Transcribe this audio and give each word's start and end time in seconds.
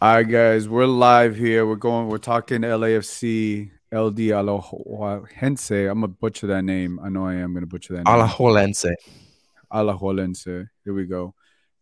All 0.00 0.14
right, 0.14 0.22
guys, 0.22 0.68
we're 0.68 0.86
live 0.86 1.34
here. 1.34 1.66
We're 1.66 1.74
going. 1.74 2.06
We're 2.06 2.18
talking 2.18 2.60
LAFC 2.60 3.68
LD 3.90 4.18
Alajuelense. 4.30 5.90
I'm 5.90 5.96
gonna 6.02 6.06
butcher 6.06 6.46
that 6.46 6.62
name. 6.62 7.00
I 7.02 7.08
know 7.08 7.26
I 7.26 7.34
am 7.34 7.52
gonna 7.52 7.66
butcher 7.66 7.94
that. 7.94 8.04
name. 8.04 8.14
Alajuelense. 8.14 8.92
Alajuelense. 9.72 10.68
Here 10.84 10.94
we 10.94 11.06
go. 11.06 11.34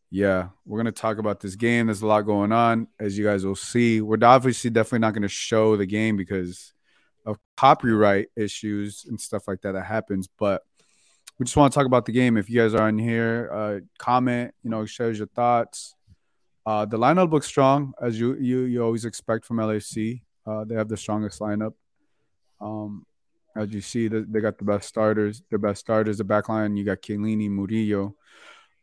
Yeah, 0.08 0.48
we're 0.64 0.78
gonna 0.78 0.92
talk 0.92 1.18
about 1.18 1.40
this 1.40 1.56
game. 1.56 1.88
There's 1.88 2.00
a 2.00 2.06
lot 2.06 2.22
going 2.22 2.52
on, 2.52 2.88
as 2.98 3.18
you 3.18 3.24
guys 3.26 3.44
will 3.44 3.54
see. 3.54 4.00
We're 4.00 4.16
obviously 4.22 4.70
definitely 4.70 5.00
not 5.00 5.12
gonna 5.12 5.28
show 5.28 5.76
the 5.76 5.84
game 5.84 6.16
because 6.16 6.72
of 7.26 7.36
copyright 7.58 8.28
issues 8.34 9.04
and 9.06 9.20
stuff 9.20 9.46
like 9.46 9.60
that 9.60 9.72
that 9.72 9.84
happens. 9.84 10.26
But 10.38 10.62
we 11.38 11.44
just 11.44 11.56
want 11.58 11.70
to 11.70 11.78
talk 11.78 11.86
about 11.86 12.06
the 12.06 12.12
game. 12.12 12.38
If 12.38 12.48
you 12.48 12.62
guys 12.62 12.72
are 12.72 12.88
in 12.88 12.98
here, 12.98 13.50
uh, 13.52 13.80
comment. 13.98 14.54
You 14.62 14.70
know, 14.70 14.86
share 14.86 15.10
your 15.10 15.26
thoughts. 15.26 15.96
Uh, 16.66 16.84
the 16.84 16.98
lineup 16.98 17.30
looks 17.30 17.46
strong 17.46 17.94
as 18.02 18.18
you 18.18 18.34
you 18.34 18.62
you 18.62 18.82
always 18.82 19.04
expect 19.04 19.44
from 19.44 19.58
LAFC. 19.58 20.22
Uh, 20.44 20.64
they 20.64 20.74
have 20.74 20.88
the 20.88 20.96
strongest 20.96 21.40
lineup. 21.40 21.74
Um, 22.60 23.06
as 23.54 23.72
you 23.72 23.80
see, 23.80 24.08
they, 24.08 24.20
they 24.20 24.40
got 24.40 24.58
the 24.58 24.64
best 24.64 24.88
starters. 24.88 25.42
Their 25.48 25.60
best 25.60 25.80
starters, 25.80 26.18
the 26.18 26.24
back 26.24 26.48
line. 26.48 26.76
You 26.76 26.84
got 26.84 27.02
Chiellini, 27.02 27.48
Murillo. 27.48 28.16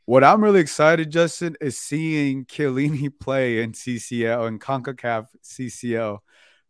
What 0.05 0.23
I'm 0.23 0.41
really 0.41 0.61
excited, 0.61 1.11
Justin, 1.11 1.57
is 1.59 1.77
seeing 1.77 2.45
Chiellini 2.45 3.11
play 3.19 3.61
in 3.61 3.73
CCL 3.73 4.47
and 4.47 4.61
Concacaf 4.61 5.27
CCL. 5.43 6.19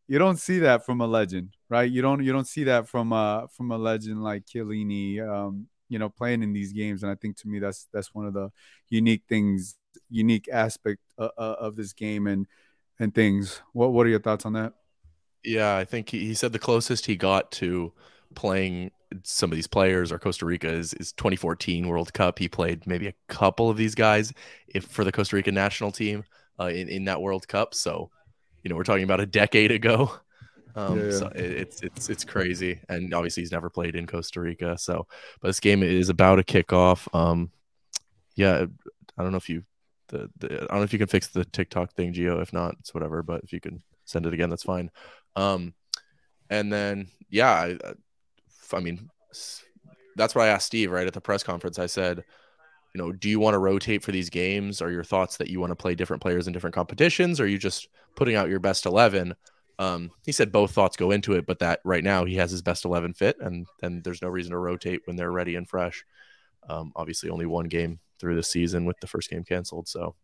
You 0.08 0.20
don't 0.20 0.38
see 0.38 0.60
that 0.60 0.86
from 0.86 1.00
a 1.00 1.08
legend, 1.08 1.56
right? 1.70 1.90
You 1.90 2.02
don't 2.02 2.24
you 2.24 2.34
don't 2.34 2.48
see 2.48 2.64
that 2.66 2.90
from 2.90 3.14
a 3.14 3.48
from 3.56 3.72
a 3.72 3.78
legend 3.78 4.24
like 4.24 4.46
Chiellini. 4.46 5.22
Um, 5.22 5.68
you 5.90 6.00
know, 6.00 6.10
playing 6.10 6.42
in 6.42 6.54
these 6.54 6.74
games, 6.74 7.04
and 7.04 7.12
I 7.12 7.16
think 7.16 7.38
to 7.38 7.48
me 7.48 7.60
that's 7.60 7.88
that's 7.94 8.16
one 8.16 8.26
of 8.26 8.34
the 8.34 8.50
unique 8.90 9.24
things 9.30 9.76
unique 10.10 10.50
aspect 10.52 11.02
uh, 11.18 11.30
uh, 11.38 11.56
of 11.60 11.76
this 11.76 11.94
game 11.94 12.28
and 12.28 12.48
and 13.00 13.14
things. 13.14 13.62
What 13.74 13.94
what 13.94 14.06
are 14.06 14.10
your 14.10 14.20
thoughts 14.20 14.46
on 14.46 14.54
that? 14.54 14.74
Yeah, 15.44 15.76
I 15.76 15.84
think 15.84 16.10
he, 16.10 16.26
he 16.26 16.34
said 16.34 16.54
the 16.54 16.60
closest 16.60 17.06
he 17.06 17.16
got 17.16 17.52
to 17.54 17.92
playing 18.36 18.92
some 19.24 19.52
of 19.52 19.56
these 19.56 19.68
players 19.68 20.12
or 20.12 20.18
Costa 20.18 20.46
Rica 20.46 20.70
is, 20.70 20.94
is 20.96 21.12
2014 21.14 21.88
World 21.88 22.14
Cup. 22.14 22.40
He 22.40 22.48
played 22.48 22.88
maybe 22.88 23.08
a 23.08 23.14
couple 23.28 23.70
of 23.70 23.78
these 23.78 23.94
guys 23.94 24.34
if 24.68 24.86
for 24.86 25.04
the 25.04 25.12
Costa 25.12 25.36
Rica 25.36 25.52
national 25.52 25.92
team 25.92 26.24
uh, 26.60 26.66
in 26.66 26.90
in 26.90 27.06
that 27.06 27.22
World 27.22 27.48
Cup. 27.48 27.74
So, 27.74 28.10
you 28.64 28.70
know, 28.70 28.76
we're 28.76 28.84
talking 28.84 29.04
about 29.04 29.20
a 29.20 29.26
decade 29.26 29.72
ago. 29.72 30.12
Um, 30.76 30.98
yeah, 30.98 31.06
yeah. 31.06 31.12
So 31.12 31.28
it, 31.28 31.52
it's 31.52 31.84
it's 31.84 32.10
it's 32.10 32.26
crazy, 32.26 32.80
and 32.90 33.14
obviously 33.14 33.44
he's 33.44 33.52
never 33.52 33.70
played 33.70 33.96
in 33.96 34.08
Costa 34.08 34.42
Rica. 34.42 34.76
So, 34.76 35.06
but 35.40 35.50
this 35.50 35.60
game 35.60 35.84
is 35.84 36.10
about 36.10 36.40
a 36.40 36.44
kickoff. 36.44 37.08
Um, 37.14 37.52
yeah, 38.36 38.66
I 39.16 39.22
don't 39.22 39.32
know 39.32 39.38
if 39.38 39.50
you 39.50 39.66
the, 40.14 40.30
the 40.38 40.56
I 40.56 40.68
don't 40.68 40.78
know 40.78 40.84
if 40.84 40.94
you 40.94 41.00
can 41.00 41.08
fix 41.08 41.28
the 41.28 41.44
TikTok 41.44 41.94
thing, 41.94 42.14
Geo. 42.14 42.40
If 42.40 42.54
not, 42.54 42.76
it's 42.80 42.94
whatever. 42.94 43.24
But 43.24 43.44
if 43.44 43.52
you 43.52 43.60
can 43.60 43.82
send 44.06 44.26
it 44.26 44.34
again, 44.34 44.50
that's 44.50 44.64
fine. 44.64 44.92
Um, 45.36 45.74
and 46.50 46.72
then 46.72 47.08
yeah, 47.30 47.52
I, 47.52 47.78
I 48.72 48.80
mean, 48.80 49.10
that's 50.16 50.36
what 50.36 50.46
I 50.46 50.48
asked 50.48 50.68
Steve 50.68 50.92
right 50.92 51.08
at 51.08 51.14
the 51.14 51.22
press 51.22 51.44
conference. 51.44 51.80
I 51.80 51.88
said, 51.88 52.24
you 52.94 53.02
know, 53.02 53.12
do 53.12 53.28
you 53.28 53.40
want 53.40 53.56
to 53.56 53.60
rotate 53.60 54.04
for 54.04 54.12
these 54.12 54.30
games? 54.30 54.82
Are 54.82 54.92
your 54.92 55.04
thoughts 55.04 55.38
that 55.38 55.50
you 55.50 55.60
want 55.60 55.72
to 55.72 55.76
play 55.76 55.96
different 55.96 56.22
players 56.22 56.48
in 56.48 56.54
different 56.54 56.76
competitions? 56.76 57.40
Or 57.40 57.44
are 57.44 57.48
you 57.48 57.58
just 57.58 57.88
putting 58.16 58.36
out 58.36 58.50
your 58.50 58.60
best 58.60 58.86
eleven? 58.86 59.34
Um, 59.80 60.12
he 60.24 60.32
said 60.32 60.52
both 60.52 60.72
thoughts 60.72 60.96
go 60.96 61.10
into 61.10 61.34
it, 61.34 61.48
but 61.48 61.60
that 61.60 61.80
right 61.84 62.04
now 62.04 62.26
he 62.26 62.36
has 62.36 62.52
his 62.52 62.62
best 62.62 62.86
eleven 62.86 63.14
fit, 63.14 63.38
and 63.40 63.66
then 63.82 64.02
there's 64.04 64.22
no 64.22 64.28
reason 64.28 64.52
to 64.52 64.60
rotate 64.60 65.02
when 65.06 65.16
they're 65.16 65.32
ready 65.32 65.56
and 65.56 65.68
fresh. 65.68 66.06
Um, 66.70 66.92
obviously, 66.96 67.30
only 67.30 67.48
one 67.48 67.66
game 67.66 68.00
through 68.24 68.36
the 68.36 68.44
season 68.44 68.86
with 68.86 68.98
the 69.02 69.08
first 69.08 69.30
game 69.30 69.44
canceled. 69.44 69.90
So, 69.90 70.16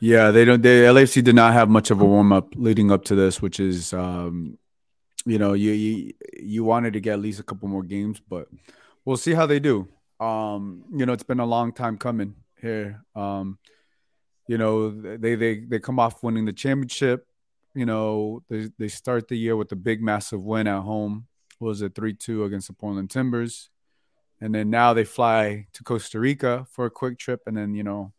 yeah, 0.00 0.30
they 0.30 0.46
don't. 0.46 0.62
They 0.62 0.80
LAFC 0.80 1.22
did 1.22 1.34
not 1.34 1.52
have 1.52 1.68
much 1.68 1.90
of 1.90 2.00
a 2.00 2.04
warm 2.04 2.32
up 2.32 2.54
leading 2.56 2.90
up 2.90 3.04
to 3.04 3.14
this, 3.14 3.42
which 3.42 3.60
is, 3.60 3.92
um, 3.92 4.56
you 5.26 5.38
know, 5.38 5.52
you, 5.52 5.72
you 5.72 6.14
you 6.40 6.64
wanted 6.64 6.94
to 6.94 7.00
get 7.00 7.12
at 7.12 7.20
least 7.20 7.40
a 7.40 7.42
couple 7.42 7.68
more 7.68 7.82
games, 7.82 8.22
but 8.26 8.48
we'll 9.04 9.18
see 9.18 9.34
how 9.34 9.44
they 9.44 9.60
do. 9.60 9.86
Um, 10.18 10.84
you 10.94 11.04
know, 11.04 11.12
it's 11.12 11.22
been 11.24 11.40
a 11.40 11.46
long 11.46 11.72
time 11.72 11.98
coming 11.98 12.36
here. 12.62 13.04
Um, 13.14 13.58
you 14.48 14.56
know, 14.56 14.90
they 14.90 15.34
they 15.34 15.60
they 15.60 15.78
come 15.78 15.98
off 15.98 16.22
winning 16.22 16.46
the 16.46 16.54
championship. 16.54 17.26
You 17.74 17.84
know, 17.84 18.42
they 18.48 18.70
they 18.78 18.88
start 18.88 19.28
the 19.28 19.36
year 19.36 19.56
with 19.56 19.70
a 19.72 19.76
big, 19.76 20.00
massive 20.00 20.40
win 20.40 20.66
at 20.66 20.80
home. 20.80 21.26
What 21.58 21.68
was 21.68 21.82
it 21.82 21.94
three 21.94 22.14
two 22.14 22.44
against 22.44 22.68
the 22.68 22.72
Portland 22.72 23.10
Timbers? 23.10 23.68
And 24.40 24.54
then 24.54 24.70
now 24.70 24.94
they 24.94 25.04
fly 25.04 25.66
to 25.72 25.84
Costa 25.84 26.20
Rica 26.20 26.66
for 26.70 26.86
a 26.86 26.90
quick 26.90 27.18
trip, 27.18 27.42
and 27.46 27.56
then 27.56 27.74
you 27.74 27.82
know, 27.82 28.12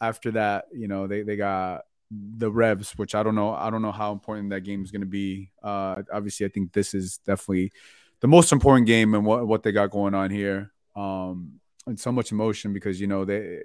after 0.00 0.30
that, 0.32 0.66
you 0.72 0.88
know, 0.88 1.06
they 1.06 1.22
they 1.22 1.36
got 1.36 1.82
the 2.10 2.50
Revs, 2.50 2.92
which 2.92 3.14
I 3.14 3.22
don't 3.22 3.34
know, 3.34 3.52
I 3.52 3.70
don't 3.70 3.82
know 3.82 3.92
how 3.92 4.12
important 4.12 4.50
that 4.50 4.62
game 4.62 4.82
is 4.82 4.90
going 4.90 5.02
to 5.02 5.06
be. 5.06 5.50
Uh, 5.62 6.02
obviously, 6.12 6.46
I 6.46 6.48
think 6.48 6.72
this 6.72 6.94
is 6.94 7.18
definitely 7.18 7.72
the 8.20 8.28
most 8.28 8.52
important 8.52 8.86
game 8.86 9.14
and 9.14 9.24
what 9.24 9.46
what 9.46 9.62
they 9.62 9.72
got 9.72 9.90
going 9.90 10.14
on 10.14 10.30
here. 10.30 10.72
Um, 10.96 11.60
and 11.86 11.98
so 11.98 12.12
much 12.12 12.32
emotion 12.32 12.72
because 12.72 13.00
you 13.00 13.06
know 13.06 13.24
they, 13.24 13.60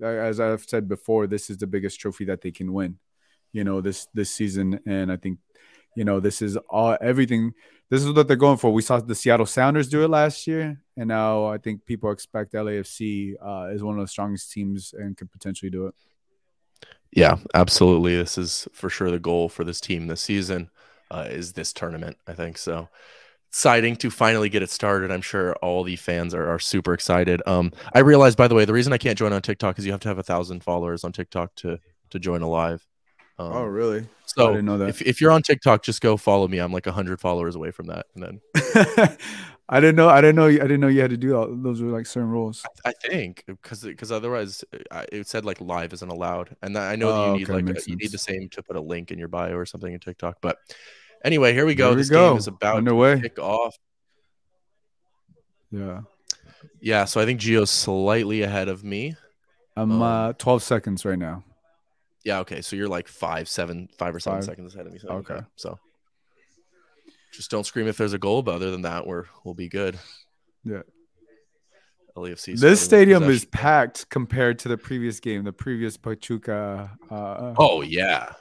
as 0.00 0.40
I've 0.40 0.64
said 0.64 0.88
before, 0.88 1.26
this 1.26 1.50
is 1.50 1.58
the 1.58 1.66
biggest 1.66 2.00
trophy 2.00 2.24
that 2.26 2.40
they 2.40 2.50
can 2.50 2.72
win. 2.72 2.98
You 3.52 3.64
know 3.64 3.80
this 3.80 4.08
this 4.14 4.30
season, 4.30 4.80
and 4.86 5.10
I 5.10 5.16
think 5.16 5.38
you 5.96 6.04
know 6.04 6.20
this 6.20 6.42
is 6.42 6.56
all 6.68 6.96
everything 7.00 7.52
this 7.88 8.02
is 8.02 8.12
what 8.12 8.26
they're 8.26 8.36
going 8.36 8.58
for. 8.58 8.72
We 8.72 8.82
saw 8.82 8.98
the 8.98 9.14
Seattle 9.14 9.46
Sounders 9.46 9.88
do 9.88 10.04
it 10.04 10.08
last 10.08 10.46
year, 10.46 10.80
and 10.96 11.08
now 11.08 11.46
I 11.46 11.58
think 11.58 11.86
people 11.86 12.10
expect 12.10 12.52
LAFC 12.52 13.34
uh, 13.40 13.68
is 13.72 13.82
one 13.82 13.98
of 13.98 14.04
the 14.04 14.08
strongest 14.08 14.50
teams 14.52 14.92
and 14.96 15.16
could 15.16 15.30
potentially 15.30 15.70
do 15.70 15.86
it. 15.86 15.94
Yeah, 17.12 17.36
absolutely. 17.54 18.16
This 18.16 18.36
is 18.36 18.68
for 18.72 18.90
sure 18.90 19.10
the 19.10 19.18
goal 19.18 19.48
for 19.48 19.64
this 19.64 19.80
team 19.80 20.06
this 20.06 20.20
season. 20.20 20.70
Uh, 21.10 21.26
is 21.28 21.52
this 21.52 21.72
tournament? 21.72 22.16
I 22.26 22.32
think 22.32 22.58
so. 22.58 22.88
Exciting 23.48 23.96
to 23.96 24.10
finally 24.10 24.48
get 24.48 24.62
it 24.62 24.70
started. 24.70 25.12
I'm 25.12 25.22
sure 25.22 25.54
all 25.56 25.84
the 25.84 25.96
fans 25.96 26.34
are, 26.34 26.50
are 26.50 26.58
super 26.58 26.92
excited. 26.92 27.40
Um, 27.46 27.72
I 27.94 28.00
realized, 28.00 28.36
by 28.36 28.48
the 28.48 28.54
way, 28.56 28.64
the 28.64 28.72
reason 28.72 28.92
I 28.92 28.98
can't 28.98 29.16
join 29.16 29.32
on 29.32 29.40
TikTok 29.40 29.78
is 29.78 29.86
you 29.86 29.92
have 29.92 30.00
to 30.00 30.08
have 30.08 30.18
a 30.18 30.24
thousand 30.24 30.62
followers 30.62 31.04
on 31.04 31.12
TikTok 31.12 31.54
to 31.56 31.78
to 32.10 32.18
join 32.18 32.42
a 32.42 32.48
live. 32.48 32.86
Um, 33.38 33.52
oh, 33.52 33.64
really? 33.64 34.06
So 34.26 34.48
I 34.48 34.50
didn't 34.52 34.66
know 34.66 34.78
that. 34.78 34.88
If, 34.88 35.02
if 35.02 35.20
you're 35.20 35.30
on 35.30 35.42
TikTok, 35.42 35.82
just 35.82 36.00
go 36.00 36.16
follow 36.16 36.48
me. 36.48 36.58
I'm 36.58 36.72
like 36.72 36.86
hundred 36.86 37.20
followers 37.20 37.54
away 37.54 37.70
from 37.70 37.86
that, 37.86 38.06
and 38.14 38.22
then 38.22 38.40
I 39.68 39.80
didn't 39.80 39.96
know. 39.96 40.08
I 40.08 40.20
didn't 40.20 40.36
know. 40.36 40.46
I 40.46 40.52
didn't 40.52 40.80
know 40.80 40.88
you 40.88 41.00
had 41.00 41.10
to 41.10 41.16
do 41.16 41.36
all 41.36 41.48
those. 41.50 41.82
Were 41.82 41.90
like 41.90 42.06
certain 42.06 42.30
rules. 42.30 42.64
I, 42.84 42.90
I 42.90 42.92
think 42.92 43.44
because 43.46 43.82
because 43.82 44.12
otherwise 44.12 44.64
it 45.12 45.26
said 45.26 45.44
like 45.44 45.60
live 45.60 45.92
isn't 45.92 46.08
allowed, 46.08 46.56
and 46.62 46.78
I 46.78 46.96
know 46.96 47.10
oh, 47.10 47.32
you 47.32 47.38
need 47.38 47.50
okay, 47.50 47.62
like 47.62 47.76
a, 47.76 47.90
you 47.90 47.96
need 47.96 48.10
the 48.10 48.18
same 48.18 48.48
to 48.50 48.62
put 48.62 48.76
a 48.76 48.80
link 48.80 49.10
in 49.10 49.18
your 49.18 49.28
bio 49.28 49.54
or 49.54 49.66
something 49.66 49.92
in 49.92 50.00
TikTok. 50.00 50.38
But 50.40 50.58
anyway, 51.24 51.52
here 51.52 51.66
we 51.66 51.74
go. 51.74 51.88
Here 51.88 51.96
this 51.96 52.10
we 52.10 52.14
go. 52.14 52.30
game 52.30 52.38
is 52.38 52.46
about 52.46 52.76
Underway. 52.76 53.16
to 53.16 53.22
kick 53.22 53.38
off. 53.38 53.76
Yeah. 55.70 56.02
Yeah. 56.80 57.04
So 57.04 57.20
I 57.20 57.24
think 57.24 57.40
Geo's 57.40 57.70
slightly 57.70 58.42
ahead 58.42 58.68
of 58.68 58.84
me. 58.84 59.16
I'm 59.76 59.92
um, 59.92 60.02
uh, 60.02 60.32
12 60.34 60.62
seconds 60.62 61.04
right 61.04 61.18
now. 61.18 61.44
Yeah. 62.26 62.40
Okay. 62.40 62.60
So 62.60 62.76
you're 62.76 62.88
like 62.88 63.06
five, 63.06 63.48
seven, 63.48 63.88
five 63.96 64.14
or 64.14 64.20
seven 64.20 64.40
five. 64.40 64.44
seconds 64.44 64.74
ahead 64.74 64.86
of 64.86 64.92
me. 64.92 64.98
So, 64.98 65.08
okay. 65.08 65.34
okay. 65.34 65.46
So 65.54 65.78
just 67.32 67.50
don't 67.50 67.64
scream 67.64 67.86
if 67.86 67.96
there's 67.96 68.12
a 68.12 68.18
goal, 68.18 68.42
but 68.42 68.56
other 68.56 68.70
than 68.70 68.82
that, 68.82 69.06
we're 69.06 69.24
we'll 69.44 69.54
be 69.54 69.68
good. 69.68 69.98
Yeah. 70.64 70.82
LAFC. 72.16 72.58
This 72.58 72.80
stadium 72.80 73.24
is 73.24 73.44
packed 73.44 74.08
compared 74.08 74.58
to 74.60 74.68
the 74.68 74.78
previous 74.78 75.20
game, 75.20 75.44
the 75.44 75.52
previous 75.52 75.96
Pachuca. 75.96 76.90
Uh, 77.10 77.54
oh 77.58 77.82
yeah. 77.82 78.32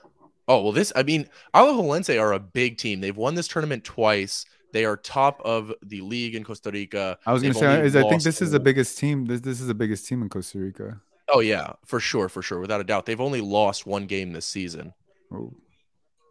Oh 0.47 0.63
well, 0.63 0.71
this 0.71 0.91
I 0.95 1.03
mean, 1.03 1.27
Alajuelense 1.53 2.19
are 2.19 2.33
a 2.33 2.39
big 2.39 2.77
team. 2.77 3.01
They've 3.01 3.15
won 3.15 3.35
this 3.35 3.47
tournament 3.47 3.83
twice. 3.83 4.45
They 4.71 4.85
are 4.85 4.97
top 4.97 5.41
of 5.45 5.73
the 5.83 6.01
league 6.01 6.35
in 6.35 6.43
Costa 6.43 6.71
Rica. 6.71 7.17
I 7.25 7.33
was 7.33 7.41
going 7.41 7.53
to 7.53 7.59
say, 7.59 7.85
is 7.85 7.95
I 7.95 8.07
think 8.09 8.23
this 8.23 8.41
is 8.41 8.51
the 8.51 8.59
biggest 8.59 8.97
team. 8.97 9.25
This 9.25 9.41
this 9.41 9.61
is 9.61 9.67
the 9.67 9.73
biggest 9.73 10.07
team 10.07 10.21
in 10.21 10.29
Costa 10.29 10.59
Rica. 10.59 11.01
Oh 11.29 11.39
yeah, 11.39 11.73
for 11.85 11.99
sure, 11.99 12.29
for 12.29 12.41
sure, 12.41 12.59
without 12.59 12.81
a 12.81 12.83
doubt. 12.83 13.05
They've 13.05 13.19
only 13.19 13.41
lost 13.41 13.85
one 13.85 14.05
game 14.05 14.31
this 14.31 14.45
season, 14.45 14.93
oh. 15.33 15.53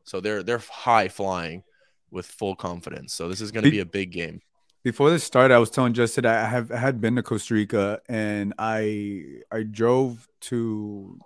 so 0.04 0.20
they're 0.20 0.42
they're 0.42 0.58
high 0.58 1.08
flying 1.08 1.64
with 2.10 2.26
full 2.26 2.54
confidence. 2.54 3.12
So 3.12 3.28
this 3.28 3.40
is 3.40 3.50
going 3.50 3.64
to 3.64 3.70
be, 3.70 3.78
be 3.78 3.80
a 3.80 3.86
big 3.86 4.12
game. 4.12 4.40
Before 4.84 5.10
this 5.10 5.24
started, 5.24 5.54
I 5.54 5.58
was 5.58 5.70
telling 5.70 5.94
Justin 5.94 6.26
I 6.26 6.44
have 6.44 6.70
I 6.70 6.76
had 6.76 7.00
been 7.00 7.16
to 7.16 7.22
Costa 7.22 7.54
Rica 7.54 8.00
and 8.08 8.54
I 8.58 9.24
I 9.50 9.62
drove 9.62 10.28
to 10.42 11.18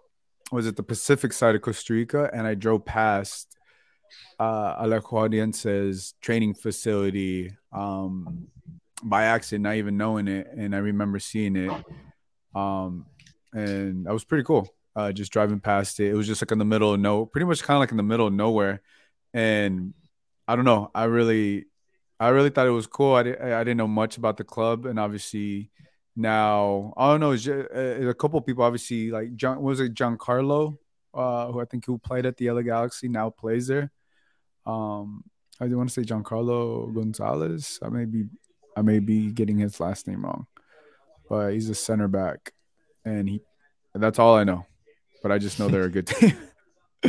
was 0.50 0.66
it 0.66 0.76
the 0.76 0.82
Pacific 0.82 1.32
side 1.32 1.54
of 1.54 1.62
Costa 1.62 1.92
Rica 1.92 2.30
and 2.32 2.46
I 2.46 2.54
drove 2.54 2.84
past 2.84 3.54
uh 4.38 4.82
Alajuelense's 4.82 6.14
training 6.22 6.54
facility 6.54 7.52
um 7.72 8.48
by 9.02 9.24
accident, 9.24 9.64
not 9.64 9.76
even 9.76 9.96
knowing 9.96 10.28
it, 10.28 10.48
and 10.56 10.74
I 10.74 10.78
remember 10.78 11.18
seeing 11.18 11.56
it. 11.56 11.72
Um, 12.54 13.06
and 13.52 14.06
that 14.06 14.12
was 14.12 14.24
pretty 14.24 14.44
cool. 14.44 14.68
Uh, 14.96 15.12
just 15.12 15.32
driving 15.32 15.60
past 15.60 16.00
it, 16.00 16.10
it 16.10 16.14
was 16.14 16.26
just 16.26 16.42
like 16.42 16.50
in 16.50 16.58
the 16.58 16.64
middle 16.64 16.94
of 16.94 17.00
no, 17.00 17.24
pretty 17.24 17.44
much 17.46 17.62
kind 17.62 17.76
of 17.76 17.80
like 17.80 17.90
in 17.90 17.96
the 17.96 18.02
middle 18.02 18.26
of 18.26 18.32
nowhere, 18.32 18.82
and 19.32 19.94
I 20.46 20.56
don't 20.56 20.64
know. 20.64 20.90
I 20.94 21.04
really, 21.04 21.66
I 22.18 22.28
really 22.28 22.50
thought 22.50 22.66
it 22.66 22.70
was 22.70 22.86
cool. 22.86 23.14
I, 23.14 23.22
didn't, 23.22 23.52
I 23.52 23.62
didn't 23.64 23.76
know 23.76 23.88
much 23.88 24.16
about 24.16 24.36
the 24.36 24.44
club, 24.44 24.86
and 24.86 24.98
obviously 24.98 25.70
now 26.16 26.92
I 26.96 27.10
don't 27.10 27.20
know. 27.20 27.36
Just, 27.36 27.48
uh, 27.48 28.08
a 28.08 28.14
couple 28.14 28.40
people 28.40 28.64
obviously 28.64 29.10
like 29.10 29.36
John 29.36 29.62
was 29.62 29.80
it 29.80 29.94
Giancarlo 29.94 30.78
uh, 31.14 31.50
who 31.50 31.60
I 31.60 31.64
think 31.64 31.86
who 31.86 31.98
played 31.98 32.26
at 32.26 32.36
the 32.36 32.50
LA 32.50 32.62
Galaxy 32.62 33.08
now 33.08 33.30
plays 33.30 33.66
there. 33.66 33.90
Um, 34.66 35.24
I 35.60 35.66
want 35.66 35.88
to 35.88 35.94
say 35.94 36.06
Giancarlo 36.06 36.94
Gonzalez. 36.94 37.78
I 37.82 37.88
may 37.88 38.04
be 38.04 38.26
I 38.76 38.82
may 38.82 39.00
be 39.00 39.32
getting 39.32 39.58
his 39.58 39.80
last 39.80 40.06
name 40.06 40.24
wrong, 40.24 40.46
but 41.28 41.52
he's 41.52 41.68
a 41.68 41.74
center 41.74 42.06
back, 42.08 42.52
and 43.04 43.28
he 43.28 43.40
that's 43.94 44.18
all 44.18 44.36
I 44.36 44.44
know. 44.44 44.66
But 45.22 45.32
I 45.32 45.38
just 45.38 45.58
know 45.58 45.68
they're 45.68 45.84
a 45.84 45.90
good 45.90 46.06
team. 46.06 46.36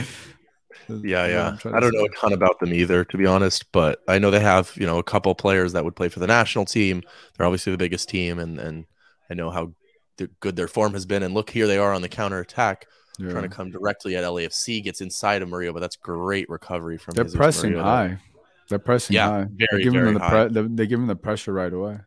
yeah, 0.89 1.27
yeah. 1.27 1.57
I 1.65 1.80
don't 1.80 1.94
know 1.94 2.06
a 2.06 2.09
ton 2.09 2.33
about 2.33 2.59
them 2.59 2.74
either, 2.74 3.06
to 3.06 3.18
be 3.18 3.25
honest. 3.25 3.71
But 3.71 4.00
I 4.07 4.18
know 4.19 4.31
they 4.31 4.39
have 4.39 4.71
you 4.75 4.86
know 4.86 4.97
a 4.97 5.03
couple 5.03 5.33
players 5.36 5.74
that 5.74 5.83
would 5.83 5.95
play 5.95 6.09
for 6.09 6.19
the 6.19 6.27
national 6.27 6.65
team. 6.65 7.03
They're 7.38 7.45
obviously 7.45 7.71
the 7.71 7.77
biggest 7.77 8.09
team, 8.09 8.39
and 8.39 8.59
and 8.59 8.86
I 9.30 9.36
know 9.36 9.50
how 9.51 9.74
good 10.39 10.56
their 10.56 10.68
form 10.68 10.94
has 10.94 11.06
been. 11.06 11.24
And 11.24 11.33
look, 11.33 11.50
here 11.50 11.68
they 11.68 11.77
are 11.77 11.94
on 11.94 12.01
the 12.01 12.09
counter 12.09 12.39
attack. 12.39 12.86
Yeah. 13.19 13.31
Trying 13.31 13.44
to 13.44 13.50
come 13.50 13.69
directly 13.69 14.15
at 14.15 14.24
LAFC, 14.24 14.81
gets 14.81 15.01
inside 15.01 15.41
of 15.41 15.50
Murillo, 15.50 15.74
but 15.74 15.81
that's 15.81 15.97
great 15.97 16.50
recovery 16.50 16.97
from. 16.97 17.15
They're 17.15 17.25
Jesus 17.25 17.38
pressing 17.38 17.75
high. 17.75 18.18
They're 18.69 18.80
pressing 18.80 19.15
Yeah, 19.15 19.27
high. 19.30 19.38
very, 19.39 19.50
they're 19.69 19.80
giving 19.80 20.00
very 20.00 20.06
them 20.06 20.13
the 20.15 20.19
high. 20.21 20.47
pre- 20.47 20.68
they 20.69 20.88
give 20.88 21.00
them 21.00 21.07
the 21.07 21.15
pressure 21.18 21.51
right 21.51 21.74
away. 21.74 22.00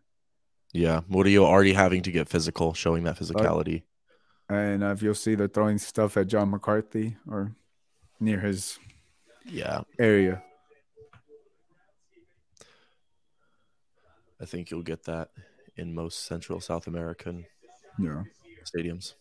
Yeah, 0.73 1.01
Murillo 1.09 1.45
already 1.45 1.75
having 1.75 2.03
to 2.03 2.11
get 2.11 2.29
physical, 2.29 2.73
showing 2.73 3.05
that 3.05 3.19
physicality. 3.19 3.83
And 4.49 4.83
uh, 4.83 4.89
if 4.89 5.03
you'll 5.03 5.15
see, 5.15 5.35
they're 5.35 5.49
throwing 5.49 5.79
stuff 5.79 6.17
at 6.17 6.29
John 6.29 6.51
McCarthy 6.51 7.17
or 7.31 7.55
near 8.21 8.41
his 8.41 8.79
Yeah, 9.45 9.83
area. 9.99 10.43
I 14.41 14.45
think 14.45 14.71
you'll 14.71 14.83
get 14.83 15.05
that 15.05 15.31
in 15.77 15.95
most 15.95 16.25
Central 16.27 16.61
South 16.61 16.87
American 16.87 17.45
Yeah. 17.99 18.23
stadiums. 18.65 19.15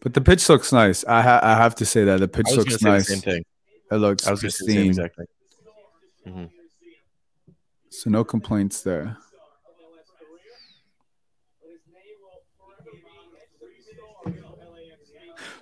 But 0.00 0.12
the 0.14 0.20
pitch 0.20 0.48
looks 0.48 0.72
nice. 0.72 1.04
I 1.04 1.22
ha- 1.22 1.40
I 1.42 1.54
have 1.56 1.74
to 1.76 1.86
say 1.86 2.04
that 2.04 2.20
the 2.20 2.28
pitch 2.28 2.50
looks 2.54 2.82
nice. 2.82 3.08
same 3.08 3.20
thing. 3.20 3.44
It 3.90 3.96
looks 3.96 4.26
I 4.26 4.32
was 4.32 4.42
going 4.42 4.50
to 4.50 4.56
say 4.56 4.66
the 4.66 4.72
same 4.72 4.86
pristine. 4.94 5.04
exact 5.06 5.16
thing. 6.24 6.34
Mhm. 6.34 6.50
So 7.90 8.10
no 8.10 8.24
complaints 8.24 8.82
there. 8.82 9.16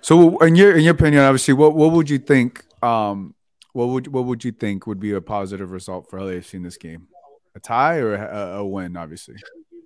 So 0.03 0.37
in 0.39 0.55
your 0.55 0.75
in 0.75 0.83
your 0.83 0.93
opinion, 0.93 1.23
obviously, 1.23 1.53
what 1.53 1.73
what 1.75 1.93
would 1.93 2.09
you 2.09 2.19
think? 2.19 2.63
Um, 2.83 3.33
what 3.71 3.87
would 3.87 4.07
what 4.07 4.25
would 4.25 4.43
you 4.43 4.51
think 4.51 4.85
would 4.85 4.99
be 4.99 5.13
a 5.13 5.21
positive 5.21 5.71
result 5.71 6.09
for 6.09 6.19
LAFC 6.19 6.55
in 6.55 6.63
this 6.63 6.77
game? 6.77 7.07
A 7.55 7.59
tie 7.61 7.97
or 7.97 8.13
a, 8.13 8.57
a 8.57 8.65
win? 8.65 8.97
Obviously. 8.97 9.35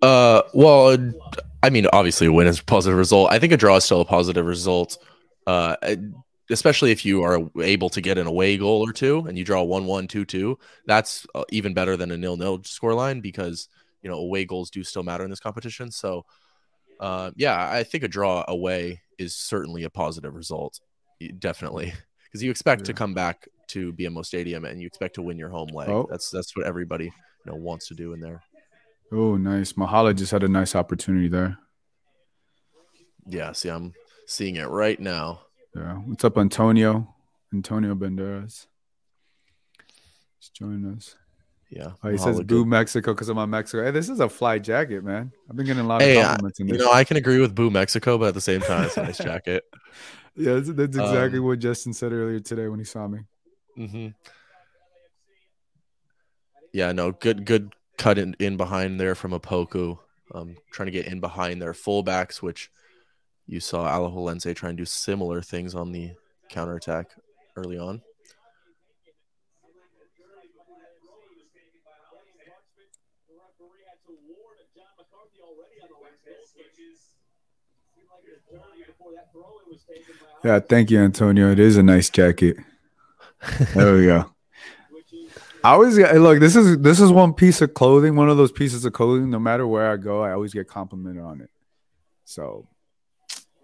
Uh, 0.02 0.42
well, 0.54 0.98
I 1.62 1.70
mean, 1.70 1.86
obviously, 1.94 2.28
a 2.28 2.32
win 2.32 2.48
is 2.48 2.60
a 2.60 2.64
positive 2.64 2.98
result. 2.98 3.32
I 3.32 3.38
think 3.38 3.54
a 3.54 3.58
draw 3.58 3.76
is 3.76 3.84
still 3.84 4.02
a 4.02 4.06
positive 4.06 4.46
result. 4.46 4.98
Uh, 5.46 5.76
especially 6.50 6.92
if 6.92 7.06
you 7.06 7.24
are 7.24 7.40
able 7.62 7.90
to 7.90 8.02
get 8.02 8.18
an 8.18 8.28
away 8.28 8.58
goal 8.58 8.88
or 8.88 8.92
two 8.92 9.20
and 9.28 9.38
you 9.38 9.44
draw 9.44 9.64
1-1 9.64 10.08
2-2 10.08 10.56
that's 10.86 11.26
uh, 11.36 11.44
even 11.50 11.74
better 11.74 11.96
than 11.98 12.12
a 12.12 12.18
nil-nil 12.18 12.60
scoreline 12.60 13.22
because 13.22 13.70
you 14.02 14.10
know 14.10 14.18
away 14.18 14.46
goals 14.46 14.70
do 14.70 14.84
still 14.84 15.04
matter 15.04 15.24
in 15.24 15.30
this 15.30 15.40
competition 15.40 15.92
so 15.92 16.26
uh, 17.00 17.32
yeah 17.36 17.70
i 17.72 17.84
think 17.84 18.04
a 18.04 18.08
draw 18.08 18.44
away 18.48 19.02
is 19.18 19.36
certainly 19.36 19.84
a 19.84 19.90
positive 19.90 20.36
result 20.36 20.80
definitely 21.40 21.94
because 22.26 22.44
you 22.44 22.52
expect 22.52 22.86
to 22.86 22.94
come 22.94 23.14
back 23.14 23.48
to 23.68 23.94
BMO 23.94 24.26
Stadium 24.26 24.66
and 24.66 24.82
you 24.82 24.88
expect 24.88 25.16
to 25.16 25.22
win 25.22 25.38
your 25.38 25.50
home 25.50 25.70
leg. 25.74 25.90
Oh. 25.90 26.08
That's 26.10 26.30
that's 26.30 26.56
what 26.56 26.66
everybody 26.66 27.06
you 27.06 27.52
know 27.52 27.56
wants 27.56 27.88
to 27.90 27.94
do 27.94 28.14
in 28.14 28.20
there. 28.20 28.42
Oh, 29.12 29.38
nice. 29.38 29.74
Mahala 29.74 30.16
just 30.16 30.32
had 30.32 30.44
a 30.44 30.50
nice 30.50 30.76
opportunity 30.76 31.28
there. 31.28 31.58
Yeah, 33.26 33.52
see, 33.54 33.70
I'm 33.70 33.94
seeing 34.26 34.58
it 34.58 34.68
right 34.68 35.00
now. 35.00 35.42
Yeah. 35.76 35.96
What's 35.96 36.24
up, 36.26 36.38
Antonio? 36.38 37.14
Antonio 37.54 37.96
Banderas. 37.96 38.68
Just 40.40 40.54
joining 40.54 40.94
us. 40.96 41.16
Yeah, 41.70 41.92
Oh, 42.02 42.10
he 42.10 42.18
says 42.18 42.42
boo 42.42 42.64
Mexico 42.64 43.14
because 43.14 43.28
I'm 43.28 43.38
on 43.38 43.50
Mexico. 43.50 43.84
Hey, 43.84 43.92
this 43.92 44.08
is 44.08 44.22
a 44.22 44.30
fly 44.30 44.58
jacket, 44.58 45.04
man. 45.04 45.32
I've 45.50 45.56
been 45.58 45.66
getting 45.66 45.84
a 45.84 45.88
lot 45.88 46.02
of 46.02 46.08
Hey, 46.08 46.22
I- 46.22 46.28
compliments 46.28 46.60
in 46.62 46.68
You 46.70 46.78
know, 46.78 46.92
I 46.92 47.04
can 47.04 47.18
agree 47.18 47.40
with 47.40 47.54
Boo 47.54 47.70
Mexico, 47.70 48.18
but 48.18 48.30
at 48.30 48.34
the 48.36 48.42
same 48.42 48.62
time, 48.62 48.86
it's 48.86 48.96
a 48.96 49.04
nice 49.04 49.18
jacket. 49.18 49.66
yeah, 50.36 50.54
that's, 50.54 50.70
that's 50.70 50.96
exactly 50.98 51.40
Um, 51.40 51.46
what 51.46 51.60
Justin 51.60 51.92
said 51.94 52.14
earlier 52.14 52.40
today 52.40 52.68
when 52.70 52.80
he 52.80 52.86
saw 52.86 53.08
me. 53.08 53.20
hmm 53.76 54.08
Yeah, 56.72 56.92
no, 56.94 57.12
good, 57.12 57.46
good 57.46 57.74
cut 57.98 58.18
in, 58.18 58.36
in 58.40 58.56
behind 58.56 59.00
there 59.00 59.16
from 59.16 59.32
Opoku. 59.32 59.98
Um, 60.34 60.56
trying 60.72 60.88
to 60.88 60.92
get 60.92 61.08
in 61.08 61.20
behind 61.20 61.62
their 61.62 61.74
fullbacks, 61.74 62.42
which 62.42 62.70
you 63.46 63.60
saw 63.60 63.88
Alajuelense 63.90 64.54
try 64.56 64.70
and 64.70 64.78
do 64.78 64.86
similar 64.86 65.42
things 65.42 65.74
on 65.76 65.92
the 65.92 66.12
counterattack 66.50 67.12
early 67.56 67.78
on. 67.78 68.02
Yeah, 80.44 80.60
thank 80.60 80.92
you, 80.92 81.00
Antonio. 81.00 81.52
It 81.52 81.60
is 81.60 81.78
a 81.78 81.84
nice 81.84 82.10
jacket. 82.10 82.58
There 83.74 83.94
we 83.94 84.06
go. 84.06 84.32
I 85.64 85.72
always 85.72 85.98
get 85.98 86.16
look. 86.16 86.40
This 86.40 86.56
is 86.56 86.78
this 86.80 87.00
is 87.00 87.12
one 87.12 87.34
piece 87.34 87.62
of 87.62 87.74
clothing, 87.74 88.16
one 88.16 88.30
of 88.30 88.38
those 88.38 88.52
pieces 88.52 88.86
of 88.86 88.94
clothing. 88.94 89.30
No 89.30 89.40
matter 89.40 89.68
where 89.68 89.92
I 89.92 89.98
go, 89.98 90.22
I 90.24 90.32
always 90.32 90.54
get 90.54 90.68
complimented 90.68 91.22
on 91.22 91.42
it. 91.42 91.50
So 92.24 92.68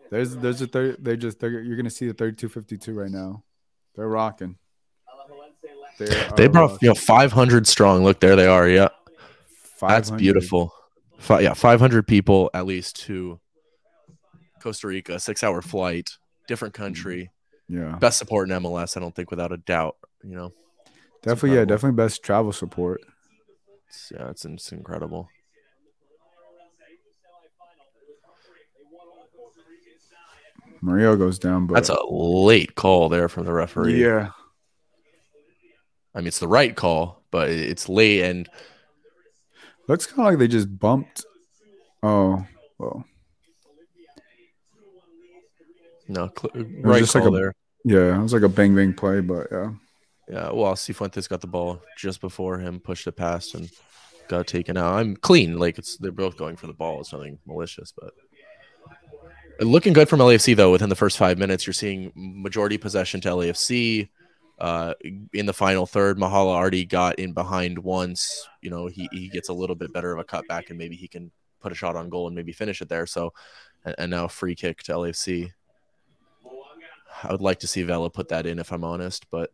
there's 0.09 0.35
there's 0.35 0.61
a 0.61 0.67
third. 0.67 0.97
They're 0.99 1.15
just 1.15 1.39
they're, 1.39 1.61
you're 1.61 1.77
gonna 1.77 1.89
see 1.89 2.07
the 2.07 2.13
thirty 2.13 2.35
two 2.35 2.49
fifty 2.49 2.77
two 2.77 2.93
right 2.93 3.11
now. 3.11 3.43
They're 3.95 4.07
rocking. 4.07 4.57
They, 5.99 6.05
They 6.35 6.45
are 6.45 6.49
brought 6.49 6.71
rocking. 6.71 6.77
you 6.81 6.87
know 6.89 6.95
500 6.95 7.67
strong. 7.67 8.03
Look 8.03 8.19
there, 8.19 8.35
they 8.35 8.47
are. 8.47 8.67
Yeah, 8.67 8.89
that's 9.81 10.11
beautiful. 10.11 10.73
Fi- 11.19 11.41
yeah, 11.41 11.53
500 11.53 12.07
people 12.07 12.49
at 12.53 12.65
least 12.65 12.97
to 13.05 13.39
Costa 14.61 14.87
Rica, 14.87 15.19
six 15.19 15.43
hour 15.43 15.61
flight, 15.61 16.11
different 16.47 16.73
country, 16.73 17.31
Yeah, 17.67 17.95
best 17.99 18.17
support 18.17 18.49
in 18.49 18.61
MLS. 18.61 18.97
I 18.97 18.99
don't 18.99 19.15
think 19.15 19.29
without 19.29 19.51
a 19.51 19.57
doubt. 19.57 19.95
You 20.23 20.35
know, 20.35 20.53
definitely. 21.21 21.57
Yeah, 21.57 21.65
definitely 21.65 21.95
best 21.97 22.23
travel 22.23 22.51
support. 22.51 23.01
it's, 23.87 24.11
yeah, 24.13 24.29
it's, 24.29 24.45
it's 24.45 24.71
incredible. 24.71 25.29
Mario 30.81 31.15
goes 31.15 31.39
down, 31.39 31.65
but 31.67 31.75
That's 31.75 31.89
a 31.89 32.03
late 32.09 32.75
call 32.75 33.07
there 33.09 33.29
from 33.29 33.45
the 33.45 33.53
referee. 33.53 34.01
yeah. 34.01 34.29
I 36.13 36.19
mean, 36.19 36.27
it's 36.27 36.39
the 36.39 36.47
right 36.47 36.75
call, 36.75 37.23
but 37.31 37.49
it's 37.49 37.89
late 37.89 38.21
and 38.23 38.47
Looks 39.87 40.05
kind 40.05 40.19
of 40.19 40.25
like 40.25 40.39
they 40.39 40.47
just 40.47 40.79
bumped. 40.79 41.25
Oh, 42.01 42.45
well, 42.77 43.05
no 46.07 46.29
cl- 46.37 46.65
right 46.81 46.99
just 46.99 47.15
like 47.15 47.25
a- 47.25 47.29
there. 47.31 47.53
yeah. 47.85 48.17
It 48.19 48.21
was 48.21 48.33
like 48.33 48.43
a 48.43 48.49
bang 48.49 48.75
bang 48.75 48.93
play, 48.93 49.21
but 49.21 49.47
yeah. 49.51 49.71
Yeah, 50.29 50.51
well, 50.51 50.73
Cifuentes 50.73 51.27
got 51.27 51.41
the 51.41 51.47
ball 51.47 51.81
just 51.97 52.21
before 52.21 52.57
him, 52.57 52.79
pushed 52.79 53.07
it 53.07 53.11
past, 53.11 53.55
and 53.55 53.69
got 54.29 54.47
taken 54.47 54.77
out. 54.77 54.95
I'm 54.95 55.17
clean, 55.17 55.59
like 55.59 55.77
it's 55.77 55.97
they're 55.97 56.11
both 56.13 56.37
going 56.37 56.55
for 56.55 56.67
the 56.67 56.73
ball. 56.73 57.01
It's 57.01 57.11
nothing 57.11 57.39
malicious, 57.45 57.91
but 57.91 58.13
looking 59.59 59.91
good 59.93 60.07
from 60.09 60.19
LAFC 60.19 60.55
though. 60.55 60.71
Within 60.71 60.89
the 60.89 60.95
first 60.95 61.17
five 61.17 61.37
minutes, 61.37 61.67
you're 61.67 61.73
seeing 61.73 62.11
majority 62.15 62.77
possession 62.77 63.19
to 63.21 63.29
LAFC. 63.29 64.09
Uh, 64.59 64.93
in 65.33 65.45
the 65.45 65.53
final 65.53 65.85
third, 65.85 66.17
Mahala 66.17 66.53
already 66.53 66.85
got 66.85 67.19
in 67.19 67.33
behind 67.33 67.79
once. 67.79 68.47
You 68.61 68.69
know, 68.69 68.87
he 68.87 69.09
he 69.11 69.29
gets 69.29 69.49
a 69.49 69.53
little 69.53 69.75
bit 69.75 69.91
better 69.93 70.13
of 70.13 70.19
a 70.19 70.23
cutback, 70.23 70.69
and 70.69 70.77
maybe 70.77 70.95
he 70.95 71.07
can 71.07 71.31
put 71.59 71.71
a 71.71 71.75
shot 71.75 71.95
on 71.95 72.09
goal 72.09 72.27
and 72.27 72.35
maybe 72.35 72.51
finish 72.51 72.81
it 72.81 72.89
there. 72.89 73.05
So, 73.05 73.33
and, 73.85 73.95
and 73.97 74.11
now 74.11 74.27
free 74.27 74.55
kick 74.55 74.83
to 74.83 74.93
LAFC. 74.93 75.51
I 77.23 77.31
would 77.31 77.41
like 77.41 77.59
to 77.59 77.67
see 77.67 77.83
Vela 77.83 78.09
put 78.09 78.29
that 78.29 78.45
in, 78.45 78.59
if 78.59 78.71
I'm 78.71 78.83
honest, 78.83 79.29
but 79.31 79.51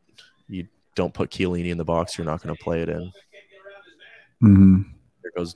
you 0.48 0.68
don't 0.96 1.14
put 1.14 1.30
Chiellini 1.30 1.70
in 1.70 1.78
the 1.78 1.86
box, 1.86 2.18
you're 2.18 2.26
not 2.26 2.42
going 2.42 2.56
to 2.56 2.64
play 2.64 2.82
it 2.82 2.90
in. 2.90 3.12
Mm-hmm. 4.42 4.82
There 5.22 5.32
goes 5.36 5.56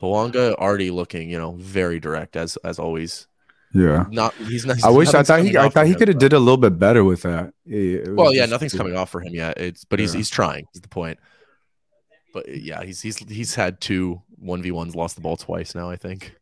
Bouanga, 0.00 0.54
already 0.54 0.90
looking, 0.90 1.30
you 1.30 1.38
know, 1.38 1.52
very 1.52 2.00
direct 2.00 2.36
as 2.36 2.56
as 2.58 2.78
always. 2.78 3.26
Yeah. 3.74 4.04
Not 4.10 4.34
he's 4.34 4.66
not. 4.66 4.82
I 4.84 4.90
wish 4.90 5.14
I 5.14 5.22
thought 5.22 5.40
he 5.42 5.56
I 5.56 5.68
thought 5.68 5.86
he 5.86 5.94
could 5.94 6.08
have 6.08 6.18
did 6.18 6.32
a 6.32 6.38
little 6.38 6.56
bit 6.58 6.78
better 6.78 7.04
with 7.04 7.22
that. 7.22 7.52
It- 7.66 8.14
Well, 8.14 8.34
yeah, 8.34 8.46
nothing's 8.46 8.74
coming 8.74 8.96
off 8.96 9.10
for 9.10 9.20
him 9.20 9.34
yet. 9.34 9.58
It's 9.58 9.84
but 9.84 9.98
he's 9.98 10.12
Yeah. 10.14 10.18
he's 10.18 10.30
trying. 10.30 10.66
Is 10.74 10.80
the 10.82 10.88
point? 10.88 11.18
But 12.34 12.48
yeah, 12.48 12.82
he's 12.82 13.00
he's 13.00 13.18
he's 13.18 13.54
had 13.54 13.80
two 13.80 14.20
one 14.38 14.62
v 14.62 14.70
ones, 14.72 14.94
lost 14.94 15.14
the 15.16 15.22
ball 15.22 15.36
twice 15.36 15.74
now. 15.74 15.88
I 15.90 15.96
think. 15.96 16.34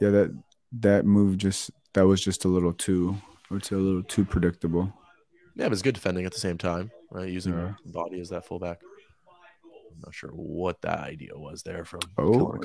Yeah, 0.00 0.10
that 0.10 0.36
that 0.80 1.06
move 1.06 1.38
just 1.38 1.70
that 1.92 2.06
was 2.06 2.20
just 2.22 2.44
a 2.44 2.48
little 2.48 2.72
too 2.72 3.16
I 3.50 3.54
would 3.54 3.64
say 3.64 3.76
a 3.76 3.78
little 3.78 4.02
too 4.02 4.24
predictable. 4.24 4.92
Yeah, 5.54 5.66
but 5.66 5.72
it's 5.72 5.82
good 5.82 5.94
defending 5.94 6.26
at 6.26 6.32
the 6.32 6.40
same 6.40 6.58
time, 6.58 6.90
right? 7.12 7.28
Using 7.28 7.52
Yeah. 7.52 7.74
body 7.86 8.20
as 8.20 8.30
that 8.30 8.44
fullback. 8.44 8.80
I'm 9.92 10.00
not 10.04 10.12
sure 10.14 10.30
what 10.30 10.80
that 10.82 10.98
idea 10.98 11.30
was 11.36 11.62
there 11.62 11.84
from. 11.84 12.00
Oh, 12.18 12.58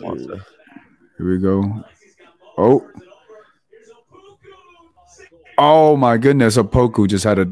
Here 1.17 1.27
we 1.29 1.37
go. 1.37 1.83
Oh. 2.57 2.87
Oh 5.61 5.97
my 5.97 6.17
goodness, 6.17 6.55
Opoku 6.55 7.05
just 7.07 7.25
had 7.25 7.37
a 7.37 7.51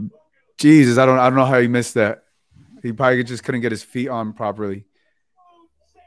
Jesus. 0.58 0.98
I 0.98 1.06
don't 1.06 1.20
I 1.20 1.30
don't 1.30 1.38
know 1.38 1.46
how 1.46 1.60
he 1.60 1.68
missed 1.68 1.96
that. 1.96 2.24
He 2.82 2.94
probably 2.94 3.22
just 3.26 3.44
couldn't 3.44 3.60
get 3.62 3.72
his 3.74 3.84
feet 3.84 4.08
on 4.08 4.32
properly. 4.32 4.86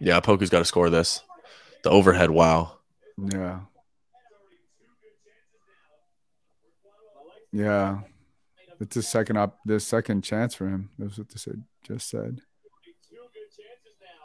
Yeah, 0.00 0.18
Poku's 0.20 0.48
got 0.48 0.60
to 0.60 0.64
score 0.64 0.88
this. 0.88 1.20
The 1.84 1.90
overhead, 1.90 2.30
wow. 2.30 2.78
Yeah. 3.18 3.60
Yeah. 7.52 8.00
It's 8.80 8.96
a 8.96 9.02
second 9.02 9.36
up 9.36 9.58
the 9.66 9.78
second 9.78 10.22
chance 10.22 10.54
for 10.54 10.66
him. 10.68 10.88
That's 10.98 11.18
what 11.18 11.28
they 11.28 11.52
just 11.86 12.08
said. 12.08 12.40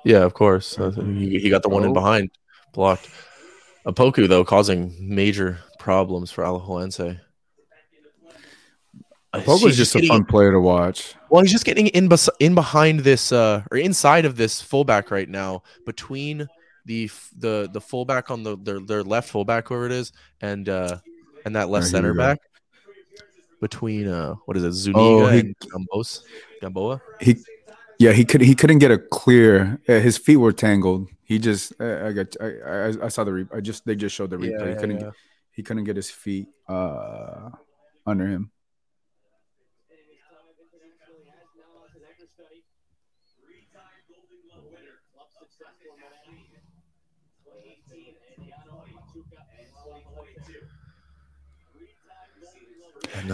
Yeah, 0.06 0.20
of 0.20 0.34
course. 0.34 0.80
Uh, 0.80 0.92
he, 0.92 1.40
he 1.40 1.50
got 1.50 1.64
the 1.64 1.70
one 1.70 1.84
in 1.84 1.90
Oh. 1.90 1.94
behind, 1.94 2.30
blocked. 2.74 3.10
Opoku 3.86 4.30
though 4.30 4.46
causing 4.46 4.96
major 5.02 5.60
problems 5.78 6.32
for 6.32 6.44
Alajuelense. 6.44 7.20
Uh, 9.36 9.58
he's 9.58 9.78
just 9.78 9.96
a 9.96 10.06
fun 10.08 10.26
player 10.26 10.52
to 10.52 10.60
watch. 10.60 11.16
Well, 11.30 11.42
he's 11.42 11.52
just 11.52 11.66
getting 11.66 11.88
in 11.88 12.08
bes- 12.08 12.30
in 12.40 12.56
behind 12.56 13.02
this 13.02 13.32
uh 13.32 13.64
or 13.72 13.78
inside 13.78 14.26
of 14.26 14.36
this 14.38 14.62
fullback 14.62 15.12
right 15.12 15.28
now 15.30 15.64
between 15.86 16.48
the 16.86 17.10
the 17.38 17.70
the 17.74 17.82
fullback 17.82 18.30
on 18.32 18.44
the 18.44 18.58
their, 18.58 18.80
their 18.80 19.04
left 19.04 19.30
fullback 19.30 19.68
whoever 19.68 19.88
it 19.88 19.92
is 19.92 20.12
and 20.42 20.70
uh 20.70 20.98
and 21.46 21.56
that 21.56 21.70
left 21.70 21.86
Right, 21.86 21.92
center 21.92 22.14
back 22.14 22.40
between 23.62 24.08
uh 24.08 24.36
what 24.46 24.58
is 24.58 24.64
it 24.64 24.72
Zuniga 24.74 25.00
Oh, 25.00 25.28
he- 25.28 25.40
and 25.40 25.56
Gambos 25.60 26.22
Gamboa. 26.62 27.02
He 27.20 27.38
yeah, 27.98 28.12
he 28.12 28.26
could 28.26 28.42
he 28.42 28.56
couldn't 28.56 28.80
get 28.80 28.92
a 28.92 28.98
clear. 28.98 29.80
uh, 29.88 29.94
His 30.00 30.18
feet 30.18 30.36
were 30.38 30.52
tangled. 30.52 31.08
He 31.24 31.40
just 31.40 31.74
uh, 31.80 32.06
I 32.08 32.12
got 32.12 32.36
I, 32.42 32.48
I 32.90 33.06
I 33.06 33.08
saw 33.08 33.24
the 33.24 33.34
re- 33.34 33.48
I 33.54 33.62
just 33.62 33.86
they 33.86 33.96
just 33.96 34.14
showed 34.16 34.30
the 34.30 34.38
replay. 34.38 34.70
he 34.74 34.76
couldn't 34.76 35.00
yeah. 35.02 35.12
he 35.52 35.64
couldn't 35.64 35.86
get 35.86 35.96
his 35.96 36.10
feet 36.12 36.48
uh 36.68 37.50
under 38.06 38.28
him. 38.28 38.52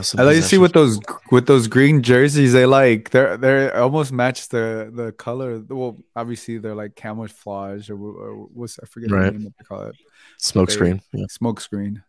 Some 0.02 0.20
I 0.20 0.24
like 0.24 0.38
to 0.38 0.42
see 0.42 0.58
with 0.58 0.74
those 0.74 1.00
with 1.32 1.46
those 1.48 1.68
green 1.68 2.02
jerseys. 2.02 2.54
They 2.54 2.66
like 2.66 3.10
they're 3.12 3.38
they're 3.38 3.78
almost 3.78 4.12
match 4.12 4.48
the 4.50 4.90
the 4.94 5.12
color. 5.12 5.60
Well, 5.68 5.98
obviously 6.16 6.58
they're 6.58 6.76
like 6.76 6.96
camouflage 6.96 7.90
or, 7.90 7.96
or 8.00 8.36
what's 8.54 8.80
I 8.82 8.86
forget 8.86 9.12
Right. 9.12 9.26
the 9.26 9.32
name 9.40 9.44
what 9.46 9.54
they 9.60 9.66
call 9.66 9.84
it. 9.88 9.96
smoke 10.38 10.70
they- 10.70 10.76
screen. 10.76 11.02
Yeah. 11.14 11.26
Smoke 11.30 11.60
screen, 11.62 12.04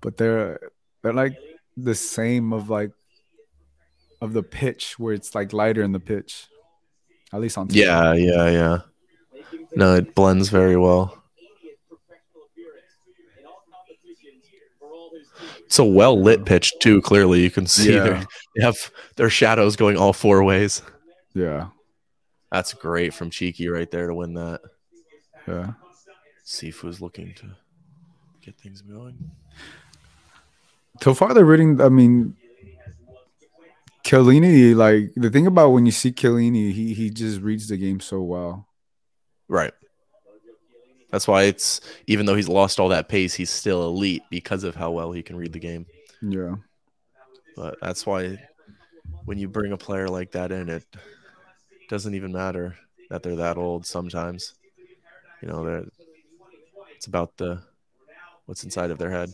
but 0.00 0.16
they're 0.16 0.58
they're 1.02 1.12
like 1.14 1.36
the 1.76 1.94
same 1.94 2.52
of 2.52 2.68
like 2.70 2.90
of 4.20 4.32
the 4.32 4.42
pitch 4.42 4.98
where 4.98 5.14
it's 5.14 5.34
like 5.34 5.52
lighter 5.52 5.82
in 5.82 5.92
the 5.92 6.00
pitch. 6.00 6.46
At 7.32 7.40
least 7.40 7.58
on 7.58 7.68
TV. 7.68 7.76
yeah, 7.84 8.12
yeah, 8.14 8.48
yeah. 8.50 8.78
No, 9.74 9.94
it 9.96 10.14
blends 10.14 10.48
very 10.50 10.76
well. 10.76 11.23
It's 15.74 15.80
a 15.80 15.84
well 15.84 16.22
lit 16.22 16.44
pitch 16.44 16.72
too. 16.78 17.02
Clearly, 17.02 17.40
you 17.42 17.50
can 17.50 17.66
see 17.66 17.94
Yeah. 17.94 18.04
their- 18.04 18.26
they 18.54 18.62
have 18.62 18.92
their 19.16 19.28
shadows 19.28 19.74
going 19.74 19.96
all 19.96 20.12
four 20.12 20.44
ways. 20.44 20.82
yeah, 21.34 21.70
That's 22.52 22.72
great 22.74 23.12
from 23.12 23.28
Cheeky 23.30 23.66
right 23.66 23.90
there 23.90 24.06
to 24.06 24.14
win 24.14 24.34
that. 24.34 24.60
yeah. 25.48 25.72
Sifu's 26.46 27.00
looking 27.00 27.34
to 27.34 27.56
get 28.40 28.56
things 28.56 28.82
going. 28.82 29.32
So 31.02 31.12
far, 31.12 31.34
they're 31.34 31.44
reading. 31.44 31.80
I 31.80 31.88
mean, 31.88 32.36
Chiellini. 34.04 34.76
Like 34.76 35.10
the 35.16 35.28
thing 35.28 35.48
about 35.48 35.70
when 35.70 35.86
you 35.86 35.92
see 35.92 36.12
Chiellini, 36.12 36.72
he 36.72 36.94
he 36.94 37.10
just 37.10 37.40
reads 37.40 37.66
the 37.66 37.76
game 37.76 37.98
so 37.98 38.22
well. 38.22 38.68
Right. 39.48 39.72
That's 41.14 41.28
why 41.28 41.44
it's 41.44 41.80
even 42.08 42.26
though 42.26 42.34
he's 42.34 42.48
lost 42.48 42.80
all 42.80 42.88
that 42.88 43.08
pace, 43.08 43.34
he's 43.34 43.48
still 43.48 43.86
elite 43.86 44.24
because 44.30 44.64
of 44.64 44.74
how 44.74 44.90
well 44.90 45.12
he 45.12 45.22
can 45.22 45.36
read 45.36 45.52
the 45.52 45.60
game. 45.60 45.86
Yeah, 46.20 46.56
But 47.54 47.76
that's 47.80 48.04
why 48.04 48.40
when 49.24 49.38
you 49.38 49.46
bring 49.48 49.70
a 49.70 49.76
player 49.76 50.08
like 50.08 50.32
that 50.32 50.50
in, 50.50 50.68
it 50.68 50.84
doesn't 51.88 52.16
even 52.16 52.32
matter 52.32 52.76
that 53.10 53.22
they're 53.22 53.36
that 53.36 53.58
old 53.58 53.86
sometimes. 53.86 54.54
You 55.40 55.46
know, 55.46 55.64
they're, 55.64 55.84
it's 56.96 57.06
about 57.06 57.36
the 57.36 57.62
what's 58.46 58.64
inside 58.64 58.90
of 58.90 58.98
their 58.98 59.12
head. 59.12 59.30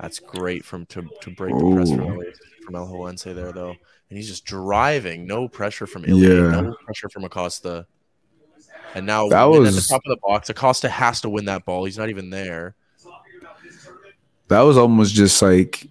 That's 0.00 0.18
great 0.18 0.64
from 0.64 0.84
to, 0.86 1.08
to 1.20 1.30
break 1.30 1.56
the 1.56 1.74
press 1.76 1.90
from 1.92 2.00
El, 2.00 2.22
from 2.64 2.74
Alajuelense 2.74 3.32
there 3.36 3.52
though. 3.52 3.70
And 4.10 4.16
he's 4.16 4.26
just 4.26 4.44
driving, 4.44 5.28
no 5.28 5.46
pressure 5.46 5.86
from 5.86 6.02
Ilie, 6.06 6.22
Yeah. 6.26 6.60
no 6.60 6.74
pressure 6.84 7.08
from 7.08 7.22
Acosta. 7.22 7.86
And 8.94 9.06
now 9.06 9.28
That 9.28 9.44
when 9.44 9.66
at 9.66 9.74
the 9.74 9.86
top 9.88 10.02
of 10.04 10.10
the 10.10 10.18
box, 10.22 10.48
Acosta 10.48 10.88
has 10.88 11.20
to 11.22 11.28
win 11.28 11.44
that 11.46 11.64
ball. 11.64 11.84
He's 11.84 11.98
not 11.98 12.08
even 12.08 12.30
there. 12.30 12.74
that 14.48 14.60
was 14.60 14.76
almost 14.78 15.14
just 15.14 15.40
like 15.42 15.86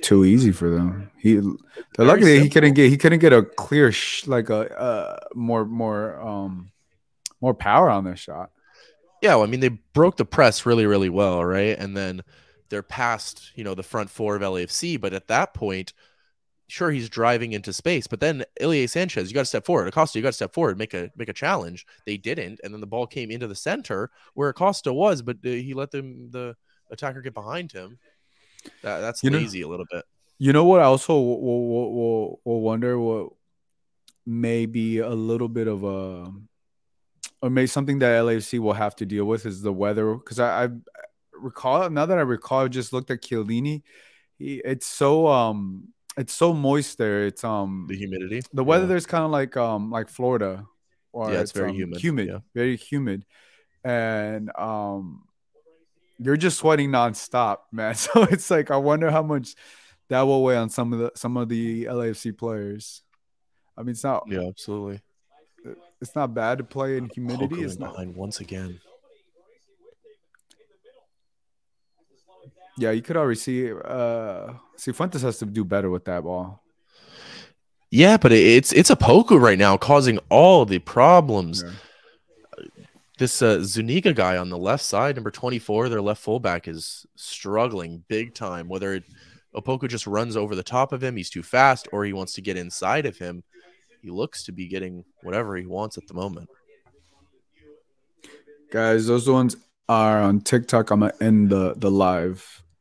too 0.00 0.24
easy 0.24 0.52
for 0.52 0.70
them. 0.70 1.10
He, 1.18 1.34
they're 1.34 2.06
lucky 2.06 2.24
that 2.24 2.42
he 2.42 2.48
couldn't 2.48 2.74
get 2.74 2.90
he 2.90 2.96
couldn't 2.96 3.18
get 3.18 3.32
a 3.32 3.42
clear 3.42 3.90
sh- 3.90 4.26
like 4.26 4.48
a 4.50 4.78
uh 4.78 5.16
more 5.34 5.64
more 5.64 6.20
um 6.20 6.70
more 7.40 7.54
power 7.54 7.90
on 7.90 8.04
their 8.04 8.16
shot. 8.16 8.50
Yeah, 9.22 9.34
well, 9.36 9.44
I 9.44 9.46
mean 9.46 9.60
they 9.60 9.70
broke 9.70 10.16
the 10.16 10.24
press 10.24 10.66
really, 10.66 10.86
really 10.86 11.08
well, 11.08 11.44
right? 11.44 11.76
And 11.78 11.96
then 11.96 12.22
they're 12.68 12.82
past, 12.82 13.50
you 13.54 13.64
know, 13.64 13.74
the 13.74 13.82
front 13.82 14.10
four 14.10 14.36
of 14.36 14.42
LAFC. 14.42 15.00
But 15.00 15.12
at 15.14 15.28
that 15.28 15.54
point, 15.54 15.92
sure, 16.68 16.90
he's 16.90 17.08
driving 17.08 17.52
into 17.52 17.72
space. 17.72 18.06
But 18.06 18.20
then 18.20 18.44
Ilie 18.60 18.86
Sanchez, 18.86 19.28
you 19.28 19.34
got 19.34 19.42
to 19.42 19.46
step 19.46 19.64
forward. 19.66 19.88
Acosta, 19.88 20.18
you 20.18 20.22
got 20.22 20.30
to 20.30 20.32
step 20.34 20.52
forward, 20.52 20.78
make 20.78 20.94
a 20.94 21.10
make 21.16 21.28
a 21.28 21.32
challenge. 21.32 21.86
They 22.04 22.16
didn't, 22.16 22.60
and 22.62 22.72
then 22.72 22.80
the 22.80 22.86
ball 22.86 23.06
came 23.06 23.30
into 23.30 23.46
the 23.46 23.54
center 23.54 24.10
where 24.34 24.48
Acosta 24.48 24.92
was, 24.92 25.22
but 25.22 25.36
uh, 25.44 25.50
he 25.50 25.74
let 25.74 25.90
them 25.90 26.30
the 26.30 26.56
attacker 26.90 27.20
get 27.20 27.34
behind 27.34 27.72
him. 27.72 27.98
That, 28.82 29.00
that's 29.00 29.22
You 29.22 29.30
know- 29.30 29.38
lazy 29.38 29.62
a 29.62 29.68
little 29.68 29.86
bit. 29.90 30.04
You 30.38 30.52
know 30.52 30.64
what? 30.64 30.80
I 30.80 30.84
also 30.84 31.14
will, 31.14 31.40
will, 31.40 31.94
will, 31.94 32.40
will 32.44 32.60
wonder 32.60 32.98
what 32.98 33.30
maybe 34.26 34.98
a 34.98 35.08
little 35.08 35.48
bit 35.48 35.66
of 35.66 35.82
a 35.82 36.30
or 37.42 37.50
maybe 37.50 37.66
something 37.66 38.00
that 38.00 38.22
LAFC 38.22 38.58
will 38.58 38.72
have 38.72 38.96
to 38.96 39.06
deal 39.06 39.24
with 39.24 39.46
is 39.46 39.62
the 39.62 39.72
weather. 39.72 40.14
Because 40.14 40.38
I, 40.38 40.64
I 40.64 40.68
recall 41.32 41.88
now 41.90 42.06
that 42.06 42.18
I 42.18 42.22
recall, 42.22 42.64
I 42.64 42.68
just 42.68 42.92
looked 42.92 43.10
at 43.10 43.22
Chiellini. 43.22 43.82
He, 44.38 44.60
it's 44.64 44.86
so 44.86 45.26
um, 45.26 45.88
it's 46.16 46.32
so 46.32 46.52
moist 46.52 46.98
there. 46.98 47.26
It's 47.26 47.44
um, 47.44 47.86
The 47.88 47.96
humidity. 47.96 48.42
the 48.52 48.64
weather 48.64 48.84
Yeah. 48.84 48.88
there's 48.88 49.06
kind 49.06 49.24
of 49.24 49.30
like 49.30 49.56
um, 49.56 49.90
like 49.90 50.08
Florida, 50.08 50.66
or 51.12 51.32
Yeah, 51.32 51.40
it's 51.40 51.52
very 51.52 51.70
um, 51.70 51.76
humid, 51.76 52.00
humid, 52.00 52.28
yeah. 52.28 52.38
very 52.54 52.76
humid, 52.76 53.24
and 53.84 54.50
um, 54.56 55.24
you're 56.18 56.36
just 56.36 56.58
sweating 56.58 56.90
nonstop, 56.90 57.58
man. 57.72 57.94
So 57.94 58.22
it's 58.24 58.50
like 58.50 58.70
I 58.70 58.76
wonder 58.76 59.10
how 59.10 59.22
much 59.22 59.54
that 60.08 60.22
will 60.22 60.42
weigh 60.42 60.56
on 60.56 60.70
some 60.70 60.92
of 60.92 60.98
the 60.98 61.10
some 61.16 61.36
of 61.36 61.48
the 61.48 61.84
LAFC 61.84 62.36
players. 62.36 63.02
I 63.76 63.82
mean, 63.82 63.90
it's 63.90 64.04
not 64.04 64.24
Yeah, 64.28 64.48
absolutely. 64.48 65.02
it's 66.00 66.14
not 66.14 66.32
bad 66.32 66.58
to 66.58 66.64
play 66.64 66.96
in 66.96 67.10
humidity. 67.12 67.62
It's 67.62 67.78
not. 67.78 67.92
behind 67.92 68.16
once 68.16 68.40
again. 68.40 68.80
Yeah, 72.78 72.90
you 72.90 73.02
could 73.02 73.16
already 73.16 73.38
see. 73.38 73.72
Uh, 73.72 74.52
Cifuentes 74.76 75.22
has 75.22 75.38
to 75.38 75.46
do 75.46 75.64
better 75.64 75.90
with 75.90 76.04
that 76.04 76.24
ball. 76.24 76.62
Yeah, 77.90 78.16
but 78.16 78.32
it's 78.32 78.72
it's 78.72 78.90
Opoku 78.90 79.40
right 79.40 79.58
now 79.58 79.76
causing 79.76 80.18
all 80.28 80.64
the 80.64 80.78
problems. 80.80 81.62
Yeah. 81.62 82.64
This 83.18 83.40
uh, 83.40 83.62
Zuniga 83.62 84.12
guy 84.12 84.36
on 84.36 84.50
the 84.50 84.58
left 84.58 84.84
side, 84.84 85.16
number 85.16 85.30
24, 85.30 85.88
their 85.88 86.02
left 86.02 86.22
fullback, 86.22 86.68
is 86.68 87.06
struggling 87.16 88.04
big 88.08 88.34
time. 88.34 88.68
Whether 88.68 88.94
it, 88.94 89.04
Opoku 89.54 89.88
just 89.88 90.06
runs 90.06 90.36
over 90.36 90.54
the 90.54 90.62
top 90.62 90.92
of 90.92 91.02
him, 91.02 91.16
he's 91.16 91.30
too 91.30 91.42
fast, 91.42 91.88
or 91.92 92.04
he 92.04 92.12
wants 92.12 92.34
to 92.34 92.42
get 92.42 92.58
inside 92.58 93.06
of 93.06 93.16
him. 93.16 93.42
He 94.02 94.10
looks 94.10 94.44
to 94.44 94.52
be 94.52 94.68
getting 94.68 95.02
whatever 95.22 95.56
he 95.56 95.64
wants 95.64 95.96
at 95.96 96.06
the 96.06 96.12
moment. 96.12 96.50
Guys, 98.70 99.06
those 99.06 99.30
ones 99.30 99.56
are 99.88 100.20
on 100.20 100.42
TikTok. 100.42 100.90
I'm 100.90 101.00
gonna 101.00 101.14
end 101.20 101.48
the 101.48 101.74
the 101.74 101.90
live. 101.90 102.62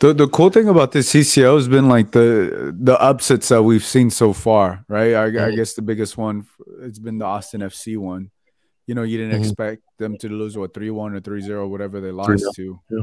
The 0.00 0.12
the 0.12 0.28
cool 0.28 0.50
thing 0.50 0.68
about 0.68 0.92
this 0.92 1.10
CCL 1.10 1.56
has 1.56 1.68
been 1.68 1.88
like 1.88 2.10
the 2.12 2.74
the 2.78 3.00
upsets 3.00 3.48
that 3.48 3.62
we've 3.62 3.84
seen 3.84 4.10
so 4.10 4.32
far, 4.32 4.84
right? 4.88 5.14
I, 5.14 5.24
I 5.26 5.30
Mhm. 5.30 5.56
guess 5.56 5.74
the 5.74 5.82
biggest 5.82 6.16
one 6.18 6.46
it's 6.80 6.98
been 6.98 7.18
the 7.18 7.24
Austin 7.24 7.60
FC 7.62 7.96
one. 7.96 8.30
You 8.86 8.94
know, 8.94 9.02
you 9.02 9.16
didn't 9.16 9.40
Mhm. 9.40 9.44
expect 9.46 9.82
them 9.98 10.18
to 10.18 10.28
lose 10.28 10.58
what 10.58 10.74
three 10.74 10.90
one 10.90 11.14
or 11.14 11.20
3-0, 11.20 11.68
whatever 11.68 12.00
they 12.00 12.10
3-0, 12.10 12.16
lost 12.16 12.54
to. 12.56 12.80
yeah. 12.90 13.02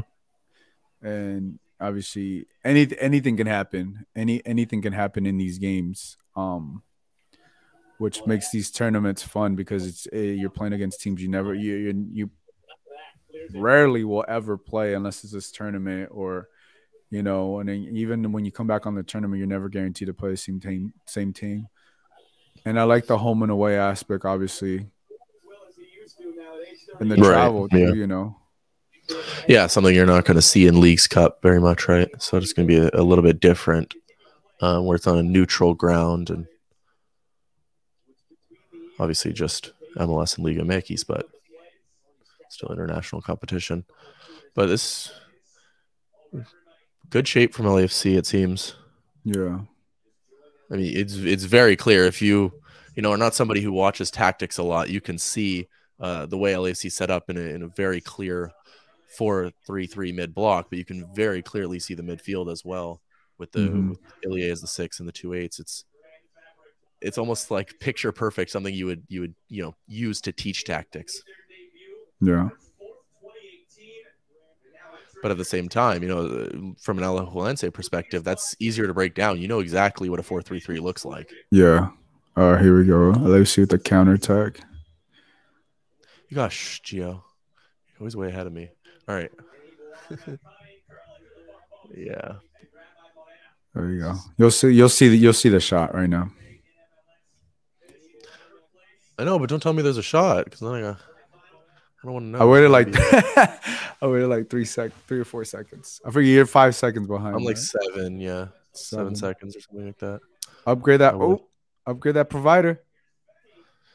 And 1.02 1.58
obviously, 1.80 2.46
any 2.64 2.86
anything 3.00 3.36
can 3.36 3.48
happen. 3.48 4.06
Any 4.14 4.44
anything 4.46 4.82
can 4.82 4.92
happen 4.92 5.26
in 5.26 5.38
these 5.38 5.58
games. 5.58 6.16
Um, 6.36 6.82
which 7.98 8.24
makes 8.26 8.50
these 8.50 8.70
tournaments 8.70 9.22
fun 9.22 9.54
because 9.54 9.86
it's 9.86 10.06
eh, 10.12 10.32
you're 10.32 10.50
playing 10.50 10.72
against 10.72 11.00
teams 11.00 11.22
you 11.22 11.28
never 11.28 11.54
you 11.54 11.74
you, 11.76 12.06
you 12.12 12.30
rarely 13.54 14.04
will 14.04 14.24
ever 14.28 14.56
play 14.56 14.94
unless 14.94 15.24
it's 15.24 15.32
this 15.32 15.50
tournament 15.50 16.08
or 16.12 16.48
you 17.10 17.22
know 17.22 17.58
and 17.60 17.68
then 17.68 17.88
even 17.92 18.32
when 18.32 18.44
you 18.44 18.52
come 18.52 18.66
back 18.66 18.86
on 18.86 18.94
the 18.94 19.02
tournament 19.02 19.38
you're 19.38 19.46
never 19.46 19.68
guaranteed 19.68 20.06
to 20.08 20.14
play 20.14 20.30
the 20.30 20.36
same 20.36 20.60
team 20.60 20.92
same 21.06 21.32
team 21.32 21.66
and 22.64 22.78
i 22.78 22.82
like 22.82 23.06
the 23.06 23.18
home 23.18 23.42
and 23.42 23.52
away 23.52 23.76
aspect 23.78 24.24
obviously 24.24 24.86
and 27.00 27.10
the 27.10 27.16
Right, 27.16 27.28
travel 27.30 27.68
too 27.68 27.78
yeah. 27.78 27.92
you 27.92 28.06
know 28.06 28.36
Yeah, 29.48 29.66
something 29.66 29.94
you're 29.94 30.06
not 30.06 30.24
going 30.24 30.36
to 30.36 30.42
see 30.42 30.66
in 30.66 30.80
Leagues 30.80 31.06
Cup 31.06 31.42
very 31.42 31.60
much, 31.60 31.88
right? 31.88 32.08
So 32.22 32.36
it's 32.36 32.52
going 32.52 32.68
to 32.68 32.72
be 32.72 32.78
a, 32.78 32.90
a 33.00 33.02
little 33.02 33.24
bit 33.24 33.40
different, 33.40 33.94
um, 34.60 34.86
where 34.86 34.94
it's 34.96 35.06
on 35.08 35.18
a 35.18 35.22
neutral 35.22 35.74
ground 35.74 36.30
and 36.30 36.46
obviously 38.98 39.32
just 39.32 39.72
MLS 39.96 40.36
and 40.36 40.46
Liga 40.46 40.62
MX, 40.62 41.04
but 41.06 41.26
still 42.52 42.70
international 42.72 43.22
competition. 43.22 43.84
But 44.54 44.66
this 44.66 45.10
good 47.10 47.26
shape 47.28 47.54
from 47.54 47.66
LAFC, 47.66 48.16
it 48.16 48.26
seems. 48.26 48.74
yeah 49.24 49.60
I 50.70 50.76
mean, 50.76 50.96
it's 50.96 51.16
it's 51.16 51.44
very 51.44 51.76
clear 51.76 52.04
if 52.06 52.22
you 52.22 52.52
you 52.96 53.02
know 53.02 53.10
are 53.12 53.18
not 53.18 53.34
somebody 53.34 53.60
who 53.60 53.72
watches 53.72 54.10
tactics 54.10 54.58
a 54.58 54.62
lot, 54.62 54.88
you 54.88 55.00
can 55.00 55.18
see 55.18 55.68
uh, 56.00 56.26
the 56.26 56.38
way 56.38 56.54
LAFC 56.54 56.90
set 56.90 57.10
up 57.10 57.28
in 57.30 57.36
a, 57.36 57.40
in 57.40 57.62
a 57.62 57.68
very 57.68 58.00
clear 58.00 58.50
four 59.18 59.50
three 59.66 59.86
three 59.86 60.12
mid 60.12 60.34
block, 60.34 60.68
but 60.70 60.78
you 60.78 60.84
can 60.84 61.06
very 61.14 61.42
clearly 61.42 61.78
see 61.78 61.94
the 61.94 62.02
midfield 62.02 62.50
as 62.50 62.64
well 62.64 63.00
with 63.38 63.52
the 63.52 63.60
Mhm. 63.60 63.90
with 63.90 63.98
Ilie 64.24 64.50
as 64.50 64.60
the 64.62 64.66
six 64.66 64.98
and 64.98 65.06
the 65.08 65.12
two 65.12 65.34
eights. 65.34 65.58
It's 65.60 65.84
it's 67.02 67.18
almost 67.18 67.50
like 67.50 67.78
picture 67.80 68.12
perfect, 68.12 68.50
something 68.50 68.74
you 68.74 68.86
would 68.86 69.02
you 69.08 69.20
would 69.20 69.34
you 69.48 69.62
know 69.62 69.74
use 69.86 70.22
to 70.22 70.32
teach 70.32 70.64
tactics. 70.64 71.20
Yeah 72.22 72.48
But 75.22 75.30
at 75.30 75.38
the 75.38 75.44
same 75.44 75.68
time, 75.68 76.02
you 76.02 76.08
know, 76.08 76.74
from 76.80 76.98
an 76.98 77.04
Alajuelense 77.04 77.72
perspective, 77.72 78.24
that's 78.24 78.56
easier 78.58 78.88
to 78.88 78.94
break 78.94 79.14
down. 79.14 79.40
You 79.40 79.46
know 79.46 79.60
exactly 79.60 80.08
what 80.10 80.18
a 80.18 80.22
four 80.24 80.42
three 80.42 80.58
three 80.58 80.80
looks 80.80 81.04
like. 81.04 81.30
yeah 81.50 81.90
uh 82.36 82.56
here 82.56 82.76
we 82.78 82.84
go 82.86 83.10
let's 83.10 83.50
see 83.52 83.60
with 83.62 83.70
the 83.70 83.78
counterattack 83.78 84.60
You 86.28 86.34
got 86.34 86.50
shh, 86.50 86.80
Gio. 86.80 86.96
You're 86.98 87.20
always 88.00 88.16
way 88.16 88.28
ahead 88.28 88.46
of 88.46 88.52
me. 88.52 88.70
All 89.06 89.14
right. 89.14 89.30
yeah. 91.96 92.32
there 93.74 93.90
you 93.90 94.00
go 94.00 94.14
you'll 94.38 94.50
see 94.50 94.70
you'll 94.70 94.88
see 94.88 95.08
the, 95.08 95.16
you'll 95.16 95.32
see 95.32 95.48
the 95.50 95.60
shot 95.60 95.94
right 95.94 96.08
now 96.08 96.30
I 99.18 99.24
know, 99.24 99.38
but 99.38 99.48
don't 99.50 99.62
tell 99.62 99.72
me 99.74 99.82
there's 99.82 99.98
a 99.98 100.02
shot 100.02 100.46
because 100.46 100.60
then 100.60 100.72
I, 100.72 100.80
got, 100.80 101.00
I 102.02 102.06
don't 102.06 102.12
want 102.14 102.24
to 102.26 102.30
know. 102.30 102.38
i 102.40 102.44
waited 102.44 102.70
like 102.70 102.88
i 104.02 104.06
waited 104.06 104.26
like 104.28 104.50
three 104.50 104.64
sec 104.64 104.90
three 105.06 105.20
or 105.20 105.24
four 105.24 105.44
seconds 105.44 106.00
i 106.04 106.10
forget 106.10 106.30
you're 106.30 106.46
five 106.46 106.74
seconds 106.74 107.06
behind 107.06 107.36
I'm 107.36 107.44
like 107.44 107.56
right? 107.56 107.58
seven, 107.58 108.18
yeah, 108.20 108.46
seven, 108.72 109.14
Seven. 109.14 109.14
seconds 109.16 109.56
or 109.56 109.60
something 109.60 109.86
like 109.86 109.98
that. 109.98 110.20
upgrade 110.66 111.00
that 111.00 111.14
oh 111.14 111.46
upgrade 111.86 112.16
that 112.16 112.28
provider 112.30 112.80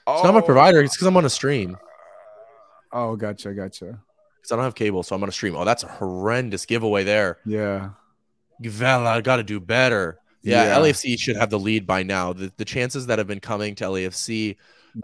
It's 0.08 0.24
not 0.24 0.34
my 0.34 0.42
provider. 0.42 0.82
It's 0.82 0.96
because 0.96 1.08
I'm 1.08 1.18
on 1.18 1.26
a 1.26 1.30
stream. 1.30 1.78
Oh, 2.94 3.18
gotcha, 3.18 3.54
gotcha. 3.54 4.00
Because 4.38 4.52
I 4.52 4.56
don't 4.56 4.64
have 4.64 4.74
cable, 4.76 5.04
so 5.04 5.14
I'm 5.16 5.22
on 5.24 5.28
a 5.28 5.34
stream. 5.34 5.54
Oh, 5.58 5.66
that's 5.66 5.84
a 5.84 5.88
horrendous 5.88 6.66
giveaway 6.66 7.04
there. 7.04 7.40
Yeah, 7.46 7.90
Vela 8.62 9.10
I 9.18 9.20
got 9.22 9.36
to 9.38 9.44
do 9.44 9.60
better. 9.60 10.20
Yeah, 10.44 10.64
Yeah. 10.68 10.80
LAFC 10.80 11.20
should 11.20 11.36
have 11.36 11.50
the 11.50 11.60
lead 11.60 11.86
by 11.86 12.04
now. 12.04 12.32
The, 12.32 12.54
the 12.56 12.64
chances 12.64 13.08
that 13.08 13.18
have 13.20 13.28
been 13.28 13.42
coming 13.42 13.76
to 13.76 13.84
LAFC, 13.86 14.56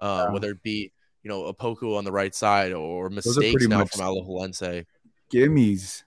uh, 0.02 0.26
Yeah. 0.28 0.34
whether 0.34 0.52
it 0.52 0.64
be 0.64 0.94
you 1.24 1.30
know 1.30 1.52
Opoku 1.52 1.98
on 1.98 2.04
the 2.04 2.12
right 2.12 2.36
side 2.36 2.74
or 2.74 3.10
mistakes 3.10 3.68
now 3.68 3.86
from 3.86 4.02
Alajuelense. 4.02 4.86
gimmies. 5.34 6.04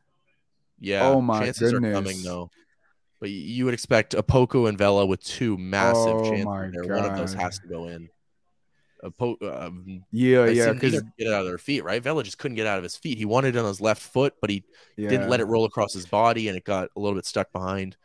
Yeah. 0.79 1.09
Oh 1.09 1.21
my 1.21 1.45
chances 1.45 1.73
are 1.73 1.81
coming 1.81 2.23
though. 2.23 2.51
But 3.19 3.31
you 3.31 3.65
would 3.65 3.75
expect 3.75 4.15
Opoku 4.15 4.69
and 4.69 4.77
Vela 4.77 5.07
with 5.07 5.25
two 5.25 5.57
massive 5.57 6.17
Oh 6.17 6.31
chances 6.31 6.75
there. 6.75 6.97
One 6.97 7.11
of 7.11 7.17
those 7.17 7.33
has 7.33 7.59
to 7.61 7.67
go 7.67 7.89
in. 7.89 8.11
A 9.03 9.11
po- 9.11 9.39
um, 9.43 10.05
Yeah, 10.11 10.47
yeah, 10.47 10.73
because 10.73 11.03
get 11.19 11.29
out 11.29 11.41
of 11.41 11.47
their 11.47 11.59
feet, 11.59 11.83
right? 11.83 12.03
Vela 12.03 12.23
just 12.23 12.39
couldn't 12.39 12.57
get 12.57 12.67
out 12.67 12.77
of 12.77 12.83
his 12.83 12.97
feet. 12.97 13.17
He 13.17 13.25
wanted 13.25 13.57
it 13.57 13.59
on 13.59 13.67
his 13.67 13.81
left 13.81 14.03
foot, 14.03 14.35
but 14.41 14.51
he 14.51 14.65
yeah. 14.97 15.09
didn't 15.09 15.29
let 15.29 15.41
it 15.41 15.45
roll 15.45 15.65
across 15.65 15.95
his 15.95 16.07
body, 16.07 16.49
and 16.49 16.57
it 16.57 16.65
got 16.65 16.91
a 16.95 17.01
little 17.01 17.15
bit 17.15 17.25
stuck 17.27 17.53
behind. 17.53 17.97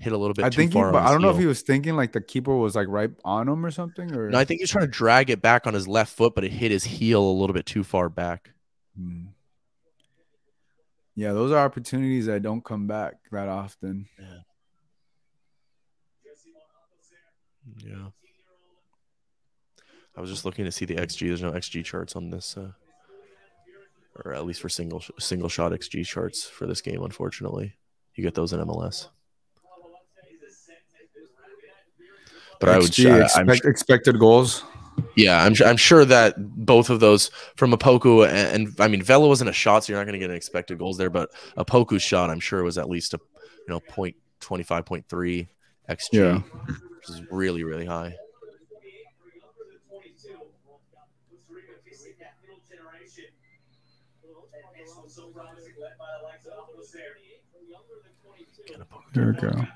Hit 0.00 0.12
a 0.12 0.16
little 0.16 0.34
bit 0.34 0.44
I 0.44 0.48
too 0.48 0.56
think, 0.58 0.72
he, 0.72 0.78
I 0.78 1.10
don't 1.10 1.22
know 1.22 1.30
if 1.30 1.38
he 1.38 1.46
was 1.46 1.62
thinking 1.62 1.96
like 1.96 2.12
the 2.12 2.20
keeper 2.20 2.54
was 2.54 2.76
like 2.76 2.86
right 2.88 3.10
on 3.24 3.48
him 3.48 3.66
or 3.66 3.70
something, 3.72 4.14
or 4.14 4.30
No, 4.30 4.38
I 4.38 4.44
think 4.44 4.60
he 4.60 4.62
was 4.62 4.70
trying 4.70 4.84
to 4.84 4.90
drag 4.90 5.28
it 5.28 5.42
back 5.42 5.66
on 5.66 5.74
his 5.74 5.88
left 5.88 6.16
foot, 6.16 6.36
but 6.36 6.44
it 6.44 6.52
hit 6.52 6.70
his 6.70 6.84
heel 6.84 7.20
a 7.20 7.32
little 7.32 7.54
bit 7.54 7.66
too 7.66 7.82
far 7.82 8.08
back. 8.08 8.50
Hmm. 8.96 9.26
Yeah, 11.16 11.32
those 11.32 11.50
are 11.50 11.58
opportunities 11.58 12.26
that 12.26 12.42
don't 12.42 12.64
come 12.64 12.86
back 12.86 13.14
that 13.32 13.48
often. 13.48 14.06
Yeah. 14.18 14.38
I 20.18 20.20
was 20.20 20.30
just 20.30 20.44
looking 20.44 20.64
to 20.64 20.72
see 20.72 20.84
the 20.84 20.96
XG. 20.96 21.28
There's 21.28 21.42
no 21.42 21.52
XG 21.52 21.84
charts 21.84 22.16
on 22.16 22.30
this, 22.30 22.56
uh, 22.56 22.72
or 24.24 24.34
at 24.34 24.44
least 24.44 24.60
for 24.60 24.68
single 24.68 25.00
single 25.20 25.48
shot 25.48 25.70
XG 25.70 26.04
charts 26.04 26.44
for 26.44 26.66
this 26.66 26.80
game. 26.80 27.04
Unfortunately, 27.04 27.76
you 28.14 28.24
get 28.24 28.34
those 28.34 28.52
in 28.52 28.58
MLS. 28.58 29.08
But 32.60 32.68
I 32.70 32.78
would, 32.78 32.86
XG, 32.90 33.10
I- 33.10 33.40
I'm 33.40 33.48
expect, 33.48 33.64
expected 33.66 34.18
goals. 34.18 34.64
Yeah, 35.16 35.40
I'm, 35.44 35.54
I'm 35.64 35.76
sure 35.76 36.04
that 36.04 36.34
both 36.38 36.90
of 36.90 36.98
those 36.98 37.30
from 37.56 37.70
Opoku 37.72 38.26
and, 38.28 38.66
and 38.68 38.80
I 38.80 38.88
mean 38.88 39.00
Vela 39.00 39.28
wasn't 39.28 39.48
a 39.48 39.52
shot, 39.52 39.84
so 39.84 39.92
you're 39.92 40.00
not 40.00 40.06
going 40.06 40.14
to 40.14 40.18
get 40.18 40.30
an 40.30 40.36
expected 40.36 40.76
goals 40.78 40.96
there. 40.98 41.08
But 41.10 41.30
Opoku 41.56 42.00
shot, 42.00 42.30
I'm 42.30 42.40
sure 42.40 42.64
was 42.64 42.78
at 42.78 42.88
least 42.88 43.14
a 43.14 43.20
you 43.38 43.64
know 43.74 43.78
point 43.78 44.16
twenty 44.40 44.64
five 44.64 44.84
point 44.86 45.06
three 45.08 45.46
xg, 45.88 46.08
Yeah. 46.12 46.38
which 46.96 47.10
is 47.10 47.22
really 47.30 47.62
really 47.62 47.86
high. 47.86 48.16
Get 58.66 58.80
Opoku. 58.80 59.12
There 59.14 59.26
we 59.28 59.32
go. 59.48 59.66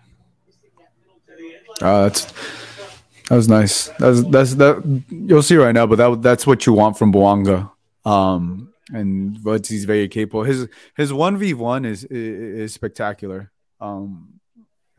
Oh, 1.80 2.02
that's 2.04 2.32
that 3.32 3.36
was 3.36 3.48
nice. 3.48 3.88
That's 3.98 4.22
that's 4.24 4.54
that 4.56 5.02
you'll 5.08 5.42
see 5.42 5.56
right 5.56 5.72
now, 5.72 5.86
but 5.86 5.96
that 5.96 6.20
that's 6.20 6.46
what 6.46 6.66
you 6.66 6.74
want 6.74 6.98
from 6.98 7.14
Bouanga. 7.14 7.70
Um, 8.04 8.74
and 8.92 9.42
but 9.42 9.66
he's 9.66 9.86
very 9.86 10.06
capable. 10.08 10.42
His 10.42 10.68
his 10.94 11.14
one 11.14 11.38
v 11.38 11.54
one 11.54 11.86
is 11.86 12.04
is 12.04 12.74
spectacular. 12.74 13.50
Um, 13.80 14.34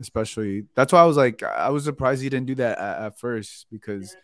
especially 0.00 0.64
that's 0.74 0.92
why 0.92 1.00
I 1.00 1.04
was 1.04 1.16
like 1.16 1.44
I 1.44 1.70
was 1.70 1.84
surprised 1.84 2.22
he 2.22 2.28
didn't 2.28 2.46
do 2.46 2.56
that 2.56 2.76
at, 2.76 3.02
at 3.02 3.18
first 3.20 3.66
because 3.70 4.16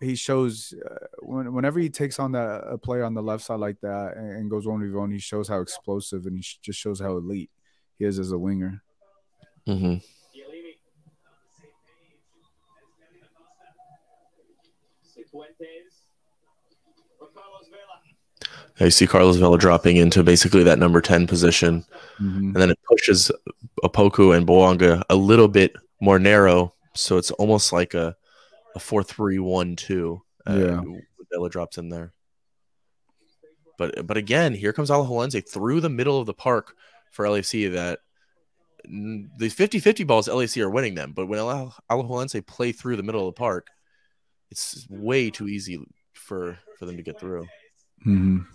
he 0.00 0.14
shows 0.14 0.72
uh, 0.88 1.06
when, 1.18 1.52
whenever 1.52 1.80
he 1.80 1.90
takes 1.90 2.20
on 2.20 2.30
that 2.32 2.62
a 2.70 2.78
player 2.78 3.02
on 3.02 3.14
the 3.14 3.22
left 3.22 3.42
side 3.42 3.58
like 3.58 3.80
that 3.80 4.16
and, 4.16 4.30
and 4.30 4.48
goes 4.48 4.64
one 4.64 4.80
v 4.80 4.90
one, 4.90 5.10
he 5.10 5.18
shows 5.18 5.48
how 5.48 5.60
explosive 5.60 6.26
and 6.26 6.36
he 6.36 6.42
sh- 6.42 6.58
just 6.62 6.78
shows 6.78 7.00
how 7.00 7.16
elite 7.16 7.50
he 7.98 8.04
is 8.04 8.20
as 8.20 8.30
a 8.30 8.38
winger. 8.38 8.80
Mhm. 9.66 10.04
Yeah, 18.78 18.84
you 18.86 18.90
see 18.90 19.06
Carlos 19.06 19.36
Vela 19.36 19.58
dropping 19.58 19.96
into 19.96 20.22
basically 20.22 20.62
that 20.64 20.78
number 20.78 21.00
10 21.00 21.26
position. 21.26 21.84
Mhm. 22.20 22.36
and 22.38 22.56
then 22.56 22.70
it 22.70 22.78
pushes 22.88 23.30
Opoku 23.82 24.36
and 24.36 24.46
Bouanga 24.46 25.02
a 25.10 25.16
little 25.16 25.48
bit 25.48 25.74
more 26.00 26.18
narrow, 26.20 26.74
so 26.94 27.16
it's 27.16 27.30
almost 27.32 27.72
like 27.72 27.94
a 27.94 28.16
a 28.76 28.78
four 28.80 29.02
three 29.02 29.38
one 29.38 29.74
two. 29.76 30.22
Uh, 30.46 30.54
Yeah. 30.54 30.82
Vela 31.32 31.48
drops 31.50 31.78
in 31.78 31.88
there, 31.88 32.12
but 33.78 34.06
but 34.06 34.16
again, 34.16 34.54
here 34.54 34.72
comes 34.72 34.90
Alajuelense 34.90 35.48
through 35.48 35.80
the 35.80 35.88
middle 35.88 36.20
of 36.20 36.26
the 36.26 36.34
park 36.34 36.76
for 37.10 37.24
LAFC. 37.24 37.68
That 37.72 38.00
mm, 38.88 39.28
the 39.38 39.48
50-50 39.48 40.04
balls 40.06 40.28
LAFC 40.28 40.60
are 40.62 40.70
winning 40.70 40.94
them, 40.94 41.12
but 41.12 41.26
when 41.26 41.38
Ala- 41.40 41.74
Alajuelense 41.90 42.44
play 42.46 42.70
through 42.72 42.96
the 42.96 43.02
middle 43.02 43.26
of 43.28 43.34
the 43.34 43.38
park, 43.38 43.68
it's 44.50 44.86
way 44.88 45.30
too 45.30 45.48
easy 45.48 45.78
for 46.12 46.58
for 46.78 46.86
them 46.86 46.96
to 46.96 47.02
get 47.02 47.18
through. 47.18 47.46
Mhm. 48.06 48.46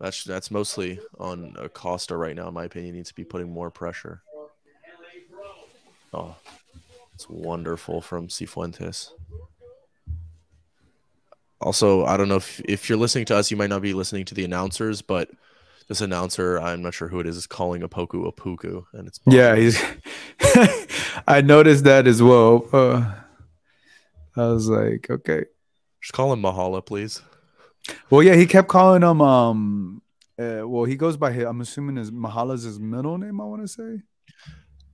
That's 0.00 0.24
that's 0.24 0.50
mostly 0.50 0.98
on 1.18 1.54
Acosta 1.58 2.16
right 2.16 2.34
now, 2.34 2.48
in 2.48 2.54
my 2.54 2.64
opinion. 2.64 2.94
He 2.94 2.98
needs 2.98 3.10
to 3.10 3.14
be 3.14 3.24
putting 3.24 3.52
more 3.52 3.70
pressure. 3.70 4.22
Oh, 6.12 6.34
it's 7.14 7.28
wonderful 7.28 8.00
from 8.02 8.28
Cifuentes. 8.28 9.10
Also, 11.60 12.04
I 12.04 12.16
don't 12.16 12.28
know 12.28 12.36
if 12.36 12.60
if 12.68 12.88
you're 12.88 12.98
listening 12.98 13.24
to 13.26 13.36
us, 13.36 13.50
you 13.50 13.56
might 13.56 13.70
not 13.70 13.82
be 13.82 13.94
listening 13.94 14.24
to 14.26 14.34
the 14.34 14.44
announcers, 14.44 15.00
but 15.02 15.30
this 15.88 16.00
announcer, 16.00 16.58
I'm 16.60 16.82
not 16.82 16.94
sure 16.94 17.08
who 17.08 17.20
it 17.20 17.26
is, 17.26 17.36
is 17.36 17.46
calling 17.46 17.82
Opoku 17.82 18.30
Opoku, 18.32 18.84
and 18.92 19.06
it's 19.06 19.20
yeah, 19.26 19.54
he's. 19.54 19.80
I 21.28 21.40
noticed 21.40 21.84
that 21.84 22.06
as 22.08 22.20
well. 22.20 22.66
Uh, 22.72 23.12
I 24.36 24.46
was 24.46 24.68
like, 24.68 25.08
okay, 25.10 25.44
just 26.00 26.12
call 26.12 26.32
him 26.32 26.42
Mahala, 26.42 26.84
please. 26.84 27.22
Well, 28.10 28.22
yeah, 28.22 28.34
he 28.34 28.46
kept 28.46 28.68
calling 28.68 29.02
him. 29.02 29.20
Um, 29.20 30.02
uh, 30.38 30.62
well, 30.64 30.84
he 30.84 30.96
goes 30.96 31.16
by. 31.16 31.32
His, 31.32 31.44
I'm 31.44 31.60
assuming 31.60 31.96
his 31.96 32.10
Mahala's 32.10 32.62
his 32.62 32.78
middle 32.78 33.18
name. 33.18 33.40
I 33.40 33.44
want 33.44 33.62
to 33.62 33.68
say. 33.68 34.02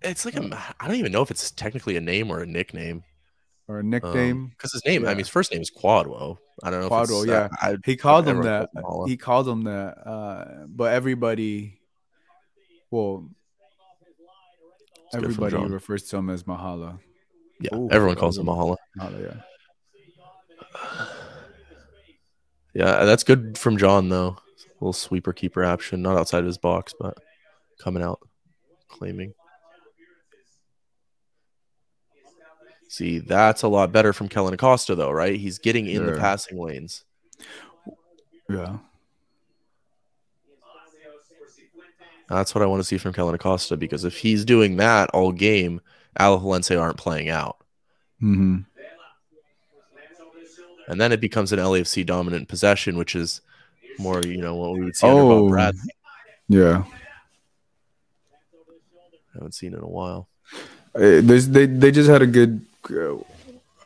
It's 0.03 0.25
like 0.25 0.37
a. 0.37 0.75
I 0.81 0.87
don't 0.87 0.97
even 0.97 1.13
know 1.13 1.23
if 1.23 1.31
it's 1.31 1.51
technically 1.51 1.97
a 1.97 2.01
name 2.01 2.31
or 2.31 2.41
a 2.41 2.47
nickname 2.47 3.05
or 3.69 3.81
a 3.81 3.83
nickname 3.83 4.49
because 4.49 4.75
um, 4.75 4.81
his 4.83 4.85
name. 4.87 5.03
Yeah. 5.03 5.09
I 5.09 5.11
mean, 5.13 5.19
his 5.19 5.29
first 5.29 5.53
name 5.53 5.61
is 5.61 5.71
Kwadwo. 5.71 6.39
I 6.63 6.71
don't 6.71 6.81
know. 6.81 6.89
Kwadwo, 6.89 7.27
yeah. 7.27 7.49
I, 7.61 7.77
he 7.85 7.97
called 7.97 8.27
him 8.27 8.43
that. 8.43 8.71
He 9.07 9.17
called 9.17 9.49
him 9.49 9.65
that. 9.65 9.99
Uh, 10.09 10.67
but 10.67 10.93
everybody, 10.93 11.81
well, 12.91 13.29
it's 15.07 15.15
everybody 15.15 15.57
refers 15.57 16.05
to 16.05 16.17
him 16.17 16.31
as 16.31 16.45
Mahala. 16.45 16.99
Yeah, 17.61 17.75
Ooh, 17.75 17.89
everyone 17.91 18.17
calls 18.17 18.39
him 18.39 18.47
Mahala. 18.47 18.77
Mahala, 18.99 19.21
yeah. 19.21 19.41
Yeah, 22.75 23.05
that's 23.05 23.25
good 23.25 23.59
from 23.59 23.77
John 23.77 24.09
though. 24.09 24.37
A 24.37 24.85
little 24.85 24.93
sweeper 24.93 25.33
keeper 25.33 25.65
option, 25.65 26.03
not 26.03 26.17
outside 26.17 26.41
of 26.41 26.47
his 26.47 26.59
box, 26.59 26.95
but 26.99 27.19
coming 27.81 28.03
out 28.03 28.21
claiming. 28.89 29.35
See, 32.89 33.19
that's 33.19 33.63
a 33.63 33.69
lot 33.69 33.93
better 33.93 34.13
from 34.13 34.29
Kellen 34.29 34.55
Acosta, 34.55 34.95
though, 34.95 35.11
right? 35.11 35.39
He's 35.39 35.59
getting 35.59 35.87
in 35.87 36.07
the 36.07 36.17
passing 36.17 36.59
lanes. 36.59 37.05
Yeah. 38.49 38.79
That's 42.31 42.55
what 42.55 42.63
I 42.63 42.67
want 42.67 42.81
to 42.81 42.85
see 42.85 42.99
from 42.99 43.13
Kellen 43.13 43.35
Acosta 43.35 43.77
because 43.77 44.05
if 44.05 44.19
he's 44.19 44.45
doing 44.45 44.77
that 44.77 45.11
all 45.11 45.33
game, 45.33 45.81
Alajuelense 46.19 46.81
aren't 46.81 46.97
playing 46.97 47.29
out. 47.29 47.59
Mm-hmm. 48.23 48.59
And 50.89 51.01
then 51.01 51.13
it 51.13 51.21
becomes 51.21 51.53
an 51.53 51.59
LAFC 51.59 52.05
dominant 52.07 52.49
possession, 52.49 52.97
which 52.97 53.15
is 53.15 53.43
more, 53.99 54.23
you 54.23 54.39
know, 54.39 54.57
what 54.57 54.73
we 54.73 54.85
would 54.85 54.97
see 54.97 55.07
oh, 55.07 55.39
under 55.39 55.51
Bradley. 55.51 55.81
Yeah. 56.49 56.85
I 59.35 59.35
haven't 59.35 59.53
seen 59.53 59.75
it 59.75 59.79
in 59.79 59.83
a 59.83 59.89
while. 59.89 60.29
Uh, 60.95 61.21
they 61.23 61.67
they 61.67 61.91
just 61.93 62.09
had 62.09 62.23
a 62.23 62.27
good 62.27 62.65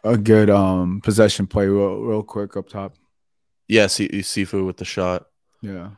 a 0.05 0.17
good 0.17 0.49
um 0.49 1.01
possession 1.03 1.47
play 1.47 1.67
real, 1.67 2.01
real 2.01 2.23
quick 2.23 2.57
up 2.57 2.69
top. 2.69 2.95
Yeah, 3.69 3.89
see 3.89 4.09
Sifu 4.09 4.65
with 4.65 4.77
the 4.77 4.85
shot. 4.85 5.27
Yeah. 5.61 5.91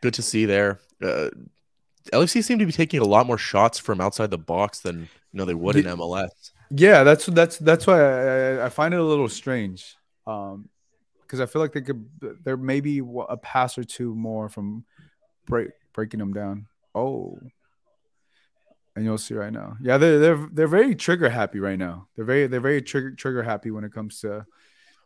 Good 0.00 0.14
to 0.14 0.22
see 0.22 0.44
there. 0.44 0.80
Uh, 1.02 1.28
LFC 2.10 2.42
seem 2.42 2.58
to 2.58 2.66
be 2.66 2.72
taking 2.72 3.00
a 3.00 3.04
lot 3.04 3.26
more 3.26 3.38
shots 3.38 3.78
from 3.78 4.00
outside 4.00 4.30
the 4.30 4.38
box 4.38 4.80
than 4.80 5.00
you 5.00 5.08
know 5.38 5.44
they 5.44 5.54
would 5.54 5.76
in 5.76 5.84
MLS. 5.84 6.52
Yeah, 6.70 7.02
that's 7.04 7.26
that's 7.26 7.58
that's 7.58 7.86
why 7.86 8.00
I, 8.00 8.66
I 8.66 8.68
find 8.68 8.94
it 8.94 9.00
a 9.00 9.04
little 9.04 9.28
strange. 9.28 9.96
Um, 10.26 10.68
because 11.22 11.40
I 11.40 11.46
feel 11.46 11.60
like 11.60 11.72
they 11.72 11.82
could 11.82 12.08
there 12.42 12.56
may 12.56 12.80
be 12.80 13.02
a 13.28 13.36
pass 13.36 13.76
or 13.76 13.84
two 13.84 14.14
more 14.14 14.48
from 14.48 14.84
break 15.46 15.68
breaking 15.92 16.20
them 16.20 16.32
down. 16.32 16.66
Oh, 16.94 17.38
and 18.96 19.04
you'll 19.04 19.18
see 19.18 19.34
right 19.34 19.52
now. 19.52 19.76
Yeah, 19.80 19.98
they're 19.98 20.18
they're 20.18 20.48
they're 20.52 20.68
very 20.68 20.94
trigger 20.94 21.28
happy 21.28 21.60
right 21.60 21.78
now. 21.78 22.08
They're 22.16 22.24
very 22.24 22.46
they're 22.46 22.60
very 22.60 22.80
trigger 22.80 23.12
trigger 23.12 23.42
happy 23.42 23.70
when 23.70 23.84
it 23.84 23.92
comes 23.92 24.20
to 24.20 24.46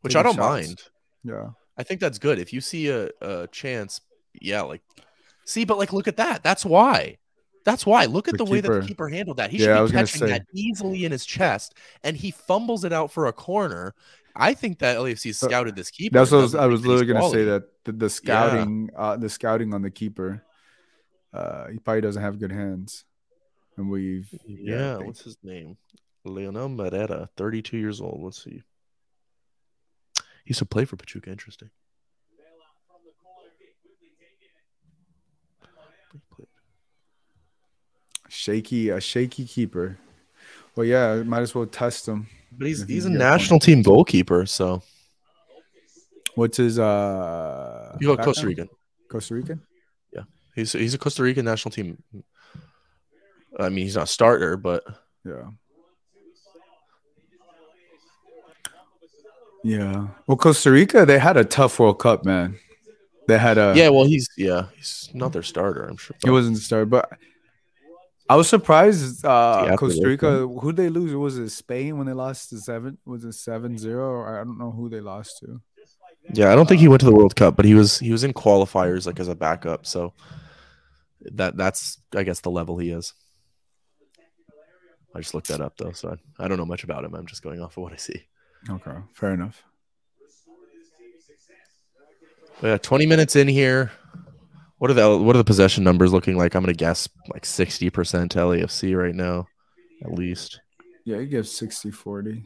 which 0.03 0.15
I 0.15 0.23
don't 0.23 0.37
shots. 0.37 0.67
mind. 0.67 0.83
Yeah, 1.25 1.51
I 1.77 1.83
think 1.83 2.01
that's 2.01 2.19
good. 2.19 2.39
If 2.39 2.53
you 2.53 2.61
see 2.61 2.89
a, 2.89 3.11
a 3.21 3.49
chance, 3.49 4.01
yeah, 4.41 4.63
like 4.63 4.83
see, 5.45 5.65
but 5.65 5.79
like 5.79 5.93
look 5.93 6.09
at 6.09 6.17
that. 6.17 6.43
That's 6.43 6.65
why. 6.65 7.19
That's 7.65 7.87
why. 7.87 8.07
Look 8.07 8.29
at 8.29 8.33
the, 8.37 8.45
the 8.45 8.51
way 8.51 8.61
that 8.61 8.73
the 8.73 8.87
keeper 8.87 9.09
handled 9.09 9.37
that. 9.37 9.51
He 9.51 9.59
yeah, 9.59 9.77
should 9.77 9.87
be 9.87 9.93
catching 9.93 10.27
that 10.27 10.47
easily 10.53 11.05
in 11.05 11.13
his 11.13 11.25
chest, 11.25 11.75
and 12.03 12.17
he 12.17 12.31
fumbles 12.31 12.85
it 12.85 12.93
out 12.93 13.13
for 13.13 13.27
a 13.27 13.33
corner. 13.33 13.95
I 14.35 14.55
think 14.55 14.79
that 14.79 14.97
LAFC 14.97 15.31
uh, 15.31 15.47
scouted 15.47 15.77
this 15.77 15.91
keeper. 15.91 16.19
That's 16.19 16.31
what 16.31 16.39
I 16.39 16.43
was, 16.43 16.55
I 16.55 16.67
was 16.67 16.87
literally 16.87 17.13
going 17.13 17.23
to 17.23 17.31
say 17.31 17.45
that 17.45 17.65
the, 17.85 17.93
the 17.93 18.11
scouting, 18.11 18.89
yeah. 18.93 18.99
uh, 18.99 19.17
the 19.17 19.29
scouting 19.29 19.75
on 19.75 19.83
the 19.83 19.91
keeper, 19.91 20.43
uh, 21.35 21.69
he 21.69 21.79
probably 21.79 22.01
doesn't 22.01 22.23
have 22.23 22.39
good 22.39 22.51
hands 22.51 23.05
and 23.77 23.91
we've 23.91 24.29
yeah. 24.47 24.77
yeah 24.77 24.97
what's 24.99 25.23
his 25.23 25.37
name? 25.43 25.77
Leonel 26.25 26.69
Moreira, 26.69 27.29
32 27.37 27.77
years 27.77 28.01
old. 28.01 28.23
Let's 28.23 28.45
see. 28.45 28.63
He 30.45 30.51
used 30.51 30.61
to 30.61 30.67
play 30.67 30.85
for 30.85 30.97
Pachuca. 30.97 31.31
Interesting. 31.31 31.71
Shaky, 38.29 38.89
a 38.89 39.01
shaky 39.01 39.45
keeper. 39.47 39.99
Well, 40.75 40.87
yeah, 40.87 41.23
might 41.23 41.41
as 41.43 41.55
well 41.55 41.67
test 41.67 42.09
him. 42.09 42.27
But 42.51 42.67
he's 42.67 42.87
he's 42.87 43.05
a 43.05 43.11
national 43.11 43.61
team 43.61 43.83
goalkeeper, 43.83 44.47
so. 44.47 44.83
What's 46.35 46.57
his 46.57 46.79
uh? 46.79 47.97
You 48.01 48.17
Costa 48.17 48.47
Rican. 48.47 48.69
Costa 49.09 49.35
Rican. 49.35 49.61
Yeah, 50.15 50.23
he's 50.55 50.73
he's 50.73 50.95
a 50.95 50.99
Costa 50.99 51.23
Rican 51.23 51.45
national 51.45 51.73
team 51.73 52.03
I 53.59 53.69
mean, 53.69 53.85
he's 53.85 53.97
not 53.97 54.09
starter, 54.09 54.57
but 54.57 54.85
yeah. 55.25 55.51
Yeah. 59.65 60.09
Well, 60.27 60.37
Costa 60.37 60.71
Rica, 60.73 61.07
they 61.07 61.19
had 61.19 61.37
a 61.37 61.45
tough 61.45 61.79
World 61.79 62.01
Cup, 62.01 62.25
man. 62.25 62.59
They 63.29 63.39
had 63.39 63.59
a 63.59 63.73
yeah. 63.77 63.89
Well, 63.89 64.05
he's 64.05 64.29
yeah, 64.37 64.67
he's 64.77 65.09
not 65.15 65.33
their 65.33 65.43
starter. 65.43 65.85
I'm 65.85 65.97
sure 65.97 66.17
he 66.25 66.31
wasn't 66.31 66.57
the 66.57 66.63
starter, 66.63 66.87
but 66.87 67.11
I 68.29 68.37
was 68.37 68.49
surprised. 68.49 69.25
Uh, 69.25 69.77
Costa 69.77 70.07
Rica, 70.07 70.47
who 70.47 70.73
they 70.73 70.89
lose? 70.89 71.15
Was 71.15 71.39
it 71.39 71.51
Spain 71.51 71.99
when 71.99 72.07
they 72.07 72.13
lost 72.13 72.51
to 72.51 72.59
seven? 72.59 72.99
Was 73.05 73.25
it 73.25 73.35
seven 73.35 73.79
zero? 73.79 74.25
I 74.25 74.45
don't 74.45 74.59
know 74.59 74.71
who 74.71 74.89
they 74.89 75.01
lost 75.01 75.39
to. 75.41 75.61
Yeah, 76.33 76.53
I 76.53 76.55
don't 76.55 76.69
think 76.69 76.81
he 76.81 76.89
went 76.89 77.01
to 77.01 77.07
the 77.07 77.15
World 77.15 77.37
Cup, 77.37 77.57
but 77.57 77.65
he 77.65 77.75
was 77.75 77.99
he 77.99 78.13
was 78.13 78.25
in 78.25 78.33
qualifiers 78.33 79.07
like 79.07 79.21
as 79.21 79.29
a 79.29 79.35
backup. 79.35 79.87
So 79.87 80.15
that 81.21 81.57
that's 81.57 81.99
I 82.15 82.23
guess 82.23 82.41
the 82.41 82.51
level 82.51 82.79
he 82.79 82.91
is. 82.91 83.13
I 85.15 85.19
just 85.19 85.35
looked 85.35 85.49
that 85.49 85.61
up 85.61 85.77
though, 85.77 85.93
so 85.93 86.17
I, 86.39 86.45
I 86.45 86.49
don't 86.49 86.59
know 86.59 86.65
much 86.65 86.85
about 86.85 87.05
him. 87.05 87.15
I'm 87.15 87.27
just 87.27 87.43
going 87.43 87.61
off 87.61 87.77
of 87.77 87.83
what 87.83 87.93
I 87.93 87.97
see. 87.97 88.25
Okay, 88.69 88.97
fair 89.13 89.35
enough. 89.35 89.63
Yeah, 92.63 92.79
20 92.79 93.07
minutes 93.07 93.35
in 93.35 93.49
here. 93.49 93.91
What 94.79 94.91
are 94.91 94.95
the 94.95 95.17
what 95.17 95.37
are 95.37 95.39
the 95.39 95.45
possession 95.45 95.85
numbers 95.85 96.13
looking 96.13 96.37
like? 96.37 96.55
I'm 96.55 96.63
gonna 96.63 96.73
guess 96.73 97.09
like 97.33 97.45
60% 97.45 98.31
to 98.31 98.39
LAFC 98.39 98.97
right 98.97 99.15
now, 99.15 99.47
at 100.03 100.13
least. 100.13 100.61
Yeah, 101.05 101.19
he 101.21 101.27
gives 101.27 101.51
60 101.53 101.91
40. 101.91 102.45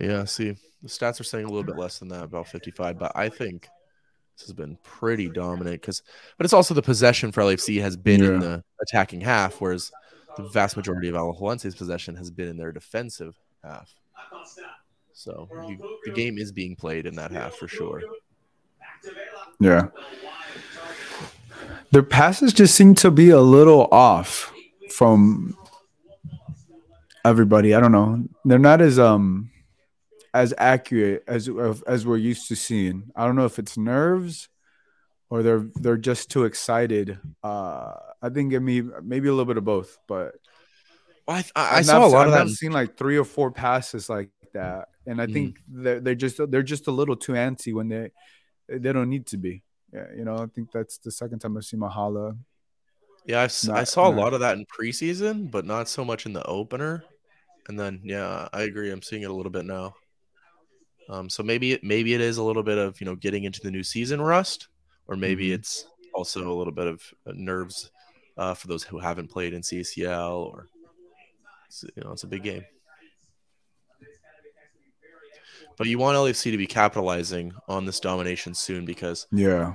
Yeah, 0.00 0.24
see, 0.24 0.54
the 0.82 0.88
stats 0.88 1.20
are 1.20 1.24
saying 1.24 1.46
a 1.46 1.48
little 1.48 1.64
bit 1.64 1.76
less 1.76 1.98
than 1.98 2.08
that, 2.08 2.24
about 2.24 2.48
55, 2.48 2.98
but 2.98 3.12
I 3.14 3.28
think 3.28 3.68
this 4.36 4.46
has 4.46 4.52
been 4.52 4.78
pretty 4.84 5.28
dominant 5.28 5.80
because, 5.80 6.02
but 6.36 6.44
it's 6.44 6.52
also 6.52 6.74
the 6.74 6.82
possession 6.82 7.32
for 7.32 7.42
LAFC 7.42 7.80
has 7.80 7.96
been 7.96 8.22
yeah. 8.22 8.28
in 8.28 8.40
the 8.40 8.64
attacking 8.82 9.20
half, 9.20 9.60
whereas 9.60 9.90
the 10.36 10.44
vast 10.44 10.76
majority 10.76 11.08
of 11.08 11.14
Alajuelense's 11.14 11.74
possession 11.74 12.16
has 12.16 12.30
been 12.30 12.48
in 12.48 12.56
their 12.56 12.70
defensive 12.70 13.34
half. 13.64 13.92
So 15.18 15.48
you, 15.68 15.98
the 16.04 16.12
game 16.12 16.38
is 16.38 16.52
being 16.52 16.76
played 16.76 17.04
in 17.04 17.16
that 17.16 17.32
half 17.32 17.56
for 17.56 17.66
sure. 17.66 18.00
Yeah. 19.58 19.88
Their 21.90 22.04
passes 22.04 22.52
just 22.52 22.76
seem 22.76 22.94
to 22.96 23.10
be 23.10 23.30
a 23.30 23.40
little 23.40 23.88
off 23.90 24.52
from 24.92 25.56
everybody. 27.24 27.74
I 27.74 27.80
don't 27.80 27.90
know. 27.90 28.22
They're 28.44 28.60
not 28.60 28.80
as 28.80 29.00
um 29.00 29.50
as 30.32 30.54
accurate 30.56 31.24
as 31.26 31.50
as 31.84 32.06
we're 32.06 32.16
used 32.16 32.46
to 32.48 32.54
seeing. 32.54 33.10
I 33.16 33.26
don't 33.26 33.34
know 33.34 33.44
if 33.44 33.58
it's 33.58 33.76
nerves 33.76 34.48
or 35.30 35.42
they're 35.42 35.66
they're 35.74 35.96
just 35.96 36.30
too 36.30 36.44
excited. 36.44 37.18
Uh, 37.42 37.94
I 38.22 38.28
think 38.28 38.52
it 38.52 38.60
me 38.60 38.82
maybe 39.02 39.26
a 39.26 39.32
little 39.32 39.46
bit 39.46 39.56
of 39.56 39.64
both, 39.64 39.98
but 40.06 40.36
well, 41.26 41.42
I, 41.56 41.78
I 41.78 41.82
saw 41.82 41.98
not, 41.98 42.02
a 42.02 42.06
lot 42.06 42.28
I've 42.28 42.42
of 42.42 42.48
that. 42.48 42.54
seen 42.54 42.70
like 42.70 42.96
three 42.96 43.18
or 43.18 43.24
four 43.24 43.50
passes 43.50 44.08
like 44.08 44.30
that, 44.52 44.88
and 45.06 45.20
I 45.20 45.26
mm. 45.26 45.32
think 45.32 45.58
they're, 45.68 46.00
they're 46.00 46.14
just 46.14 46.40
they're 46.50 46.62
just 46.62 46.86
a 46.88 46.92
little 46.92 47.16
too 47.16 47.32
antsy 47.32 47.74
when 47.74 47.88
they 47.88 48.10
they 48.68 48.92
don't 48.92 49.08
need 49.08 49.26
to 49.28 49.36
be. 49.36 49.62
Yeah, 49.92 50.06
you 50.16 50.24
know, 50.24 50.36
I 50.36 50.46
think 50.46 50.70
that's 50.72 50.98
the 50.98 51.10
second 51.10 51.38
time 51.38 51.56
I've 51.56 51.64
seen 51.64 51.80
Mahala. 51.80 52.36
Yeah, 53.24 53.42
I've, 53.42 53.54
not, 53.66 53.76
I 53.76 53.84
saw 53.84 54.10
not, 54.10 54.18
a 54.18 54.20
lot 54.20 54.34
of 54.34 54.40
that 54.40 54.56
in 54.56 54.66
preseason, 54.66 55.50
but 55.50 55.64
not 55.64 55.88
so 55.88 56.04
much 56.04 56.26
in 56.26 56.32
the 56.32 56.44
opener. 56.44 57.04
And 57.68 57.78
then, 57.78 58.00
yeah, 58.02 58.48
I 58.52 58.62
agree. 58.62 58.90
I'm 58.90 59.02
seeing 59.02 59.22
it 59.22 59.30
a 59.30 59.34
little 59.34 59.52
bit 59.52 59.66
now. 59.66 59.94
Um, 61.10 61.28
so 61.28 61.42
maybe 61.42 61.72
it 61.72 61.84
maybe 61.84 62.14
it 62.14 62.20
is 62.20 62.36
a 62.36 62.42
little 62.42 62.62
bit 62.62 62.78
of 62.78 63.00
you 63.00 63.06
know 63.06 63.16
getting 63.16 63.44
into 63.44 63.60
the 63.60 63.70
new 63.70 63.82
season 63.82 64.20
rust, 64.20 64.68
or 65.06 65.16
maybe 65.16 65.48
Mhm. 65.48 65.54
it's 65.54 65.86
also 66.14 66.52
a 66.52 66.56
little 66.56 66.72
bit 66.72 66.86
of 66.86 67.02
uh, 67.26 67.32
nerves 67.34 67.90
uh, 68.36 68.54
for 68.54 68.68
those 68.68 68.82
who 68.82 68.98
haven't 68.98 69.28
played 69.28 69.54
in 69.54 69.62
CCL 69.62 70.36
or 70.52 70.68
you 71.82 72.02
know 72.02 72.12
it's 72.12 72.24
a 72.24 72.28
big 72.28 72.42
game. 72.42 72.64
But 75.78 75.86
you 75.86 75.98
want 75.98 76.16
LAFC 76.16 76.50
to 76.50 76.56
be 76.58 76.66
capitalizing 76.66 77.52
on 77.68 77.86
this 77.86 78.00
domination 78.00 78.52
soon 78.54 78.84
because 78.84 79.26
Yeah. 79.32 79.74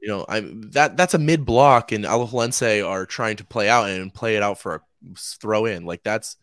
you 0.00 0.08
know 0.08 0.26
I 0.28 0.40
that 0.72 0.96
that's 0.96 1.14
a 1.14 1.18
mid 1.18 1.44
block 1.46 1.92
and 1.92 2.04
Alajuelense 2.04 2.84
are 2.86 3.06
trying 3.06 3.36
to 3.36 3.44
play 3.44 3.68
out 3.68 3.88
and 3.88 4.12
play 4.12 4.36
it 4.36 4.42
out 4.42 4.58
for 4.60 4.74
a 4.74 4.80
throw 5.18 5.66
in 5.66 5.84
like 5.84 6.02
that's 6.02 6.36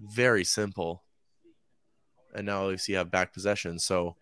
very 0.00 0.44
simple. 0.44 1.02
And 2.34 2.46
now 2.46 2.64
LAFC 2.68 2.94
have 2.96 3.10
back 3.10 3.32
possession, 3.32 3.78
so 3.78 4.16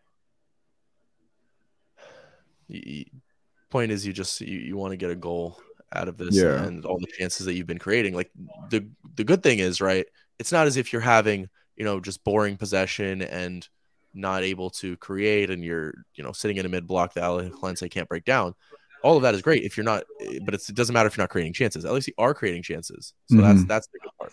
point 3.71 3.91
is 3.93 4.07
you 4.07 4.13
just 4.13 4.41
you, 4.41 4.59
you 4.59 4.77
want 4.77 4.93
to 4.93 4.97
get 4.97 5.11
a 5.11 5.15
goal 5.17 5.61
out 5.93 6.09
of 6.09 6.17
this 6.17 6.35
Yeah. 6.35 6.63
and 6.65 6.85
all 6.85 6.99
the 6.99 7.07
chances 7.19 7.47
that 7.47 7.55
you've 7.55 7.67
been 7.67 7.79
creating 7.79 8.15
like 8.15 8.31
the 8.71 8.87
the 9.17 9.25
good 9.25 9.43
thing 9.43 9.59
is 9.59 9.81
right 9.81 10.07
it's 10.39 10.51
not 10.53 10.67
as 10.67 10.77
if 10.77 10.93
you're 10.93 11.03
having 11.03 11.49
you 11.77 11.85
know 11.85 12.01
just 12.01 12.25
boring 12.25 12.57
possession 12.57 13.21
and 13.23 13.69
not 14.15 14.43
able 14.43 14.71
to 14.71 14.97
create 14.99 15.51
and 15.51 15.65
you're 15.65 15.93
you 16.15 16.23
know 16.25 16.33
sitting 16.33 16.57
in 16.57 16.67
a 16.67 16.69
mid 16.69 16.87
block 16.87 17.15
that 17.15 17.25
Alajuelense 17.25 17.91
can't 17.91 18.09
break 18.09 18.25
down 18.25 18.55
all 19.03 19.17
of 19.17 19.23
that 19.23 19.35
is 19.35 19.43
great 19.43 19.65
if 19.65 19.77
you're 19.77 19.85
not 19.85 20.05
but 20.45 20.55
it's, 20.55 20.69
it 20.69 20.77
doesn't 20.77 20.93
matter 20.93 21.07
if 21.07 21.17
you're 21.17 21.23
not 21.23 21.31
creating 21.31 21.53
chances 21.53 21.85
at 21.85 21.93
least 21.93 22.07
you 22.07 22.15
are 22.19 22.33
creating 22.33 22.63
chances 22.63 23.13
so 23.31 23.37
that's 23.39 23.61
Mhm. 23.61 23.69
that's 23.69 23.87
the 23.89 23.99
good 24.01 24.11
part 24.19 24.33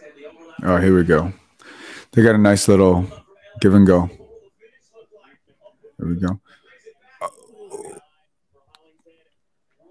Oh, 0.63 0.77
here 0.77 0.95
we 0.95 1.03
go. 1.03 1.33
They 2.11 2.21
got 2.21 2.35
a 2.35 2.37
nice 2.37 2.67
little 2.67 3.07
give 3.61 3.73
and 3.73 3.87
go. 3.87 4.09
There 5.97 6.07
we 6.07 6.15
go. 6.15 6.39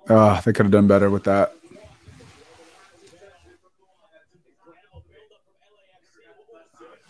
Ah, 0.08 0.40
they 0.44 0.52
could 0.52 0.66
have 0.66 0.70
done 0.72 0.86
better 0.86 1.10
with 1.10 1.24
that. 1.24 1.54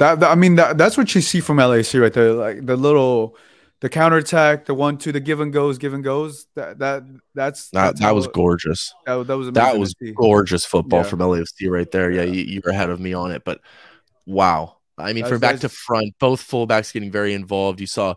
That, 0.01 0.19
that- 0.21 0.31
I 0.31 0.35
mean, 0.35 0.57
that, 0.57 0.77
that's 0.79 0.97
what 0.97 1.15
you 1.15 1.21
see 1.21 1.41
from 1.41 1.59
LAC 1.59 1.95
right 1.95 2.13
there. 2.13 2.33
Like 2.33 2.67
the 2.67 2.77
little, 2.77 3.37
the 3.81 3.89
counterattack, 3.89 4.65
the 4.65 4.75
one, 4.75 4.99
two, 4.99 5.13
the 5.13 5.21
give 5.21 5.41
and 5.41 5.53
goes, 5.53 5.79
give 5.79 5.95
and 5.95 6.03
goes. 6.03 6.47
That 6.55 6.79
that 6.81 7.03
that's 7.35 7.71
that, 7.71 7.99
that 7.99 8.15
was 8.15 8.27
gorgeous 8.27 8.93
That, 9.07 9.27
that 9.27 9.37
was 9.39 9.53
that 9.53 9.79
was 9.79 9.95
gorgeous 10.15 10.65
football 10.67 11.01
Yeah. 11.01 11.05
from 11.07 11.19
LAFC 11.21 11.71
right 11.71 11.91
there. 11.91 12.11
Yeah, 12.11 12.23
you, 12.23 12.43
you 12.43 12.61
were 12.65 12.73
ahead 12.73 12.91
of 12.91 12.99
me 12.99 13.13
on 13.15 13.31
it, 13.31 13.45
but 13.45 13.61
wow. 14.27 14.77
I 14.99 15.15
mean, 15.15 15.25
from 15.25 15.39
back 15.41 15.61
to 15.61 15.69
front, 15.71 16.15
both 16.19 16.43
fullbacks 16.47 16.93
getting 16.93 17.11
very 17.11 17.33
involved. 17.33 17.81
You 17.81 17.87
saw 17.87 18.17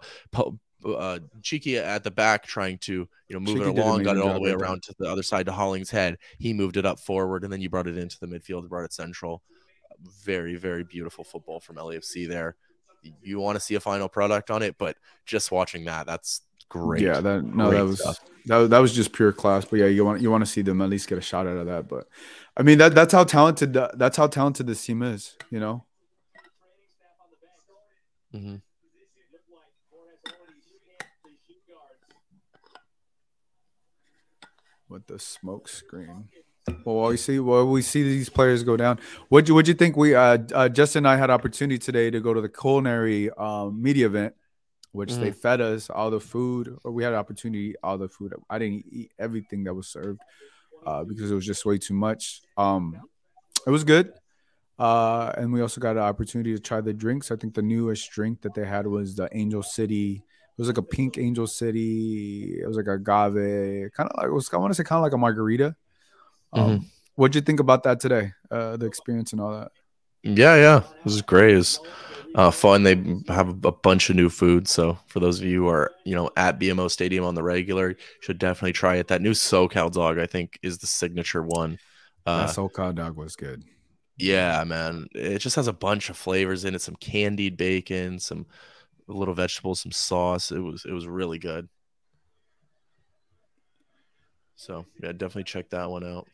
uh, 0.85 1.19
Cheeky 1.41 1.77
at 1.77 2.03
the 2.03 2.11
back 2.11 2.45
trying 2.45 2.77
to 2.79 2.93
you 2.93 3.33
know 3.33 3.39
move 3.39 3.59
Cheeky 3.59 3.69
it 3.69 3.77
along, 3.79 4.03
got 4.03 4.17
it 4.17 4.23
all 4.23 4.33
the 4.33 4.41
way 4.41 4.51
around 4.51 4.83
to 4.83 4.95
the 4.99 5.09
other 5.09 5.23
side 5.23 5.45
to 5.45 5.53
Hollingshead. 5.53 6.17
He 6.39 6.53
moved 6.53 6.75
it 6.75 6.85
up 6.85 6.99
forward, 6.99 7.43
and 7.43 7.53
then 7.53 7.61
you 7.61 7.69
brought 7.69 7.87
it 7.87 7.97
into 7.97 8.19
the 8.19 8.27
midfield, 8.27 8.67
brought 8.67 8.83
it 8.83 8.93
central. 8.93 9.41
Very, 10.23 10.55
very 10.55 10.83
beautiful 10.83 11.23
football 11.23 11.59
from 11.59 11.77
LAFC 11.77 12.27
there. 12.27 12.55
You 13.21 13.39
want 13.39 13.55
to 13.55 13.59
see 13.59 13.75
a 13.75 13.79
final 13.79 14.07
product 14.09 14.49
on 14.51 14.61
it, 14.61 14.77
but 14.77 14.97
just 15.25 15.51
watching 15.51 15.85
that, 15.85 16.05
that's 16.05 16.41
great. 16.69 17.01
Yeah, 17.01 17.19
that 17.19 17.43
no, 17.43 17.69
Great 17.69 17.77
that 17.79 17.85
was 17.85 17.99
stuff. 18.01 18.19
that, 18.45 18.57
was- 18.57 18.69
that 18.69 18.79
was 18.79 18.93
just 18.93 19.11
pure 19.13 19.31
class. 19.33 19.65
But 19.65 19.79
yeah, 19.79 19.85
you 19.87 20.05
want 20.05 20.21
you 20.21 20.31
want 20.31 20.41
to 20.45 20.49
see 20.49 20.61
them 20.61 20.81
at 20.81 20.89
least 20.89 21.07
get 21.09 21.17
a 21.17 21.21
shot 21.21 21.45
out 21.47 21.57
of 21.57 21.65
that. 21.67 21.87
But 21.87 22.07
I 22.57 22.63
mean 22.63 22.77
that 22.77 22.95
that's 22.95 23.13
how 23.13 23.23
talented 23.25 23.73
the- 23.73 23.91
that's 23.95 24.15
how 24.17 24.27
talented 24.27 24.67
this 24.67 24.85
team 24.85 25.03
is. 25.03 25.35
You 25.51 25.59
know, 25.59 25.85
Mm-hmm. 28.33 28.55
with 34.89 35.07
the 35.07 35.19
smoke 35.19 35.67
screen. 35.67 36.29
Well, 36.85 37.09
we 37.09 37.17
see 37.17 37.39
while 37.39 37.67
we 37.67 37.81
see 37.81 38.03
these 38.03 38.29
players 38.29 38.63
go 38.63 38.77
down, 38.77 38.99
what 39.29 39.47
you 39.47 39.53
what 39.53 39.67
you 39.67 39.73
think? 39.73 39.97
We 39.97 40.15
uh, 40.15 40.37
uh, 40.53 40.69
Justin 40.69 40.99
and 40.99 41.07
I 41.09 41.17
had 41.17 41.29
opportunity 41.29 41.77
today 41.77 42.09
to 42.09 42.19
go 42.21 42.33
to 42.33 42.39
the 42.39 42.49
culinary 42.49 43.29
um, 43.31 43.81
media 43.81 44.05
event, 44.05 44.33
which 44.91 45.13
they 45.15 45.31
fed 45.31 45.59
us 45.59 45.89
all 45.89 46.09
the 46.09 46.21
food, 46.21 46.77
or 46.83 46.91
we 46.91 47.03
had 47.03 47.13
opportunity 47.13 47.63
to 47.65 47.69
eat 47.71 47.75
all 47.83 47.97
the 47.97 48.07
food. 48.07 48.33
I 48.49 48.59
didn't 48.59 48.85
eat 48.89 49.11
everything 49.19 49.65
that 49.65 49.73
was 49.73 49.87
served 49.87 50.21
uh, 50.85 51.03
because 51.03 51.31
it 51.31 51.35
was 51.35 51.45
just 51.45 51.65
way 51.65 51.77
too 51.77 51.93
much. 51.93 52.41
Um, 52.57 52.95
it 53.65 53.69
was 53.69 53.83
good. 53.83 54.13
Uh, 54.79 55.31
and 55.37 55.53
we 55.53 55.61
also 55.61 55.79
got 55.79 55.97
an 55.97 56.03
opportunity 56.03 56.53
to 56.53 56.59
try 56.59 56.81
the 56.81 56.93
drinks. 56.93 57.31
I 57.31 57.35
think 57.35 57.53
the 57.53 57.61
newest 57.61 58.09
drink 58.11 58.41
that 58.41 58.53
they 58.53 58.65
had 58.65 58.87
was 58.87 59.15
the 59.15 59.29
Angel 59.31 59.63
City. 59.63 60.23
It 60.25 60.61
was 60.61 60.67
like 60.67 60.77
a 60.77 60.83
pink 60.83 61.17
Angel 61.17 61.47
City. 61.47 62.59
It 62.61 62.67
was 62.67 62.77
like 62.77 62.87
agave, 62.87 63.91
kind 63.93 64.09
of 64.09 64.17
like 64.17 64.27
it 64.27 64.33
was. 64.33 64.49
I 64.53 64.57
want 64.57 64.71
to 64.71 64.75
say 64.75 64.83
kind 64.83 64.97
of 64.99 65.03
like 65.03 65.13
a 65.13 65.17
margarita. 65.17 65.75
Um, 66.53 66.89
What'd 67.15 67.35
you 67.35 67.41
think 67.41 67.59
about 67.59 67.83
that 67.83 67.99
today? 67.99 68.31
Uh, 68.49 68.77
the 68.77 68.85
experience 68.85 69.33
and 69.33 69.41
all 69.41 69.51
that. 69.51 69.71
Yeah, 70.23 70.55
yeah, 70.55 70.83
this 71.03 71.13
is 71.13 71.21
great. 71.21 71.55
It's 71.57 71.79
uh, 72.35 72.49
fun. 72.49 72.83
They 72.83 72.95
have 73.27 73.49
a 73.65 73.71
bunch 73.71 74.09
of 74.09 74.15
new 74.15 74.29
food. 74.29 74.67
So 74.67 74.97
for 75.07 75.19
those 75.19 75.39
of 75.39 75.45
you 75.45 75.63
who 75.63 75.67
are, 75.67 75.91
you 76.05 76.15
know, 76.15 76.31
at 76.37 76.59
BMO 76.59 76.89
Stadium 76.89 77.25
on 77.25 77.35
the 77.35 77.43
regular, 77.43 77.89
you 77.89 77.95
should 78.21 78.39
definitely 78.39 78.73
try 78.73 78.95
it. 78.95 79.09
That 79.09 79.21
new 79.21 79.31
SoCal 79.31 79.91
dog, 79.91 80.17
I 80.17 80.25
think, 80.25 80.57
is 80.63 80.77
the 80.77 80.87
signature 80.87 81.43
one. 81.43 81.77
Uh, 82.25 82.45
that 82.47 82.55
SoCal 82.55 82.95
dog 82.95 83.17
was 83.17 83.35
good. 83.35 83.63
yeah, 84.17 84.63
man, 84.63 85.07
it 85.13 85.39
just 85.39 85.57
has 85.57 85.67
a 85.67 85.73
bunch 85.73 86.09
of 86.09 86.17
flavors 86.17 86.63
in 86.65 86.73
it. 86.73 86.81
Some 86.81 86.95
candied 86.95 87.57
bacon, 87.57 88.17
some 88.19 88.45
little 89.07 89.33
vegetables, 89.33 89.81
some 89.81 89.91
sauce. 89.91 90.51
It 90.51 90.59
was 90.59 90.85
it 90.85 90.93
was 90.93 91.05
really 91.05 91.37
good. 91.37 91.67
So 94.55 94.85
yeah, 95.01 95.11
definitely 95.11 95.43
check 95.43 95.69
that 95.71 95.89
one 95.89 96.05
out. 96.05 96.27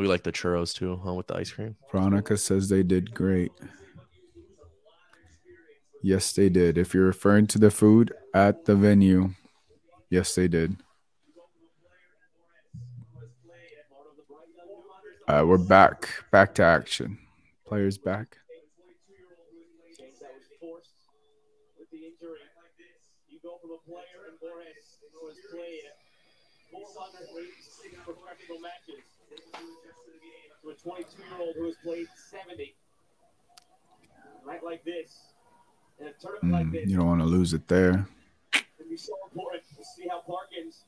We 0.00 0.08
like 0.08 0.22
the 0.22 0.32
churros 0.32 0.74
too, 0.74 0.98
huh, 1.04 1.12
with 1.12 1.26
the 1.26 1.36
ice 1.36 1.52
cream. 1.52 1.76
Veronica 1.92 2.38
says 2.38 2.70
they 2.70 2.82
did 2.82 3.14
great. 3.14 3.52
Yes, 6.02 6.32
they 6.32 6.48
did. 6.48 6.78
If 6.78 6.94
you're 6.94 7.04
referring 7.04 7.46
to 7.48 7.58
the 7.58 7.70
food 7.70 8.14
at 8.32 8.64
the 8.64 8.76
venue, 8.76 9.34
yes, 10.08 10.34
they 10.34 10.48
did. 10.48 10.78
Uh, 15.28 15.44
we're 15.46 15.58
back, 15.58 16.08
back 16.32 16.54
to 16.54 16.64
action. 16.64 17.18
Players 17.66 17.98
back. 17.98 18.38
To 30.62 30.70
a 30.70 30.74
22 30.74 31.22
year 31.22 31.40
old 31.40 31.54
who 31.56 31.66
has 31.66 31.74
played 31.82 32.06
70. 32.30 32.74
A 34.42 34.46
night 34.46 34.64
like 34.64 34.84
this, 34.84 35.32
in 35.98 36.06
a 36.08 36.12
tournament 36.20 36.52
like 36.52 36.66
Mm, 36.66 36.72
this, 36.72 36.90
you 36.90 36.96
don't 36.96 37.06
want 37.06 37.20
to 37.20 37.26
lose 37.26 37.52
it 37.54 37.66
there. 37.68 38.06
it'd 38.54 38.90
be 38.90 38.96
so 38.96 39.12
important 39.30 39.62
to 39.76 39.84
see 39.84 40.08
how 40.08 40.20
Parkins 40.20 40.84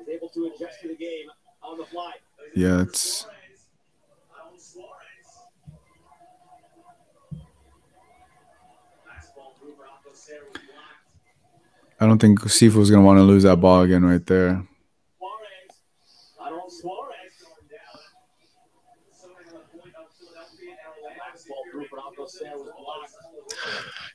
is 0.00 0.08
able 0.08 0.28
to 0.30 0.46
adjust 0.54 0.80
to 0.82 0.88
the 0.88 0.94
game 0.96 1.26
on 1.62 1.78
the 1.78 1.84
fly. 1.86 2.12
Yeah, 2.54 2.82
it's 2.82 3.26
I 12.00 12.06
don't 12.06 12.18
think 12.18 12.40
Sifu 12.40 12.74
was 12.76 12.90
gonna 12.90 13.02
want 13.04 13.18
to 13.18 13.22
lose 13.22 13.44
that 13.44 13.56
ball 13.56 13.82
again 13.82 14.04
right 14.04 14.24
there. 14.26 14.62
Suarez, 15.18 15.72
Adolfo 16.40 16.68
Suarez. 16.68 17.14
Last 21.18 21.48
ball 21.48 21.64
through 21.70 21.86
for 21.86 21.96
Alcocer 21.98 22.10
was 22.10 22.13
blocked. 22.13 22.13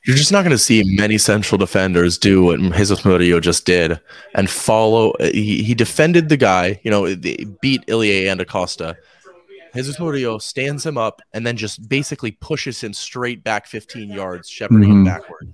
You're 0.06 0.16
just 0.16 0.32
not 0.32 0.42
going 0.42 0.50
to 0.52 0.58
see 0.58 0.82
many 0.96 1.18
central 1.18 1.58
defenders 1.58 2.16
do 2.18 2.42
what 2.44 2.60
Jesus 2.76 3.04
Murillo 3.04 3.38
just 3.40 3.66
did 3.66 4.00
and 4.34 4.48
follow. 4.48 5.12
He, 5.20 5.62
he 5.62 5.74
defended 5.74 6.28
the 6.28 6.36
guy, 6.36 6.80
you 6.82 6.90
know, 6.90 7.14
they 7.14 7.44
beat 7.60 7.84
Ilie 7.88 8.28
and 8.28 8.40
Acosta. 8.40 8.96
Jesus 9.74 10.00
Murillo 10.00 10.38
stands 10.38 10.84
him 10.84 10.98
up 10.98 11.20
and 11.32 11.46
then 11.46 11.56
just 11.56 11.88
basically 11.88 12.32
pushes 12.32 12.80
him 12.82 12.92
straight 12.92 13.44
back 13.44 13.66
15 13.66 14.10
yards, 14.10 14.48
shepherding 14.48 14.90
him 14.90 15.04
Mhm. 15.04 15.06
backward. 15.06 15.52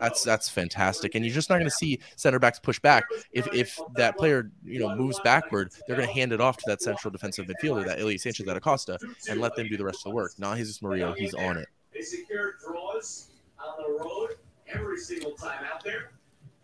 That's 0.00 0.24
that's 0.24 0.48
fantastic, 0.48 1.14
and 1.14 1.24
you're 1.24 1.32
just 1.34 1.48
not 1.48 1.56
going 1.58 1.70
to 1.70 1.76
see 1.76 2.00
center 2.16 2.40
backs 2.40 2.58
push 2.58 2.80
back. 2.80 3.04
If 3.32 3.46
if 3.54 3.78
that 3.94 4.16
player 4.18 4.50
you 4.64 4.80
know 4.80 4.96
moves 4.96 5.20
backward, 5.22 5.70
they're 5.86 5.94
going 5.94 6.08
to 6.08 6.12
hand 6.12 6.32
it 6.32 6.40
off 6.40 6.56
to 6.56 6.64
that 6.66 6.82
central 6.82 7.12
defensive 7.12 7.46
midfielder, 7.46 7.84
that 7.86 8.00
Ilie 8.00 8.18
Sanchez, 8.18 8.44
that 8.46 8.56
Acosta, 8.56 8.98
and 9.28 9.40
let 9.40 9.54
them 9.54 9.68
do 9.68 9.76
the 9.76 9.84
rest 9.84 9.98
of 9.98 10.04
the 10.10 10.10
work. 10.10 10.32
Not 10.38 10.56
Jesus 10.56 10.82
Murillo, 10.82 11.12
he's 11.12 11.34
on 11.34 11.56
it. 11.56 11.68
They 11.94 12.02
secured 12.02 12.54
draws 12.64 13.28
on 13.58 13.82
the 13.82 14.04
road 14.04 14.36
every 14.68 14.98
single 14.98 15.32
time 15.32 15.64
out 15.70 15.84
there. 15.84 16.12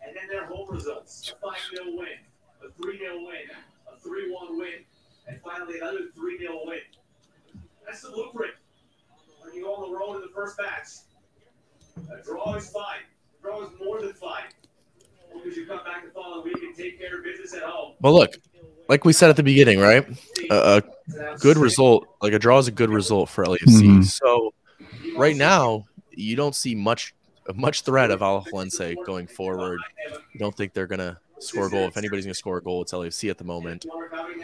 And 0.05 0.15
then 0.15 0.27
their 0.29 0.45
home 0.45 0.67
results 0.69 1.31
a 1.31 1.45
5 1.45 1.57
0 1.75 1.97
win, 1.97 2.07
a 2.65 2.71
3 2.81 2.97
0 2.97 3.17
win, 3.17 3.35
a 3.93 3.99
3 3.99 4.31
1 4.31 4.57
win, 4.57 4.85
and 5.27 5.39
finally 5.41 5.77
another 5.77 6.07
3 6.15 6.37
0 6.39 6.61
win. 6.65 6.79
That's 7.85 8.01
the 8.01 8.09
blueprint. 8.09 8.53
When 9.41 9.53
you 9.53 9.63
go 9.63 9.75
on 9.75 9.91
the 9.91 9.97
road 9.97 10.15
in 10.15 10.21
the 10.21 10.33
first 10.33 10.57
match, 10.59 10.87
a 12.11 12.23
draw 12.23 12.55
is 12.55 12.69
fine. 12.69 13.01
A 13.39 13.41
draw 13.41 13.63
is 13.63 13.69
more 13.79 14.01
than 14.01 14.13
fine. 14.13 14.43
Because 15.33 15.57
you 15.57 15.65
come 15.65 15.83
back 15.83 16.05
the 16.05 16.11
following 16.11 16.45
week 16.45 16.63
and 16.63 16.75
take 16.75 16.99
care 16.99 17.17
of 17.17 17.23
business 17.23 17.53
at 17.53 17.63
home. 17.63 17.93
Well, 18.01 18.13
look, 18.13 18.35
like 18.87 19.05
we 19.05 19.13
said 19.13 19.29
at 19.29 19.35
the 19.35 19.43
beginning, 19.43 19.79
right? 19.79 20.05
A 20.49 20.83
good 21.39 21.57
result, 21.57 22.07
like 22.21 22.33
a 22.33 22.39
draw 22.39 22.57
is 22.57 22.67
a 22.67 22.71
good 22.71 22.89
result 22.89 23.29
for 23.29 23.45
LAFC. 23.45 23.81
Mm-hmm. 23.81 24.01
So 24.01 24.53
right 25.19 25.35
now, 25.35 25.85
you 26.11 26.35
don't 26.35 26.55
see 26.55 26.75
much 26.75 27.13
much 27.55 27.81
threat 27.81 28.11
of 28.11 28.19
Alajuelense 28.19 28.95
going 29.05 29.27
forward. 29.27 29.79
You 30.33 30.39
don't 30.39 30.55
think 30.55 30.73
they're 30.73 30.87
gonna 30.87 31.19
score 31.39 31.67
a 31.67 31.69
goal. 31.69 31.87
If 31.87 31.97
anybody's 31.97 32.25
gonna 32.25 32.33
score 32.35 32.57
a 32.57 32.61
goal, 32.63 32.81
it's 32.83 32.91
LAFC 32.93 33.29
at 33.29 33.37
the 33.37 33.43
moment. 33.43 33.85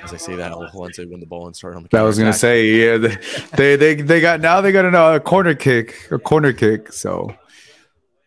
As 0.02 0.14
I 0.14 0.18
say 0.18 0.36
that, 0.36 0.52
Alajuelense 0.52 1.10
win 1.10 1.20
the 1.20 1.26
ball 1.28 1.46
and 1.48 1.56
start 1.56 1.76
on 1.76 1.84
the. 1.84 1.90
That 1.92 2.02
was 2.02 2.18
gonna 2.18 2.32
counterattack. 2.32 2.40
say, 2.40 2.66
yeah, 2.68 2.98
they, 2.98 3.76
they 3.76 3.96
they 3.96 4.02
they 4.02 4.22
got 4.22 4.40
now 4.42 4.62
they 4.62 4.72
got 4.72 4.86
a 4.86 4.98
uh, 4.98 5.20
corner 5.20 5.54
kick, 5.54 6.08
a 6.12 6.18
corner 6.18 6.52
kick. 6.54 6.92
So 6.94 7.32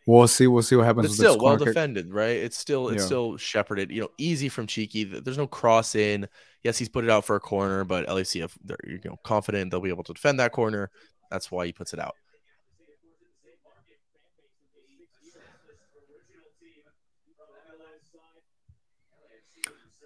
we'll 0.06 0.28
see, 0.28 0.46
we'll 0.46 0.62
see 0.62 0.76
what 0.76 0.86
happens. 0.86 1.06
But 1.06 1.10
with 1.10 1.16
still 1.18 1.32
this 1.34 1.42
well 1.42 1.50
corner 1.56 1.64
kick. 1.64 1.74
defended, 1.74 2.12
right? 2.12 2.36
It's 2.36 2.56
still 2.58 2.88
it's 2.88 3.02
Yeah. 3.02 3.06
still 3.06 3.36
shepherded, 3.36 3.90
you 3.90 4.02
know, 4.02 4.10
easy 4.18 4.48
from 4.48 4.66
Cheeky. 4.68 5.04
There's 5.04 5.38
no 5.38 5.46
cross 5.46 5.94
in. 5.94 6.28
Yes, 6.62 6.78
he's 6.78 6.88
put 6.88 7.04
it 7.04 7.10
out 7.10 7.24
for 7.24 7.36
a 7.36 7.40
corner, 7.40 7.84
but 7.84 8.06
LACF 8.06 8.52
they're 8.64 8.76
you 8.86 9.00
know 9.04 9.16
confident 9.24 9.70
they'll 9.70 9.80
be 9.80 9.90
able 9.90 10.04
to 10.04 10.12
defend 10.12 10.38
that 10.40 10.52
corner. 10.52 10.90
That's 11.30 11.50
why 11.50 11.66
he 11.66 11.72
puts 11.72 11.92
it 11.92 12.00
out. 12.00 12.14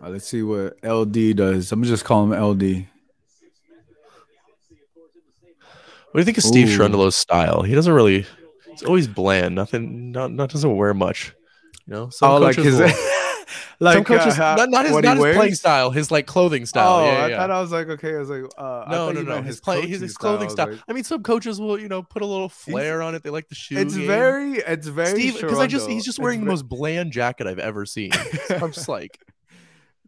Uh, 0.03 0.09
let's 0.09 0.27
see 0.27 0.43
what 0.43 0.77
LD 0.85 1.37
does. 1.37 1.71
I'm 1.71 1.85
just 1.85 2.05
call 2.05 2.25
him 2.25 2.31
LD. 2.33 2.87
What 6.11 6.19
do 6.19 6.21
you 6.21 6.25
think 6.25 6.39
of 6.39 6.45
Steve 6.45 6.69
Ooh. 6.81 7.11
Style? 7.11 7.63
He 7.63 7.75
doesn't 7.75 7.93
really. 7.93 8.27
It's 8.73 8.83
always 8.83 9.07
bland. 9.07 9.55
Nothing. 9.55 10.13
Not, 10.13 10.33
not 10.33 10.51
doesn't 10.51 10.77
wear 10.77 10.93
much. 10.93 11.35
You 11.87 11.95
know. 11.95 12.11
Some 12.11 12.31
oh, 12.31 12.39
like 12.39 12.57
his, 12.57 12.79
will- 12.79 12.91
like 13.81 13.95
some 13.95 14.05
coaches, 14.05 14.39
uh, 14.39 14.57
not, 14.57 14.71
not 14.71 14.85
his, 14.87 14.97
not 14.99 15.17
his 15.17 15.37
playing 15.37 15.55
style, 15.55 15.91
his 15.91 16.11
like 16.11 16.27
clothing 16.27 16.67
style. 16.67 16.99
Oh, 17.01 17.05
yeah, 17.05 17.13
yeah, 17.13 17.25
I 17.25 17.29
yeah. 17.29 17.37
thought 17.39 17.51
I 17.51 17.61
was 17.61 17.73
like, 17.73 17.89
okay, 17.89 18.15
I 18.15 18.19
was 18.19 18.29
like, 18.29 18.45
uh, 18.59 18.85
no, 18.91 19.13
no, 19.13 19.23
no. 19.23 19.43
His 19.43 19.61
play, 19.61 19.87
his, 19.87 20.01
his 20.01 20.17
clothing 20.17 20.43
I 20.43 20.45
was 20.45 20.53
style. 20.53 20.71
like, 20.71 20.81
I 20.87 20.93
mean, 20.93 21.05
some 21.05 21.23
coaches 21.23 21.61
will, 21.61 21.81
you 21.81 21.89
know, 21.89 22.03
put 22.03 22.23
a 22.23 22.27
little 22.27 22.49
flair 22.49 23.03
on 23.03 23.15
it. 23.15 23.23
They 23.23 23.31
like 23.31 23.49
the 23.49 23.55
shoe. 23.55 23.79
it's 23.79 23.97
game. 23.97 24.07
very, 24.07 24.55
it's 24.55 24.87
very. 24.87 25.19
Steve 25.19 25.41
because 25.41 25.59
I 25.59 25.67
just 25.67 25.89
he's 25.89 26.05
just 26.05 26.19
It's 26.19 26.23
wearing 26.23 26.41
the 26.41 26.47
ve- 26.47 26.51
most 26.51 26.69
bland 26.69 27.13
jacket 27.13 27.47
I've 27.47 27.59
ever 27.59 27.87
seen. 27.87 28.13
So 28.13 28.57
I'm 28.57 28.73
just 28.73 28.89
like, 28.89 29.19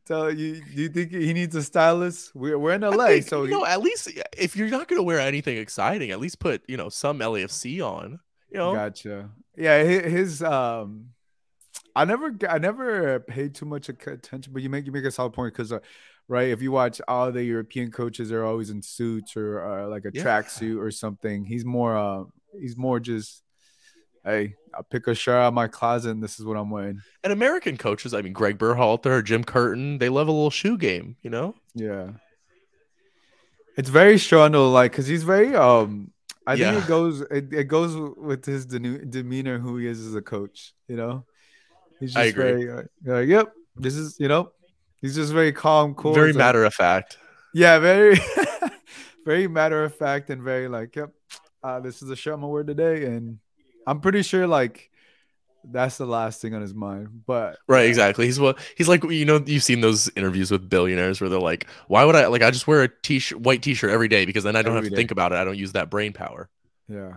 So 0.07 0.29
you, 0.29 0.61
do 0.61 0.83
you 0.83 0.89
think 0.91 1.13
he 1.13 1.33
needs 1.33 1.55
a 1.55 1.63
stylist? 1.63 2.35
We're 2.35 2.59
we're 2.59 2.73
in 2.75 2.83
LA, 2.83 3.07
think, 3.07 3.29
so 3.29 3.45
you 3.45 3.51
know, 3.51 3.65
at 3.65 3.81
least 3.81 4.11
if 4.37 4.55
you're 4.55 4.69
not 4.69 4.87
gonna 4.89 5.03
wear 5.03 5.19
anything 5.19 5.57
exciting, 5.57 6.11
at 6.11 6.21
least 6.21 6.39
put 6.41 6.63
you 6.69 6.77
know 6.77 6.89
some 6.91 7.21
LAFC 7.21 7.81
on. 7.81 8.21
You 8.51 8.59
know, 8.59 8.73
Gotcha. 8.75 9.31
Yeah, 9.57 9.83
his 9.83 10.43
um, 10.43 11.07
I 11.97 12.05
never, 12.05 12.35
I 12.49 12.59
never 12.59 13.21
paid 13.21 13.55
too 13.55 13.67
much 13.67 13.89
attention, 13.89 14.53
but 14.53 14.63
you 14.63 14.69
make 14.69 14.85
you 14.85 14.93
make 14.93 15.05
a 15.05 15.11
solid 15.11 15.33
point 15.33 15.55
because, 15.55 15.73
uh, 15.73 15.79
right, 16.29 16.49
if 16.49 16.61
you 16.61 16.73
watch 16.73 17.01
all 17.07 17.31
the 17.31 17.43
European 17.45 17.91
coaches, 17.93 18.29
they're 18.29 18.45
always 18.45 18.71
in 18.71 18.83
suits 18.83 19.37
or 19.37 19.65
uh, 19.65 19.89
like 19.89 20.05
a 20.05 20.11
Yeah. 20.13 20.25
tracksuit 20.25 20.79
or 20.81 20.91
something. 20.91 21.45
He's 21.45 21.65
more, 21.65 21.97
uh, 21.97 22.25
he's 22.61 22.77
more 22.77 22.99
just, 22.99 23.44
hey, 24.25 24.55
I'll 24.75 24.83
pick 24.83 25.07
a 25.07 25.15
shirt 25.15 25.37
out 25.37 25.49
of 25.49 25.55
my 25.55 25.69
closet 25.69 26.11
and 26.11 26.23
this 26.23 26.39
is 26.41 26.45
what 26.47 26.57
I'm 26.57 26.71
wearing. 26.71 27.01
and 27.23 27.33
American 27.33 27.77
coaches, 27.77 28.13
I 28.15 28.23
mean, 28.23 28.33
Greg 28.33 28.59
Berhalter, 28.59 29.23
Jim 29.25 29.45
Curtin, 29.45 29.99
they 29.99 30.09
love 30.09 30.29
a 30.29 30.33
little 30.33 30.51
shoe 30.51 30.77
game. 30.79 31.17
You 31.23 31.31
know, 31.31 31.55
Yeah, 31.75 32.11
it's 33.77 33.89
very 33.89 34.19
strong, 34.19 34.53
like, 34.53 34.93
cause 34.93 35.07
he's 35.07 35.23
very, 35.25 35.55
um, 35.55 36.11
I 36.47 36.57
think 36.57 36.85
it 36.85 36.87
goes, 36.89 37.21
it, 37.23 37.53
it 37.53 37.65
goes 37.65 37.97
with 38.17 38.45
his 38.45 38.67
demeanor, 38.67 39.59
who 39.59 39.77
he 39.79 39.87
is 39.87 40.05
as 40.07 40.15
a 40.15 40.23
coach. 40.23 40.75
You 40.89 40.97
know, 40.97 41.25
he's 42.01 42.11
just 42.13 42.19
I 42.19 42.25
agree. 42.27 42.65
very, 42.67 42.71
uh, 42.71 42.83
like, 43.05 43.29
yep, 43.29 43.53
this 43.77 43.95
is, 43.95 44.17
you 44.21 44.29
know, 44.29 44.53
he's 45.01 45.15
just 45.15 45.33
very 45.33 45.53
calm, 45.53 45.95
cool, 45.95 46.15
very 46.15 46.31
it's 46.31 46.37
like- 46.37 46.45
matter 46.45 46.65
of 46.65 46.75
fact. 46.75 47.19
Yeah, 47.55 47.79
very, 47.79 48.19
very 49.25 49.47
matter 49.49 49.85
of 49.85 49.95
fact, 49.95 50.29
and 50.31 50.43
very 50.43 50.67
like, 50.69 50.97
yep, 50.97 51.11
uh, 51.63 51.79
this 51.81 52.03
is 52.03 52.09
the 52.09 52.17
shirt 52.17 52.35
I'm 52.35 52.41
gonna 52.41 52.53
wear 52.53 52.65
today, 52.65 53.05
and 53.07 53.39
I'm 53.87 54.01
pretty 54.01 54.23
sure 54.23 54.47
like 54.47 54.91
that's 55.67 55.97
the 55.97 56.07
last 56.07 56.43
thing 56.43 56.55
on 56.55 56.61
his 56.61 56.75
mind. 56.75 57.23
But 57.27 57.57
Right, 57.67 57.87
exactly. 57.87 58.27
He's 58.27 58.39
what 58.39 58.59
he's 58.77 58.89
like. 58.89 59.03
You 59.05 59.25
know, 59.25 59.43
you've 59.45 59.63
seen 59.63 59.81
those 59.81 60.11
interviews 60.17 60.51
with 60.51 60.69
billionaires 60.69 61.21
where 61.21 61.31
they're 61.31 61.39
like, 61.41 61.67
"Why 61.89 62.05
would 62.05 62.17
I 62.17 62.27
like? 62.27 62.43
I 62.43 62.51
just 62.51 62.67
wear 62.67 62.83
a 62.83 62.89
t-shirt, 62.89 63.41
white 63.41 63.63
t-shirt 63.63 63.91
every 63.91 64.09
day 64.09 64.27
because 64.27 64.45
then 64.45 64.57
I 64.57 64.63
don't 64.63 64.75
have 64.75 64.85
to 64.85 64.91
day. 64.91 64.97
think 64.97 65.11
about 65.11 65.33
it. 65.33 65.37
I 65.37 65.45
don't 65.45 65.57
use 65.59 65.73
that 65.73 65.91
brain 65.91 66.13
power." 66.13 66.49
yeah, 66.87 67.17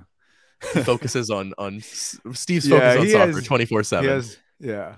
He 0.74 0.82
focuses 0.84 1.30
on 1.30 1.54
on 1.58 1.82
Steve's 2.34 2.68
Yeah, 2.68 2.94
focus 2.96 3.14
on 3.16 3.34
soccer 3.34 3.42
twenty 3.46 3.66
four 3.66 3.84
seven. 3.84 4.24
yeah, 4.60 4.96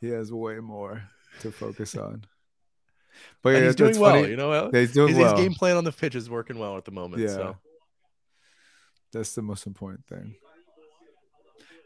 he 0.00 0.08
has 0.08 0.32
way 0.32 0.58
more 0.58 1.02
to 1.40 1.52
focus 1.52 1.94
on. 1.94 2.24
But 3.42 3.50
yeah, 3.50 3.64
he's 3.66 3.76
doing 3.76 3.98
well. 3.98 4.14
funny. 4.14 4.30
You 4.30 4.36
know, 4.36 4.70
he's 4.72 4.92
doing 4.92 5.08
his, 5.10 5.18
well. 5.18 5.36
his 5.36 5.40
game 5.44 5.54
plan 5.54 5.76
on 5.76 5.84
the 5.84 5.92
pitch 5.92 6.14
is 6.16 6.28
working 6.28 6.58
well 6.58 6.76
at 6.76 6.84
the 6.84 6.90
moment. 6.90 7.22
Yeah. 7.22 7.28
So 7.28 7.56
That's 9.12 9.34
the 9.34 9.42
most 9.42 9.66
important 9.66 10.06
thing. 10.06 10.34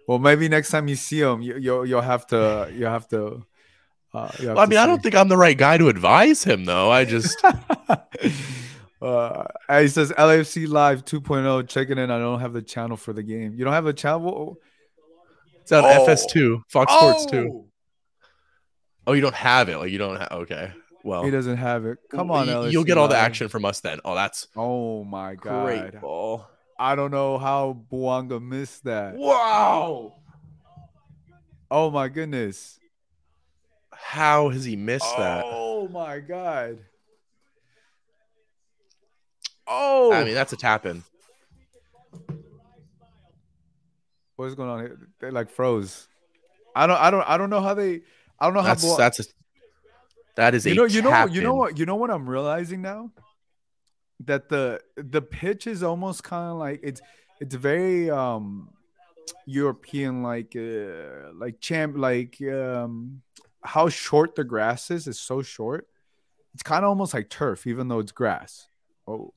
Well, 0.08 0.18
maybe 0.18 0.48
next 0.48 0.70
time 0.70 0.88
you 0.88 0.96
see 0.96 1.20
him, 1.20 1.42
you, 1.42 1.56
you'll 1.58 1.86
you'll 1.86 2.00
have 2.00 2.26
to 2.28 2.70
you 2.74 2.86
have 2.86 3.08
to. 3.08 3.44
Uh, 4.14 4.30
you 4.40 4.48
have 4.48 4.58
I 4.58 4.64
to 4.64 4.70
mean, 4.70 4.78
I 4.78 4.86
don't 4.86 5.02
think 5.02 5.14
I'm 5.14 5.28
the 5.28 5.36
right 5.38 5.56
guy 5.56 5.78
to 5.78 5.88
advise 5.88 6.44
him, 6.44 6.66
though. 6.66 6.90
I 6.90 7.06
just 7.06 7.42
uh, 9.00 9.44
he 9.70 9.88
says 9.88 10.12
LAFC 10.12 10.68
Live 10.68 11.04
2.0 11.04 11.66
checking 11.68 11.96
in. 11.98 12.10
I 12.10 12.18
don't 12.18 12.40
have 12.40 12.52
the 12.52 12.60
channel 12.62 12.96
for 12.96 13.12
the 13.12 13.22
game. 13.22 13.54
You 13.56 13.64
don't 13.64 13.72
have 13.72 13.86
a 13.86 13.92
channel? 13.94 14.58
it's 15.62 15.72
on 15.72 15.84
Oh. 15.84 16.06
FS2, 16.06 16.62
Fox 16.68 16.92
Sports 16.92 17.26
2. 17.26 17.64
Oh, 19.06 19.12
you 19.14 19.20
don't 19.22 19.34
have 19.34 19.68
it. 19.68 19.78
Like 19.78 19.90
you 19.90 19.98
don't 19.98 20.16
have. 20.16 20.30
Okay. 20.32 20.72
Well, 21.04 21.24
He 21.24 21.30
doesn't 21.30 21.56
have 21.56 21.86
it. 21.86 21.98
Come 22.10 22.30
on, 22.30 22.46
LAFC 22.48 22.72
You'll 22.72 22.84
get 22.84 22.98
all 22.98 23.08
the 23.08 23.16
action 23.16 23.48
from 23.48 23.64
us 23.64 23.80
then. 23.80 24.00
Oh, 24.04 24.14
that's 24.14 24.46
Oh 24.56 25.04
my 25.04 25.36
god! 25.36 25.64
great 25.64 26.00
ball. 26.00 26.46
I 26.78 26.94
don't 26.94 27.10
know 27.10 27.38
how 27.38 27.78
Bouanga 27.90 28.42
missed 28.42 28.84
that. 28.84 29.14
Wow. 29.14 30.14
Oh 31.70 31.90
my 31.90 32.08
goodness! 32.08 32.78
How 33.92 34.50
has 34.50 34.64
he 34.64 34.76
missed 34.76 35.16
that? 35.16 35.44
Oh 35.46 35.88
my 35.88 36.18
god! 36.18 36.78
Oh, 39.66 40.12
I 40.12 40.24
mean, 40.24 40.34
that's 40.34 40.52
a 40.52 40.56
tap 40.56 40.84
in. 40.86 41.02
what's 44.42 44.54
going 44.54 44.68
on 44.68 44.80
here? 44.80 44.98
They 45.20 45.30
like 45.30 45.50
froze. 45.50 46.08
I 46.74 46.86
don't. 46.86 47.00
I 47.00 47.10
don't. 47.10 47.28
I 47.28 47.38
don't 47.38 47.50
know 47.50 47.60
how 47.60 47.74
they. 47.74 48.02
I 48.38 48.46
don't 48.46 48.54
know 48.54 48.62
That's 48.62 48.82
how. 48.82 48.88
Bua- 48.88 48.98
that's 48.98 49.20
a 49.20 49.24
that 50.36 50.54
is 50.54 50.66
a 50.66 50.70
you 50.70 50.76
know. 50.76 50.84
You 50.84 51.02
know. 51.02 51.10
tap 51.10 51.30
You 51.32 51.42
know 51.42 51.54
what? 51.54 51.78
You 51.78 51.86
know 51.86 51.96
what 51.96 52.10
I'm 52.10 52.28
realizing 52.28 52.82
now. 52.82 53.10
That 54.26 54.48
the 54.48 54.80
the 54.96 55.22
pitch 55.22 55.66
is 55.66 55.82
almost 55.82 56.22
kind 56.24 56.50
of 56.52 56.58
like 56.58 56.80
it's 56.82 57.00
it's 57.40 57.54
very 57.54 58.10
um 58.10 58.70
European 59.46 60.22
like 60.22 60.54
uh, 60.56 61.32
like 61.34 61.60
champ 61.60 61.96
like 61.96 62.40
um 62.42 63.22
how 63.64 63.88
short 63.88 64.34
the 64.34 64.44
grass 64.44 64.90
is 64.90 65.06
is 65.06 65.18
so 65.20 65.42
short. 65.42 65.86
It's 66.54 66.62
kind 66.62 66.84
of 66.84 66.88
almost 66.90 67.14
like 67.14 67.30
turf, 67.30 67.66
even 67.66 67.88
though 67.88 68.00
it's 68.00 68.12
grass. 68.12 68.68
Oh, 69.08 69.32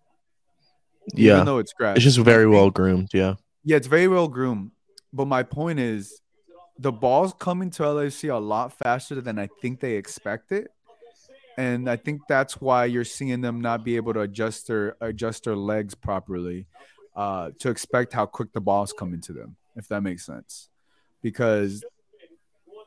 Yeah, 1.13 1.35
even 1.35 1.45
though 1.45 1.59
it's 1.59 1.73
grass. 1.73 1.95
it's 1.97 2.03
just 2.03 2.19
very 2.19 2.47
well 2.47 2.69
groomed. 2.69 3.09
Yeah, 3.13 3.35
Yeah, 3.63 3.77
it's 3.77 3.87
very 3.87 4.07
well 4.07 4.27
groomed. 4.27 4.71
But 5.13 5.25
my 5.27 5.43
point 5.43 5.79
is, 5.79 6.21
the 6.77 6.91
ball's 6.91 7.33
coming 7.39 7.69
to 7.71 7.83
LAFC 7.83 8.33
a 8.33 8.37
lot 8.37 8.73
faster 8.73 9.21
than 9.21 9.39
I 9.39 9.47
think 9.61 9.79
they 9.79 9.93
expected, 9.93 10.67
and 11.57 11.89
I 11.89 11.95
think 11.95 12.21
that's 12.27 12.59
why 12.59 12.85
you're 12.85 13.05
seeing 13.05 13.41
them 13.41 13.61
not 13.61 13.83
be 13.83 13.95
able 13.95 14.13
to 14.13 14.21
adjust 14.21 14.67
their 14.67 14.95
adjust 15.01 15.45
their 15.45 15.55
legs 15.55 15.95
properly 15.95 16.67
uh, 17.15 17.51
to 17.59 17.69
expect 17.69 18.13
how 18.13 18.25
quick 18.25 18.53
the 18.53 18.61
ball's 18.61 18.93
coming 18.93 19.21
to 19.21 19.33
them. 19.33 19.55
If 19.75 19.87
that 19.89 20.01
makes 20.01 20.25
sense, 20.25 20.69
because 21.21 21.83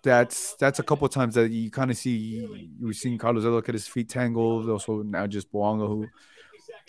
that's 0.03 0.55
that's 0.55 0.79
a 0.79 0.83
couple 0.83 1.09
times 1.09 1.35
that 1.35 1.51
you 1.51 1.71
kind 1.71 1.91
of 1.91 1.97
see. 1.97 2.69
We've 2.81 2.95
seen 2.95 3.19
Carlos 3.19 3.45
look 3.45 3.69
at 3.69 3.75
his 3.75 3.87
feet 3.87 4.09
tangled. 4.09 4.69
Also 4.69 5.03
now 5.03 5.27
just 5.27 5.53
Bouanga 5.53 5.87
who 5.87 6.07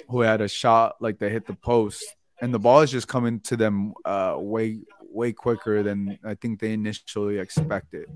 who 0.09 0.21
had 0.21 0.41
a 0.41 0.47
shot 0.47 0.95
like 0.99 1.19
they 1.19 1.29
hit 1.29 1.45
the 1.45 1.53
post 1.53 2.03
and 2.41 2.53
the 2.53 2.59
ball 2.59 2.81
is 2.81 2.91
just 2.91 3.07
coming 3.07 3.39
to 3.41 3.57
them 3.57 3.93
uh, 4.05 4.35
way 4.37 4.79
way 5.11 5.33
quicker 5.33 5.83
than 5.83 6.19
I 6.23 6.35
think 6.35 6.59
they 6.59 6.73
initially 6.73 7.39
expected. 7.39 8.07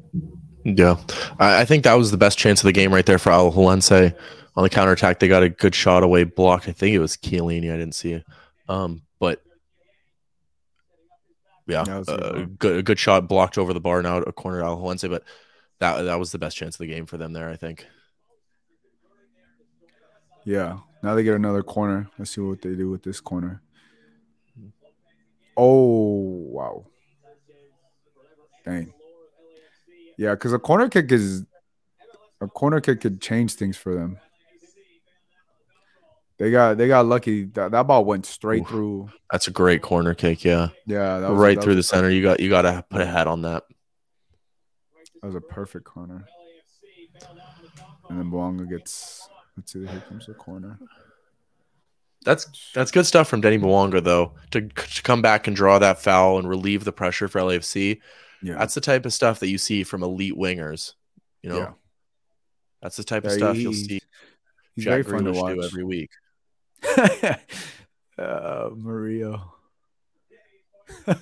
yeah. 0.63 0.97
I, 1.39 1.61
I 1.61 1.65
think 1.65 1.83
that 1.83 1.93
was 1.95 2.11
the 2.11 2.17
best 2.17 2.37
chance 2.37 2.61
of 2.61 2.65
the 2.65 2.71
game 2.71 2.93
right 2.93 3.05
there 3.05 3.19
for 3.19 3.31
Alajuelense 3.31 4.15
on 4.55 4.63
the 4.63 4.69
counterattack. 4.69 5.19
They 5.19 5.27
got 5.27 5.43
a 5.43 5.49
good 5.49 5.75
shot 5.75 6.03
away 6.03 6.23
blocked. 6.23 6.67
I 6.67 6.71
think 6.71 6.95
it 6.95 6.99
was 6.99 7.17
Chiellini. 7.17 7.73
I 7.73 7.77
didn't 7.77 7.95
see 7.95 8.13
it, 8.13 8.25
um, 8.69 9.01
but 9.19 9.41
yeah, 11.67 11.83
Yeah, 11.87 11.99
a 11.99 12.03
good 12.03 12.23
uh, 12.23 12.45
good 12.59 12.77
a 12.79 12.83
good 12.83 12.99
shot 12.99 13.27
blocked 13.27 13.57
over 13.57 13.73
the 13.73 13.81
bar 13.81 14.01
now 14.01 14.17
a 14.17 14.31
corner 14.31 14.59
to 14.59 14.65
Alajuelense, 14.65 15.09
but 15.09 15.23
that 15.79 16.03
that 16.03 16.19
was 16.19 16.31
the 16.31 16.39
best 16.39 16.57
chance 16.57 16.75
of 16.75 16.79
the 16.79 16.87
game 16.87 17.05
for 17.05 17.17
them 17.17 17.33
there. 17.33 17.49
I 17.49 17.55
think. 17.55 17.85
Yeah. 20.45 20.79
Now 21.01 21.15
they 21.15 21.23
get 21.23 21.35
another 21.35 21.63
corner. 21.63 22.09
Let's 22.17 22.31
see 22.31 22.41
what 22.41 22.61
they 22.61 22.75
do 22.75 22.89
with 22.89 23.03
this 23.03 23.19
corner. 23.19 23.61
Oh 25.57 26.45
wow. 26.49 26.85
Dang. 28.65 28.93
Yeah, 30.17 30.31
because 30.31 30.53
a 30.53 30.59
corner 30.59 30.89
kick 30.89 31.11
is 31.11 31.45
A 32.41 32.47
corner 32.47 32.79
kick 32.81 33.01
could 33.01 33.21
change 33.21 33.53
things 33.55 33.77
for 33.77 33.93
them. 33.93 34.19
They 36.39 36.51
got 36.51 36.77
they 36.77 36.87
got 36.87 37.05
lucky. 37.05 37.45
That, 37.45 37.71
that 37.71 37.87
ball 37.87 38.03
went 38.05 38.25
straight 38.25 38.63
Oof. 38.63 38.67
through. 38.67 39.09
That's 39.31 39.47
a 39.47 39.51
great 39.51 39.81
corner 39.81 40.13
kick. 40.13 40.43
Yeah, 40.43 40.69
Yeah, 40.85 41.19
that 41.19 41.31
was, 41.31 41.39
right 41.39 41.61
through 41.61 41.75
the 41.75 41.83
center. 41.83 42.09
You 42.09 42.23
got 42.23 42.39
you 42.39 42.49
got 42.49 42.63
to 42.63 42.83
put 42.89 43.01
a 43.01 43.05
hat 43.05 43.27
on 43.27 43.43
that. 43.43 43.63
That 45.21 45.27
was 45.27 45.35
a 45.35 45.41
perfect 45.41 45.85
corner. 45.85 46.25
And 48.09 48.19
then 48.19 48.31
Bouanga 48.31 48.69
gets. 48.69 49.29
Let's 49.55 49.71
see. 49.71 49.85
Here 49.85 50.03
comes 50.09 50.25
the 50.25 50.33
corner. 50.33 50.77
That's 52.23 52.71
that's 52.73 52.91
good 52.91 53.05
stuff 53.05 53.27
from 53.27 53.41
Denny 53.41 53.57
Bouanga 53.57 54.03
though 54.03 54.33
to, 54.51 54.61
to 54.61 55.01
come 55.03 55.21
back 55.21 55.47
and 55.47 55.55
draw 55.55 55.77
that 55.79 56.01
foul 56.01 56.39
and 56.39 56.47
relieve 56.47 56.83
the 56.85 56.91
pressure 56.93 57.27
for 57.27 57.41
LAFC. 57.41 57.99
Yeah, 58.41 58.57
That's 58.57 58.73
the 58.73 58.81
type 58.81 59.05
of 59.05 59.13
stuff 59.13 59.39
that 59.39 59.49
you 59.49 59.57
see 59.57 59.83
from 59.83 60.03
elite 60.03 60.35
wingers. 60.37 60.93
You 61.41 61.49
know, 61.49 61.57
Yeah. 61.57 61.71
that's 62.81 62.95
the 62.97 63.03
type 63.03 63.25
of 63.25 63.31
Yeah, 63.31 63.37
stuff 63.37 63.55
he- 63.55 63.61
you'll 63.63 63.73
see 63.73 63.99
he's 64.75 64.85
Jack 64.85 64.91
very 64.91 65.03
fun 65.03 65.25
to 65.25 65.31
Grealish 65.31 65.41
watch. 65.41 65.55
do 65.55 65.63
every 65.63 65.83
week. 65.83 66.09
uh, 68.17 68.69
Mario. 68.75 69.53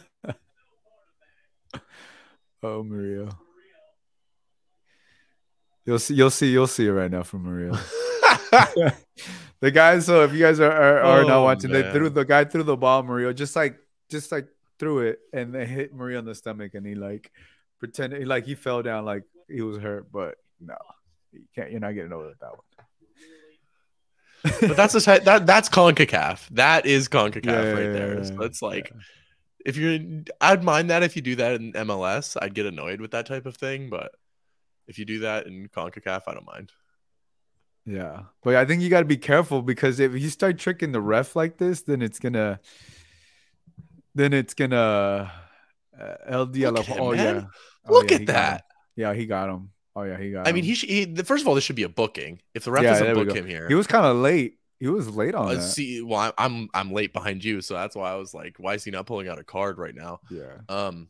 oh, 2.63 2.83
Mario. 2.83 3.29
You'll 5.85 5.99
see. 5.99 6.13
You'll 6.15 6.29
see. 6.29 6.51
You'll 6.51 6.67
see 6.67 6.85
it 6.87 6.91
right 6.91 7.09
now 7.11 7.23
from 7.23 7.43
Mario. 7.43 7.75
the 9.61 9.71
guys. 9.71 10.05
So 10.05 10.23
if 10.23 10.33
you 10.33 10.39
guys 10.39 10.59
are 10.59 10.71
are, 10.71 10.99
are 11.01 11.23
not 11.23 11.37
Oh, 11.37 11.43
watching, 11.43 11.71
they 11.71 11.89
threw 11.91 12.09
the 12.09 12.25
guy 12.25 12.43
threw 12.45 12.63
the 12.63 12.77
ball. 12.77 13.03
Mario 13.03 13.31
just 13.33 13.55
like 13.55 13.77
just 14.09 14.31
like 14.31 14.47
threw 14.79 14.99
it 14.99 15.19
and 15.31 15.53
they 15.53 15.65
hit 15.65 15.93
Mario 15.93 16.17
on 16.17 16.25
the 16.25 16.35
stomach 16.35 16.73
and 16.73 16.85
he 16.85 16.95
like 16.95 17.31
pretended 17.79 18.27
like 18.27 18.45
he 18.45 18.55
fell 18.55 18.81
down 18.83 19.05
like 19.05 19.23
he 19.47 19.61
was 19.61 19.77
hurt, 19.77 20.11
but 20.11 20.35
no, 20.59 20.75
you 21.31 21.43
can't. 21.55 21.71
You're 21.71 21.79
not 21.79 21.93
getting 21.93 22.13
over 22.13 22.33
that 22.39 22.51
one. 22.51 22.59
but 24.69 24.75
that's 24.75 24.93
the 24.93 25.01
type 25.01 25.23
that 25.25 25.45
that's 25.45 25.69
Concacaf. 25.69 26.47
That 26.49 26.85
is 26.87 27.07
Concacaf 27.07 27.45
Yeah, 27.45 27.61
yeah, 27.63 27.71
right 27.71 27.85
yeah, 27.85 27.91
there. 27.91 28.23
So 28.23 28.41
it's 28.41 28.61
like 28.61 28.89
yeah. 28.93 29.01
if 29.65 29.77
you're 29.77 29.99
I'd 30.41 30.63
mind 30.63 30.89
that 30.89 31.03
if 31.03 31.15
you 31.15 31.21
do 31.21 31.35
that 31.35 31.61
in 31.61 31.73
MLS. 31.73 32.35
I'd 32.41 32.55
get 32.55 32.65
annoyed 32.65 33.01
with 33.01 33.11
that 33.11 33.27
type 33.27 33.45
of 33.45 33.55
thing, 33.55 33.89
but 33.89 34.11
if 34.87 34.97
you 34.97 35.05
do 35.05 35.19
that 35.19 35.45
in 35.45 35.67
CONCACAF, 35.69 36.23
I 36.27 36.33
don't 36.33 36.45
mind. 36.45 36.71
Yeah, 37.85 38.23
but 38.43 38.55
I 38.55 38.65
think 38.65 38.81
you 38.81 38.89
got 38.89 38.99
to 38.99 39.05
be 39.05 39.17
careful 39.17 39.61
because 39.61 39.99
if 39.99 40.13
you 40.13 40.29
start 40.29 40.59
tricking 40.59 40.91
the 40.91 41.01
ref 41.01 41.35
like 41.35 41.57
this, 41.57 41.81
then 41.81 42.01
it's 42.01 42.19
gonna, 42.19 42.59
then 44.13 44.33
it's 44.33 44.53
gonna, 44.53 45.31
uh, 45.99 46.15
LD. 46.29 46.57
Look 46.57 46.85
him, 46.85 47.01
oh 47.01 47.11
man. 47.11 47.35
yeah, 47.35 47.43
Oh, 47.87 47.93
Look 47.93 48.11
yeah, 48.11 48.17
at 48.17 48.25
that. 48.27 48.53
him. 48.53 48.61
Yeah, 48.97 49.13
he 49.13 49.25
got 49.25 49.49
him. 49.49 49.71
Oh 49.95 50.03
yeah, 50.03 50.17
he 50.17 50.31
got. 50.31 50.41
Him. 50.41 50.47
I 50.47 50.51
mean, 50.51 50.63
he, 50.63 50.75
should, 50.75 50.89
he 50.89 51.15
first 51.23 51.41
of 51.41 51.47
all, 51.47 51.55
this 51.55 51.63
should 51.63 51.75
be 51.75 51.83
a 51.83 51.89
booking. 51.89 52.41
If 52.53 52.65
the 52.65 52.71
ref 52.71 52.83
Yeah, 52.83 52.91
doesn't 52.99 53.15
book 53.15 53.35
him 53.35 53.47
here, 53.47 53.67
he 53.67 53.73
was 53.75 53.87
kind 53.87 54.05
of 54.05 54.17
late. 54.17 54.57
He 54.79 54.87
was 54.87 55.15
late 55.15 55.35
on 55.35 55.47
uh, 55.47 55.55
that. 55.55 55.61
see, 55.61 56.01
well, 56.01 56.33
I'm 56.37 56.69
I'm 56.73 56.91
late 56.91 57.13
behind 57.13 57.43
you, 57.43 57.61
so 57.61 57.75
that's 57.75 57.95
why 57.95 58.11
I 58.11 58.15
was 58.15 58.33
like, 58.33 58.55
why 58.57 58.75
is 58.75 58.83
he 58.83 58.91
not 58.91 59.05
pulling 59.05 59.27
out 59.27 59.39
a 59.39 59.43
card 59.43 59.77
right 59.77 59.93
now? 59.95 60.19
yeah, 60.29 60.57
Um, 60.69 61.09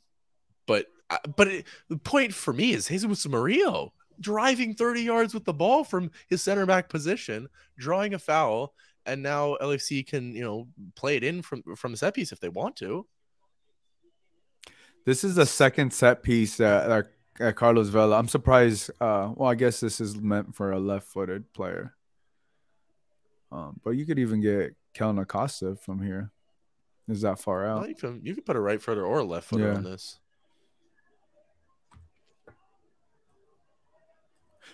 but 0.67 0.88
but 1.36 1.47
it, 1.47 1.65
the 1.89 1.97
point 1.97 2.34
for 2.34 2.53
me 2.53 2.72
is 2.74 2.88
Jesus 2.88 3.26
Murillo 3.28 3.93
driving 4.22 4.74
30 4.76 5.01
yards 5.01 5.34
with 5.34 5.43
the 5.45 5.53
ball 5.53 5.84
from 5.84 6.11
his 6.30 6.41
center 6.41 6.65
back 6.65 6.88
position, 6.88 7.49
drawing 7.78 8.13
a 8.13 8.19
foul, 8.19 8.74
and 9.05 9.22
now 9.22 9.57
LFC 9.61 10.05
can 10.07 10.34
you 10.34 10.43
know 10.43 10.67
play 10.95 11.17
it 11.17 11.24
in 11.24 11.41
from 11.41 11.63
from 11.76 11.91
the 11.91 11.97
set 11.97 12.13
piece 12.13 12.32
if 12.32 12.39
they 12.39 12.49
want 12.49 12.76
to. 12.78 13.05
this 15.05 15.24
is 15.24 15.36
the 15.36 15.45
second 15.45 15.91
set 15.91 16.22
piece 16.24 16.57
that, 16.57 16.88
that, 16.88 17.07
that 17.39 17.55
Carlos 17.55 17.89
Vela. 17.89 18.17
I'm 18.17 18.28
surprised. 18.28 18.91
Uh, 19.01 19.32
well, 19.36 19.49
I 19.49 19.55
guess 19.55 19.80
this 19.80 19.99
is 19.99 20.15
meant 20.15 20.55
for 20.55 20.72
a 20.72 20.80
left-footed 20.80 21.51
player. 21.53 21.95
Um, 23.51 23.80
but 23.84 23.91
you 23.91 24.05
could 24.05 24.19
even 24.19 24.39
get 24.39 24.76
Kellyn 24.93 25.17
Acosta 25.19 25.76
from 25.76 26.01
here. 26.01 26.32
Is 27.09 27.22
that 27.22 27.39
far 27.39 27.65
out? 27.67 27.80
Well, 27.82 27.89
you 27.89 27.95
can 27.95 28.22
you 28.24 28.34
can 28.36 28.43
put 28.43 28.55
a 28.55 28.59
right 28.61 28.82
footer 28.82 29.03
or 29.05 29.19
a 29.19 29.24
left 29.26 29.47
footer 29.49 29.67
Yeah. 29.72 29.76
on 29.76 29.84
this. 29.84 30.19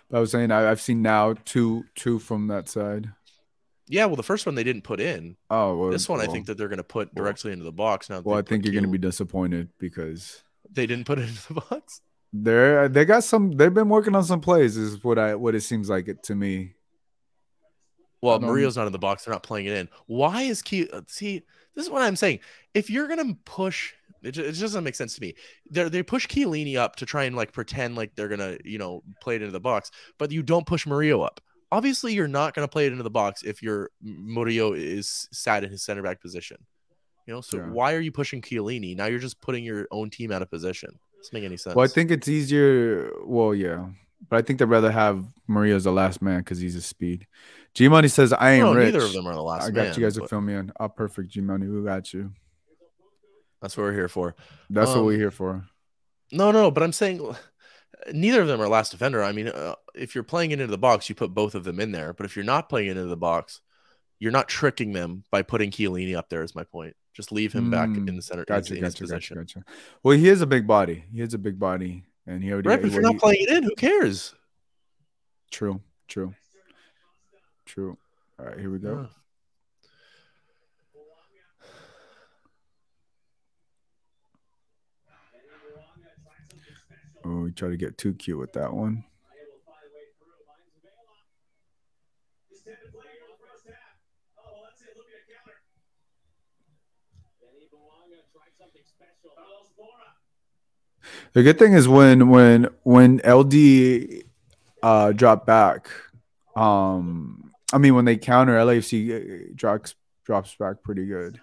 But 0.09 0.17
I 0.17 0.19
was 0.21 0.31
saying 0.31 0.51
I, 0.51 0.69
I've 0.71 0.81
seen 0.81 1.01
now 1.01 1.33
two 1.45 1.85
two 1.95 2.19
from 2.19 2.47
that 2.47 2.69
side. 2.69 3.09
Yeah, 3.89 4.05
well, 4.05 4.15
the 4.17 4.23
first 4.23 4.45
one 4.45 4.55
they 4.55 4.65
didn't 4.65 4.83
put 4.83 4.99
in. 4.99 5.37
Oh, 5.49 5.77
well, 5.77 5.91
This 5.91 6.09
one 6.09 6.19
I 6.19 6.27
think 6.27 6.47
that 6.47 6.57
they're 6.57 6.67
going 6.67 6.77
to 6.77 6.83
put 6.83 7.09
well- 7.15 7.23
directly 7.23 7.53
into 7.53 7.63
the 7.63 7.71
box 7.71 8.09
now. 8.09 8.19
Well, 8.19 8.37
I 8.37 8.41
think 8.41 8.65
you're 8.65 8.73
going 8.73 8.83
to 8.83 8.89
be 8.89 8.97
disappointed 8.97 9.69
because 9.79 10.43
They 10.69 10.85
didn't 10.85 11.05
put 11.05 11.19
it 11.19 11.29
into 11.29 11.53
the 11.53 11.61
box. 11.61 12.01
they're 12.33 12.89
they 12.89 13.05
got 13.05 13.23
some. 13.23 13.51
They've 13.53 13.73
been 13.73 13.89
working 13.89 14.13
on 14.15 14.23
some 14.25 14.41
plays. 14.41 14.75
Is 14.77 15.03
what 15.03 15.17
I 15.17 15.35
what 15.35 15.55
it 15.55 15.61
seems 15.61 15.89
like 15.89 16.07
it 16.09 16.23
to 16.23 16.35
me. 16.35 16.73
Well, 18.21 18.39
don't- 18.39 18.49
Mario's 18.49 18.75
not 18.77 18.87
in 18.87 18.91
the 18.93 18.99
box. 18.99 19.25
They're 19.25 19.33
not 19.33 19.43
playing 19.43 19.67
it 19.67 19.73
in. 19.73 19.89
Why 20.07 20.41
is 20.43 20.61
Key? 20.61 20.89
uh, 20.91 21.01
See, 21.07 21.43
this 21.75 21.85
is 21.85 21.91
what 21.91 22.01
I'm 22.01 22.15
saying. 22.15 22.39
If 22.73 22.89
you're 22.89 23.07
gonna 23.07 23.35
push, 23.45 23.93
it, 24.27 24.31
ju- 24.33 24.43
it 24.43 24.49
just 24.49 24.61
doesn't 24.61 24.83
make 24.83 24.95
sense 24.95 25.15
to 25.15 25.21
me. 25.21 25.33
They 25.69 25.87
they 25.89 26.03
push 26.03 26.27
Chiellini 26.27 26.77
up 26.77 26.95
to 26.97 27.05
try 27.05 27.23
and 27.25 27.35
like 27.35 27.51
pretend 27.53 27.95
like 27.95 28.15
they're 28.15 28.27
gonna 28.27 28.57
you 28.63 28.77
know 28.77 29.03
play 29.21 29.35
it 29.35 29.41
into 29.41 29.51
the 29.51 29.59
box, 29.59 29.91
but 30.17 30.31
you 30.31 30.43
don't 30.43 30.65
push 30.65 30.85
Mario 30.85 31.21
up. 31.21 31.41
Obviously, 31.71 32.13
you're 32.13 32.27
not 32.27 32.53
gonna 32.53 32.67
play 32.67 32.85
it 32.85 32.91
into 32.91 33.03
the 33.03 33.09
box 33.09 33.43
if 33.43 33.61
your 33.61 33.89
Murillo 34.01 34.73
is 34.73 35.27
sat 35.31 35.63
in 35.63 35.71
his 35.71 35.83
center 35.83 36.01
back 36.03 36.21
position. 36.21 36.57
You 37.25 37.33
know, 37.33 37.41
so 37.41 37.57
Yeah. 37.57 37.69
why 37.69 37.93
are 37.93 37.99
you 37.99 38.11
pushing 38.11 38.41
Chiellini? 38.41 38.95
Now 38.95 39.07
you're 39.07 39.19
just 39.19 39.41
putting 39.41 39.63
your 39.65 39.87
own 39.91 40.09
team 40.09 40.31
out 40.31 40.41
of 40.41 40.49
position. 40.49 40.97
Doesn't 41.17 41.33
make 41.33 41.43
any 41.43 41.57
sense. 41.57 41.75
Well, 41.75 41.83
I 41.83 41.87
think 41.89 42.09
it's 42.11 42.27
easier. 42.29 43.11
Well, 43.25 43.53
yeah, 43.53 43.87
but 44.29 44.37
I 44.37 44.41
think 44.43 44.59
they'd 44.59 44.65
rather 44.65 44.91
have 44.91 45.25
Maria 45.47 45.75
as 45.75 45.83
the 45.83 45.91
last 45.91 46.21
man 46.21 46.39
because 46.39 46.59
he's 46.59 46.75
a 46.77 46.81
speed. 46.81 47.27
G 47.73 47.89
Money 47.89 48.07
says 48.07 48.31
I 48.31 48.51
ain't 48.53 48.63
no, 48.63 48.73
rich. 48.73 48.93
neither 48.93 49.05
of 49.05 49.11
them 49.13 49.27
are 49.27 49.33
the 49.33 49.41
last. 49.43 49.63
I 49.67 49.71
got 49.71 49.87
man, 49.87 49.93
you 49.95 50.01
guys 50.03 50.13
to 50.15 50.21
but 50.21 50.29
fill 50.29 50.41
me 50.41 50.53
in. 50.53 50.71
Oh, 50.79 50.87
perfect, 50.87 51.29
G 51.29 51.41
Money. 51.41 51.67
We 51.67 51.83
got 51.83 52.13
you. 52.13 52.31
That's 53.61 53.75
what 53.77 53.83
we're 53.83 53.93
here 53.93 54.07
for. 54.07 54.35
That's 54.69 54.89
what 54.91 54.99
Um, 54.99 55.05
we're 55.05 55.17
here 55.17 55.31
for. 55.31 55.65
No, 56.31 56.51
no, 56.51 56.69
but 56.71 56.83
I'm 56.83 56.91
saying 56.93 57.35
neither 58.11 58.41
of 58.41 58.47
them 58.47 58.61
are 58.61 58.67
last 58.67 58.91
defender. 58.91 59.23
I 59.23 59.31
mean, 59.31 59.47
uh, 59.47 59.75
if 59.95 60.13
you're 60.13 60.23
playing 60.23 60.51
it 60.51 60.59
into 60.59 60.71
the 60.71 60.77
box, 60.77 61.09
you 61.09 61.15
put 61.15 61.33
both 61.33 61.55
of 61.55 61.63
them 61.63 61.79
in 61.79 61.91
there. 61.91 62.13
But 62.13 62.25
if 62.25 62.35
you're 62.35 62.45
not 62.45 62.69
playing 62.69 62.87
it 62.89 62.91
into 62.97 63.05
the 63.05 63.17
box, 63.17 63.61
you're 64.19 64.31
not 64.31 64.47
tricking 64.47 64.93
them 64.93 65.23
by 65.31 65.41
putting 65.41 65.71
Chiellini 65.71 66.15
up 66.15 66.29
there. 66.29 66.43
Is 66.43 66.53
my 66.55 66.63
point. 66.63 66.95
Just 67.13 67.31
leave 67.31 67.51
him 67.53 67.71
back 67.71 67.89
Mm, 67.89 68.09
in 68.09 68.15
the 68.15 68.21
center. 68.21 68.45
Gotcha, 68.45 68.75
in 68.75 68.83
his 68.83 68.93
gotcha, 68.93 69.03
gotcha, 69.05 69.13
position. 69.13 69.37
gotcha. 69.37 69.63
Well, 70.03 70.15
he 70.17 70.29
is 70.29 70.41
a 70.41 70.45
big 70.47 70.67
body. 70.67 71.03
He 71.11 71.21
is 71.21 71.33
a 71.33 71.39
big 71.39 71.57
body, 71.57 72.03
and 72.27 72.43
he 72.43 72.51
already. 72.51 72.69
Right, 72.69 72.79
but 72.79 72.87
if 72.89 72.93
you're 72.93 73.01
not 73.01 73.13
he- 73.13 73.19
playing 73.19 73.41
it 73.43 73.49
in, 73.49 73.63
who 73.63 73.73
cares? 73.75 74.35
True, 75.49 75.81
true, 76.07 76.35
true. 77.65 77.97
All 78.39 78.45
right, 78.45 78.59
here 78.59 78.69
we 78.69 78.77
go. 78.79 79.01
Yeah. 79.01 79.07
Oh, 87.27 87.41
we 87.41 87.51
try 87.51 87.67
to 87.67 87.75
get 87.75 87.97
too 87.97 88.13
cute 88.13 88.37
with 88.39 88.53
that 88.53 88.73
one. 88.73 89.03
The 101.33 101.43
good 101.43 101.59
thing 101.59 101.73
is 101.73 101.87
when 101.87 102.29
when 102.29 102.69
when 102.83 103.19
LD 103.25 104.23
uh 104.81 105.11
drop 105.11 105.45
back, 105.45 105.89
um, 106.55 107.51
I 107.73 107.77
mean 107.77 107.93
when 107.93 108.05
they 108.05 108.15
counter 108.15 108.53
LAFC 108.53 109.49
uh, 109.49 109.51
drops 109.53 109.95
drops 110.23 110.55
back 110.55 110.81
pretty 110.81 111.05
good. 111.05 111.41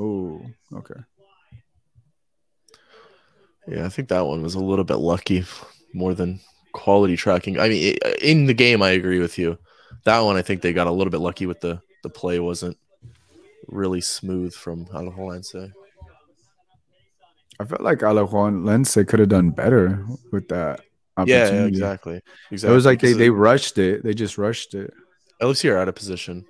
Oh, 0.00 0.44
okay. 0.72 1.00
Yeah, 3.66 3.86
I 3.86 3.88
think 3.88 4.08
that 4.08 4.26
one 4.26 4.42
was 4.42 4.54
a 4.54 4.60
little 4.60 4.84
bit 4.84 4.96
lucky 4.96 5.44
more 5.92 6.14
than 6.14 6.40
quality 6.72 7.16
tracking. 7.16 7.60
I 7.60 7.68
mean, 7.68 7.96
in 8.20 8.46
the 8.46 8.54
game, 8.54 8.82
I 8.82 8.90
agree 8.90 9.20
with 9.20 9.38
you. 9.38 9.58
That 10.04 10.20
one, 10.20 10.36
I 10.36 10.42
think 10.42 10.62
they 10.62 10.72
got 10.72 10.86
a 10.86 10.92
little 10.92 11.10
bit 11.10 11.20
lucky 11.20 11.46
with 11.46 11.60
the 11.60 11.80
the 12.02 12.10
play 12.10 12.40
wasn't 12.40 12.76
really 13.68 14.00
smooth 14.00 14.52
from 14.54 14.86
Alajuelense. 14.86 15.72
I 17.60 17.64
felt 17.64 17.80
like 17.80 17.98
Alajuelense 17.98 19.06
could 19.06 19.20
have 19.20 19.28
done 19.28 19.50
better 19.50 20.04
with 20.32 20.48
that. 20.48 20.80
Yeah, 21.18 21.24
yeah, 21.26 21.42
opportunity. 21.42 21.68
exactly. 21.68 22.20
It 22.50 22.64
was 22.64 22.86
like 22.86 23.00
they, 23.00 23.12
they 23.12 23.30
rushed 23.30 23.78
it. 23.78 24.02
They 24.02 24.14
just 24.14 24.38
rushed 24.38 24.74
it. 24.74 24.92
LFC 25.40 25.70
are 25.70 25.76
out 25.76 25.88
of 25.88 25.94
position. 25.94 26.44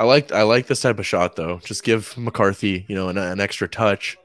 I 0.00 0.04
like 0.04 0.32
I 0.32 0.42
like 0.44 0.66
this 0.66 0.80
type 0.80 0.98
of 0.98 1.06
shot 1.06 1.36
though. 1.36 1.58
Just 1.62 1.84
give 1.84 2.16
McCarthy, 2.16 2.86
you 2.88 2.94
know, 2.94 3.10
an, 3.10 3.18
an 3.18 3.38
extra 3.38 3.68
touch 3.68 4.16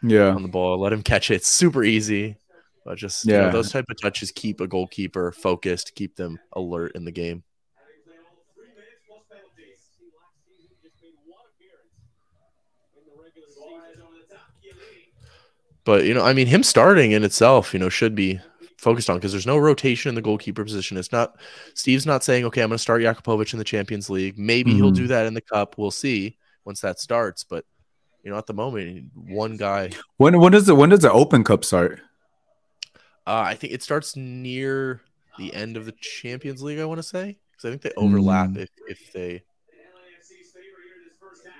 Yeah. 0.00 0.28
on 0.32 0.42
the 0.42 0.48
ball. 0.48 0.78
Let 0.78 0.92
him 0.92 1.02
catch 1.02 1.28
it. 1.32 1.34
It's 1.34 1.48
super 1.48 1.82
easy. 1.82 2.36
But 2.84 2.98
just 2.98 3.24
you 3.26 3.32
know, 3.32 3.50
those 3.50 3.72
type 3.72 3.86
of 3.90 4.00
touches 4.00 4.30
keep 4.30 4.60
a 4.60 4.68
goalkeeper 4.68 5.32
focused, 5.32 5.96
keep 5.96 6.14
them 6.14 6.38
alert 6.52 6.92
in 6.94 7.04
the 7.04 7.10
game. 7.10 7.42
But 15.84 16.04
you 16.04 16.14
know, 16.14 16.24
I 16.24 16.32
mean, 16.32 16.46
him 16.46 16.62
starting 16.62 17.10
in 17.10 17.24
itself, 17.24 17.74
you 17.74 17.80
know, 17.80 17.88
should 17.88 18.14
be 18.14 18.40
focused 18.84 19.10
on 19.10 19.16
because 19.16 19.32
there's 19.32 19.46
no 19.46 19.58
rotation 19.58 20.08
in 20.10 20.14
the 20.14 20.22
goalkeeper 20.22 20.62
position. 20.62 20.96
It's 20.96 21.10
not 21.10 21.36
Steve's 21.74 22.06
not 22.06 22.22
saying, 22.22 22.44
okay, 22.44 22.62
I'm 22.62 22.68
going 22.68 22.76
to 22.76 22.82
start 22.82 23.02
Jakupovic 23.02 23.52
in 23.52 23.58
the 23.58 23.64
Champions 23.64 24.08
League. 24.08 24.38
Maybe 24.38 24.72
he'll 24.74 24.92
Mhm. 24.92 24.96
do 24.96 25.06
that 25.08 25.26
in 25.26 25.34
the 25.34 25.40
cup. 25.40 25.76
We'll 25.78 25.90
see 25.90 26.36
once 26.64 26.80
that 26.82 27.00
starts. 27.00 27.42
But 27.42 27.64
you 28.22 28.30
know, 28.30 28.38
at 28.38 28.46
the 28.46 28.54
moment, 28.54 29.10
one 29.14 29.56
guy. 29.56 29.90
When 30.18 30.38
when 30.38 30.52
does 30.52 30.66
the 30.66 30.74
when 30.76 30.90
does 30.90 31.00
the 31.00 31.10
Open 31.12 31.42
Cup 31.42 31.64
start? 31.64 32.00
Uh, 33.26 33.42
I 33.46 33.54
think 33.54 33.72
it 33.72 33.82
starts 33.82 34.14
near 34.16 35.00
the 35.38 35.52
end 35.54 35.76
of 35.76 35.84
the 35.86 35.92
Champions 35.92 36.62
League. 36.62 36.78
I 36.78 36.84
want 36.84 36.98
to 36.98 37.02
say 37.02 37.38
because 37.50 37.64
I 37.66 37.70
think 37.70 37.82
they 37.82 37.92
overlap 37.96 38.50
Mm. 38.50 38.58
if 38.58 38.68
if 38.88 39.12
they. 39.12 39.32
LAFC's 39.32 40.52
favorite 40.52 40.84
here 40.84 40.96
in 41.00 41.08
this 41.08 41.16
first 41.20 41.42
half. 41.44 41.54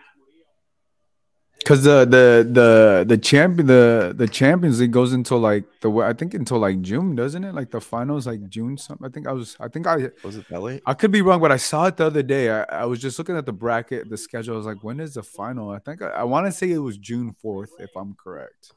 Because 1.64 1.82
the 1.82 2.04
the 2.04 2.46
the 2.52 3.04
the 3.08 3.16
champion 3.16 3.66
the 3.66 4.12
the 4.14 4.28
Champions 4.28 4.80
League 4.80 4.92
goes 4.92 5.14
until 5.14 5.38
like 5.38 5.64
the 5.80 5.90
I 5.90 6.12
think 6.12 6.34
until 6.34 6.58
like 6.58 6.82
June, 6.82 7.16
doesn't 7.16 7.42
it? 7.42 7.54
Like 7.54 7.70
the 7.70 7.80
finals 7.80 8.26
like 8.26 8.46
June. 8.50 8.76
Something. 8.76 9.06
I 9.06 9.08
think 9.08 9.26
I 9.26 9.32
was. 9.32 9.56
I 9.58 9.68
think 9.68 9.86
I 9.86 10.10
Was 10.22 10.36
it 10.36 10.46
that 10.50 10.60
late? 10.60 10.82
I 10.84 10.92
could 10.92 11.10
be 11.10 11.22
wrong, 11.22 11.40
but 11.40 11.50
I 11.50 11.56
saw 11.56 11.86
it 11.86 11.96
the 11.96 12.04
other 12.04 12.22
day. 12.22 12.50
I, 12.50 12.64
I 12.64 12.84
was 12.84 13.00
just 13.00 13.18
looking 13.18 13.34
at 13.34 13.46
the 13.46 13.52
bracket, 13.54 14.10
the 14.10 14.18
schedule. 14.18 14.52
I 14.54 14.58
was 14.58 14.66
like, 14.66 14.84
when 14.84 15.00
is 15.00 15.14
the 15.14 15.22
final? 15.22 15.70
I 15.70 15.78
think 15.78 16.02
I, 16.02 16.08
I 16.08 16.24
want 16.24 16.44
to 16.44 16.52
say 16.52 16.70
it 16.70 16.76
was 16.78 16.98
June 16.98 17.34
fourth, 17.40 17.72
if 17.78 17.96
I'm 17.96 18.14
correct. 18.14 18.72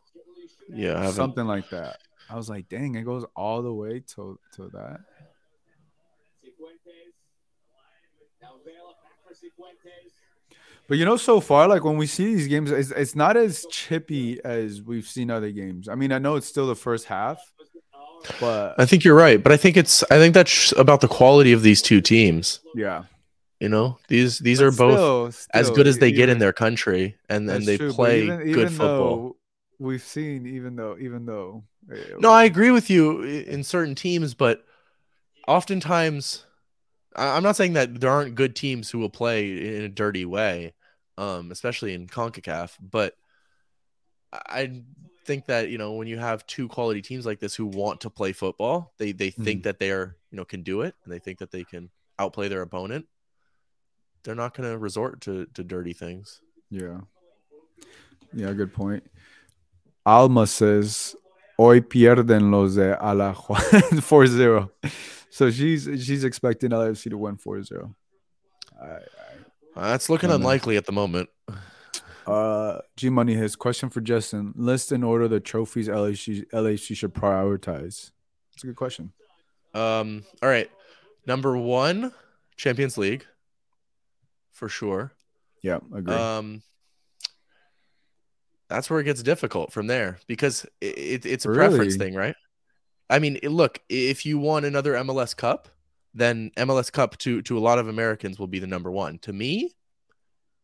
Yeah, 0.70 1.02
I. 1.02 1.12
Something 1.12 1.46
like 1.46 1.70
that. 1.72 1.98
I 2.30 2.36
was 2.36 2.50
like, 2.50 2.70
dang, 2.70 2.96
it 2.96 3.04
goes 3.04 3.26
all 3.36 3.62
the 3.62 3.74
way 3.74 4.02
to 4.16 4.40
to 4.56 4.70
that. 4.70 5.02
But 10.88 10.98
you 10.98 11.06
know, 11.06 11.18
so 11.18 11.40
far, 11.42 11.68
like 11.68 11.84
when 11.84 11.98
we 11.98 12.08
see 12.08 12.34
these 12.36 12.48
games, 12.48 12.72
it's, 12.72 12.92
it's 12.92 13.16
not 13.16 13.36
as 13.36 13.66
chippy 13.70 14.40
as 14.44 14.82
we've 14.82 15.06
seen 15.08 15.30
other 15.30 15.52
games. 15.52 15.90
I 15.90 15.96
mean, 15.96 16.12
I 16.14 16.18
know 16.18 16.36
it's 16.38 16.48
still 16.48 16.68
the 16.68 16.76
first 16.76 17.06
half, 17.06 17.40
but 18.40 18.76
I 18.80 18.86
think 18.86 19.04
you're 19.04 19.16
right, 19.16 19.42
but 19.42 19.52
I 19.52 19.58
think 19.58 19.76
it's 19.78 20.04
I 20.04 20.18
think 20.18 20.34
that's 20.34 20.72
about 20.74 21.02
the 21.02 21.08
quality 21.10 21.52
of 21.52 21.62
these 21.62 21.82
two 21.82 22.00
teams. 22.02 22.62
yeah, 22.74 23.04
You 23.60 23.68
know, 23.70 23.98
these 24.08 24.40
these 24.40 24.60
But 24.60 24.66
are 24.66 24.72
both 24.72 25.36
still- 25.36 25.60
as 25.60 25.70
good 25.72 25.88
as 25.88 25.98
they 25.98 26.12
get 26.12 26.30
in 26.30 26.40
their 26.40 26.54
country, 26.54 27.18
and 27.30 27.50
and 27.50 27.66
they 27.66 27.78
true, 27.78 27.92
play 27.92 28.24
even- 28.24 28.38
good 28.40 28.48
even 28.48 28.70
football. 28.70 29.38
We've 29.80 30.02
seen, 30.02 30.48
even 30.48 30.76
though, 30.76 30.98
even 31.00 31.26
though, 31.28 31.64
eh, 31.94 31.98
No, 32.20 32.32
I 32.32 32.46
agree 32.46 32.72
with 32.72 32.90
you 32.90 33.22
in 33.22 33.64
certain 33.64 33.94
teams, 33.94 34.34
but 34.34 34.64
oftentimes, 35.48 36.46
I'm 37.16 37.44
not 37.44 37.56
saying 37.56 37.74
that 37.74 38.00
there 38.00 38.10
aren't 38.10 38.36
good 38.36 38.56
teams 38.56 38.90
who 38.90 39.00
will 39.00 39.10
play 39.10 39.76
in 39.76 39.84
a 39.84 39.90
dirty 39.90 40.26
way, 40.26 40.74
um, 41.18 41.52
especially 41.52 41.94
in 41.94 42.08
Concacaf. 42.08 42.76
But 42.82 43.16
I 44.32 44.84
think 45.26 45.46
that 45.48 45.70
you 45.70 45.78
know 45.78 45.94
when 45.94 46.08
you 46.08 46.18
have 46.18 46.46
two 46.48 46.68
quality 46.68 47.02
teams 47.02 47.26
like 47.26 47.40
this 47.40 47.56
who 47.56 47.66
want 47.66 48.02
to 48.02 48.10
play 48.10 48.34
football, 48.34 48.94
they 48.98 49.12
they 49.12 49.30
think 49.30 49.64
that 49.64 49.80
they 49.80 49.92
are 49.92 50.16
you 50.32 50.38
know 50.38 50.46
can 50.46 50.64
do 50.64 50.82
it, 50.82 50.96
and 51.04 51.14
they 51.14 51.20
think 51.20 51.40
that 51.40 51.52
they 51.52 51.64
can 51.64 51.90
outplay 52.20 52.48
their 52.48 52.62
opponent. 52.62 53.08
They're 54.24 54.36
not 54.36 54.56
going 54.56 54.70
to 54.70 54.78
resort 54.78 55.22
to 55.22 55.46
to 55.54 55.64
dirty 55.64 55.94
things. 55.94 56.42
Yeah. 56.70 57.02
Yeah, 58.34 58.52
good 58.54 58.74
point. 58.74 59.04
Alma 60.06 60.46
says, 60.48 61.16
Hoy 61.58 61.80
pierden 61.82 62.52
los 62.52 62.76
de 62.76 62.96
Alajuan 62.96 63.58
4-0. 64.02 64.70
So 65.30 65.50
she's 65.50 65.90
she's 66.04 66.24
expecting 66.24 66.72
LFC 66.72 67.10
to 67.10 67.18
win 67.18 67.38
4-0. 67.38 67.94
I, 68.80 68.86
Uh, 68.86 69.00
That's 69.80 70.10
looking 70.10 70.30
No, 70.30 70.38
no. 70.38 70.42
unlikely 70.42 70.78
at 70.78 70.86
the 70.86 70.92
moment. 70.92 71.30
uh 72.26 72.80
G 72.98 73.10
Money 73.10 73.34
his 73.36 73.56
question 73.56 73.90
for 73.90 74.02
Justin. 74.02 74.54
List 74.56 74.92
and 74.92 75.04
order 75.04 75.28
the 75.28 75.40
trophies 75.40 75.88
LHC 75.88 76.46
LHC 76.52 76.96
should 76.98 77.14
prioritize. 77.14 78.12
It's 78.54 78.64
a 78.64 78.68
good 78.68 78.76
question. 78.76 79.14
Um, 79.74 80.24
all 80.42 80.50
right. 80.50 80.70
Number 81.26 81.56
one, 81.58 82.12
Champions 82.56 82.98
League. 82.98 83.26
For 84.54 84.68
sure. 84.70 85.14
Yeah, 85.62 85.80
agree. 85.94 86.14
Um 86.16 86.62
that's 88.70 88.90
where 88.90 89.00
it 89.00 89.06
gets 89.06 89.24
difficult 89.24 89.72
from 89.72 89.88
there 89.88 90.18
because 90.28 90.66
it, 90.82 90.98
it, 90.98 91.26
it's 91.26 91.46
a 91.46 91.50
Really? 91.50 91.70
preference 91.70 91.96
thing, 91.96 92.14
right? 92.16 92.36
I 93.10 93.20
mean, 93.20 93.40
look, 93.44 93.80
if 93.88 94.26
you 94.26 94.38
want 94.38 94.66
another 94.66 94.94
MLS 94.96 95.34
Cup, 95.36 95.70
then 96.18 96.52
MLS 96.58 96.92
Cup 96.92 97.18
to 97.20 97.42
to 97.44 97.58
a 97.58 97.60
lot 97.60 97.80
of 97.80 97.88
Americans 97.88 98.40
will 98.40 98.48
be 98.48 98.60
the 98.60 98.68
number 98.68 98.92
one. 98.92 99.20
To 99.20 99.34
me, 99.34 99.72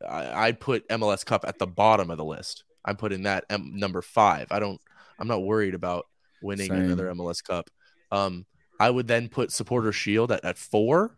I, 0.08 0.48
I'd 0.48 0.60
put 0.60 0.88
MLS 0.90 1.26
Cup 1.26 1.46
at 1.48 1.60
the 1.60 1.68
bottom 1.68 2.10
of 2.10 2.18
the 2.18 2.26
list. 2.26 2.64
I'm 2.86 2.98
putting 2.98 3.24
that 3.24 3.46
M- 3.50 3.72
number 3.76 4.02
five. 4.02 4.48
I 4.52 4.60
don't. 4.60 4.82
I'm 5.20 5.28
not 5.28 5.44
worried 5.44 5.76
about 5.76 6.08
winning 6.42 6.70
Same. 6.70 6.82
another 6.84 7.14
MLS 7.14 7.44
Cup. 7.44 7.70
Um, 8.12 8.46
I 8.80 8.90
would 8.90 9.08
then 9.08 9.30
put 9.30 9.52
Supporter 9.52 9.92
Shield 9.92 10.32
at, 10.32 10.44
at 10.44 10.58
four. 10.58 11.16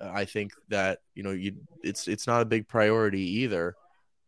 Uh, 0.00 0.10
I 0.14 0.24
think 0.24 0.52
that 0.68 1.00
you 1.14 1.22
know 1.22 1.32
you 1.32 1.56
it's 1.82 2.08
it's 2.08 2.26
not 2.26 2.42
a 2.42 2.44
big 2.46 2.68
priority 2.68 3.40
either. 3.42 3.74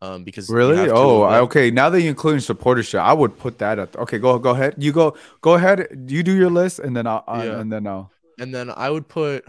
Um, 0.01 0.23
because 0.23 0.49
Really? 0.49 0.89
Oh, 0.89 1.23
I, 1.23 1.41
okay. 1.41 1.71
Now 1.71 1.89
that 1.89 1.99
you're 1.99 2.09
including 2.09 2.39
supporter 2.39 2.81
shit, 2.83 3.01
I 3.01 3.11
would 3.11 3.37
put 3.37 3.57
that 3.57 3.79
at. 3.79 3.95
Okay, 3.97 4.17
go 4.17 4.39
go 4.39 4.51
ahead. 4.51 4.75
You 4.77 4.91
go 4.93 5.17
go 5.41 5.55
ahead. 5.55 6.05
You 6.07 6.23
do 6.23 6.31
your 6.33 6.49
list, 6.49 6.79
and 6.79 6.95
then 6.95 7.05
I'll 7.05 7.23
uh, 7.27 7.41
Yeah. 7.43 7.59
and 7.59 7.71
then 7.71 7.85
I'll. 7.87 8.11
And 8.39 8.53
then 8.53 8.69
I 8.69 8.89
would 8.89 9.07
put. 9.07 9.45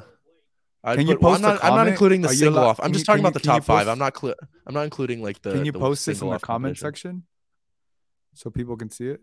I'd 0.83 0.97
Can 0.99 1.07
you 1.07 1.15
put- 1.15 1.23
well, 1.23 1.33
post 1.35 1.45
I'm 1.45 1.55
not, 1.55 1.65
I'm 1.65 1.75
not 1.77 1.89
including 1.89 2.23
the 2.23 2.29
Are 2.29 2.35
single 2.35 2.65
off. 2.65 2.81
I'm 2.83 2.93
just 2.93 3.03
you- 3.03 3.05
talking 3.07 3.23
can 3.23 3.27
about 3.31 3.35
the 3.43 3.47
you- 3.47 3.53
you 3.55 3.59
top 3.61 3.65
five. 3.65 3.87
I'm 3.89 3.99
not. 3.99 4.17
Cl- 4.19 4.35
I'm 4.67 4.75
not 4.75 4.85
including 4.85 5.23
like 5.23 5.41
the. 5.43 5.53
Can 5.53 5.65
you 5.65 5.73
the 5.73 5.79
post 5.79 6.07
this 6.07 6.21
in 6.23 6.31
the 6.31 6.39
comment 6.39 6.79
section 6.79 7.25
so 8.35 8.51
people 8.51 8.77
can 8.77 8.91
see 8.91 9.09
it? 9.09 9.21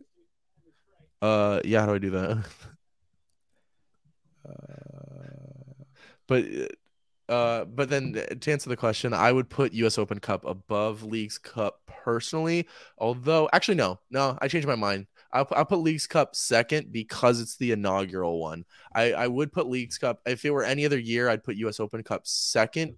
Uh, 1.22 1.60
yeah. 1.66 1.80
How 1.82 1.88
do 1.88 1.94
I 1.96 1.98
do 1.98 2.10
that? 2.12 2.46
Uh, 4.48 5.84
But 6.28 6.46
uh, 7.30 7.66
but 7.66 7.90
then 7.90 8.14
to 8.40 8.52
answer 8.52 8.70
the 8.70 8.78
question, 8.78 9.14
I 9.14 9.32
would 9.32 9.50
put 9.50 9.74
U.S. 9.74 9.98
Open 9.98 10.20
Cup 10.20 10.46
above 10.46 11.04
Leagues 11.04 11.38
Cup 11.38 11.82
personally. 11.88 12.68
Although, 12.98 13.50
actually, 13.52 13.76
no, 13.76 14.00
no, 14.12 14.38
I 14.42 14.48
changed 14.48 14.68
my 14.68 14.76
mind. 14.76 15.08
I'll, 15.32 15.48
I'll 15.52 15.66
put 15.66 15.80
Leagues 15.80 16.08
Cup 16.08 16.36
second 16.36 16.92
because 16.92 17.42
it's 17.42 17.58
the 17.58 17.72
inaugural 17.72 18.40
one. 18.40 18.66
I, 18.94 19.14
I 19.14 19.28
would 19.28 19.52
put 19.52 19.68
Leagues 19.68 19.98
Cup 19.98 20.22
if 20.26 20.46
it 20.46 20.52
were 20.52 20.64
any 20.64 20.86
other 20.86 21.00
year. 21.00 21.30
I'd 21.30 21.44
put 21.44 21.58
U.S. 21.58 21.80
Open 21.80 22.04
Cup 22.04 22.26
second, 22.26 22.96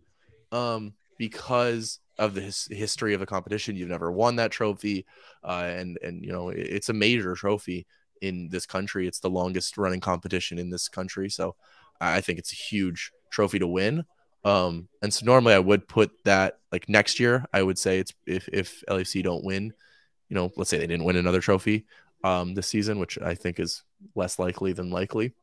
um, 0.51 0.93
because 1.17 1.99
of 2.17 2.33
the 2.33 2.41
his, 2.41 2.67
history 2.69 3.13
of 3.13 3.19
the 3.19 3.25
competition. 3.25 3.75
You've 3.75 3.89
never 3.89 4.11
won 4.11 4.35
that 4.37 4.51
trophy, 4.51 5.05
uh, 5.43 5.63
and 5.65 5.97
and 6.03 6.23
you 6.23 6.31
know 6.31 6.49
it- 6.49 6.59
it's 6.59 6.89
a 6.89 6.93
major 6.93 7.35
trophy 7.35 7.87
in 8.21 8.49
this 8.49 8.65
country. 8.65 9.07
It's 9.07 9.19
the 9.19 9.29
longest 9.29 9.77
running 9.77 10.01
competition 10.01 10.59
in 10.59 10.69
this 10.69 10.87
country, 10.89 11.29
so 11.29 11.55
I 11.99 12.17
I 12.17 12.21
think 12.21 12.39
it's 12.39 12.51
a 12.53 12.55
huge 12.55 13.11
trophy 13.31 13.59
to 13.59 13.67
win. 13.67 14.05
Um, 14.45 14.87
and 15.01 15.13
so 15.13 15.25
normally 15.25 15.53
I 15.53 15.59
would 15.59 15.87
put 15.87 16.11
that 16.23 16.59
like 16.71 16.87
next 16.87 17.19
year. 17.19 17.45
I 17.53 17.61
would 17.63 17.77
say 17.77 17.99
it's 17.99 18.13
if 18.25 18.47
if 18.51 18.83
LAFC 18.89 19.23
don't 19.23 19.43
win, 19.43 19.73
you 20.29 20.35
know, 20.35 20.51
let's 20.55 20.69
say 20.69 20.77
they 20.77 20.87
didn't 20.87 21.05
win 21.05 21.15
another 21.17 21.41
trophy 21.41 21.85
um 22.23 22.53
this 22.53 22.67
season, 22.67 22.99
which 22.99 23.17
I 23.19 23.35
think 23.35 23.59
is 23.59 23.83
less 24.15 24.39
likely 24.39 24.73
than 24.73 24.89
likely. 24.89 25.33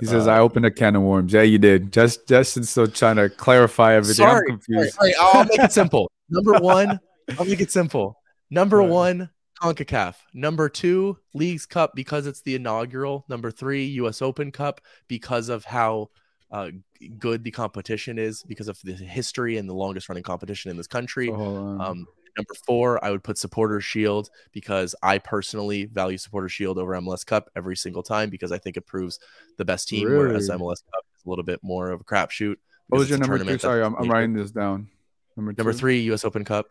he 0.00 0.06
says, 0.06 0.26
Uh, 0.26 0.32
"I 0.32 0.38
opened 0.38 0.66
a 0.66 0.70
can 0.70 0.96
of 0.96 1.02
worms." 1.02 1.32
Yeah, 1.32 1.42
you 1.42 1.58
did. 1.58 1.92
Just 1.92 2.26
Justin's 2.26 2.70
still 2.70 2.86
trying 2.88 3.16
to 3.16 3.28
clarify 3.28 3.94
everything. 3.94 4.24
Sorry, 4.26 4.46
I'm 4.50 4.58
confused. 4.58 4.96
All 4.98 5.06
right, 5.06 5.14
I'll 5.20 5.44
make 5.44 5.58
it 5.60 5.72
simple. 5.72 6.10
Number 6.30 6.54
one, 6.54 6.98
I'll 7.38 7.44
make 7.44 7.60
it 7.60 7.70
simple. 7.70 8.16
Number 8.50 8.78
Right. 8.78 8.88
one, 8.88 9.30
CONCACAF. 9.62 10.14
Number 10.34 10.68
two, 10.68 11.18
Leagues 11.34 11.66
Cup 11.66 11.92
because 11.94 12.26
it's 12.26 12.40
the 12.42 12.54
inaugural. 12.54 13.24
Number 13.28 13.50
three, 13.50 13.84
US 14.00 14.22
Open 14.22 14.50
Cup 14.50 14.80
because 15.08 15.48
of 15.48 15.64
how 15.64 16.08
uh, 16.50 16.70
good 17.18 17.44
the 17.44 17.50
competition 17.50 18.18
is, 18.18 18.42
because 18.42 18.68
of 18.68 18.78
the 18.84 18.92
history 18.92 19.56
and 19.56 19.68
the 19.68 19.74
longest 19.74 20.08
running 20.08 20.22
competition 20.24 20.70
in 20.70 20.76
this 20.76 20.86
country. 20.86 21.28
So. 21.28 21.34
Um, 21.80 22.06
number 22.36 22.54
four, 22.66 23.04
I 23.04 23.10
would 23.10 23.22
put 23.22 23.38
Supporter 23.38 23.80
Shield 23.80 24.30
because 24.52 24.94
I 25.02 25.18
personally 25.18 25.84
value 25.86 26.18
Supporter 26.18 26.48
Shield 26.48 26.78
over 26.78 26.92
MLS 27.00 27.24
Cup 27.26 27.50
every 27.56 27.76
single 27.76 28.02
time 28.02 28.30
because 28.30 28.52
I 28.52 28.58
think 28.58 28.76
it 28.76 28.86
proves 28.86 29.18
the 29.58 29.64
best 29.64 29.88
team, 29.88 30.08
whereas 30.08 30.48
Really? 30.48 30.60
MLS 30.60 30.82
Cup 30.84 31.04
is 31.16 31.24
a 31.26 31.28
little 31.28 31.44
bit 31.44 31.60
more 31.62 31.90
of 31.90 32.00
a 32.00 32.04
crapshoot. 32.04 32.56
what 32.88 32.98
was 32.98 33.10
your 33.10 33.18
number 33.18 33.38
two? 33.38 33.58
Sorry, 33.58 33.82
I'm, 33.82 33.94
I'm 33.96 34.10
writing 34.10 34.32
this 34.34 34.50
down. 34.50 34.88
Number, 35.36 35.54
Number 35.56 35.72
three, 35.72 36.00
U.S. 36.02 36.24
Open 36.24 36.44
Cup. 36.44 36.66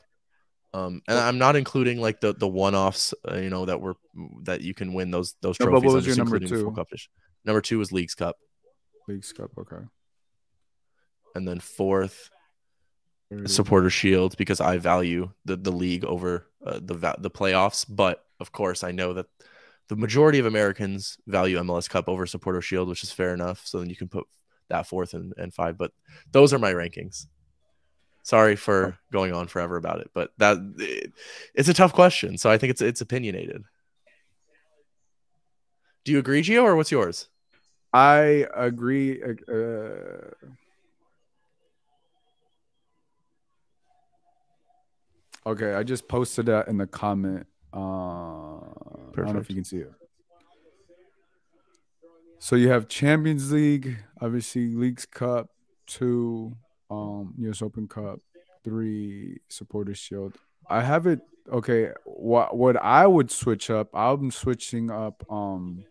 Um, 0.73 1.01
and 1.07 1.17
I'm 1.17 1.37
not 1.37 1.55
including 1.57 1.99
like 1.99 2.21
the 2.21 2.33
the 2.33 2.47
one 2.47 2.75
offs, 2.75 3.13
uh, 3.29 3.35
you 3.35 3.49
know, 3.49 3.65
that 3.65 3.81
were 3.81 3.95
that 4.43 4.61
you 4.61 4.73
can 4.73 4.93
win 4.93 5.11
those 5.11 5.35
those 5.41 5.59
No, 5.59 5.65
but 5.65 5.71
trophies. 5.71 5.85
what 5.87 5.93
was 5.95 6.07
your 6.07 6.15
number 6.15 6.37
including 6.37 6.57
the 6.57 6.63
full 6.73 6.85
two? 6.85 6.97
Number 7.43 7.59
two 7.59 7.77
was 7.77 7.91
Leagues 7.91 8.15
Cup, 8.15 8.37
Leagues 9.07 9.33
Cup. 9.33 9.51
Okay. 9.57 9.83
and 11.35 11.45
then 11.47 11.59
fourth 11.59 12.29
Supporter 13.45 13.89
Shield 13.89 14.35
because 14.37 14.59
I 14.59 14.77
value 14.77 15.31
the 15.45 15.55
the 15.55 15.71
league 15.71 16.05
over 16.05 16.47
uh, 16.65 16.79
the 16.81 17.15
the 17.17 17.31
playoffs. 17.31 17.85
But 17.87 18.25
of 18.39 18.51
course, 18.51 18.83
I 18.83 18.91
know 18.91 19.13
that 19.13 19.27
the 19.87 19.95
majority 19.95 20.39
of 20.39 20.45
Americans 20.45 21.17
value 21.27 21.57
MLS 21.59 21.89
Cup 21.89 22.07
over 22.07 22.25
Supporter 22.25 22.61
Shield, 22.61 22.89
which 22.89 23.03
is 23.03 23.11
fair 23.11 23.33
enough. 23.33 23.65
So 23.65 23.79
then 23.79 23.89
you 23.89 23.95
can 23.95 24.09
put 24.09 24.25
that 24.69 24.87
fourth 24.87 25.13
and, 25.13 25.33
and 25.37 25.53
five. 25.53 25.77
But 25.77 25.91
those 26.31 26.53
are 26.53 26.59
my 26.59 26.73
rankings. 26.73 27.27
Sorry 28.23 28.55
for 28.55 28.97
going 29.11 29.33
on 29.33 29.47
forever 29.47 29.77
about 29.77 29.99
it, 29.99 30.11
but 30.13 30.31
that 30.37 30.57
it, 30.77 31.11
it's 31.55 31.69
a 31.69 31.73
tough 31.73 31.93
question. 31.93 32.37
So 32.37 32.51
I 32.51 32.57
think 32.57 32.71
it's 32.71 32.81
it's 32.81 33.01
opinionated. 33.01 33.63
Do 36.03 36.11
you 36.11 36.19
agree, 36.19 36.41
Gio, 36.41 36.63
or 36.63 36.75
what's 36.75 36.91
yours? 36.91 37.27
I 37.93 38.47
agree. 38.55 39.21
Uh, 39.21 40.31
okay, 45.45 45.73
I 45.73 45.83
just 45.83 46.07
posted 46.07 46.47
that 46.47 46.67
in 46.67 46.77
the 46.77 46.87
comment. 46.87 47.47
Uh, 47.73 48.57
I 48.57 49.15
don't 49.15 49.33
know 49.33 49.39
if 49.39 49.49
you 49.49 49.55
can 49.55 49.63
see 49.63 49.77
it. 49.77 49.91
So 52.39 52.55
you 52.55 52.69
have 52.69 52.87
Champions 52.87 53.51
League, 53.51 53.97
obviously 54.19 54.73
Leagues 54.73 55.05
Cup, 55.05 55.49
two, 55.85 56.55
um, 56.89 57.35
US 57.37 57.61
Open 57.61 57.87
Cup, 57.87 58.19
three 58.63 59.37
Supporters 59.47 59.99
Shield. 59.99 60.37
I 60.67 60.81
have 60.81 61.05
it. 61.05 61.21
Okay, 61.51 61.91
what 62.03 62.57
what 62.57 62.77
I 62.77 63.05
would 63.07 63.29
switch 63.29 63.69
up? 63.69 63.89
I'm 63.93 64.31
switching 64.31 64.89
up. 64.89 65.23
Um, 65.29 65.85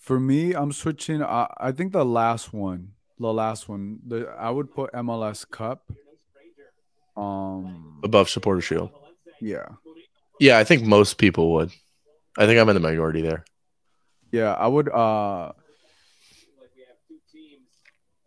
for 0.00 0.18
me, 0.20 0.52
I'm 0.52 0.72
switching. 0.72 1.22
I, 1.22 1.52
I 1.58 1.72
think 1.72 1.92
the 1.92 2.04
last 2.04 2.52
one, 2.52 2.92
the 3.18 3.32
last 3.32 3.68
one, 3.68 4.00
the 4.06 4.28
I 4.38 4.50
would 4.50 4.74
put 4.74 4.92
MLS 4.92 5.48
Cup. 5.48 5.90
Um, 7.18 8.00
Above 8.04 8.30
supporter 8.30 8.60
shield. 8.60 8.90
yeah, 9.40 9.66
Yeah, 10.38 10.58
I 10.58 10.64
think 10.64 10.84
most 10.84 11.18
people 11.18 11.52
would. 11.54 11.70
I 12.36 12.46
think 12.46 12.60
I'm 12.60 12.68
in 12.68 12.74
the 12.74 12.80
minority 12.80 13.22
there. 13.22 13.44
yeah, 14.30 14.54
I 14.54 14.68
would. 14.68 14.88
Uh, 14.88 15.52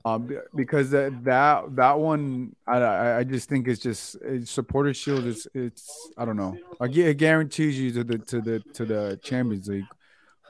um, 0.04 0.30
because 0.56 0.90
that 0.92 1.24
that 1.24 1.76
that 1.76 2.00
one, 2.00 2.56
I 2.68 2.78
I, 2.78 3.18
I 3.20 3.24
just 3.24 3.48
think 3.48 3.68
it's 3.68 3.80
just 3.80 4.18
it's 4.22 4.50
supporter 4.52 4.94
shield. 4.94 5.26
It's 5.26 5.48
it's 5.54 6.10
I 6.18 6.26
don't 6.26 6.38
know. 6.38 6.58
Like 6.80 6.96
it 6.98 7.18
guarantees 7.18 7.80
you 7.80 7.92
to 7.92 8.04
the 8.04 8.18
to 8.18 8.42
the 8.42 8.60
to 8.74 8.86
the 8.86 9.20
Champions 9.24 9.68
League, 9.68 9.86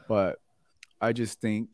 but 0.08 0.40
I 1.00 1.14
just 1.14 1.42
think. 1.42 1.70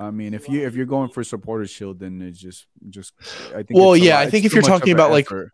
I 0.00 0.12
mean, 0.12 0.32
if 0.32 0.48
you 0.48 0.64
if 0.64 0.76
you're 0.76 0.86
going 0.86 1.10
for 1.10 1.24
supporter 1.24 1.66
shield, 1.66 1.98
then 1.98 2.22
it's 2.22 2.38
just 2.38 2.66
just. 2.88 3.12
I 3.50 3.62
think. 3.62 3.78
Well, 3.78 3.96
yeah, 3.96 4.20
I 4.20 4.30
think 4.30 4.44
if 4.44 4.52
you're 4.52 4.62
talking 4.62 4.92
about, 4.92 5.10
like, 5.10 5.26
effort. 5.26 5.50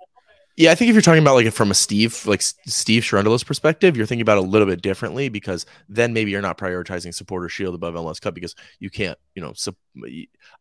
Yeah, 0.57 0.71
I 0.71 0.77
think 0.77 0.89
if 0.89 0.95
you're 0.95 1.03
talking 1.03 1.23
about 1.23 1.35
like 1.35 1.53
from 1.53 1.73
a 1.73 1.75
Steve, 1.75 2.25
like 2.27 2.41
Steve 2.41 3.03
Cherundolo's 3.03 3.43
perspective, 3.43 3.97
you're 3.97 4.07
thinking 4.07 4.23
about 4.23 4.39
it 4.39 4.45
a 4.45 4.47
little 4.47 4.69
bit 4.69 4.83
differently 4.83 5.29
because 5.29 5.67
then 5.89 6.13
maybe 6.13 6.31
you're 6.31 6.41
not 6.43 6.59
prioritizing 6.59 7.13
supporter 7.13 7.49
shield 7.49 7.75
above 7.75 7.95
MLS 7.95 8.21
Cup 8.21 8.35
because 8.35 8.55
you 8.79 8.89
can't, 8.89 9.19
you 9.35 9.43
know, 9.43 9.53
sup- 9.53 9.77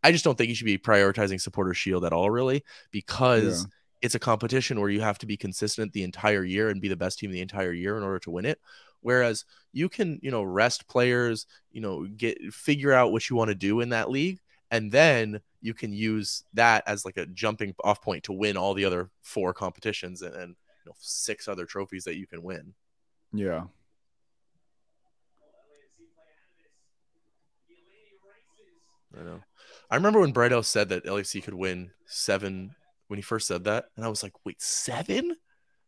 I 0.03 0.11
just 0.11 0.23
don't 0.23 0.35
think 0.35 0.49
you 0.49 0.55
should 0.55 0.65
be 0.65 0.79
prioritizing 0.79 1.39
supporter 1.39 1.75
shield 1.75 2.05
at 2.05 2.13
all, 2.13 2.31
really, 2.31 2.63
because 2.89 3.61
Yeah. 3.61 3.69
it's 4.01 4.15
a 4.15 4.19
competition 4.19 4.79
where 4.79 4.89
you 4.89 5.01
have 5.01 5.19
to 5.19 5.27
be 5.27 5.37
consistent 5.37 5.93
the 5.93 6.03
entire 6.03 6.43
year 6.43 6.69
and 6.69 6.81
be 6.81 6.87
the 6.87 6.95
best 6.95 7.19
team 7.19 7.29
the 7.31 7.41
entire 7.41 7.71
year 7.71 7.95
in 7.95 8.03
order 8.03 8.19
to 8.19 8.31
win 8.31 8.45
it. 8.45 8.59
Whereas 9.01 9.45
you 9.73 9.89
can, 9.89 10.19
you 10.23 10.31
know, 10.31 10.41
rest 10.43 10.87
players, 10.87 11.45
you 11.71 11.81
know, 11.81 12.05
get 12.05 12.39
figure 12.51 12.93
out 12.93 13.11
what 13.11 13.29
you 13.29 13.35
want 13.35 13.49
to 13.49 13.55
do 13.55 13.79
in 13.81 13.89
that 13.89 14.09
league, 14.09 14.39
and 14.73 14.91
then 14.91 15.39
you 15.61 15.75
can 15.75 15.93
use 15.93 16.43
that 16.55 16.83
as 16.87 17.05
like 17.05 17.17
a 17.17 17.27
jumping 17.27 17.75
off 17.83 18.01
point 18.01 18.23
to 18.23 18.33
win 18.33 18.57
all 18.57 18.73
the 18.73 18.85
other 18.85 19.11
four 19.21 19.53
competitions 19.53 20.23
and, 20.23 20.33
and 20.33 20.49
you 20.49 20.87
know, 20.87 20.95
six 20.97 21.47
other 21.47 21.65
trophies 21.65 22.05
that 22.05 22.17
you 22.17 22.25
can 22.25 22.41
win. 22.41 22.73
yeah. 23.31 23.65
I 29.15 29.21
know. 29.21 29.41
I 29.91 29.95
remember 29.95 30.21
when 30.21 30.33
Brighto 30.33 30.65
said 30.65 30.89
that 30.89 31.05
LAC 31.05 31.43
could 31.43 31.53
win 31.53 31.91
seven 32.07 32.73
when 33.09 33.19
he 33.19 33.21
first 33.21 33.45
said 33.45 33.65
that, 33.65 33.85
and 33.95 34.03
I 34.03 34.09
was 34.09 34.23
like, 34.23 34.33
"Wait, 34.43 34.59
seven? 34.59 35.35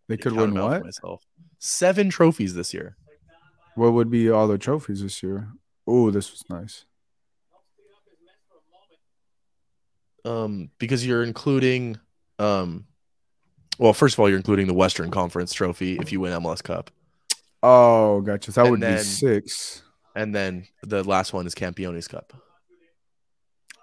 They 0.08 0.16
could 0.16 0.34
win 0.34 0.52
them 0.52 0.58
out 0.60 0.70
for 0.70 0.74
what? 0.74 0.86
Myself. 0.86 1.24
Seven 1.58 2.12
trophies 2.12 2.54
this 2.54 2.72
year. 2.72 2.98
What 3.74 3.94
would 3.94 4.12
be 4.12 4.30
all 4.30 4.48
the 4.48 4.60
trophies 4.60 5.02
this 5.02 5.24
year? 5.24 5.48
Oh, 5.88 6.12
this 6.12 6.30
was 6.30 6.44
nice. 6.52 6.86
Um, 10.26 10.70
because 10.80 11.06
you're 11.06 11.24
including, 11.24 11.98
um, 12.40 12.86
well, 13.78 13.94
first 13.94 14.16
of 14.16 14.20
all, 14.20 14.28
you're 14.28 14.38
including 14.38 14.68
the 14.68 14.74
Western 14.74 15.12
Conference 15.12 15.54
trophy 15.54 15.98
if 16.00 16.12
you 16.12 16.20
win 16.20 16.34
MLS 16.42 16.64
Cup, 16.64 16.90
Oh, 17.62 18.22
gotcha. 18.22 18.52
That 18.52 18.62
And 18.66 18.72
would 18.72 18.80
be 18.82 18.98
six. 19.00 19.82
and 20.16 20.34
then 20.36 20.68
the 20.84 21.04
last 21.04 21.34
one 21.34 21.48
is 21.48 21.56
Campeones 21.56 22.08
Cup. 22.10 22.34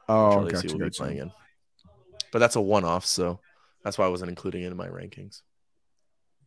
Oh, 0.09 0.45
gotcha, 0.49 0.68
playing 0.68 0.78
gotcha. 0.90 1.05
in. 1.22 1.32
But 2.32 2.38
that's 2.40 2.57
a 2.57 2.61
one-off, 2.61 3.07
so 3.07 3.40
that's 3.84 3.99
why 3.99 4.05
I 4.07 4.09
wasn't 4.09 4.30
including 4.30 4.62
it 4.62 4.70
in 4.70 4.76
my 4.76 4.88
rankings. 4.88 5.43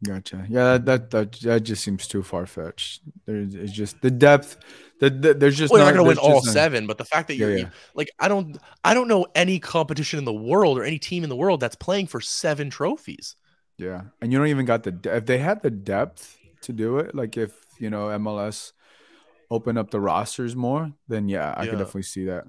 Gotcha. 0.04 0.46
Yeah, 0.50 0.78
that 0.78 0.86
that 0.86 1.12
that, 1.12 1.32
that 1.42 1.60
just 1.64 1.84
seems 1.84 2.08
too 2.08 2.22
far 2.22 2.46
fetched. 2.46 3.02
There's 3.26 3.56
it's 3.56 3.72
just 3.72 4.02
the 4.02 4.12
depth. 4.12 4.58
The, 5.00 5.10
the 5.10 5.34
there's 5.34 5.58
just 5.58 5.72
Well, 5.74 5.80
you're 5.82 5.92
not 5.94 5.98
not 5.98 6.04
going 6.04 6.16
to 6.16 6.22
win 6.22 6.32
all 6.34 6.40
just 6.42 6.48
no- 6.48 6.52
seven, 6.54 6.88
but 6.88 6.98
the 6.98 7.06
fact 7.06 7.28
that 7.28 7.36
you're 7.36 7.58
yeah. 7.58 7.70
like, 7.96 8.10
I 8.20 8.28
don't, 8.30 8.58
I 8.84 8.94
don't 8.94 9.08
know 9.08 9.26
any 9.36 9.60
competition 9.60 10.20
in 10.20 10.26
the 10.26 10.34
world 10.34 10.78
or 10.78 10.84
any 10.84 11.00
team 11.00 11.24
in 11.24 11.30
the 11.30 11.36
world 11.36 11.60
that's 11.60 11.76
playing 11.76 12.08
for 12.08 12.22
seven 12.22 12.70
trophies. 12.70 13.36
Yeah, 13.78 14.04
and 14.22 14.32
you 14.32 14.38
don't 14.38 14.48
even 14.48 14.66
got 14.66 14.84
the 14.84 14.92
de- 14.92 15.18
if 15.18 15.26
they 15.26 15.38
had 15.38 15.62
the 15.64 15.72
depth 15.72 16.38
to 16.62 16.72
do 16.74 16.98
it. 17.00 17.14
Like 17.16 17.36
if 17.38 17.54
you 17.80 17.90
know 17.90 18.08
MLS 18.20 18.72
open 19.52 19.78
up 19.78 19.92
the 19.92 20.00
rosters 20.00 20.56
more, 20.56 20.92
then 21.08 21.28
yeah, 21.30 21.54
I 21.58 21.64
Yeah. 21.64 21.72
could 21.72 21.80
definitely 21.80 22.04
see 22.04 22.26
that. 22.26 22.46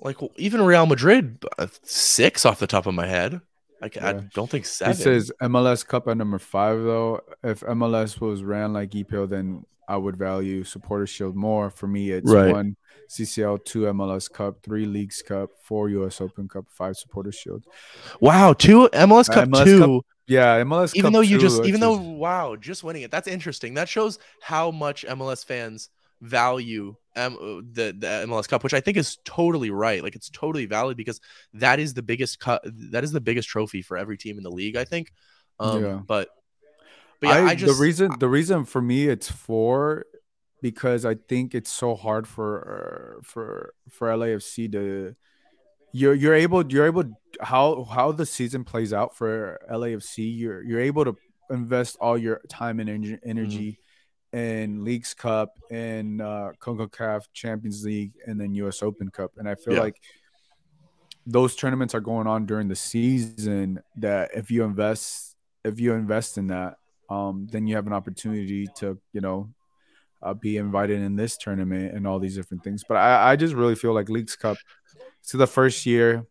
Like 0.00 0.16
even 0.36 0.62
Real 0.62 0.86
Madrid, 0.86 1.44
uh, 1.58 1.66
six 1.82 2.46
off 2.46 2.58
the 2.58 2.66
top 2.66 2.86
of 2.86 2.94
my 2.94 3.06
head. 3.06 3.40
Like 3.80 3.96
I 3.96 4.12
Yeah. 4.12 4.20
don't 4.34 4.50
think 4.50 4.66
seven. 4.66 4.92
It 4.92 4.96
says 4.96 5.32
MLS 5.42 5.86
Cup 5.86 6.08
at 6.08 6.16
number 6.16 6.38
five 6.38 6.82
though. 6.82 7.20
If 7.42 7.60
MLS 7.60 8.20
was 8.20 8.42
ran 8.42 8.72
like 8.72 8.90
EPL, 8.94 9.28
then 9.28 9.64
I 9.88 9.96
would 9.96 10.16
value 10.16 10.62
Supporter 10.64 11.06
Shield 11.06 11.34
more. 11.34 11.70
For 11.70 11.86
me, 11.88 12.10
it's 12.10 12.30
Right. 12.30 12.52
one 12.52 12.76
CCL, 13.08 13.58
two 13.64 13.86
MLS 13.88 14.28
Cup, 14.28 14.62
three 14.62 14.86
Leagues 14.86 15.20
Cup, 15.22 15.50
four 15.64 15.88
US 15.88 16.20
Open 16.20 16.46
Cup, 16.48 16.66
five 16.70 16.96
Supporter 16.96 17.32
Shield. 17.32 17.64
wow, 18.20 18.52
two 18.52 18.88
MLS 18.92 19.28
uh, 19.30 19.34
Cup 19.34 19.48
MLS 19.48 19.64
two. 19.64 19.80
Cup, 19.80 20.06
Yeah, 20.28 20.60
MLS 20.62 20.94
even 20.94 21.08
Cup 21.08 21.12
though 21.14 21.20
you 21.22 21.38
two, 21.38 21.42
just, 21.48 21.64
even 21.64 21.80
though 21.80 21.94
is- 21.94 22.06
wow, 22.06 22.54
just 22.54 22.84
winning 22.84 23.02
it. 23.02 23.10
That's 23.10 23.26
interesting. 23.26 23.74
That 23.74 23.88
shows 23.88 24.18
how 24.42 24.70
much 24.70 25.04
MLS 25.08 25.42
fans 25.44 25.88
value 26.20 26.96
um, 27.16 27.68
the 27.72 27.94
the 27.96 28.06
MLS 28.26 28.48
Cup, 28.48 28.62
which 28.62 28.74
I 28.74 28.80
think 28.80 28.96
is 28.96 29.18
totally 29.24 29.70
right. 29.70 30.02
Like 30.02 30.14
it's 30.14 30.30
totally 30.30 30.66
valid 30.66 30.96
because 30.96 31.20
that 31.54 31.80
is 31.80 31.94
the 31.94 32.02
biggest 32.02 32.38
cut. 32.38 32.62
That 32.64 33.04
is 33.04 33.12
the 33.12 33.20
biggest 33.20 33.48
trophy 33.48 33.82
for 33.82 33.96
every 33.96 34.16
team 34.16 34.38
in 34.38 34.44
the 34.44 34.50
league. 34.50 34.76
I 34.76 34.84
think. 34.84 35.12
Um, 35.58 35.84
Yeah. 35.84 36.00
But. 36.06 36.28
But 37.20 37.28
yeah, 37.28 37.44
I, 37.48 37.54
just 37.54 37.76
the 37.76 37.82
reason 37.82 38.12
the 38.18 38.30
reason 38.30 38.64
for 38.64 38.80
me 38.80 39.06
it's 39.06 39.30
four 39.30 40.06
because 40.62 41.04
I 41.04 41.16
think 41.16 41.54
it's 41.54 41.70
so 41.70 41.94
hard 41.94 42.26
for 42.26 43.18
uh, 43.18 43.22
for 43.22 43.74
for 43.90 44.08
LAFC 44.08 44.72
to 44.72 45.14
you're 45.92 46.14
you're 46.14 46.34
able 46.34 46.64
you're 46.72 46.86
able 46.86 47.04
how 47.42 47.84
how 47.84 48.12
the 48.12 48.24
season 48.24 48.64
plays 48.64 48.94
out 48.94 49.16
for 49.16 49.60
LAFC 49.70 50.34
you're 50.34 50.62
you're 50.62 50.80
able 50.80 51.04
to 51.04 51.16
invest 51.50 51.98
all 52.00 52.16
your 52.16 52.40
time 52.48 52.80
and 52.80 52.88
ener- 52.88 53.20
energy 53.22 53.78
in 54.32 54.84
Leagues 54.84 55.14
Cup 55.14 55.58
and 55.70 56.20
uh 56.22 56.52
CONCACAF 56.60 57.24
Champions 57.32 57.84
League 57.84 58.12
and 58.26 58.40
then 58.40 58.54
US 58.54 58.82
Open 58.82 59.10
Cup 59.10 59.32
and 59.38 59.48
I 59.48 59.54
feel 59.56 59.74
Yeah. 59.74 59.80
like 59.80 60.00
those 61.26 61.54
tournaments 61.54 61.94
are 61.94 62.00
going 62.00 62.26
on 62.26 62.46
during 62.46 62.68
the 62.68 62.76
season 62.76 63.80
that 63.96 64.30
if 64.34 64.50
you 64.50 64.64
invest 64.64 65.36
if 65.64 65.78
you 65.78 65.92
invest 65.92 66.38
in 66.38 66.46
that 66.48 66.76
um 67.10 67.46
then 67.50 67.66
you 67.66 67.76
have 67.76 67.86
an 67.86 67.92
opportunity 67.92 68.66
to 68.76 68.98
you 69.12 69.20
know 69.20 69.48
uh, 70.22 70.34
be 70.34 70.56
invited 70.56 71.00
in 71.00 71.16
this 71.16 71.36
tournament 71.36 71.94
and 71.94 72.06
all 72.06 72.18
these 72.18 72.36
different 72.36 72.62
things 72.62 72.82
but 72.88 72.96
i 72.96 73.32
i 73.32 73.36
just 73.36 73.54
really 73.54 73.74
feel 73.74 73.92
like 73.92 74.08
leagues 74.08 74.36
cup 74.36 74.56
to 75.26 75.36
the 75.36 75.46
first 75.46 75.84
year 75.86 76.24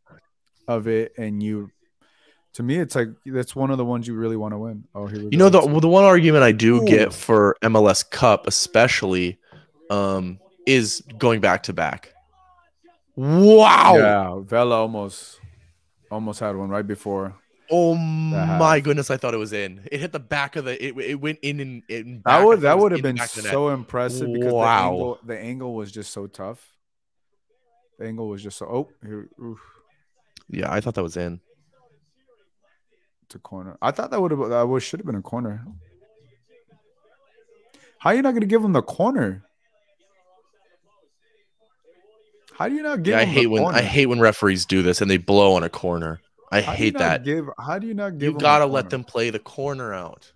of 0.68 0.88
it 0.88 1.12
and 1.18 1.42
you 1.44 1.70
to 2.54 2.64
me 2.64 2.78
it's 2.78 2.96
like 2.96 3.10
that's 3.26 3.56
one 3.56 3.72
of 3.72 3.78
the 3.78 3.86
ones 3.86 4.08
you 4.08 4.16
really 4.16 4.38
want 4.38 4.54
to 4.54 4.58
win 4.58 4.84
oh 4.96 5.08
here 5.08 5.20
we 5.20 5.30
You 5.32 5.38
know 5.38 5.50
the 5.50 5.66
well, 5.66 5.80
the 5.80 5.88
one 5.88 6.04
argument 6.04 6.44
I 6.44 6.52
do 6.52 6.82
Ooh. 6.82 6.86
get 6.86 7.14
for 7.14 7.56
MLS 7.64 8.10
Cup, 8.10 8.48
especially, 8.48 9.38
um, 9.90 10.40
is 10.66 11.04
going 11.18 11.42
back 11.42 11.64
to 11.64 11.74
back. 11.74 12.14
Wow! 13.16 13.96
yeah 13.98 14.40
vela 14.40 14.78
almost 14.78 15.40
almost 16.10 16.40
had 16.40 16.56
one 16.56 16.70
right 16.70 16.88
before 16.88 17.36
Oh 17.72 17.94
my 17.94 18.80
goodness! 18.80 19.12
I 19.12 19.18
thought 19.18 19.36
it 19.36 19.38
was 19.38 19.54
in. 19.54 19.88
It 19.92 20.00
hit 20.00 20.12
the 20.12 20.20
back 20.20 20.56
of 20.56 20.66
the. 20.66 20.84
It, 20.84 20.98
it 20.98 21.16
went 21.22 21.38
in 21.44 21.60
and 21.60 21.84
in. 21.88 22.22
that 22.26 22.44
would 22.44 22.62
that 22.62 22.80
would 22.80 22.92
have 22.94 23.04
been 23.04 23.18
so 23.18 23.70
impressive 23.70 24.34
because 24.34 24.54
Wow. 24.54 24.64
the 24.64 24.96
angle 24.96 25.20
the 25.24 25.40
angle 25.40 25.76
was 25.76 25.92
just 25.92 26.12
so 26.12 26.26
tough 26.26 26.66
the 28.00 28.08
angle 28.08 28.28
was 28.28 28.42
just 28.42 28.58
so 28.58 28.66
oh 28.66 28.90
here 29.06 29.30
Yeah, 30.50 30.72
I 30.72 30.82
thought 30.82 30.96
that 30.96 31.04
was 31.04 31.16
in. 31.18 31.42
To 33.30 33.40
corner 33.40 33.78
i 33.82 33.92
thought 33.92 34.12
that 34.12 34.22
would 34.22 34.32
have 34.32 34.50
that 34.50 34.68
was 34.68 34.84
should 34.84 35.00
have 35.00 35.06
been 35.08 35.16
a 35.16 35.22
corner 35.22 35.66
how 38.00 38.10
are 38.12 38.16
you 38.16 38.22
not 38.22 38.32
going 38.32 38.42
to 38.42 38.48
give 38.48 38.64
him 38.64 38.74
the 38.74 38.82
corner 38.82 39.44
how 42.54 42.68
do 42.68 42.76
you 42.76 42.84
not 42.84 43.04
give 43.04 43.14
Yeah, 43.14 43.20
I 43.20 43.26
hate 43.26 43.48
when 43.48 43.64
corner? 43.64 43.78
I 43.78 43.82
hate 43.82 44.08
when 44.08 44.20
referees 44.20 44.66
do 44.66 44.82
this 44.82 45.00
and 45.02 45.10
they 45.10 45.16
blow 45.16 45.54
on 45.54 45.64
a 45.64 45.70
corner. 45.70 46.20
I 46.52 46.60
How 46.60 46.74
hate 46.74 46.98
that. 46.98 47.24
give 47.24 47.48
how 47.58 47.80
do 47.80 47.88
you 47.88 47.94
not 47.94 48.18
give 48.18 48.34
You 48.34 48.38
gotta 48.38 48.66
let 48.66 48.90
them 48.90 49.06
play 49.06 49.30
the 49.30 49.40
corner 49.40 49.94
out. 49.94 50.34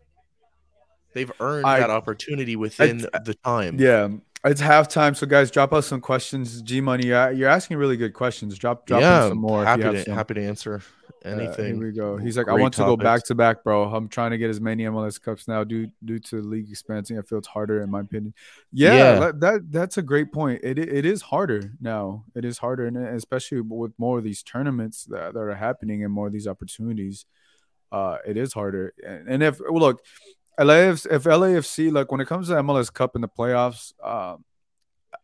They've 1.14 1.32
earned 1.42 1.66
I- 1.66 1.80
that 1.82 1.90
opportunity 1.90 2.56
within 2.56 3.00
the 3.00 3.36
time. 3.44 3.78
Yeah, 3.78 4.08
it's 4.46 4.62
halftime. 4.62 5.16
So 5.16 5.26
guys, 5.26 5.52
drop 5.52 5.74
us 5.74 5.88
some 5.88 6.02
questions. 6.02 6.62
G 6.62 6.82
Money, 6.82 7.08
you're, 7.08 7.32
you're 7.32 7.50
asking 7.50 7.78
really 7.78 7.98
good 7.98 8.14
questions. 8.14 8.58
Drop 8.58 8.86
drop 8.86 9.02
in 9.02 9.30
some 9.30 9.38
more. 9.38 9.64
happy 9.64 9.84
to 9.84 10.04
some. 10.04 10.14
happy 10.14 10.34
to 10.36 10.44
answer 10.46 10.82
Uh, 11.26 11.30
anything. 11.30 11.76
here 11.78 11.86
we 11.86 11.92
go. 11.94 12.18
He's 12.18 12.36
like, 12.38 12.48
I 12.50 12.52
Great 12.54 12.62
want 12.64 12.74
to 12.74 12.82
go 12.82 12.98
back 12.98 13.24
to 13.26 13.36
back, 13.36 13.64
bro. 13.64 13.86
I'm 13.86 14.10
trying 14.10 14.32
to 14.32 14.38
get 14.38 14.50
as 14.50 14.60
many 14.60 14.84
MLS 14.84 15.22
Cups 15.22 15.48
now 15.48 15.64
due 15.64 15.88
due 16.04 16.20
to 16.20 16.42
league 16.42 16.70
expanding. 16.70 17.18
I 17.18 17.22
feel 17.22 17.38
it's 17.38 17.48
harder, 17.48 17.82
in 17.82 17.90
my 17.90 18.02
opinion. 18.02 18.34
Yeah, 18.74 18.94
Yeah. 18.94 19.20
That, 19.20 19.40
that 19.40 19.72
that's 19.72 19.98
a 19.98 20.02
great 20.02 20.34
point. 20.34 20.60
It 20.64 20.78
it 20.78 21.06
is 21.06 21.22
harder 21.22 21.72
now. 21.80 22.26
It 22.36 22.44
is 22.44 22.58
harder, 22.58 22.86
and 22.86 22.98
especially 22.98 23.62
with 23.62 23.94
more 23.98 24.18
of 24.18 24.26
these 24.26 24.44
tournaments 24.44 25.06
that, 25.06 25.34
that 25.34 25.40
are 25.40 25.56
happening 25.56 26.04
and 26.04 26.12
more 26.12 26.28
of 26.28 26.34
these 26.34 26.48
opportunities, 26.48 27.26
uh, 27.94 28.18
it 28.28 28.36
is 28.36 28.52
harder. 28.52 28.94
And, 29.06 29.30
and 29.30 29.44
if 29.44 29.62
well, 29.62 29.80
look, 29.80 30.02
LAF 30.60 31.08
if 31.10 31.24
LAFC 31.24 31.92
like 31.92 32.12
when 32.12 32.22
it 32.22 32.28
comes 32.28 32.48
to 32.48 32.56
MLS 32.56 32.94
Cup 32.94 33.16
in 33.16 33.22
the 33.22 33.28
playoffs, 33.28 33.94
um, 34.04 34.44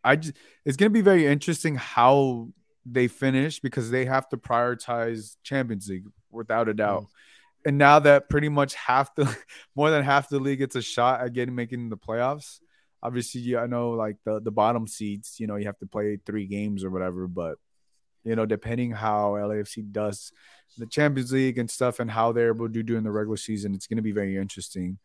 I 0.03 0.15
just 0.15 0.35
it's 0.65 0.77
gonna 0.77 0.89
be 0.89 1.01
very 1.01 1.25
interesting 1.25 1.75
how 1.75 2.49
they 2.85 3.07
finish 3.07 3.59
because 3.59 3.91
they 3.91 4.05
have 4.05 4.27
to 4.29 4.37
prioritize 4.37 5.35
Champions 5.43 5.87
League 5.87 6.05
without 6.31 6.69
a 6.69 6.73
doubt. 6.73 7.05
And 7.65 7.77
now 7.77 7.99
that 7.99 8.29
pretty 8.29 8.49
much 8.49 8.73
half 8.73 9.13
the 9.15 9.35
more 9.75 9.89
than 9.91 10.03
half 10.03 10.29
the 10.29 10.39
league 10.39 10.59
gets 10.59 10.75
a 10.75 10.81
shot 10.81 11.21
at 11.21 11.33
getting 11.33 11.55
making 11.55 11.89
the 11.89 11.97
playoffs. 11.97 12.59
Obviously, 13.03 13.41
yeah, 13.41 13.59
I 13.59 13.67
know 13.67 13.91
like 13.91 14.17
the 14.25 14.39
the 14.39 14.51
bottom 14.51 14.87
seeds, 14.87 15.39
you 15.39 15.47
know, 15.47 15.57
you 15.57 15.65
have 15.65 15.79
to 15.79 15.85
play 15.85 16.17
three 16.25 16.47
games 16.47 16.83
or 16.83 16.89
whatever, 16.89 17.27
but 17.27 17.57
you 18.23 18.35
know, 18.35 18.45
depending 18.45 18.91
how 18.91 19.33
LAFC 19.33 19.91
does 19.91 20.31
the 20.77 20.85
Champions 20.85 21.31
League 21.31 21.57
and 21.57 21.69
stuff 21.69 21.99
and 21.99 22.11
how 22.11 22.31
they're 22.31 22.53
able 22.53 22.67
to 22.67 22.73
do 22.73 22.83
during 22.83 23.03
the 23.03 23.11
regular 23.11 23.37
season, 23.37 23.73
it's 23.73 23.87
going 23.87 23.97
to 23.97 24.03
be 24.03 24.11
very 24.11 24.35
interesting 24.35 24.97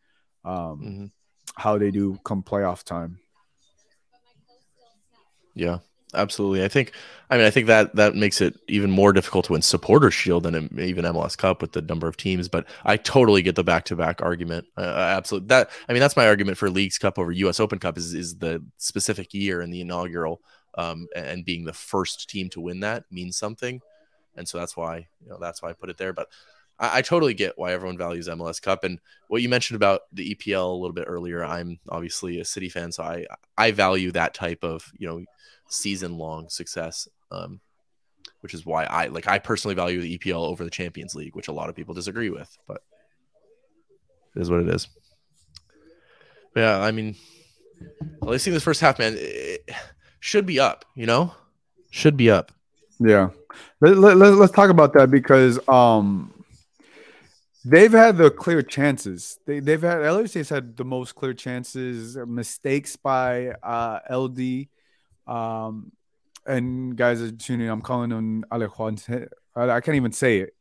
um, 0.45 0.81
Mhm. 0.81 1.11
how 1.55 1.77
they 1.77 1.91
do 1.91 2.17
come 2.23 2.43
playoff 2.43 2.83
time. 2.83 3.19
Yeah, 5.53 5.79
absolutely. 6.13 6.63
I 6.63 6.67
think, 6.67 6.91
I 7.29 7.37
mean, 7.37 7.45
I 7.45 7.49
think 7.49 7.67
that 7.67 7.95
that 7.95 8.15
makes 8.15 8.41
it 8.41 8.59
even 8.67 8.91
more 8.91 9.13
difficult 9.13 9.45
to 9.45 9.53
win 9.53 9.61
Supporter 9.61 10.11
Shield 10.11 10.43
than 10.43 10.77
even 10.79 11.05
MLS 11.05 11.37
Cup 11.37 11.61
with 11.61 11.71
the 11.71 11.81
number 11.81 12.07
of 12.07 12.17
teams. 12.17 12.49
But 12.49 12.67
I 12.83 12.97
totally 12.97 13.41
get 13.41 13.55
the 13.55 13.63
back-to-back 13.63 14.21
argument. 14.21 14.65
Uh, 14.77 14.81
absolutely. 14.81 15.47
That 15.47 15.69
I 15.87 15.93
mean, 15.93 16.01
that's 16.01 16.17
my 16.17 16.27
argument 16.27 16.57
for 16.57 16.69
Leagues 16.69 16.97
Cup 16.97 17.17
over 17.17 17.31
U.S. 17.31 17.59
Open 17.59 17.79
Cup 17.79 17.97
is 17.97 18.13
is 18.13 18.37
the 18.37 18.63
specific 18.77 19.33
year 19.33 19.61
and 19.61 19.73
the 19.73 19.81
inaugural, 19.81 20.41
um, 20.77 21.07
and 21.15 21.45
being 21.45 21.63
the 21.63 21.73
first 21.73 22.29
team 22.29 22.49
to 22.49 22.59
win 22.61 22.81
that 22.81 23.05
means 23.09 23.37
something, 23.37 23.79
and 24.35 24.47
so 24.47 24.57
that's 24.57 24.75
why 24.75 25.07
you 25.23 25.29
know 25.29 25.37
that's 25.39 25.61
why 25.61 25.69
I 25.69 25.73
put 25.73 25.89
it 25.89 25.97
there. 25.97 26.11
But 26.11 26.27
I, 26.79 26.99
I 26.99 27.01
totally 27.01 27.33
get 27.33 27.57
why 27.57 27.73
everyone 27.73 27.97
values 27.97 28.27
MLS 28.27 28.61
Cup 28.61 28.83
and 28.83 28.99
what 29.27 29.41
you 29.41 29.49
mentioned 29.49 29.75
about 29.75 30.01
the 30.13 30.35
EPL 30.35 30.71
a 30.71 30.75
little 30.75 30.93
bit 30.93 31.05
earlier. 31.07 31.43
I'm 31.43 31.79
obviously 31.89 32.39
a 32.39 32.45
City 32.45 32.69
fan, 32.69 32.91
so 32.91 33.03
I 33.03 33.25
I 33.57 33.71
value 33.71 34.11
that 34.11 34.33
type 34.33 34.63
of 34.63 34.91
you 34.97 35.07
know 35.07 35.23
season 35.67 36.17
long 36.17 36.49
success. 36.49 37.07
Um, 37.31 37.59
which 38.41 38.53
is 38.53 38.63
why 38.63 38.83
I 38.83 39.07
like 39.07 39.27
I 39.27 39.39
personally 39.39 39.73
value 39.73 40.01
the 40.01 40.19
EPL 40.19 40.47
over 40.47 40.63
the 40.63 40.69
Champions 40.69 41.15
League, 41.15 41.35
which 41.35 41.47
a 41.47 41.51
lot 41.51 41.67
of 41.67 41.75
people 41.75 41.95
disagree 41.95 42.29
with, 42.29 42.55
but 42.67 42.83
it 44.35 44.41
is 44.43 44.51
what 44.51 44.61
it 44.61 44.69
is. 44.69 44.87
But 46.53 46.59
yeah, 46.61 46.79
I 46.79 46.91
mean, 46.91 47.15
at 48.21 48.27
least 48.27 48.45
in 48.45 48.53
this 48.53 48.61
first 48.61 48.81
half, 48.81 48.99
man, 48.99 49.15
it 49.17 49.67
should 50.19 50.45
be 50.45 50.59
up. 50.59 50.85
You 50.93 51.07
know, 51.07 51.33
should 51.89 52.17
be 52.17 52.29
up. 52.29 52.51
Yeah. 52.99 53.29
Let, 53.81 53.97
let, 53.97 54.17
let, 54.17 54.33
us 54.33 54.51
talk 54.51 54.69
about 54.69 54.93
that 54.93 55.09
because 55.09 55.57
um 55.67 56.34
they've 57.65 57.91
had 57.91 58.17
the 58.17 58.29
clear 58.31 58.61
chances. 58.61 59.37
They 59.45 59.59
they've 59.59 59.81
had 59.81 59.97
LAFC's 59.99 60.49
had 60.49 60.77
the 60.77 60.85
most 60.85 61.15
clear 61.15 61.33
chances, 61.33 62.17
mistakes 62.27 62.95
by 62.95 63.49
uh 63.63 63.99
LD. 64.09 64.67
Um 65.27 65.91
and 66.45 66.95
guys 66.95 67.21
are 67.21 67.31
tuning. 67.31 67.69
I'm 67.69 67.81
calling 67.81 68.11
on 68.13 68.43
Alejuanse. 68.51 69.27
I, 69.55 69.79
can't 69.81 69.95
even 69.95 70.11
say 70.11 70.39
it. 70.41 70.53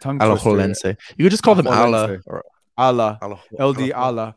Tongue. 0.00 0.18
Alajuelense. 0.18 0.96
You 1.16 1.24
could 1.24 1.30
just 1.30 1.42
call 1.42 1.54
them 1.54 1.66
Ala 1.66 2.08
Alajuelense. 2.08 2.22
or 2.26 2.44
Ala. 2.78 3.18
LD 3.58 3.80
Ala. 3.94 4.34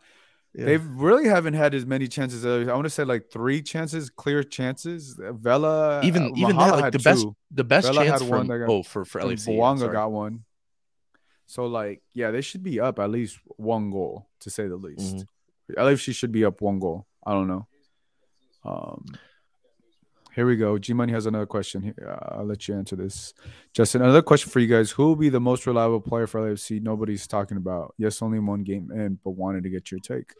Yeah. 0.53 0.65
They've 0.65 0.85
really 0.85 1.27
haven't 1.27 1.55
had 1.55 1.73
as 1.73 1.85
many 1.85 2.07
chances. 2.07 2.45
as- 2.45 2.67
I 2.69 2.73
want 2.73 2.85
to 2.85 2.89
say 2.91 3.03
like 3.03 3.31
three 3.31 3.61
chances, 3.61 4.09
clear 4.11 4.43
chances. 4.43 5.19
Vela, 5.19 6.01
even 6.03 6.23
uh, 6.25 6.31
even 6.37 6.55
that, 6.57 6.79
like 6.79 6.93
the 6.93 6.99
best 6.99 7.25
the 7.51 7.63
best 7.63 7.87
Vela 7.87 8.05
chance 8.05 8.21
had 8.21 8.29
one 8.29 8.39
from 8.41 8.47
that 8.47 8.59
got- 8.59 8.69
oh 8.69 8.83
for 8.83 9.03
for 9.03 9.19
And 9.19 9.31
LAFC. 9.31 9.57
Bouanga 9.57 9.91
got 9.91 10.11
one. 10.11 10.43
So 11.45 11.65
like, 11.65 12.01
yeah, 12.13 12.31
they 12.31 12.41
should 12.41 12.63
be 12.63 12.79
up 12.79 12.99
at 12.99 13.09
least 13.09 13.39
one 13.57 13.91
goal 13.91 14.27
to 14.41 14.49
say 14.49 14.67
the 14.67 14.75
least. 14.75 15.15
Mhm. 15.15 15.27
LAFC 15.77 16.13
should 16.13 16.31
be 16.31 16.45
up 16.45 16.61
one 16.61 16.79
goal. 16.79 17.05
I 17.25 17.31
don't 17.33 17.47
know. 17.47 17.67
Um, 18.65 19.05
here 20.35 20.45
we 20.47 20.55
go. 20.55 20.77
G 20.77 20.93
Money 20.93 21.13
has 21.13 21.25
another 21.25 21.45
question. 21.45 21.81
Here, 21.83 21.95
uh, 22.09 22.37
I'll 22.39 22.45
let 22.45 22.67
you 22.67 22.75
answer 22.75 22.95
this. 22.95 23.33
Justin, 23.73 24.01
another 24.01 24.21
question 24.21 24.49
for 24.51 24.59
you 24.59 24.67
guys: 24.67 24.91
Who 24.91 25.03
will 25.05 25.15
be 25.15 25.29
the 25.29 25.39
most 25.39 25.67
reliable 25.67 26.01
player 26.01 26.27
for 26.27 26.41
LAFC? 26.41 26.81
Nobody's 26.81 27.27
talking 27.27 27.57
about. 27.57 27.93
Yes, 27.97 28.21
only 28.21 28.39
one 28.39 28.63
game 28.63 28.91
in, 28.91 29.19
but 29.23 29.31
wanted 29.31 29.63
to 29.63 29.69
get 29.69 29.91
your 29.91 29.99
take. 29.99 30.33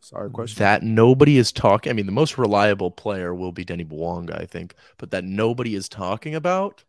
Sorry, 0.00 0.30
question. 0.30 0.60
That 0.60 0.82
nobody 0.82 1.38
is 1.38 1.52
talking. 1.52 1.90
I 1.90 1.92
mean, 1.92 2.06
the 2.06 2.12
most 2.12 2.38
reliable 2.38 2.90
player 2.90 3.34
will 3.34 3.52
be 3.52 3.64
Denny 3.64 3.84
Bouanga, 3.84 4.40
I 4.40 4.46
think, 4.46 4.74
but 4.96 5.10
that 5.10 5.24
nobody 5.24 5.74
is 5.74 5.88
talking 5.88 6.34
about 6.34 6.84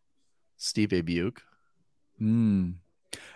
Stipe 0.58 1.04
Biuk. 1.04 1.40
Hmm. 2.20 2.72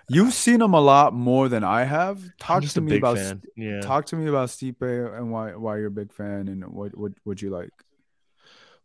You've 0.10 0.34
seen 0.34 0.62
him 0.62 0.74
a 0.74 0.82
lot 0.82 1.14
more 1.14 1.49
than 1.49 1.64
I 1.64 1.84
have. 1.86 2.22
Talk 2.38 2.64
to 2.64 2.82
me 2.82 2.97
about 2.97 3.18
fan. 3.18 3.41
Yeah. 3.56 3.82
talk 3.82 4.06
to 4.08 4.16
me 4.16 4.28
about 4.28 4.49
Stipe 4.49 5.18
and 5.18 5.32
why 5.32 5.56
why 5.56 5.78
you're 5.78 5.88
a 5.88 5.91
big 5.91 6.12
fan 6.12 6.47
and 6.47 6.66
what 6.66 6.97
what 6.97 7.14
would 7.26 7.41
you 7.41 7.49
like? 7.49 7.72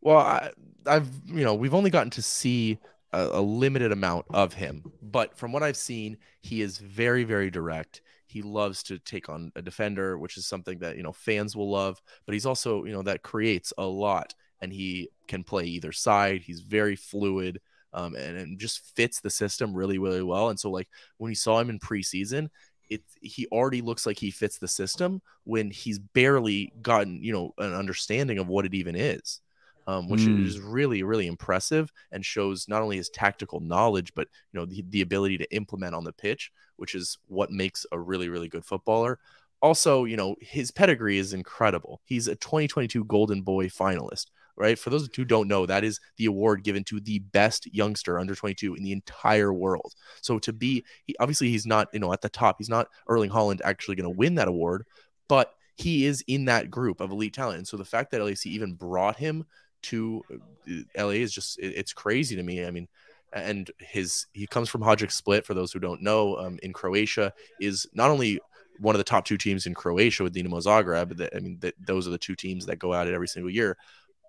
Well, 0.01 0.19
I, 0.19 0.51
I've 0.87 1.09
you 1.27 1.45
know 1.45 1.55
we've 1.55 1.75
only 1.75 1.91
gotten 1.91 2.11
to 2.11 2.23
see 2.23 2.79
a, 3.13 3.29
a 3.33 3.41
limited 3.41 3.93
amount 3.93 4.27
of 4.31 4.55
him, 4.55 4.85
but 5.03 5.37
from 5.37 5.53
what 5.53 5.63
I've 5.63 5.77
seen, 5.77 6.19
he 6.41 6.63
is 6.63 6.79
very 6.79 7.25
very 7.25 7.51
direct. 7.51 8.03
He 8.27 8.43
loves 8.43 8.83
to 8.85 8.99
take 8.99 9.29
on 9.29 9.53
a 9.57 9.63
defender, 9.63 10.19
which 10.19 10.37
is 10.37 10.47
something 10.47 10.79
that 10.81 10.97
you 10.97 11.03
know 11.03 11.13
fans 11.13 11.57
will 11.57 11.71
love. 11.71 12.01
But 12.27 12.35
he's 12.35 12.47
also 12.47 12.85
you 12.85 12.93
know 12.93 13.03
that 13.03 13.23
creates 13.23 13.73
a 13.77 13.85
lot, 13.85 14.35
and 14.61 14.73
he 14.73 15.11
can 15.27 15.43
play 15.43 15.65
either 15.65 15.93
side. 15.93 16.43
He's 16.43 16.61
very 16.61 16.95
fluid. 16.95 17.61
Um, 17.99 18.15
and, 18.15 18.37
and 18.39 18.59
just 18.61 18.95
fits 18.97 19.21
the 19.21 19.31
system 19.31 19.75
really, 19.75 19.99
really 19.99 20.23
well. 20.23 20.51
And 20.51 20.61
so, 20.61 20.71
like 20.71 20.89
when 21.19 21.31
you 21.31 21.35
saw 21.37 21.59
him 21.61 21.71
in 21.71 21.81
preseason, 21.81 22.49
it 22.89 23.03
he 23.21 23.47
already 23.53 23.83
looks 23.83 24.07
like 24.07 24.19
he 24.19 24.31
fits 24.31 24.59
the 24.59 24.69
system 24.69 25.21
when 25.45 25.71
he's 25.71 25.99
barely 25.99 26.73
gotten 26.83 27.23
you 27.23 27.33
know 27.33 27.53
an 27.59 27.75
understanding 27.75 28.39
of 28.39 28.49
what 28.49 28.65
it 28.67 28.75
even 28.75 28.95
is 28.97 29.41
um, 29.87 30.09
which 30.09 30.27
Mm. 30.27 30.45
is 30.45 30.61
really 30.61 31.03
really 31.03 31.27
impressive 31.27 31.91
and 32.13 32.25
shows 32.25 32.67
not 32.69 32.83
only 32.83 32.97
his 32.97 33.11
tactical 33.11 33.61
knowledge 33.61 34.13
but 34.15 34.29
you 34.53 34.61
know 34.61 34.67
the, 34.67 34.85
the 34.91 35.03
ability 35.03 35.39
to 35.39 35.55
implement 35.55 35.95
on 35.95 36.05
the 36.05 36.13
pitch 36.13 36.51
which 36.77 36.95
is 36.95 37.19
what 37.27 37.51
makes 37.51 37.85
a 37.93 37.99
really 37.99 38.29
really 38.29 38.49
good 38.49 38.65
footballer 38.65 39.19
also 39.61 40.05
you 40.05 40.17
know 40.17 40.37
his 40.41 40.71
pedigree 40.71 41.19
is 41.19 41.33
incredible 41.33 42.01
he's 42.05 42.29
a 42.29 42.37
2022 42.37 43.05
golden 43.05 43.43
boy 43.43 43.67
finalist 43.69 44.27
right 44.59 44.79
for 44.79 44.91
those 44.91 45.09
who 45.15 45.25
don't 45.25 45.49
know 45.49 45.67
that 45.67 45.85
is 45.85 46.01
the 46.17 46.27
award 46.27 46.63
given 46.65 46.85
to 46.85 47.01
the 47.01 47.19
best 47.19 47.73
youngster 47.73 48.19
under 48.19 48.35
22 48.35 48.75
in 48.75 48.83
the 48.83 48.93
entire 48.93 49.53
world 49.53 49.95
so 50.21 50.39
to 50.39 50.53
be 50.53 50.85
he, 51.05 51.15
obviously 51.21 51.49
he's 51.51 51.67
not 51.67 51.89
you 51.93 52.01
know 52.01 52.13
at 52.13 52.21
the 52.21 52.29
top 52.29 52.57
he's 52.59 52.69
not 52.69 52.89
erling 53.09 53.31
haaland 53.31 53.61
actually 53.65 53.97
going 53.97 54.11
to 54.11 54.17
win 54.17 54.35
that 54.35 54.49
award 54.49 54.85
but 55.29 55.55
he 55.77 56.07
is 56.07 56.25
in 56.27 56.47
that 56.47 56.71
group 56.71 57.01
of 57.01 57.11
elite 57.11 57.35
talent 57.35 57.59
and 57.59 57.69
so 57.69 57.77
the 57.77 57.85
fact 57.85 58.11
that 58.11 58.23
lac 58.23 58.45
even 58.47 58.75
brought 58.75 59.17
him 59.17 59.45
to 59.83 60.23
uh, 60.33 60.75
LA 60.97 61.11
is 61.13 61.33
just 61.33 61.59
it- 61.59 61.75
it's 61.77 61.93
crazy 61.93 62.37
to 62.37 62.43
me. 62.43 62.65
I 62.65 62.71
mean, 62.71 62.89
and 63.33 63.71
his 63.79 64.27
he 64.33 64.47
comes 64.47 64.69
from 64.69 64.83
Hajduk 64.83 65.13
Split. 65.13 65.45
For 65.45 65.55
those 65.55 65.73
who 65.73 65.79
don't 65.79 66.03
know, 66.03 66.37
um, 66.37 66.59
in 66.63 66.73
Croatia 66.73 67.33
is 67.61 67.87
not 67.93 68.11
only 68.11 68.41
one 68.81 68.95
of 68.95 68.99
the 68.99 69.05
top 69.05 69.25
two 69.25 69.37
teams 69.37 69.67
in 69.67 69.75
Croatia 69.75 70.23
with 70.23 70.35
Dinamo 70.35 70.63
Zagreb. 70.63 71.29
I 71.35 71.41
mean, 71.41 71.61
those 71.85 72.07
are 72.07 72.11
the 72.11 72.19
two 72.19 72.37
teams 72.37 72.67
that 72.67 72.79
go 72.79 72.95
at 72.95 73.07
it 73.07 73.15
every 73.15 73.29
single 73.29 73.51
year, 73.51 73.77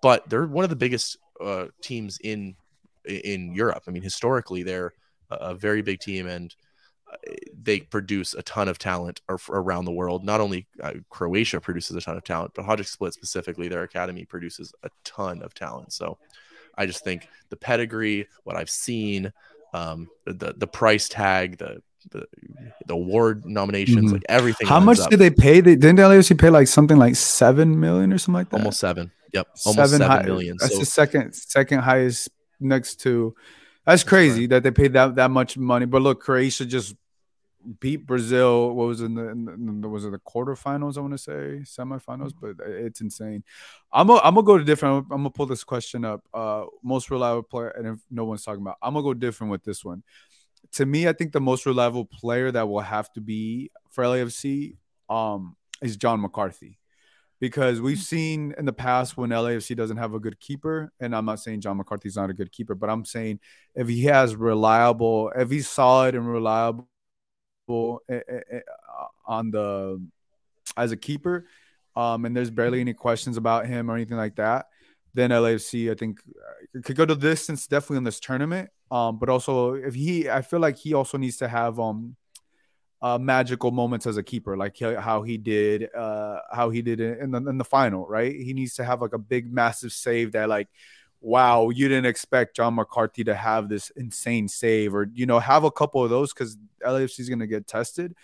but 0.02 0.28
they're 0.28 0.46
one 0.46 0.64
of 0.64 0.70
the 0.70 0.76
biggest 0.76 1.18
uh, 1.40 1.66
teams 1.82 2.18
in 2.22 2.54
in 3.04 3.54
Europe. 3.54 3.82
I 3.88 3.90
mean, 3.90 4.02
historically, 4.02 4.62
they're 4.62 4.92
a, 5.30 5.54
very 5.54 5.82
big 5.82 6.00
team 6.00 6.26
and. 6.26 6.54
uh, 7.12 7.16
They 7.62 7.80
produce 7.80 8.34
a 8.34 8.42
ton 8.42 8.68
of 8.68 8.78
talent 8.78 9.20
around 9.48 9.84
the 9.84 9.92
world. 9.92 10.24
Not 10.24 10.40
only 10.40 10.66
uh, 10.82 10.94
Croatia 11.10 11.60
produces 11.60 11.96
a 11.96 12.00
ton 12.00 12.16
of 12.16 12.24
talent, 12.24 12.52
but 12.54 12.64
Hajduk 12.64 12.86
Split 12.86 13.12
specifically, 13.14 13.68
their 13.68 13.82
academy 13.82 14.24
produces 14.24 14.72
a 14.82 14.90
ton 15.04 15.42
of 15.42 15.52
talent. 15.54 15.92
So, 15.92 16.18
I 16.76 16.86
just 16.86 17.02
think 17.04 17.28
the 17.48 17.56
pedigree, 17.56 18.26
what 18.44 18.56
I've 18.56 18.70
seen, 18.70 19.32
um, 19.74 20.08
the 20.24 20.54
the 20.56 20.66
price 20.66 21.08
tag, 21.08 21.58
the 21.58 21.82
the, 22.12 22.24
the 22.86 22.94
award 22.94 23.44
nominations, 23.44 24.10
Mhm. 24.10 24.12
like 24.14 24.22
everything. 24.28 24.66
How 24.68 24.80
much 24.80 25.00
up. 25.00 25.10
did 25.10 25.18
they 25.18 25.30
pay? 25.30 25.60
They, 25.60 25.76
didn't 25.76 25.98
LAFC 25.98 26.38
pay 26.38 26.48
like 26.50 26.66
something 26.68 26.96
like 26.96 27.14
seven 27.16 27.78
million 27.78 28.12
or 28.12 28.18
something 28.18 28.38
like 28.40 28.50
that? 28.50 28.56
Almost 28.58 28.80
seven. 28.80 29.10
Yep, 29.32 29.48
almost 29.66 29.90
seven 29.90 30.06
hi- 30.06 30.22
million. 30.22 30.56
That's 30.58 30.72
So 30.72 30.80
the 30.80 30.86
second 30.86 31.34
second 31.34 31.80
highest 31.80 32.30
next 32.58 32.96
to. 33.00 33.34
That's 33.86 34.04
crazy 34.04 34.46
that 34.46 34.62
they 34.62 34.70
paid 34.70 34.92
that 34.92 35.16
that 35.16 35.30
much 35.30 35.56
money. 35.56 35.86
But 35.86 36.02
look, 36.02 36.20
Croatia 36.20 36.66
just 36.66 36.94
beat 37.78 38.06
Brazil. 38.06 38.74
What 38.74 38.86
was 38.86 39.00
in 39.00 39.14
the, 39.14 39.28
in 39.28 39.80
the 39.80 39.88
was 39.88 40.04
it 40.04 40.10
the 40.10 40.18
quarterfinals? 40.18 40.96
I 40.96 41.00
want 41.00 41.12
to 41.12 41.18
say 41.18 41.60
semifinals, 41.62 42.32
but 42.38 42.56
it's 42.66 43.00
insane. 43.00 43.44
I'm 43.92 44.06
gonna 44.06 44.20
I'm 44.22 44.34
gonna 44.34 44.46
go 44.46 44.58
to 44.58 44.64
different. 44.64 45.06
I'm 45.10 45.18
gonna 45.18 45.30
pull 45.30 45.46
this 45.46 45.64
question 45.64 46.04
up. 46.04 46.24
Uh, 46.32 46.64
most 46.82 47.10
reliable 47.10 47.42
player, 47.42 47.68
and 47.68 47.86
if 47.86 47.98
no 48.10 48.24
one's 48.24 48.44
talking 48.44 48.62
about, 48.62 48.76
I'm 48.82 48.94
gonna 48.94 49.04
go 49.04 49.14
different 49.14 49.50
with 49.50 49.64
this 49.64 49.84
one. 49.84 50.02
To 50.72 50.86
me, 50.86 51.08
I 51.08 51.12
think 51.12 51.32
the 51.32 51.40
most 51.40 51.66
reliable 51.66 52.04
player 52.04 52.52
that 52.52 52.68
will 52.68 52.80
have 52.80 53.12
to 53.14 53.20
be 53.20 53.70
for 53.90 54.04
LAFC 54.04 54.76
um 55.08 55.56
is 55.82 55.96
John 55.96 56.20
McCarthy 56.20 56.79
because 57.40 57.80
we've 57.80 57.98
seen 57.98 58.54
in 58.58 58.66
the 58.66 58.72
past 58.72 59.16
when 59.16 59.30
LAFC 59.30 59.74
doesn't 59.74 59.96
have 59.96 60.12
a 60.12 60.20
good 60.20 60.38
keeper, 60.38 60.92
and 61.00 61.16
I'm 61.16 61.24
not 61.24 61.40
saying 61.40 61.62
John 61.62 61.78
McCarthy's 61.78 62.16
not 62.16 62.28
a 62.28 62.34
good 62.34 62.52
keeper, 62.52 62.74
but 62.74 62.90
I'm 62.90 63.04
saying 63.04 63.40
if 63.74 63.88
he 63.88 64.04
has 64.04 64.36
reliable, 64.36 65.32
if 65.34 65.50
he's 65.50 65.66
solid 65.66 66.14
and 66.14 66.30
reliable 66.30 66.86
eh, 67.70 68.20
eh, 68.28 68.40
eh, 68.52 68.60
on 69.26 69.50
the 69.50 70.02
as 70.76 70.92
a 70.92 70.96
keeper, 70.96 71.46
um, 71.96 72.26
and 72.26 72.36
there's 72.36 72.50
barely 72.50 72.80
any 72.80 72.92
questions 72.92 73.38
about 73.38 73.66
him 73.66 73.90
or 73.90 73.94
anything 73.94 74.18
like 74.18 74.36
that, 74.36 74.66
then 75.14 75.30
LAFC 75.30 75.90
I 75.90 75.94
think 75.94 76.20
uh, 76.28 76.80
could 76.82 76.96
go 76.96 77.06
to 77.06 77.16
distance 77.16 77.66
definitely 77.66 77.98
in 77.98 78.04
this 78.04 78.20
tournament. 78.20 78.68
Um, 78.90 79.18
but 79.18 79.28
also 79.30 79.74
if 79.74 79.94
he, 79.94 80.28
I 80.28 80.42
feel 80.42 80.60
like 80.60 80.76
he 80.76 80.92
also 80.92 81.16
needs 81.16 81.38
to 81.38 81.48
have 81.48 81.80
um 81.80 82.16
uh, 83.02 83.18
magical 83.18 83.70
moments 83.70 84.06
as 84.06 84.16
a 84.16 84.22
keeper, 84.22 84.56
like 84.56 84.78
how 84.78 85.22
he 85.22 85.38
did, 85.38 85.88
uh, 85.94 86.40
how 86.52 86.70
he 86.70 86.82
did 86.82 87.00
in 87.00 87.30
the, 87.30 87.38
in 87.38 87.58
the 87.58 87.64
final, 87.64 88.06
right? 88.06 88.34
He 88.34 88.52
needs 88.52 88.74
to 88.74 88.84
have 88.84 89.00
like 89.00 89.14
a 89.14 89.18
big, 89.18 89.52
massive 89.52 89.92
save 89.92 90.32
that, 90.32 90.48
like, 90.48 90.68
wow, 91.20 91.70
you 91.70 91.88
didn't 91.88 92.06
expect 92.06 92.56
John 92.56 92.74
McCarthy 92.74 93.24
to 93.24 93.34
have 93.34 93.68
this 93.68 93.90
insane 93.90 94.48
save, 94.48 94.94
or 94.94 95.08
you 95.14 95.26
know, 95.26 95.38
have 95.38 95.64
a 95.64 95.70
couple 95.70 96.02
of 96.04 96.10
those 96.10 96.32
because 96.32 96.58
LAFC 96.84 97.20
is 97.20 97.28
going 97.28 97.40
to 97.40 97.46
get 97.46 97.66
tested. 97.66 98.14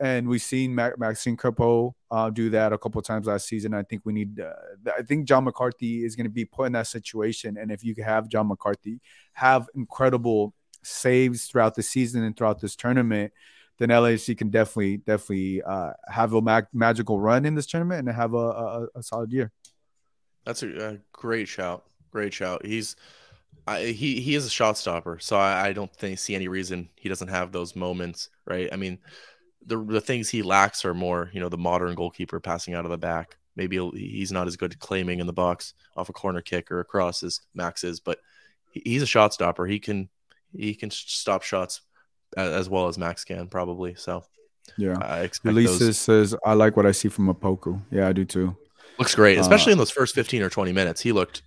And 0.00 0.28
we've 0.28 0.42
seen 0.42 0.74
Maxime 0.74 1.36
Crepeau 1.36 1.92
uh, 2.10 2.30
do 2.30 2.50
that 2.50 2.72
a 2.72 2.78
couple 2.78 3.02
times 3.02 3.26
last 3.26 3.48
season. 3.48 3.74
I 3.74 3.82
think 3.82 4.02
we 4.04 4.12
need. 4.12 4.38
Uh, 4.38 4.52
I 4.96 5.02
think 5.02 5.26
John 5.26 5.44
McCarthy 5.44 6.04
is 6.04 6.14
going 6.14 6.26
to 6.26 6.30
be 6.30 6.44
put 6.44 6.66
in 6.66 6.72
that 6.72 6.86
situation, 6.86 7.56
and 7.58 7.72
if 7.72 7.82
you 7.82 7.96
have 8.04 8.28
John 8.28 8.46
McCarthy 8.46 9.00
have 9.32 9.68
incredible 9.74 10.54
saves 10.84 11.46
throughout 11.46 11.74
the 11.74 11.82
season 11.82 12.22
and 12.22 12.36
throughout 12.36 12.60
this 12.60 12.76
tournament, 12.76 13.32
then 13.78 13.90
LAC 13.90 14.36
can 14.36 14.50
definitely 14.50 14.98
definitely 14.98 15.62
uh, 15.62 15.92
have 16.08 16.32
a 16.32 16.42
mag- 16.42 16.66
magical 16.72 17.20
run 17.20 17.44
in 17.44 17.54
this 17.54 17.66
tournament 17.66 18.06
and 18.06 18.16
have 18.16 18.34
a, 18.34 18.36
a, 18.36 18.86
a 18.96 19.02
solid 19.02 19.32
year. 19.32 19.52
That's 20.44 20.62
a, 20.62 20.92
a, 20.92 20.98
great 21.12 21.48
shout. 21.48 21.84
Great 22.10 22.32
shout. 22.32 22.64
He's 22.64 22.96
I, 23.66 23.86
he 23.86 24.20
he 24.20 24.34
is 24.34 24.46
a 24.46 24.50
shot 24.50 24.78
stopper, 24.78 25.18
so 25.20 25.36
I, 25.36 25.68
I 25.68 25.72
don't 25.72 25.94
think 25.94 26.18
see 26.18 26.34
any 26.34 26.48
reason 26.48 26.88
he 26.96 27.08
doesn't 27.08 27.28
have 27.28 27.52
those 27.52 27.76
moments, 27.76 28.30
right? 28.46 28.68
I 28.72 28.76
mean, 28.76 28.98
the 29.66 29.76
the 29.76 30.00
things 30.00 30.28
he 30.28 30.42
lacks 30.42 30.84
are 30.84 30.94
more, 30.94 31.30
you 31.32 31.40
know, 31.40 31.48
the 31.48 31.58
modern 31.58 31.94
goalkeeper 31.94 32.40
passing 32.40 32.74
out 32.74 32.84
of 32.84 32.90
the 32.90 32.98
back. 32.98 33.36
Maybe 33.56 33.76
he's 33.94 34.32
not 34.32 34.46
as 34.46 34.56
good 34.56 34.72
at 34.72 34.78
claiming 34.78 35.20
in 35.20 35.26
the 35.26 35.32
box 35.32 35.74
off 35.96 36.08
a 36.08 36.12
corner 36.12 36.40
kick 36.40 36.70
or 36.70 36.80
across 36.80 37.22
as 37.22 37.40
Max 37.54 37.84
is, 37.84 38.00
but 38.00 38.18
he's 38.70 39.02
a 39.02 39.06
shot 39.06 39.34
stopper. 39.34 39.66
He 39.66 39.78
can 39.78 40.08
he 40.56 40.74
can 40.74 40.90
stop 40.90 41.42
shots 41.42 41.82
as 42.36 42.68
well 42.68 42.88
as 42.88 42.98
Max 42.98 43.24
can 43.24 43.48
probably. 43.48 43.94
So 43.94 44.24
yeah, 44.76 44.98
I 45.00 45.20
expect. 45.20 45.54
Lisa 45.54 45.92
says 45.94 46.34
I 46.44 46.54
like 46.54 46.76
what 46.76 46.86
I 46.86 46.92
see 46.92 47.08
from 47.08 47.32
Opoku. 47.32 47.80
Yeah, 47.90 48.08
I 48.08 48.12
do 48.12 48.24
too. 48.24 48.56
Looks 48.98 49.14
great, 49.14 49.38
uh, 49.38 49.40
especially 49.40 49.72
uh, 49.72 49.74
in 49.74 49.78
those 49.78 49.90
first 49.90 50.14
fifteen 50.14 50.42
or 50.42 50.50
twenty 50.50 50.72
minutes. 50.72 51.00
He 51.00 51.12
looked 51.12 51.42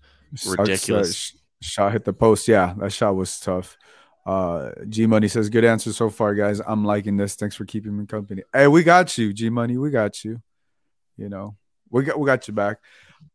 ridiculous. 0.46 1.34
shot 1.62 1.92
hit 1.92 2.06
the 2.06 2.14
post. 2.14 2.48
Yeah, 2.48 2.74
that 2.78 2.92
shot 2.92 3.16
was 3.16 3.40
tough. 3.40 3.78
Uh, 4.26 4.72
G 4.88 5.06
Money 5.06 5.28
says, 5.28 5.50
"Good 5.50 5.66
answer 5.66 5.92
so 5.94 6.10
far, 6.10 6.36
guys. 6.36 6.62
I'm 6.66 6.86
liking 6.86 7.18
this. 7.18 7.36
Thanks 7.36 7.56
for 7.56 7.66
keeping 7.66 7.98
me 7.98 8.06
company. 8.06 8.44
Hey, 8.54 8.68
we 8.68 8.84
got 8.84 9.18
you, 9.18 9.34
G 9.34 9.50
Money. 9.50 9.78
We 9.78 9.90
got 9.90 10.24
you. 10.24 10.42
You 11.18 11.30
know, 11.30 11.58
we 11.90 12.04
got 12.04 12.20
we 12.20 12.26
got 12.26 12.48
you 12.48 12.54
back." 12.54 12.78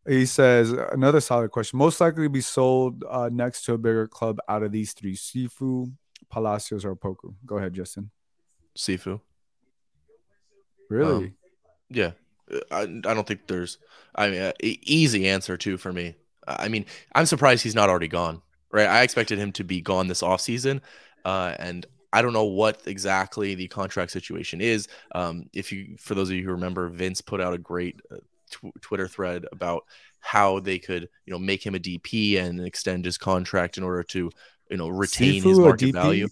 He 0.06 0.26
says 0.26 0.72
another 0.72 1.20
solid 1.20 1.50
question. 1.50 1.78
Most 1.78 2.00
likely 2.00 2.28
be 2.28 2.40
sold 2.40 3.04
uh, 3.08 3.28
next 3.32 3.64
to 3.64 3.74
a 3.74 3.78
bigger 3.78 4.06
club 4.06 4.38
out 4.48 4.62
of 4.62 4.72
these 4.72 4.92
three: 4.92 5.16
Sifu, 5.16 5.92
Palacios 6.30 6.84
or 6.84 6.96
Poku. 6.96 7.34
Go 7.44 7.58
ahead, 7.58 7.74
Justin. 7.74 8.10
Sifu. 8.76 9.20
Really? 10.88 11.26
Um, 11.26 11.34
yeah. 11.90 12.12
I, 12.70 12.82
I 12.82 12.86
don't 12.86 13.26
think 13.26 13.46
there's. 13.46 13.78
I 14.14 14.30
mean, 14.30 14.40
uh, 14.40 14.52
easy 14.60 15.28
answer 15.28 15.56
too 15.56 15.76
for 15.76 15.92
me. 15.92 16.14
I 16.46 16.68
mean, 16.68 16.86
I'm 17.14 17.26
surprised 17.26 17.62
he's 17.62 17.74
not 17.74 17.90
already 17.90 18.08
gone. 18.08 18.42
Right? 18.72 18.86
I 18.86 19.02
expected 19.02 19.38
him 19.38 19.52
to 19.52 19.64
be 19.64 19.80
gone 19.80 20.06
this 20.06 20.22
off 20.22 20.40
season, 20.40 20.82
uh, 21.24 21.54
and 21.58 21.86
I 22.12 22.22
don't 22.22 22.32
know 22.32 22.44
what 22.44 22.82
exactly 22.86 23.54
the 23.54 23.68
contract 23.68 24.10
situation 24.10 24.60
is. 24.60 24.88
Um, 25.14 25.48
if 25.52 25.72
you, 25.72 25.96
for 25.98 26.14
those 26.14 26.30
of 26.30 26.36
you 26.36 26.44
who 26.44 26.52
remember, 26.52 26.88
Vince 26.88 27.20
put 27.20 27.40
out 27.40 27.54
a 27.54 27.58
great 27.58 28.00
uh, 28.10 28.16
tw- 28.50 28.80
Twitter 28.80 29.08
thread 29.08 29.46
about 29.52 29.84
how 30.20 30.60
they 30.60 30.78
could, 30.78 31.08
you 31.24 31.32
know, 31.32 31.38
make 31.38 31.64
him 31.64 31.74
a 31.74 31.78
DP 31.78 32.38
and 32.38 32.60
extend 32.60 33.04
his 33.04 33.18
contract 33.18 33.78
in 33.78 33.84
order 33.84 34.02
to 34.02 34.30
you 34.70 34.76
know 34.76 34.88
retain 34.88 35.42
Sifu 35.42 35.48
his 35.48 35.58
market 35.58 35.92
value. 35.92 36.28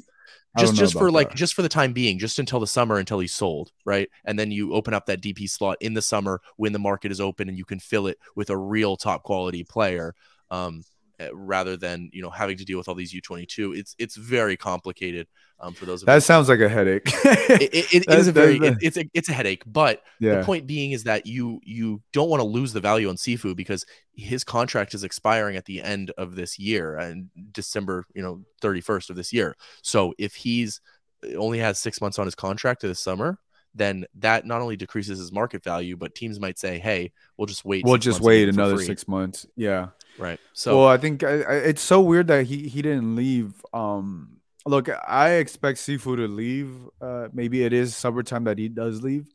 Just 0.56 0.76
just 0.76 0.92
for 0.92 1.10
like 1.10 1.34
just 1.34 1.54
for 1.54 1.62
the 1.62 1.68
time 1.68 1.92
being 1.92 2.18
just 2.18 2.38
until 2.38 2.60
the 2.60 2.66
summer 2.66 2.98
until 2.98 3.18
he's 3.18 3.34
sold 3.34 3.72
right? 3.84 4.08
And 4.24 4.38
then 4.38 4.50
you 4.50 4.72
open 4.72 4.94
up 4.94 5.06
that 5.06 5.20
dp 5.20 5.50
slot 5.50 5.78
in 5.80 5.94
the 5.94 6.02
summer 6.02 6.40
when 6.56 6.72
the 6.72 6.78
market 6.78 7.10
is 7.10 7.20
open 7.20 7.48
and 7.48 7.58
you 7.58 7.64
can 7.64 7.80
fill 7.80 8.06
it 8.06 8.18
with 8.36 8.50
a 8.50 8.56
real 8.56 8.96
top 8.96 9.24
quality 9.24 9.64
player. 9.64 10.14
Um, 10.50 10.84
rather 11.32 11.76
than 11.76 12.10
you 12.12 12.22
know 12.22 12.30
having 12.30 12.56
to 12.56 12.64
deal 12.64 12.78
with 12.78 12.88
all 12.88 12.94
these 12.94 13.14
u22 13.14 13.76
it's 13.78 13.94
it's 13.98 14.16
very 14.16 14.56
complicated 14.56 15.26
um, 15.60 15.72
for 15.72 15.86
those 15.86 16.02
of 16.02 16.08
you 16.08 16.14
that 16.14 16.22
sounds 16.22 16.48
like 16.48 16.60
a 16.60 16.68
headache. 16.68 17.02
it, 17.06 17.74
it, 17.74 18.04
it 18.06 18.08
is 18.18 18.28
a 18.28 18.32
very 18.32 18.56
it, 18.56 18.78
it's 18.80 18.96
a 18.96 19.08
it's 19.14 19.28
a 19.28 19.32
headache. 19.32 19.62
But 19.66 20.02
yeah. 20.20 20.36
the 20.36 20.44
point 20.44 20.66
being 20.66 20.92
is 20.92 21.04
that 21.04 21.26
you 21.26 21.60
you 21.62 22.02
don't 22.12 22.28
want 22.28 22.40
to 22.40 22.46
lose 22.46 22.72
the 22.72 22.80
value 22.80 23.08
on 23.08 23.16
Sifu 23.16 23.54
because 23.54 23.86
his 24.14 24.44
contract 24.44 24.94
is 24.94 25.04
expiring 25.04 25.56
at 25.56 25.64
the 25.64 25.82
end 25.82 26.10
of 26.18 26.34
this 26.34 26.58
year 26.58 26.96
and 26.96 27.30
December 27.52 28.04
you 28.14 28.22
know 28.22 28.42
thirty 28.60 28.80
first 28.80 29.10
of 29.10 29.16
this 29.16 29.32
year. 29.32 29.56
So 29.82 30.12
if 30.18 30.34
he's 30.34 30.80
only 31.36 31.58
has 31.60 31.78
six 31.78 32.00
months 32.00 32.18
on 32.18 32.26
his 32.26 32.34
contract 32.34 32.82
this 32.82 33.00
summer, 33.00 33.38
then 33.74 34.06
that 34.20 34.46
not 34.46 34.60
only 34.60 34.76
decreases 34.76 35.18
his 35.18 35.32
market 35.32 35.64
value, 35.64 35.96
but 35.96 36.14
teams 36.14 36.38
might 36.40 36.58
say, 36.58 36.78
"Hey, 36.78 37.12
we'll 37.36 37.46
just 37.46 37.64
wait. 37.64 37.84
We'll 37.84 37.98
just 37.98 38.20
wait 38.20 38.48
another 38.48 38.78
six 38.78 39.08
months." 39.08 39.46
Yeah, 39.56 39.88
right. 40.18 40.38
So, 40.52 40.80
well, 40.80 40.88
I 40.88 40.96
think 40.96 41.22
I, 41.22 41.42
I, 41.42 41.54
it's 41.54 41.82
so 41.82 42.00
weird 42.00 42.28
that 42.28 42.46
he 42.46 42.68
he 42.68 42.82
didn't 42.82 43.16
leave. 43.16 43.52
Um, 43.72 44.34
Look, 44.66 44.88
I 44.88 45.32
expect 45.32 45.78
Sifu 45.78 46.16
to 46.16 46.26
leave. 46.26 46.70
Uh, 47.00 47.28
maybe 47.32 47.64
it 47.64 47.74
is 47.74 47.94
summertime 47.94 48.44
that 48.44 48.58
he 48.58 48.68
does 48.68 49.02
leave. 49.02 49.26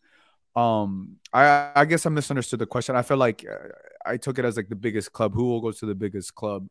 Um, 0.55 1.17
I 1.31 1.71
I 1.75 1.85
guess 1.85 2.05
I 2.05 2.09
misunderstood 2.09 2.59
the 2.59 2.65
question. 2.65 2.95
I 2.95 3.03
feel 3.03 3.17
like 3.17 3.45
uh, 3.47 3.69
I 4.03 4.17
took 4.17 4.39
it 4.39 4.45
as 4.45 4.57
like 4.57 4.69
the 4.69 4.75
biggest 4.75 5.13
club. 5.13 5.35
Who 5.35 5.45
will 5.45 5.61
go 5.61 5.71
to 5.71 5.85
the 5.85 5.93
biggest 5.93 6.33
club? 6.33 6.67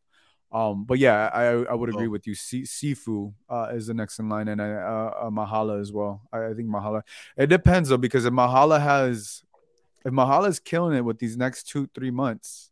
Um, 0.50 0.84
but 0.84 0.98
yeah, 0.98 1.30
I 1.32 1.44
I 1.44 1.74
would 1.74 1.90
agree 1.90 2.06
oh. 2.06 2.10
with 2.10 2.26
you. 2.26 2.34
C- 2.34 2.62
Sifu 2.62 3.34
uh, 3.50 3.68
is 3.72 3.86
the 3.86 3.94
next 3.94 4.18
in 4.18 4.28
line, 4.28 4.48
and 4.48 4.60
uh, 4.60 4.64
uh, 4.64 5.30
Mahala 5.30 5.80
as 5.80 5.92
well. 5.92 6.22
I, 6.32 6.46
I 6.46 6.54
think 6.54 6.68
Mahala. 6.68 7.02
It 7.36 7.48
depends 7.48 7.90
though, 7.90 7.98
because 7.98 8.24
if 8.24 8.32
Mahala 8.32 8.80
has, 8.80 9.42
if 10.04 10.12
Mahala 10.12 10.48
is 10.48 10.58
killing 10.58 10.96
it 10.96 11.04
with 11.04 11.18
these 11.18 11.36
next 11.36 11.68
two 11.68 11.88
three 11.94 12.10
months, 12.10 12.70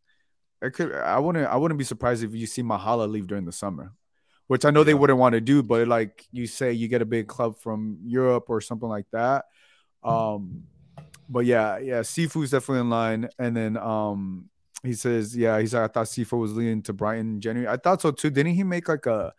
it 0.63 0.71
could. 0.71 0.93
I 0.95 1.19
wouldn't. 1.19 1.47
I 1.47 1.57
wouldn't 1.57 1.79
be 1.79 1.85
surprised 1.85 2.25
if 2.25 2.35
you 2.35 2.47
see 2.47 2.63
Mahala 2.63 3.11
leave 3.11 3.27
during 3.27 3.45
the 3.45 3.53
summer 3.53 3.93
which 4.47 4.65
I 4.65 4.71
know 4.71 4.81
yeah. 4.81 4.85
they 4.85 4.95
wouldn't 4.95 5.19
want 5.19 5.33
to 5.33 5.41
do, 5.41 5.63
but 5.63 5.89
like 5.89 6.25
you 6.31 6.47
say, 6.47 6.73
you 6.73 6.89
get 6.89 7.03
a 7.03 7.07
big 7.07 7.27
club 7.27 7.57
from 7.59 7.99
Europe 8.05 8.45
or 8.49 8.61
something 8.61 8.89
like 8.89 9.07
that. 9.13 9.47
Um, 10.05 10.65
but 11.29 11.45
yeah, 11.47 11.79
yeah, 11.79 12.01
Sifu's 12.01 12.51
definitely 12.51 12.81
in 12.83 12.91
line. 12.91 13.29
And 13.39 13.57
then 13.57 13.77
um, 13.77 14.49
he 14.83 14.93
says, 14.93 15.37
yeah, 15.37 15.59
he's 15.59 15.75
like, 15.75 15.91
I 15.91 15.93
thought 15.93 16.07
Sifu 16.07 16.39
was 16.39 16.55
leading 16.55 16.83
to 16.83 16.93
Brighton 16.93 17.35
in 17.35 17.41
January. 17.41 17.69
I 17.69 17.77
thought 17.77 18.03
so 18.03 18.11
too. 18.11 18.31
Didn't 18.31 18.55
he 18.55 18.63
make 18.63 18.89
like 18.89 19.07
a 19.07 19.33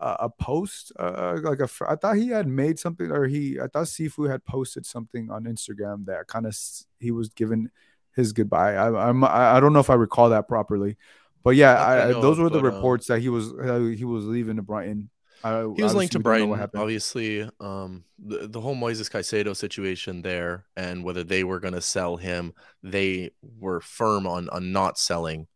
a 0.00 0.30
post 0.30 0.92
uh, 0.98 1.36
like 1.42 1.58
a 1.58 1.68
I 1.88 1.96
thought 1.96 2.16
he 2.16 2.28
had 2.28 2.46
made 2.46 2.78
something 2.78 3.10
or 3.10 3.26
he 3.26 3.58
I 3.60 3.66
thought 3.66 3.86
Sifu 3.86 4.30
had 4.30 4.44
posted 4.44 4.86
something 4.86 5.28
on 5.28 5.44
Instagram 5.44 6.06
that 6.06 6.28
kind 6.28 6.46
of 6.46 6.56
he 7.00 7.10
was 7.10 7.30
given 7.30 7.70
his 8.14 8.32
goodbye. 8.32 8.74
I, 8.74 9.08
I'm 9.08 9.24
I 9.24 9.58
don't 9.60 9.72
know 9.72 9.80
if 9.80 9.90
I 9.90 9.94
recall 9.94 10.30
that 10.30 10.46
properly, 10.46 10.96
but 11.42 11.56
yeah, 11.56 11.74
I, 11.74 12.10
I, 12.10 12.12
those 12.12 12.38
were 12.38 12.48
the 12.48 12.60
but, 12.60 12.68
uh, 12.68 12.76
reports 12.76 13.10
uh, 13.10 13.14
that 13.14 13.20
he 13.20 13.28
was 13.28 13.52
uh, 13.52 13.92
he 13.96 14.04
was 14.04 14.24
leaving 14.24 14.56
to 14.56 14.62
Brighton. 14.62 15.10
I, 15.44 15.60
he 15.76 15.82
was 15.82 15.94
linked 15.94 16.12
to 16.12 16.18
Brighton. 16.18 16.50
Obviously, 16.74 17.48
um, 17.60 18.04
the, 18.18 18.48
the 18.48 18.60
whole 18.60 18.74
Moises 18.74 19.10
Caicedo 19.10 19.56
situation 19.56 20.22
there, 20.22 20.64
and 20.76 21.04
whether 21.04 21.22
they 21.22 21.44
were 21.44 21.60
going 21.60 21.74
to 21.74 21.80
sell 21.80 22.16
him, 22.16 22.54
they 22.82 23.30
were 23.58 23.80
firm 23.80 24.26
on 24.26 24.48
on 24.48 24.72
not 24.72 24.98
selling 24.98 25.46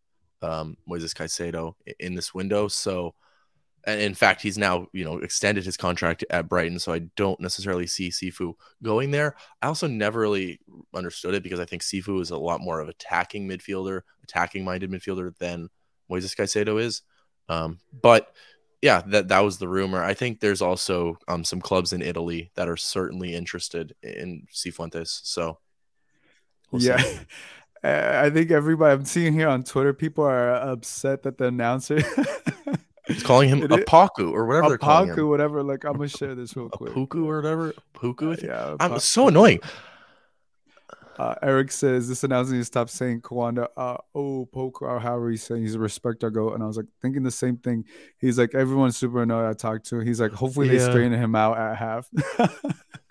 um, 0.40 0.76
Moises 0.88 1.14
Caicedo 1.14 1.74
in 1.98 2.14
this 2.14 2.32
window. 2.32 2.68
So, 2.68 3.14
and 3.84 4.00
in 4.00 4.14
fact, 4.14 4.40
he's 4.42 4.56
now 4.56 4.86
you 4.92 5.04
know 5.04 5.18
extended 5.18 5.64
his 5.64 5.76
contract 5.76 6.24
at 6.30 6.48
Brighton. 6.48 6.78
So 6.78 6.92
I 6.92 7.00
don't 7.16 7.40
necessarily 7.40 7.86
see 7.88 8.10
Sifu 8.10 8.54
going 8.82 9.10
there. 9.10 9.34
I 9.60 9.66
also 9.66 9.88
never 9.88 10.20
really 10.20 10.60
understood 10.94 11.34
it 11.34 11.42
because 11.42 11.60
I 11.60 11.64
think 11.64 11.82
Sifu 11.82 12.20
is 12.20 12.30
a 12.30 12.38
lot 12.38 12.60
more 12.60 12.80
of 12.80 12.88
attacking 12.88 13.48
midfielder, 13.48 14.02
attacking 14.22 14.64
minded 14.64 14.90
midfielder 14.90 15.36
than 15.38 15.68
Moises 16.10 16.36
Caicedo 16.36 16.80
is. 16.80 17.02
Um, 17.48 17.80
but 17.92 18.32
yeah, 18.82 19.02
that 19.06 19.28
that 19.28 19.40
was 19.40 19.58
the 19.58 19.68
rumor. 19.68 20.02
I 20.02 20.12
think 20.12 20.40
there's 20.40 20.60
also 20.60 21.16
um 21.28 21.44
some 21.44 21.60
clubs 21.60 21.92
in 21.92 22.02
Italy 22.02 22.50
that 22.56 22.68
are 22.68 22.76
certainly 22.76 23.34
interested 23.34 23.94
in 24.02 24.46
Cifuentes. 24.52 25.20
So 25.24 25.58
we'll 26.70 26.82
yeah. 26.82 27.02
I 27.84 28.30
think 28.30 28.52
everybody 28.52 28.92
I'm 28.92 29.04
seeing 29.04 29.32
here 29.32 29.48
on 29.48 29.64
Twitter, 29.64 29.92
people 29.92 30.22
are 30.24 30.50
upset 30.50 31.22
that 31.22 31.38
the 31.38 31.46
announcer 31.46 31.98
He's 33.08 33.22
calling 33.24 33.48
him 33.48 33.62
a 33.62 33.76
is- 33.76 33.84
Paku 33.84 34.32
or 34.32 34.46
whatever 34.46 34.68
they're 34.68 34.78
calling 34.78 35.10
Apaku, 35.10 35.28
whatever. 35.28 35.62
Like, 35.62 35.84
I'm 35.84 35.94
gonna 35.94 36.08
share 36.08 36.34
this 36.34 36.56
real 36.56 36.68
quick. 36.68 36.92
Puku 36.92 37.26
or 37.26 37.36
whatever. 37.36 37.74
Puku. 37.94 38.36
Think. 38.36 38.48
Yeah, 38.48 38.76
I'm 38.78 39.00
so 39.00 39.28
annoying. 39.28 39.60
Uh, 41.18 41.34
Eric 41.42 41.70
says 41.70 42.08
this 42.08 42.24
announcer 42.24 42.52
needs 42.54 42.66
to 42.66 42.72
stop 42.72 42.88
saying 42.90 43.20
Kawanda, 43.20 43.68
uh, 43.76 43.98
oh, 44.14 44.46
poke, 44.46 44.80
or 44.82 44.98
however 44.98 45.30
he's 45.30 45.42
saying 45.42 45.60
he's 45.62 45.74
a 45.74 45.78
respect 45.78 46.24
our 46.24 46.30
goat. 46.30 46.54
And 46.54 46.62
I 46.62 46.66
was 46.66 46.76
like 46.78 46.86
thinking 47.02 47.22
the 47.22 47.30
same 47.30 47.58
thing. 47.58 47.84
He's 48.18 48.38
like, 48.38 48.54
everyone's 48.54 48.96
super 48.96 49.22
annoyed 49.22 49.48
I 49.48 49.52
talked 49.52 49.86
to. 49.90 49.98
He's 50.00 50.20
like, 50.20 50.32
hopefully 50.32 50.68
they 50.68 50.76
Yeah. 50.78 50.88
straighten 50.90 51.12
him 51.12 51.34
out 51.34 51.58
at 51.58 51.76
half. 51.76 52.08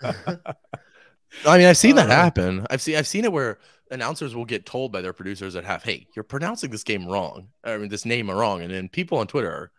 I 1.46 1.58
mean, 1.58 1.66
I've 1.66 1.76
seen 1.78 1.96
that 1.96 2.10
Uh, 2.10 2.14
happen. 2.14 2.66
I've 2.70 2.82
seen 2.82 2.96
I've 2.96 3.06
seen 3.06 3.24
it 3.24 3.32
where 3.32 3.58
announcers 3.90 4.34
will 4.34 4.44
get 4.44 4.66
told 4.66 4.92
by 4.92 5.00
their 5.00 5.12
producers 5.12 5.56
at 5.56 5.64
half, 5.64 5.82
"Hey, 5.84 6.06
you're 6.14 6.24
pronouncing 6.24 6.70
this 6.70 6.82
game 6.84 7.06
wrong. 7.06 7.48
I 7.64 7.76
mean, 7.78 7.88
this 7.88 8.04
name 8.04 8.30
wrong," 8.30 8.60
and 8.62 8.70
then 8.72 8.88
people 8.88 9.18
on 9.18 9.26
Twitter 9.26 9.50
are 9.50 9.70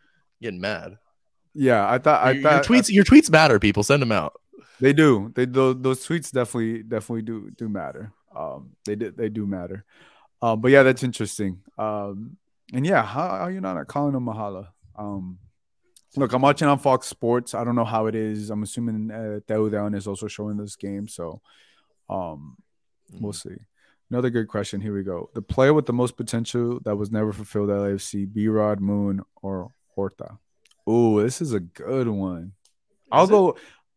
getting 0.41 0.59
mad. 0.61 0.97
yeah, 1.53 1.87
I 1.89 1.99
thought, 1.99 2.23
I 2.23 2.31
your, 2.31 2.41
thought 2.43 2.69
your 2.69 2.77
tweets, 2.79 2.89
your 2.91 3.03
tweets 3.03 3.29
matter. 3.29 3.59
People 3.59 3.83
send 3.83 4.01
them 4.01 4.11
out. 4.11 4.33
They 4.83 4.91
do. 4.91 5.31
They 5.33 5.45
those, 5.45 5.77
those 5.79 6.05
tweets 6.05 6.29
definitely 6.29 6.83
definitely 6.83 7.21
do 7.21 7.49
do 7.51 7.69
matter. 7.69 8.11
Um, 8.35 8.71
they 8.85 8.95
did 8.95 9.15
they 9.15 9.29
do 9.29 9.47
matter. 9.47 9.85
Um, 10.41 10.59
but 10.59 10.71
yeah, 10.71 10.83
that's 10.83 11.03
interesting. 11.03 11.61
Um, 11.77 12.35
and 12.73 12.85
yeah, 12.85 13.01
how 13.01 13.27
are 13.29 13.49
you 13.49 13.61
not 13.61 13.87
calling 13.87 14.13
him 14.13 14.25
Mahala? 14.25 14.67
Um, 14.97 15.39
look, 16.17 16.33
I'm 16.33 16.41
watching 16.41 16.67
on 16.67 16.79
Fox 16.79 17.07
Sports. 17.07 17.53
I 17.53 17.63
don't 17.63 17.77
know 17.77 17.85
how 17.85 18.07
it 18.07 18.15
is. 18.15 18.49
I'm 18.49 18.61
assuming 18.61 19.09
uh, 19.09 19.39
Teo 19.47 19.69
Down 19.69 19.93
is 19.93 20.05
also 20.05 20.27
showing 20.27 20.57
this 20.57 20.75
game, 20.75 21.07
so 21.07 21.39
um, 22.09 22.57
we'll 23.21 23.31
see. 23.31 23.55
Another 24.11 24.29
good 24.29 24.49
question. 24.49 24.81
Here 24.81 24.93
we 24.93 25.03
go. 25.03 25.29
The 25.33 25.41
player 25.41 25.73
with 25.73 25.85
the 25.85 25.93
most 25.93 26.17
potential 26.17 26.81
that 26.83 26.97
was 26.97 27.09
never 27.09 27.31
fulfilled 27.31 27.69
at 27.69 27.77
LAFC: 27.77 28.33
B. 28.33 28.49
Rod, 28.49 28.81
Moon, 28.81 29.21
or 29.41 29.71
Horta. 29.95 30.39
Ooh, 30.89 31.23
this 31.23 31.41
is 31.41 31.53
a 31.53 31.61
good 31.61 32.09
one. 32.09 32.51
I'll 33.13 33.23
it? 33.23 33.29
go. 33.29 33.55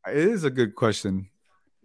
It 0.09 0.17
is 0.17 0.45
a 0.45 0.51
good 0.51 0.75
question. 0.75 1.29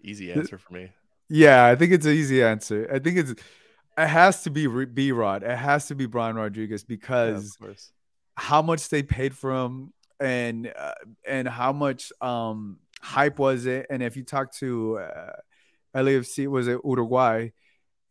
Easy 0.03 0.32
answer 0.32 0.57
for 0.57 0.74
me. 0.74 0.91
Yeah, 1.30 1.65
I 1.65 1.76
think 1.76 1.93
it's 1.93 2.05
an 2.05 2.13
easy 2.13 2.43
answer. 2.43 2.89
I 2.93 2.99
think 2.99 3.17
it's 3.17 3.32
it 3.32 4.07
has 4.07 4.43
to 4.43 4.49
be 4.49 4.67
B 4.86 5.11
Rod. 5.11 5.43
It 5.43 5.55
has 5.57 5.88
to 5.88 5.95
be 5.95 6.05
Brian 6.05 6.36
Rodriguez 6.36 6.84
Yeah, 6.84 6.86
because 6.88 7.55
course. 7.55 7.91
how 8.36 8.61
much 8.61 8.89
they 8.89 9.03
paid 9.03 9.36
for 9.36 9.51
him 9.53 9.93
and 10.19 10.72
uh, 10.78 10.93
and 11.28 11.47
how 11.47 11.72
much 11.74 12.11
um 12.22 12.80
hype 13.01 13.39
was 13.39 13.65
it? 13.65 13.88
And 13.89 14.01
if 14.03 14.17
you 14.17 14.24
talk 14.24 14.53
to 14.55 14.99
uh, 14.99 15.34
LAFC, 15.95 16.47
was 16.47 16.67
it 16.67 16.80
Uruguay? 16.84 17.49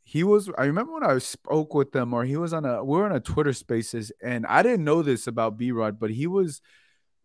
He 0.03 0.25
was. 0.25 0.51
I 0.59 0.65
remember 0.65 0.95
when 0.95 1.05
I 1.05 1.19
spoke 1.19 1.75
with 1.75 1.93
them, 1.93 2.13
or 2.15 2.25
he 2.25 2.37
was 2.37 2.53
on 2.53 2.65
a. 2.65 2.83
We 2.85 2.97
were 2.99 3.05
on 3.05 3.13
a 3.13 3.21
Twitter 3.21 3.53
Spaces, 3.53 4.13
and 4.23 4.47
I 4.47 4.63
didn't 4.63 4.85
know 4.85 5.03
this 5.03 5.27
about 5.27 5.57
B 5.59 5.73
Rod, 5.73 5.99
but 6.01 6.11
he 6.11 6.27
was. 6.27 6.61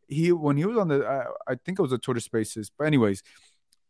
He 0.08 0.32
when 0.32 0.58
he 0.58 0.66
was 0.66 0.78
on 0.78 0.88
the. 0.88 1.06
I, 1.06 1.52
I 1.54 1.56
think 1.66 1.80
it 1.80 1.82
was 1.82 1.92
a 1.92 1.98
Twitter 1.98 2.20
Spaces, 2.20 2.72
but 2.78 2.86
anyways, 2.86 3.24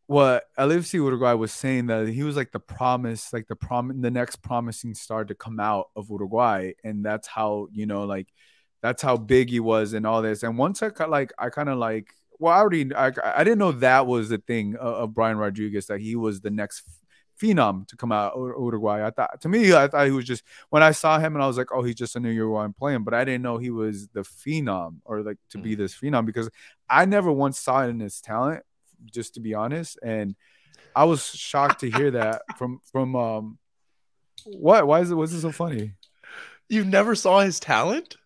what 0.08 0.46
LFC 0.58 0.96
Uruguay 0.96 1.34
was 1.34 1.52
saying 1.52 1.88
that 1.88 2.08
he 2.08 2.24
was 2.24 2.36
like 2.36 2.52
the 2.52 2.60
promise, 2.60 3.34
like 3.34 3.48
the 3.48 3.56
prom, 3.56 4.02
the 4.02 4.12
next 4.12 4.38
promising 4.38 4.94
star 4.94 5.26
to 5.26 5.36
come 5.36 5.60
out 5.60 5.90
of 5.96 6.10
Uruguay, 6.10 6.74
and 6.84 7.04
that's 7.04 7.28
how 7.28 7.68
you 7.72 7.86
know, 7.86 8.06
like, 8.06 8.28
that's 8.82 9.02
how 9.02 9.18
big 9.18 9.50
he 9.50 9.60
was 9.60 9.94
and 9.94 10.06
all 10.06 10.22
this. 10.22 10.44
And 10.44 10.58
once 10.58 10.84
I 10.84 10.92
like, 11.06 11.34
I 11.40 11.50
kind 11.50 11.70
of 11.70 11.78
like, 11.78 12.10
well, 12.38 12.54
I 12.54 12.58
already, 12.58 12.94
I, 12.94 13.12
I 13.24 13.44
didn't 13.44 13.60
know 13.60 13.72
that 13.72 14.06
was 14.06 14.30
the 14.30 14.38
thing 14.38 14.76
of 14.76 15.14
Brian 15.14 15.38
Rodriguez 15.38 15.88
that 15.88 16.02
he 16.02 16.16
was 16.16 16.42
the 16.42 16.52
next 16.52 16.84
phenom 17.42 17.88
to 17.88 17.96
come 17.98 18.12
out 18.12 18.34
of 18.34 18.40
Uruguay. 18.40 19.06
I 19.06 19.10
thought 19.12 19.42
to 19.42 19.50
me, 19.50 19.74
I 19.74 19.88
thought 19.88 20.06
he 20.06 20.12
was 20.12 20.26
just 20.26 20.44
when 20.70 20.84
I 20.84 20.92
saw 20.92 21.20
him 21.20 21.36
and 21.36 21.44
I 21.44 21.48
was 21.48 21.58
like, 21.58 21.72
oh, 21.72 21.84
he's 21.84 21.96
just 21.96 22.16
a 22.16 22.20
new 22.20 22.30
Uruguayan 22.30 22.74
playing, 22.74 23.04
but 23.04 23.14
I 23.14 23.24
didn't 23.26 23.42
know 23.42 23.58
he 23.58 23.70
was 23.70 24.08
the 24.10 24.22
phenom 24.22 24.98
or 25.06 25.22
like 25.22 25.38
to 25.50 25.58
be 25.58 25.76
this 25.76 25.96
phenom 25.96 26.26
because 26.26 26.50
I 26.90 27.06
never 27.06 27.32
once 27.32 27.60
saw 27.60 27.84
it 27.84 27.90
in 27.90 28.00
his 28.00 28.22
talent 28.22 28.64
just 29.12 29.34
to 29.36 29.40
be 29.40 29.54
honest. 29.54 30.00
And 30.04 30.36
I 30.96 31.04
was 31.04 31.26
shocked 31.26 31.82
to 31.82 31.90
hear 31.90 32.12
that 32.12 32.42
from 32.58 32.80
from 32.92 33.16
um 33.16 33.60
what 34.46 34.88
why 34.88 35.02
is 35.02 35.12
it 35.12 35.16
was 35.16 35.34
it 35.34 35.42
so 35.42 35.52
funny? 35.52 35.94
You 36.70 36.84
never 36.84 37.16
saw 37.16 37.42
his 37.42 37.60
talent? 37.60 38.18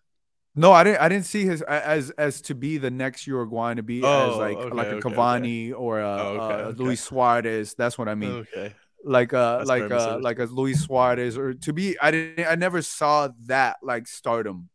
No, 0.56 0.72
I 0.72 0.84
didn't 0.84 1.00
I 1.00 1.08
didn't 1.08 1.26
see 1.26 1.44
his 1.44 1.62
as 1.62 2.10
as 2.10 2.40
to 2.42 2.54
be 2.54 2.76
the 2.78 2.90
next 2.90 3.26
Uruguayan 3.26 3.76
to 3.76 3.82
be 3.82 4.00
as 4.00 4.04
Oh, 4.04 4.38
like 4.38 4.56
okay, 4.56 4.76
like 4.76 4.88
a 4.88 4.94
okay, 4.96 5.08
Cavani 5.08 5.72
or 5.76 6.00
a, 6.00 6.16
Oh, 6.18 6.40
okay, 6.40 6.62
okay. 6.64 6.82
Luis 6.82 7.02
Suarez. 7.02 7.74
That's 7.74 7.96
what 7.96 8.08
I 8.08 8.14
mean. 8.14 8.30
okay. 8.54 8.74
Like 9.04 9.32
uh 9.32 9.58
That's 9.58 9.68
like 9.68 9.90
uh 9.90 10.18
like 10.20 10.38
a 10.38 10.44
Luis 10.44 10.80
Suarez 10.82 11.38
or 11.38 11.54
to 11.54 11.72
be 11.72 11.98
I 12.00 12.10
didn't 12.10 12.46
I 12.46 12.54
never 12.54 12.82
saw 12.82 13.28
that 13.46 13.76
like 13.82 14.06
stardom 14.06 14.68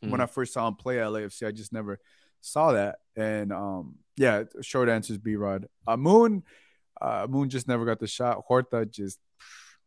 when 0.00 0.12
Mhm. 0.12 0.22
I 0.22 0.26
first 0.26 0.52
saw 0.52 0.66
him 0.68 0.74
play 0.74 0.98
at 1.00 1.06
LAFC. 1.08 1.46
I 1.46 1.52
just 1.52 1.72
never 1.72 1.98
saw 2.40 2.72
that. 2.72 2.96
And 3.16 3.52
um 3.52 3.96
yeah, 4.16 4.44
short 4.60 4.88
answer 4.88 5.12
is 5.14 5.18
B 5.18 5.36
Rod. 5.36 5.68
Uh 5.86 5.96
Moon 5.96 6.42
uh 7.00 7.26
Moon 7.30 7.48
just 7.48 7.66
never 7.68 7.84
got 7.84 7.98
the 7.98 8.06
shot. 8.06 8.42
Horta 8.46 8.84
just 8.86 9.18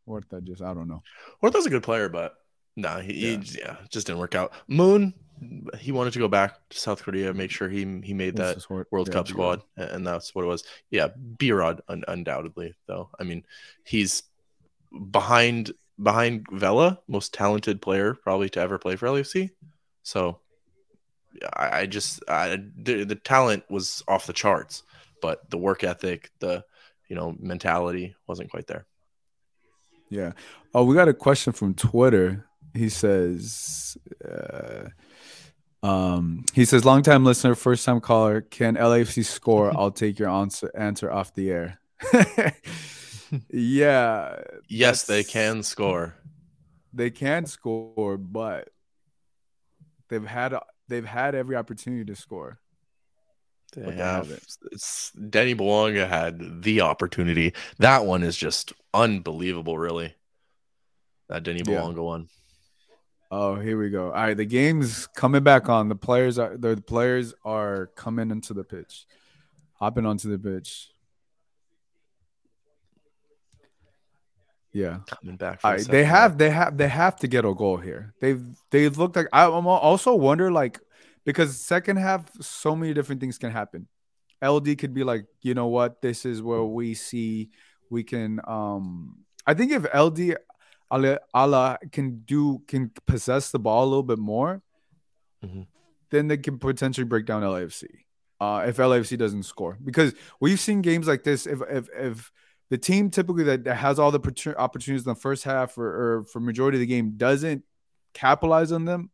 Horta 0.07 0.41
just 0.41 0.61
I 0.61 0.73
don't 0.73 0.87
know. 0.87 1.03
Horta's 1.41 1.65
a 1.65 1.69
good 1.69 1.83
player, 1.83 2.09
but 2.09 2.33
no, 2.75 2.99
he, 2.99 3.13
he 3.13 3.31
Yeah. 3.33 3.41
yeah, 3.57 3.75
just 3.89 4.07
didn't 4.07 4.19
work 4.19 4.35
out. 4.35 4.51
Moon, 4.67 5.13
he 5.79 5.91
wanted 5.91 6.13
to 6.13 6.19
go 6.19 6.27
back 6.27 6.55
to 6.69 6.79
South 6.79 7.03
Korea, 7.03 7.33
make 7.33 7.51
sure 7.51 7.69
he 7.69 8.01
he 8.03 8.13
made 8.13 8.35
that 8.37 8.65
World 8.69 9.07
yeah, 9.07 9.13
Cup 9.13 9.27
squad, 9.27 9.61
and 9.75 10.05
that's 10.05 10.33
what 10.33 10.43
it 10.43 10.47
was. 10.47 10.63
Yeah, 10.89 11.09
B 11.37 11.51
Rod 11.51 11.81
un- 11.87 12.05
undoubtedly 12.07 12.75
though. 12.87 13.09
I 13.19 13.23
mean, 13.23 13.43
he's 13.83 14.23
behind 15.11 15.73
behind 16.01 16.45
Vela, 16.51 16.99
most 17.07 17.33
talented 17.33 17.81
player 17.81 18.13
probably 18.13 18.49
to 18.49 18.59
ever 18.59 18.77
play 18.77 18.95
for 18.95 19.07
LAFC. 19.07 19.51
So 20.03 20.39
I, 21.53 21.81
I 21.81 21.85
just 21.85 22.23
I, 22.27 22.59
the, 22.77 23.03
the 23.03 23.15
talent 23.15 23.63
was 23.69 24.03
off 24.07 24.27
the 24.27 24.33
charts, 24.33 24.83
but 25.21 25.49
the 25.49 25.57
work 25.57 25.83
ethic, 25.83 26.31
the 26.39 26.63
you 27.07 27.15
know 27.15 27.35
mentality 27.39 28.15
wasn't 28.27 28.51
quite 28.51 28.67
there. 28.67 28.85
Yeah. 30.09 30.33
Oh, 30.73 30.83
we 30.83 30.95
got 30.95 31.07
a 31.07 31.13
question 31.13 31.53
from 31.53 31.73
Twitter. 31.73 32.45
He 32.73 32.89
says, 32.89 33.97
uh, 34.23 34.89
um, 35.83 36.45
he 36.53 36.65
says, 36.65 36.83
long 36.85 37.03
time 37.03 37.23
listener, 37.25 37.55
first 37.55 37.85
time 37.85 37.99
caller. 38.01 38.41
Can 38.41 38.75
LAFC 38.75 39.23
score? 39.25 39.71
I'll 39.77 39.91
take 39.91 40.17
your 40.19 40.29
answer 40.29 40.71
answer 40.75 41.11
off 41.11 41.33
the 41.33 41.51
air. 41.51 41.79
yeah, 43.49 44.41
Yes, 44.67 45.03
they 45.05 45.23
can 45.23 45.63
score. 45.63 46.15
they 46.93 47.09
can 47.09 47.45
score, 47.45 48.17
but 48.17 48.69
they've 50.09 50.25
had 50.25 50.53
they've 50.87 51.05
had 51.05 51.35
every 51.35 51.55
opportunity 51.55 52.05
to 52.05 52.15
score. 52.15 52.59
They 53.73 53.83
But 53.83 53.93
have. 53.95 54.39
It's 54.71 55.11
Denny 55.11 55.55
Bouanga 55.55 56.07
had 56.07 56.63
the 56.63 56.81
opportunity. 56.81 57.53
That 57.79 58.05
one 58.05 58.23
is 58.23 58.37
just 58.37 58.71
unbelievable, 58.93 59.77
really. 59.77 60.15
That 61.27 61.43
Denny 61.43 61.61
Yeah. 61.65 61.81
Bouanga 61.81 62.03
one. 62.03 62.29
Oh, 63.31 63.55
here 63.55 63.77
we 63.77 63.89
go. 63.89 64.05
All 64.07 64.11
right, 64.11 64.37
the 64.37 64.45
game's 64.45 65.07
coming 65.07 65.43
back 65.43 65.67
on. 65.67 65.89
The 65.89 65.95
players 65.95 66.37
are 66.37 66.55
the 66.57 66.77
players 66.77 67.33
are 67.43 67.87
coming 67.95 68.31
into 68.31 68.53
the 68.53 68.63
pitch, 68.63 69.05
hopping 69.73 70.05
onto 70.05 70.29
the 70.29 70.37
pitch. 70.37 70.89
Yeah. 74.75 74.99
Coming 75.07 75.37
back. 75.37 75.61
All 75.63 75.77
the 75.77 75.83
they 75.83 76.03
half. 76.03 76.31
have 76.31 76.37
they 76.37 76.49
have 76.49 76.77
they 76.77 76.87
have 76.89 77.15
to 77.17 77.27
get 77.27 77.45
a 77.45 77.53
goal 77.53 77.77
here. 77.77 78.13
They've 78.19 78.43
they 78.71 78.89
looked 78.89 79.15
like 79.15 79.27
I 79.31 79.45
I'm 79.45 79.65
also 79.67 80.13
wonder 80.15 80.51
like 80.51 80.79
because 81.23 81.59
second 81.59 81.95
half 81.97 82.29
so 82.41 82.75
many 82.75 82.93
different 82.93 83.21
things 83.21 83.37
can 83.37 83.51
happen. 83.51 83.87
LD 84.43 84.77
could 84.77 84.93
be 84.93 85.05
like, 85.05 85.25
you 85.41 85.53
know 85.53 85.67
what, 85.67 86.01
this 86.01 86.25
is 86.25 86.41
where 86.41 86.63
we 86.63 86.93
see 86.93 87.51
we 87.89 88.03
can 88.03 88.41
um 88.47 89.19
I 89.47 89.53
think 89.53 89.71
if 89.71 89.85
LD 89.93 90.35
Allah, 91.33 91.77
can 91.91 92.21
do 92.25 92.61
can 92.67 92.91
possess 93.05 93.51
the 93.51 93.59
ball 93.59 93.83
a 93.83 93.89
little 93.89 94.03
bit 94.03 94.19
more, 94.19 94.61
Mhm. 95.43 95.67
then 96.11 96.27
they 96.27 96.37
can 96.37 96.57
potentially 96.59 97.05
break 97.05 97.25
down 97.25 97.41
LAFC. 97.43 97.87
Uh, 98.39 98.65
if 98.67 98.77
LAFC 98.77 99.17
doesn't 99.17 99.43
score, 99.43 99.77
because 99.83 100.13
we've 100.41 100.59
seen 100.59 100.81
games 100.81 101.07
like 101.07 101.23
this. 101.23 101.47
If 101.47 101.61
if 101.69 101.89
if 101.97 102.31
the 102.69 102.77
team 102.77 103.09
typically 103.09 103.43
that, 103.45 103.63
that 103.63 103.75
has 103.75 103.99
all 103.99 104.11
the 104.11 104.19
opportunities 104.57 105.05
in 105.05 105.13
the 105.13 105.15
first 105.19 105.43
half 105.43 105.77
or, 105.77 105.85
or 106.19 106.23
for 106.25 106.39
majority 106.39 106.77
of 106.77 106.81
the 106.81 106.85
game 106.87 107.13
doesn't 107.15 107.63
capitalize 108.13 108.71
on 108.71 108.85
them, 108.85 109.11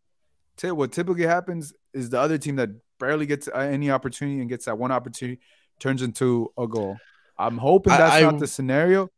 t- 0.57 0.71
what 0.71 0.91
typically 0.91 1.25
happens 1.25 1.73
is 1.93 2.09
the 2.09 2.19
other 2.19 2.37
team 2.37 2.55
that 2.55 2.69
barely 2.99 3.25
gets 3.25 3.47
uh, 3.49 3.57
any 3.57 3.91
opportunity 3.91 4.39
and 4.39 4.49
gets 4.49 4.65
that 4.65 4.77
one 4.77 4.91
opportunity 4.91 5.39
turns 5.79 6.01
into 6.01 6.49
a 6.57 6.65
goal. 6.67 6.97
I'm 7.37 7.57
hoping 7.57 7.91
I- 7.93 7.97
that's 7.97 8.13
I- 8.15 8.21
not 8.21 8.39
the 8.39 8.47
scenario, 8.47 9.09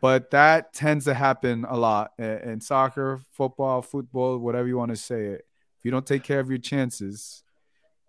but 0.00 0.30
that 0.30 0.72
tends 0.72 1.04
to 1.04 1.14
happen 1.14 1.66
a 1.68 1.76
lot 1.76 2.12
in, 2.18 2.24
in 2.24 2.60
soccer, 2.60 3.20
football, 3.32 3.82
football, 3.82 4.38
whatever 4.38 4.66
you 4.66 4.76
want 4.76 4.90
to 4.90 4.96
say 4.96 5.26
it. 5.26 5.46
If 5.78 5.84
you 5.84 5.90
don't 5.90 6.06
take 6.06 6.22
care 6.22 6.40
of 6.40 6.48
your 6.48 6.58
chances, 6.58 7.42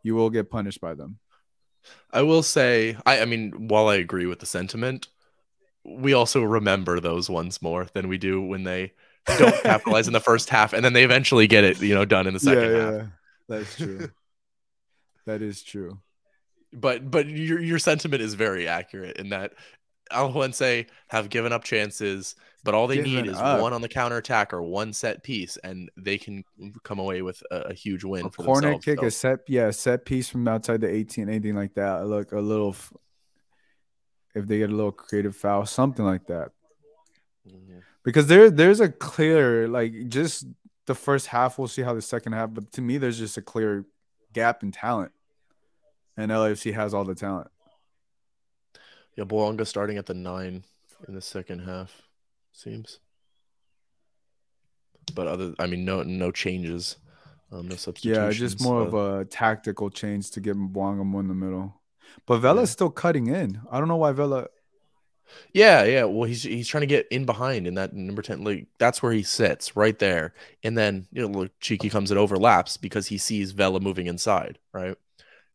you 0.03 0.15
will 0.15 0.29
get 0.29 0.49
punished 0.49 0.81
by 0.81 0.93
them. 0.93 1.19
I 2.11 2.21
will 2.21 2.43
say, 2.43 2.97
I, 3.05 3.21
I 3.21 3.25
mean, 3.25 3.67
while 3.67 3.87
I 3.87 3.95
agree 3.95 4.25
with 4.25 4.39
the 4.39 4.45
sentiment, 4.45 5.07
we 5.83 6.13
also 6.13 6.43
remember 6.43 6.99
those 6.99 7.29
ones 7.29 7.61
more 7.61 7.87
than 7.93 8.07
we 8.07 8.17
do 8.17 8.41
when 8.41 8.63
they 8.63 8.93
don't 9.37 9.55
capitalize 9.63 10.07
in 10.07 10.13
the 10.13 10.19
first 10.19 10.49
half 10.49 10.73
and 10.73 10.85
then 10.85 10.93
they 10.93 11.03
eventually 11.03 11.47
get 11.47 11.63
it, 11.63 11.81
you 11.81 11.95
know, 11.95 12.05
done 12.05 12.27
in 12.27 12.33
the 12.33 12.39
second 12.39 12.75
half. 12.75 13.07
That's 13.49 13.75
true. 13.75 14.09
that 15.25 15.41
is 15.41 15.63
true. 15.63 15.99
But 16.73 17.11
but 17.11 17.27
your 17.27 17.59
your 17.59 17.79
sentiment 17.79 18.21
is 18.21 18.33
very 18.33 18.67
accurate 18.67 19.17
in 19.17 19.29
that 19.29 19.53
Alajuelense 20.11 20.87
have 21.07 21.29
given 21.29 21.51
up 21.53 21.63
chances, 21.63 22.35
but 22.63 22.73
all 22.73 22.87
they 22.87 22.97
Given 22.97 23.11
need 23.13 23.27
is 23.27 23.37
up. 23.37 23.61
one 23.61 23.73
on 23.73 23.81
the 23.81 23.87
counter 23.87 24.17
attack 24.17 24.53
or 24.53 24.61
one 24.61 24.93
set 24.93 25.23
piece, 25.23 25.57
and 25.57 25.89
they 25.97 26.17
can 26.17 26.43
come 26.83 26.99
away 26.99 27.21
with 27.21 27.41
a, 27.51 27.57
a 27.61 27.73
huge 27.73 28.03
win 28.03 28.25
A 28.25 28.29
corner 28.29 28.77
kick, 28.77 28.99
So, 28.99 29.05
a 29.05 29.11
set, 29.11 29.39
yeah, 29.47 29.67
a 29.67 29.73
set 29.73 30.05
piece 30.05 30.29
from 30.29 30.47
outside 30.47 30.81
the 30.81 30.89
18, 30.89 31.27
anything 31.29 31.55
like 31.55 31.73
that. 31.75 32.05
Look, 32.05 32.31
a 32.31 32.39
little, 32.39 32.75
if 34.35 34.45
they 34.47 34.59
get 34.59 34.69
a 34.69 34.75
little 34.75 34.91
creative 34.91 35.35
foul, 35.35 35.65
something 35.65 36.05
like 36.05 36.27
that. 36.27 36.51
Mhm. 37.47 37.81
Because 38.03 38.27
there, 38.27 38.49
there's 38.49 38.79
a 38.79 38.89
clear, 38.89 39.67
like, 39.67 40.09
just 40.09 40.45
the 40.85 40.95
first 40.95 41.27
half. 41.27 41.57
We'll 41.57 41.67
see 41.67 41.81
how 41.83 41.93
the 41.93 42.01
second 42.01 42.33
half. 42.33 42.53
But 42.53 42.71
to 42.73 42.81
me, 42.81 42.97
there's 42.97 43.17
just 43.19 43.37
a 43.37 43.41
clear 43.41 43.85
gap 44.33 44.63
in 44.63 44.71
talent, 44.71 45.11
and 46.17 46.31
LAFC 46.31 46.73
has 46.73 46.93
all 46.93 47.03
the 47.05 47.15
talent. 47.15 47.49
Yeah, 49.15 49.25
Bouanga 49.25 49.65
starting 49.67 49.97
at 49.97 50.05
the 50.05 50.13
nine 50.13 50.63
in 51.07 51.13
the 51.13 51.21
second 51.21 51.59
half 51.59 52.01
seems. 52.51 52.99
But 55.13 55.27
other, 55.27 55.53
I 55.59 55.67
mean, 55.67 55.83
no 55.83 56.03
no 56.03 56.31
changes, 56.31 56.97
um, 57.51 57.67
no 57.67 57.75
Yeah, 58.01 58.31
just 58.31 58.61
more 58.61 58.81
of 58.81 58.95
uh, 58.95 59.19
a 59.19 59.25
tactical 59.25 59.89
change 59.89 60.31
to 60.31 60.39
get 60.39 60.55
Bouanga 60.55 61.05
more 61.05 61.21
in 61.21 61.27
the 61.27 61.33
middle. 61.33 61.81
But 62.25 62.39
Vela's 62.39 62.69
Yeah. 62.69 62.73
still 62.73 62.89
cutting 62.89 63.27
in. 63.27 63.61
I 63.69 63.79
don't 63.79 63.87
know 63.87 63.97
why 63.97 64.11
Vela. 64.13 64.47
Yeah, 65.53 65.83
yeah. 65.83 66.03
Well, 66.05 66.23
he's 66.27 66.43
he's 66.43 66.67
trying 66.67 66.81
to 66.81 66.87
get 66.87 67.07
in 67.09 67.25
behind 67.25 67.67
in 67.67 67.75
that 67.75 67.93
number 67.93 68.21
ten 68.21 68.43
Like 68.43 68.67
That's 68.79 69.01
where 69.03 69.11
he 69.13 69.23
sits, 69.23 69.75
right 69.75 69.97
there. 69.97 70.33
And 70.63 70.77
then 70.77 71.07
you 71.11 71.21
know, 71.21 71.27
look, 71.27 71.59
Cheeky 71.59 71.89
comes 71.89 72.11
and 72.11 72.19
overlaps 72.19 72.77
because 72.77 73.07
he 73.07 73.17
sees 73.17 73.51
Vela 73.51 73.79
moving 73.79 74.07
inside, 74.07 74.59
right? 74.73 74.97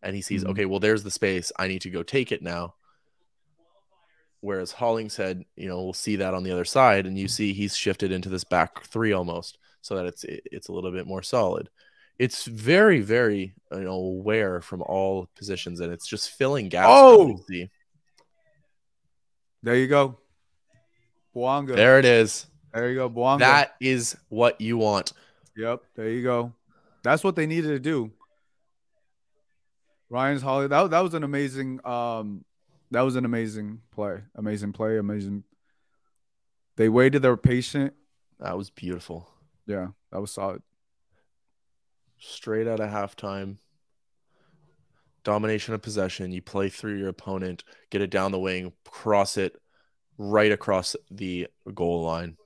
And 0.02 0.14
he 0.14 0.22
sees, 0.22 0.44
Mhm. 0.44 0.50
okay, 0.50 0.64
well, 0.66 0.80
there's 0.80 1.02
the 1.02 1.10
space. 1.10 1.50
I 1.58 1.68
need 1.68 1.82
to 1.82 1.90
go 1.90 2.02
take 2.02 2.30
it 2.32 2.42
now. 2.42 2.74
Whereas 4.46 4.70
Hollingshead, 4.70 5.44
you 5.56 5.68
know, 5.68 5.82
we'll 5.82 5.92
see 5.92 6.14
that 6.16 6.32
on 6.32 6.44
the 6.44 6.52
other 6.52 6.64
side, 6.64 7.04
and 7.04 7.18
you 7.18 7.26
see 7.26 7.52
he's 7.52 7.76
shifted 7.76 8.12
into 8.12 8.28
this 8.28 8.44
back 8.44 8.84
three 8.84 9.12
almost, 9.12 9.58
so 9.80 9.96
that 9.96 10.06
it's 10.06 10.24
it's 10.24 10.68
a 10.68 10.72
little 10.72 10.92
bit 10.92 11.04
more 11.04 11.20
solid. 11.20 11.68
It's 12.16 12.44
very, 12.44 13.00
very 13.00 13.54
you 13.72 13.80
know 13.80 13.94
aware 13.94 14.60
from 14.60 14.82
all 14.82 15.28
positions, 15.34 15.80
and 15.80 15.92
it's 15.92 16.06
just 16.06 16.30
filling 16.30 16.68
gaps. 16.68 16.86
Oh! 16.88 17.40
There 19.64 19.74
you 19.74 19.88
go. 19.88 20.16
Bouanga. 21.34 21.74
There, 21.74 21.98
it 21.98 22.04
is. 22.04 22.46
there 22.72 22.88
you 22.88 22.94
go. 22.94 23.10
Bouanga. 23.10 23.40
That 23.40 23.74
is 23.80 24.16
what 24.28 24.60
you 24.60 24.78
want. 24.78 25.12
Yep, 25.56 25.82
there 25.96 26.08
you 26.08 26.22
go. 26.22 26.52
That's 27.02 27.24
what 27.24 27.34
they 27.34 27.46
needed 27.46 27.70
to 27.70 27.80
do. 27.80 28.12
Ryan's 30.08 30.42
Holly. 30.42 30.68
That, 30.68 30.90
that 30.90 31.00
was 31.00 31.14
an 31.14 31.24
amazing 31.24 31.84
um 31.84 32.44
that 32.90 33.02
was 33.02 33.16
an 33.16 33.24
amazing 33.24 33.80
play. 33.92 34.22
Amazing 34.34 34.72
play, 34.72 34.98
amazing. 34.98 35.44
They 36.76 36.88
waited, 36.88 37.22
they 37.22 37.28
were 37.28 37.36
patient. 37.36 37.94
That 38.38 38.56
was 38.56 38.70
beautiful. 38.70 39.28
Yeah, 39.66 39.88
that 40.12 40.20
was 40.20 40.32
solid. 40.32 40.62
Straight 42.18 42.68
out 42.68 42.80
of 42.80 42.90
halftime. 42.90 43.56
Domination 45.24 45.74
of 45.74 45.82
possession. 45.82 46.32
You 46.32 46.42
play 46.42 46.68
through 46.68 46.98
your 46.98 47.08
opponent, 47.08 47.64
get 47.90 48.02
it 48.02 48.10
down 48.10 48.30
the 48.30 48.38
wing, 48.38 48.72
cross 48.84 49.36
it 49.36 49.60
right 50.18 50.52
across 50.52 50.94
the 51.10 51.48
goal 51.74 52.04
line. 52.04 52.36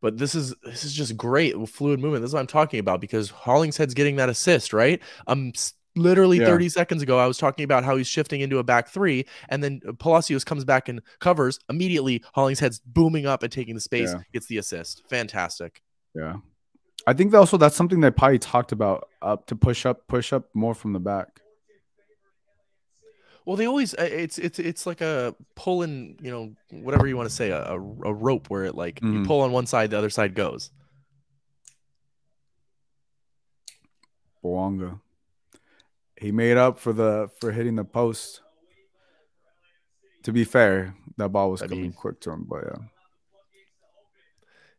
But 0.00 0.16
this 0.16 0.34
is 0.34 0.54
this 0.62 0.84
is 0.84 0.94
just 0.94 1.16
great 1.16 1.56
fluid 1.68 1.98
movement. 1.98 2.22
This 2.22 2.30
is 2.30 2.34
what 2.34 2.40
I'm 2.40 2.46
talking 2.46 2.78
about 2.78 3.00
because 3.00 3.30
Hollingshead's 3.30 3.94
getting 3.94 4.16
that 4.16 4.28
assist, 4.28 4.72
right? 4.72 5.02
Um 5.26 5.52
literally 5.98 6.38
Yeah. 6.38 6.46
30 6.46 6.68
seconds 6.68 7.02
ago 7.02 7.18
I 7.18 7.26
was 7.26 7.38
talking 7.38 7.64
about 7.64 7.84
how 7.84 7.96
he's 7.96 8.06
shifting 8.08 8.40
into 8.40 8.58
a 8.58 8.62
back 8.64 8.88
3 8.88 9.24
and 9.48 9.62
then 9.62 9.80
Palacios 9.98 10.44
comes 10.44 10.64
back 10.64 10.88
and 10.88 11.00
covers 11.18 11.58
immediately 11.68 12.22
Hollingshead's 12.34 12.80
booming 12.80 13.26
up 13.26 13.42
and 13.42 13.52
taking 13.52 13.74
the 13.74 13.80
space, 13.80 14.10
Yeah. 14.12 14.22
gets 14.32 14.46
the 14.46 14.58
assist. 14.58 15.02
Fantastic. 15.08 15.82
Yeah. 16.14 16.36
I 17.06 17.12
think 17.14 17.34
also 17.34 17.56
that's 17.56 17.76
something 17.76 18.00
that 18.00 18.16
Pai 18.16 18.38
talked 18.38 18.72
about 18.72 19.08
up 19.22 19.46
to 19.46 19.56
push 19.56 19.86
up, 19.86 20.06
push 20.08 20.32
up 20.32 20.48
more 20.54 20.74
from 20.74 20.92
the 20.92 21.00
back. 21.00 21.40
Well, 23.46 23.56
they 23.56 23.66
always 23.66 23.94
uh, 23.94 24.02
it's 24.02 24.36
it's 24.36 24.58
it's 24.58 24.84
like 24.84 25.00
a 25.00 25.34
pulling, 25.54 26.18
you 26.20 26.30
know, 26.30 26.52
whatever 26.70 27.06
you 27.06 27.16
want 27.16 27.30
to 27.30 27.34
say, 27.34 27.48
a, 27.48 27.62
a, 27.72 28.12
rope 28.12 28.50
where 28.50 28.64
it 28.64 28.74
like 28.74 29.00
you 29.00 29.08
Mhm. 29.08 29.26
pull 29.26 29.40
on 29.40 29.52
one 29.52 29.64
side, 29.64 29.88
the 29.90 29.96
other 29.96 30.10
side 30.10 30.34
goes. 30.34 30.70
Bouanga. 34.44 35.00
He 36.20 36.32
made 36.32 36.56
up 36.56 36.78
for 36.78 36.92
the 36.92 37.30
for 37.40 37.52
hitting 37.52 37.76
the 37.76 37.84
post. 37.84 38.40
To 40.24 40.32
be 40.32 40.44
fair, 40.44 40.94
that 41.16 41.28
ball 41.30 41.50
was 41.50 41.62
I 41.62 41.66
coming 41.68 41.82
mean- 41.82 41.92
quick 41.92 42.20
to 42.20 42.30
him, 42.30 42.44
but 42.48 42.64
yeah. 42.64 42.78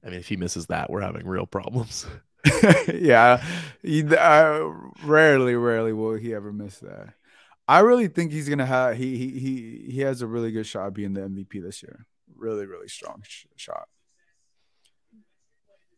I 0.06 0.10
mean, 0.10 0.20
if 0.20 0.28
he 0.28 0.38
misses 0.38 0.68
that, 0.68 0.90
we're 0.90 1.02
having 1.02 1.28
real 1.28 1.46
problems. 1.46 2.06
yeah, 2.94 3.44
he, 3.82 4.02
uh, 4.16 4.60
rarely, 5.04 5.56
rarely 5.56 5.92
will 5.92 6.14
he 6.16 6.34
ever 6.34 6.54
miss 6.54 6.80
that. 6.80 7.10
I 7.68 7.80
really 7.80 8.08
think 8.08 8.32
he's 8.32 8.48
gonna 8.48 8.66
have 8.66 8.96
he 8.98 9.18
he 9.18 9.40
he 9.40 9.92
he 9.92 10.00
has 10.02 10.22
a 10.22 10.28
really 10.28 10.52
good 10.52 10.66
shot 10.66 10.94
being 10.94 11.14
the 11.14 11.22
MVP 11.22 11.62
this 11.62 11.84
year. 11.84 12.06
Really, 12.36 12.66
really 12.66 12.88
strong 12.88 13.22
sh- 13.28 13.46
shot. 13.58 13.90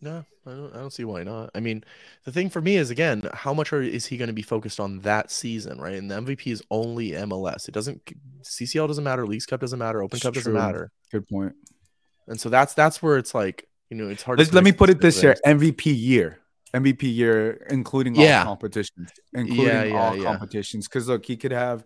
No, 0.02 0.26
I 0.48 0.50
don't. 0.52 0.74
I 0.74 0.78
don't 0.80 0.92
see 0.94 1.04
why 1.04 1.24
not. 1.24 1.52
I 1.54 1.60
mean, 1.60 1.84
the 2.26 2.32
thing 2.32 2.50
for 2.50 2.62
me 2.62 2.76
is 2.78 2.90
again, 2.90 3.22
how 3.34 3.54
much 3.54 3.72
are, 3.72 3.82
is 3.82 4.08
he 4.08 4.18
going 4.18 4.28
to 4.28 4.34
be 4.34 4.42
focused 4.42 4.80
on 4.80 5.00
that 5.02 5.30
season, 5.32 5.80
right? 5.80 5.94
And 5.94 6.10
the 6.10 6.16
MVP 6.16 6.52
is 6.52 6.64
only 6.72 7.12
MLS. 7.12 7.68
It 7.68 7.74
doesn't 7.74 8.02
CCL 8.44 8.88
doesn't 8.88 9.04
matter, 9.04 9.26
Leagues 9.28 9.46
Cup 9.46 9.60
doesn't 9.62 9.78
matter, 9.80 10.02
Open 10.02 10.18
It's 10.18 10.24
Cup 10.24 10.34
doesn't 10.34 10.52
true. 10.52 10.60
matter, 10.60 10.92
Good 11.12 11.28
point. 11.28 11.54
and 12.28 12.40
so 12.40 12.50
that's 12.50 12.74
that's 12.74 13.02
where 13.04 13.18
it's 13.18 13.36
like 13.36 13.68
you 13.90 13.98
know 13.98 14.10
it's 14.10 14.24
hard. 14.24 14.40
to 14.40 14.46
Let, 14.46 14.54
let 14.54 14.64
me 14.64 14.72
put 14.72 14.90
it 14.90 15.02
this 15.02 15.22
year: 15.22 15.36
MVP 15.46 15.86
year, 15.86 16.40
MVP 16.74 17.04
year, 17.04 17.68
including 17.70 18.16
Yeah. 18.16 18.40
all 18.40 18.46
competitions, 18.46 19.12
including 19.34 19.66
Yeah, 19.66 19.84
yeah, 19.84 19.94
all 20.00 20.24
competitions. 20.24 20.88
Because 20.88 21.08
look, 21.08 21.26
he 21.26 21.38
could 21.38 21.52
have 21.52 21.84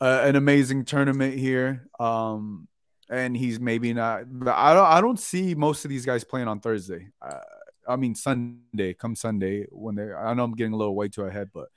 uh, 0.00 0.22
an 0.24 0.34
amazing 0.36 0.84
tournament 0.84 1.38
here, 1.38 1.86
um, 2.00 2.66
and 3.08 3.36
he's 3.36 3.60
maybe 3.60 3.92
not. 3.92 4.24
But 4.26 4.54
I 4.54 4.74
don't. 4.74 4.86
I 4.86 5.00
don't 5.00 5.20
see 5.20 5.54
most 5.54 5.84
of 5.84 5.90
these 5.90 6.04
guys 6.06 6.24
playing 6.24 6.48
on 6.48 6.60
Thursday. 6.60 7.08
Uh, 7.20 7.40
I 7.88 7.96
mean 7.96 8.14
Sunday. 8.14 8.94
Come 8.94 9.14
Sunday 9.14 9.66
when 9.70 9.94
they. 9.94 10.12
I 10.12 10.34
know 10.34 10.44
I'm 10.44 10.54
getting 10.54 10.72
a 10.72 10.76
little 10.76 10.94
way 10.94 11.08
too 11.08 11.24
ahead, 11.24 11.50
but 11.52 11.68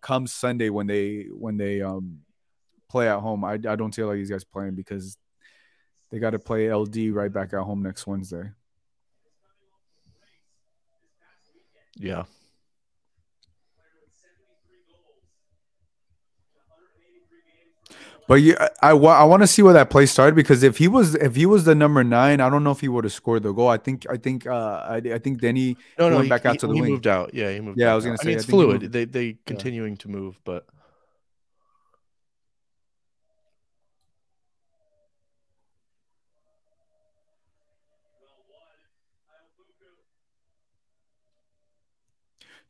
come 0.00 0.26
Sunday 0.26 0.68
when 0.68 0.86
they 0.86 1.26
when 1.30 1.56
they 1.56 1.80
um 1.82 2.20
play 2.88 3.08
at 3.08 3.20
home, 3.20 3.44
I 3.44 3.54
I 3.54 3.76
don't 3.76 3.94
see 3.94 4.02
a 4.02 4.06
lot 4.06 4.12
of 4.12 4.18
these 4.18 4.30
guys 4.30 4.44
playing 4.44 4.74
because 4.74 5.16
they 6.10 6.18
got 6.18 6.30
to 6.30 6.38
play 6.38 6.72
LD 6.72 7.10
right 7.12 7.32
back 7.32 7.52
at 7.52 7.60
home 7.60 7.82
next 7.82 8.06
Wednesday. 8.06 8.50
Yeah. 11.96 12.24
But 18.26 18.36
yeah, 18.36 18.68
I, 18.82 18.90
I, 18.90 18.96
I 18.96 19.24
want 19.24 19.42
to 19.42 19.46
see 19.46 19.60
where 19.62 19.74
that 19.74 19.90
play 19.90 20.06
started 20.06 20.34
because 20.34 20.62
if 20.62 20.78
he 20.78 20.88
was 20.88 21.14
if 21.16 21.36
he 21.36 21.44
was 21.44 21.64
the 21.64 21.74
number 21.74 22.02
nine, 22.02 22.40
I 22.40 22.48
don't 22.48 22.64
know 22.64 22.70
if 22.70 22.80
he 22.80 22.88
would 22.88 23.04
have 23.04 23.12
scored 23.12 23.42
the 23.42 23.52
goal. 23.52 23.68
I 23.68 23.76
think 23.76 24.06
I 24.08 24.16
think 24.16 24.46
uh 24.46 24.52
I, 24.88 24.96
I 24.96 25.18
think 25.18 25.40
Denny 25.40 25.76
No, 25.98 26.08
no, 26.08 26.16
went 26.16 26.24
he, 26.24 26.28
back 26.30 26.46
out 26.46 26.52
he- 26.52 26.58
to 26.58 26.66
the 26.66 26.74
he 26.74 26.80
wing. 26.80 26.90
moved 26.92 27.06
out. 27.06 27.34
Yeah, 27.34 27.52
he 27.52 27.60
moved. 27.60 27.78
Yeah, 27.78 27.92
I 27.92 27.94
was 27.94 28.04
gonna 28.04 28.14
out. 28.14 28.20
say, 28.20 28.28
I 28.28 28.28
mean, 28.30 28.38
it's 28.38 28.46
fluid. 28.48 28.92
They 28.92 29.04
they 29.04 29.36
continuing 29.44 29.96
to 29.98 30.08
move, 30.08 30.38
but 30.44 30.66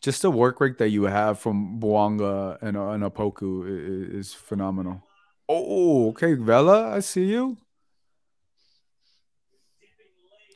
just 0.00 0.22
the 0.22 0.30
work 0.30 0.60
rate 0.60 0.78
that 0.78 0.90
you 0.90 1.04
have 1.04 1.38
from 1.38 1.80
Bouanga 1.80 2.58
and 2.60 2.76
uh, 2.76 2.88
and 2.90 3.02
Opoku 3.02 3.66
is, 3.66 4.28
is 4.28 4.34
phenomenal. 4.34 5.02
Oh, 5.48 6.08
okay, 6.08 6.34
Vela, 6.34 6.94
I 6.94 7.00
see 7.00 7.24
you. 7.24 7.58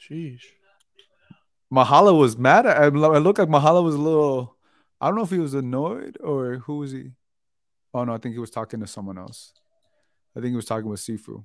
Jeez. 0.08 0.40
Mahala 1.72 2.18
was 2.18 2.38
mad. 2.38 2.66
At, 2.66 2.78
I 2.78 2.88
lo- 2.88 3.18
look 3.18 3.38
like 3.38 3.48
Mahala 3.48 3.84
was 3.84 3.94
a 3.94 3.98
little. 3.98 4.56
I 5.00 5.08
don't 5.08 5.16
know 5.16 5.22
if 5.22 5.30
he 5.30 5.38
was 5.38 5.54
annoyed 5.54 6.16
or 6.22 6.56
who 6.56 6.78
was 6.78 6.92
he. 6.92 7.12
Oh 7.92 8.04
no, 8.04 8.14
I 8.14 8.18
think 8.18 8.34
he 8.34 8.38
was 8.38 8.50
talking 8.50 8.80
to 8.80 8.86
someone 8.86 9.18
else. 9.18 9.52
I 10.36 10.40
think 10.40 10.50
he 10.50 10.56
was 10.56 10.64
talking 10.64 10.88
with 10.88 11.00
Sifu. 11.00 11.44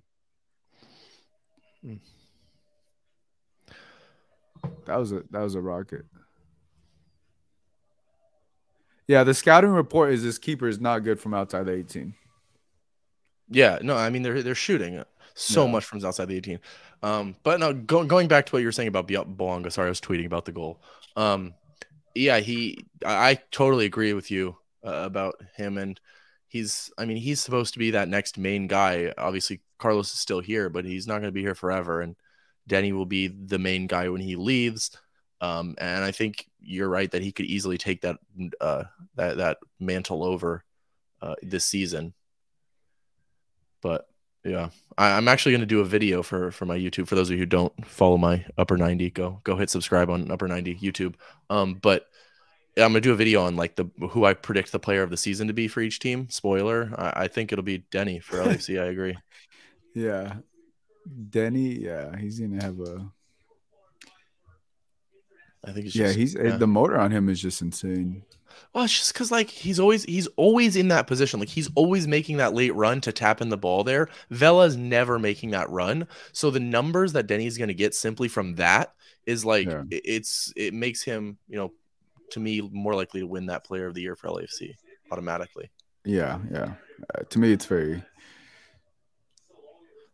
Hmm. 1.81 1.95
That 4.85 4.97
was 4.97 5.11
a 5.11 5.23
that 5.29 5.41
was 5.41 5.55
a 5.55 5.61
rocket. 5.61 6.05
Yeah, 9.07 9.25
the 9.25 9.33
scouting 9.33 9.71
report 9.71 10.13
is 10.13 10.23
this 10.23 10.37
keeper 10.37 10.67
is 10.67 10.79
not 10.79 10.99
good 10.99 11.19
from 11.19 11.33
outside 11.33 11.65
the 11.65 11.73
18. 11.73 12.13
Yeah, 13.53 13.80
no, 13.81 13.95
I 13.95 14.09
mean 14.09 14.23
they're 14.23 14.43
they're 14.43 14.55
shooting 14.55 15.03
so 15.35 15.65
Yeah. 15.65 15.71
much 15.71 15.85
from 15.85 16.03
outside 16.05 16.27
the 16.27 16.35
18. 16.38 16.59
Um, 17.01 17.35
but 17.43 17.59
no, 17.59 17.73
go, 17.73 18.03
going 18.05 18.27
back 18.27 18.45
to 18.47 18.51
what 18.53 18.59
you 18.59 18.67
were 18.67 18.71
saying 18.71 18.88
about 18.88 19.07
Bouanga. 19.07 19.71
Sorry, 19.71 19.88
I 19.88 19.89
was 19.89 20.01
tweeting 20.01 20.25
about 20.25 20.45
the 20.45 20.51
goal. 20.51 20.81
Um, 21.15 21.55
yeah, 22.15 22.39
he, 22.39 22.85
I, 23.05 23.31
I 23.31 23.39
totally 23.51 23.85
agree 23.85 24.13
with 24.13 24.31
you 24.31 24.55
uh, 24.85 24.91
about 25.05 25.35
him, 25.55 25.77
and 25.77 25.99
he's, 26.47 26.91
I 26.97 27.05
mean, 27.05 27.17
he's 27.17 27.41
supposed 27.41 27.73
to 27.73 27.80
be 27.80 27.91
that 27.91 28.09
next 28.09 28.38
main 28.38 28.67
guy. 28.67 29.13
Obviously, 29.17 29.61
Carlos 29.80 30.13
is 30.13 30.19
still 30.19 30.39
here, 30.39 30.69
but 30.69 30.85
he's 30.85 31.07
not 31.07 31.15
going 31.15 31.23
to 31.30 31.31
be 31.31 31.41
here 31.41 31.55
forever, 31.55 32.01
and 32.01 32.15
Denny 32.67 32.93
will 32.93 33.05
be 33.07 33.27
the 33.27 33.59
main 33.59 33.88
guy 33.88 34.09
when 34.09 34.21
he 34.21 34.35
leaves. 34.35 34.91
Um, 35.41 35.75
and 35.80 36.03
I 36.05 36.11
think 36.11 36.47
you're 36.61 36.89
right 36.89 37.11
that 37.11 37.21
he 37.23 37.31
could 37.34 37.47
easily 37.47 37.77
take 37.77 38.01
that 38.01 38.17
uh, 38.61 38.85
that 39.15 39.38
that 39.38 39.57
mantle 39.80 40.23
over 40.23 40.63
uh, 41.21 41.35
this 41.41 41.65
season. 41.65 42.13
But 43.84 44.07
yeah, 44.43 44.69
I, 44.97 45.11
I'm 45.11 45.27
actually 45.27 45.51
going 45.51 45.61
to 45.61 45.68
do 45.68 45.81
a 45.81 45.85
video 45.85 46.23
for 46.23 46.51
for 46.51 46.65
my 46.65 46.77
YouTube. 46.77 47.07
For 47.07 47.15
those 47.15 47.30
of 47.30 47.34
you 47.34 47.39
who 47.39 47.45
don't 47.45 47.85
follow 47.85 48.18
my 48.18 48.45
Upper 48.57 48.77
90, 48.77 49.11
go 49.11 49.41
go 49.43 49.55
hit 49.55 49.69
subscribe 49.69 50.10
on 50.10 50.31
Upper 50.31 50.47
90 50.47 50.76
YouTube. 50.76 51.15
Um, 51.49 51.76
but 51.76 52.07
I'm 52.76 52.91
going 52.91 52.95
to 52.95 53.01
do 53.01 53.11
a 53.11 53.15
video 53.15 53.43
on 53.43 53.55
like 53.55 53.76
the 53.76 53.85
who 54.10 54.26
I 54.26 54.34
predict 54.34 54.72
the 54.72 54.80
player 54.80 55.03
of 55.03 55.11
the 55.11 55.18
season 55.18 55.47
to 55.47 55.53
be 55.53 55.68
for 55.68 55.81
each 55.81 55.99
team. 55.99 56.30
Spoiler, 56.30 56.91
I, 56.97 57.23
I 57.23 57.27
think 57.27 57.51
it'll 57.51 57.64
be 57.64 57.85
Denny 57.91 58.19
for 58.19 58.38
LAFC. 58.38 58.81
I 58.81 58.85
agree. 58.85 59.18
Yeah. 59.95 60.38
Denny, 61.30 61.76
yeah, 61.76 62.18
he's 62.18 62.39
gonna 62.39 62.64
have 62.64 62.80
a 62.80 63.11
I 65.64 65.72
think 65.72 65.85
it's 65.85 65.95
yeah, 65.95 66.07
just, 66.07 66.18
he's 66.18 66.35
yeah. 66.35 66.57
the 66.57 66.68
motor 66.68 66.97
on 66.97 67.11
him 67.11 67.30
is 67.30 67.41
just 67.41 67.61
insane. 67.61 68.23
Well, 68.73 68.84
it's 68.85 68.97
just 68.97 69.13
because 69.13 69.31
like 69.31 69.49
he's 69.49 69.80
always 69.80 70.03
he's 70.03 70.27
always 70.35 70.75
in 70.75 70.88
that 70.89 71.07
position. 71.07 71.39
Like 71.39 71.49
he's 71.49 71.69
always 71.75 72.07
making 72.07 72.38
that 72.38 72.53
late 72.53 72.73
run 72.75 73.01
to 73.01 73.11
tap 73.11 73.41
in 73.41 73.49
the 73.49 73.57
ball 73.57 73.84
there. 73.84 74.07
Vela's 74.30 74.75
never 74.77 75.19
making 75.19 75.51
that 75.51 75.69
run. 75.69 76.07
So 76.31 76.49
the 76.49 76.59
numbers 76.59 77.13
that 77.13 77.27
Denny's 77.27 77.57
going 77.57 77.67
to 77.69 77.73
get 77.73 77.93
simply 77.95 78.27
from 78.27 78.55
that 78.55 78.93
is 79.25 79.45
like 79.45 79.67
Yeah. 79.67 79.84
it's 79.91 80.51
it 80.55 80.73
makes 80.73 81.01
him 81.03 81.38
you 81.47 81.57
know 81.57 81.71
to 82.31 82.39
me 82.39 82.61
more 82.71 82.95
likely 82.95 83.19
to 83.21 83.27
win 83.27 83.45
that 83.47 83.63
Player 83.63 83.85
of 83.88 83.93
the 83.93 84.01
Year 84.01 84.15
for 84.15 84.27
LAFC 84.30 84.73
automatically. 85.11 85.69
Yeah, 86.05 86.39
yeah. 86.51 86.73
Uh, 87.15 87.23
to 87.30 87.39
me, 87.39 87.51
it's 87.53 87.65
very 87.65 88.03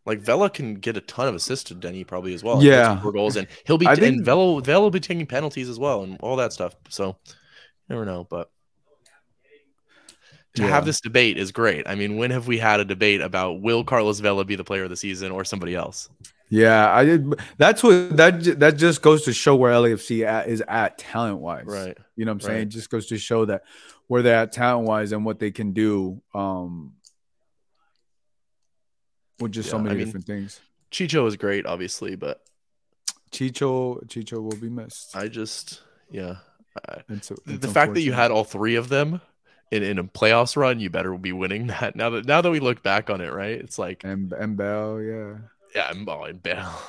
Like 0.06 0.20
Vela 0.20 0.50
can 0.50 0.74
get 0.76 0.96
a 0.96 1.00
ton 1.00 1.28
of 1.28 1.34
assists 1.34 1.64
to 1.68 1.74
Denny 1.74 2.04
probably 2.04 2.34
as 2.34 2.42
well. 2.42 2.62
Yeah. 2.62 3.00
goals 3.02 3.36
and 3.36 3.46
he'll 3.66 3.78
be 3.78 3.86
I 3.86 3.92
and 3.92 4.00
think- 4.00 4.24
Vela 4.24 4.60
Vela 4.62 4.82
will 4.82 4.90
be 4.90 5.00
taking 5.00 5.26
penalties 5.26 5.68
as 5.68 5.78
well 5.78 6.02
and 6.02 6.16
all 6.20 6.36
that 6.36 6.52
stuff. 6.52 6.74
So 6.88 7.16
never 7.90 8.04
know, 8.06 8.26
but. 8.28 8.50
to 10.56 10.62
Yeah. 10.62 10.68
have 10.68 10.84
this 10.84 11.00
debate 11.00 11.36
is 11.38 11.52
great. 11.52 11.86
I 11.86 11.94
mean, 11.94 12.16
when 12.16 12.30
have 12.32 12.48
we 12.48 12.58
had 12.58 12.80
a 12.80 12.84
debate 12.84 13.20
about 13.20 13.60
will 13.60 13.84
Carlos 13.84 14.18
Vela 14.18 14.44
be 14.44 14.56
the 14.56 14.64
player 14.64 14.82
of 14.84 14.90
the 14.90 14.96
season 14.96 15.30
or 15.30 15.44
somebody 15.44 15.74
else? 15.76 16.08
yeah. 16.48 16.92
I 16.92 17.04
did. 17.04 17.34
That's 17.56 17.82
what 17.84 18.16
that 18.16 18.42
that 18.58 18.76
just 18.76 19.00
goes 19.02 19.22
to 19.26 19.32
show 19.32 19.54
where 19.54 19.72
LAFC 19.72 20.24
at, 20.26 20.48
is 20.48 20.60
at 20.66 20.98
talent 20.98 21.38
wise. 21.38 21.66
Right. 21.66 21.96
You 22.16 22.24
know 22.24 22.32
what 22.32 22.34
I'm 22.34 22.40
saying? 22.40 22.54
Right. 22.58 22.62
It 22.62 22.70
just 22.70 22.90
goes 22.90 23.06
to 23.06 23.18
show 23.18 23.44
that 23.44 23.62
where 24.08 24.22
they're 24.22 24.34
at 24.42 24.50
talent 24.50 24.88
wise 24.88 25.12
and 25.12 25.24
what 25.24 25.38
they 25.38 25.52
can 25.52 25.72
do. 25.72 26.20
Um, 26.34 26.94
with 29.38 29.52
just 29.52 29.70
so 29.70 29.78
many 29.78 29.90
I 29.90 29.96
mean- 29.98 30.04
different 30.06 30.26
things. 30.26 30.60
Chicho 30.90 31.26
is 31.28 31.36
great, 31.36 31.64
obviously, 31.64 32.16
but 32.16 32.42
Chicho, 33.30 34.04
Chicho 34.08 34.42
will 34.42 34.56
be 34.56 34.68
missed. 34.68 35.14
I 35.14 35.28
just, 35.28 35.80
yeah. 36.10 36.38
Uh, 36.76 36.96
it's, 37.08 37.32
the 37.46 37.68
fact 37.68 37.94
that 37.94 38.02
you 38.02 38.12
had 38.12 38.30
all 38.30 38.44
three 38.44 38.76
of 38.76 38.88
them 38.88 39.20
in, 39.72 39.82
in 39.82 39.98
a 39.98 40.04
playoffs 40.04 40.56
run, 40.56 40.78
you 40.80 40.88
better 40.90 41.16
be 41.18 41.32
winning 41.32 41.66
that. 41.80 41.96
Now 41.96 42.10
that 42.10 42.26
now 42.26 42.40
that 42.40 42.50
we 42.50 42.60
look 42.60 42.82
back 42.82 43.10
on 43.10 43.20
it, 43.20 43.32
right? 43.32 43.58
It's 43.58 43.78
like, 43.78 44.04
and 44.04 44.32
and 44.32 44.56
Bell, 44.56 45.00
yeah, 45.00 45.34
yeah, 45.74 45.88
I'm 45.90 46.08
oh, 46.08 46.24
and 46.24 46.42
Bell. 46.42 46.80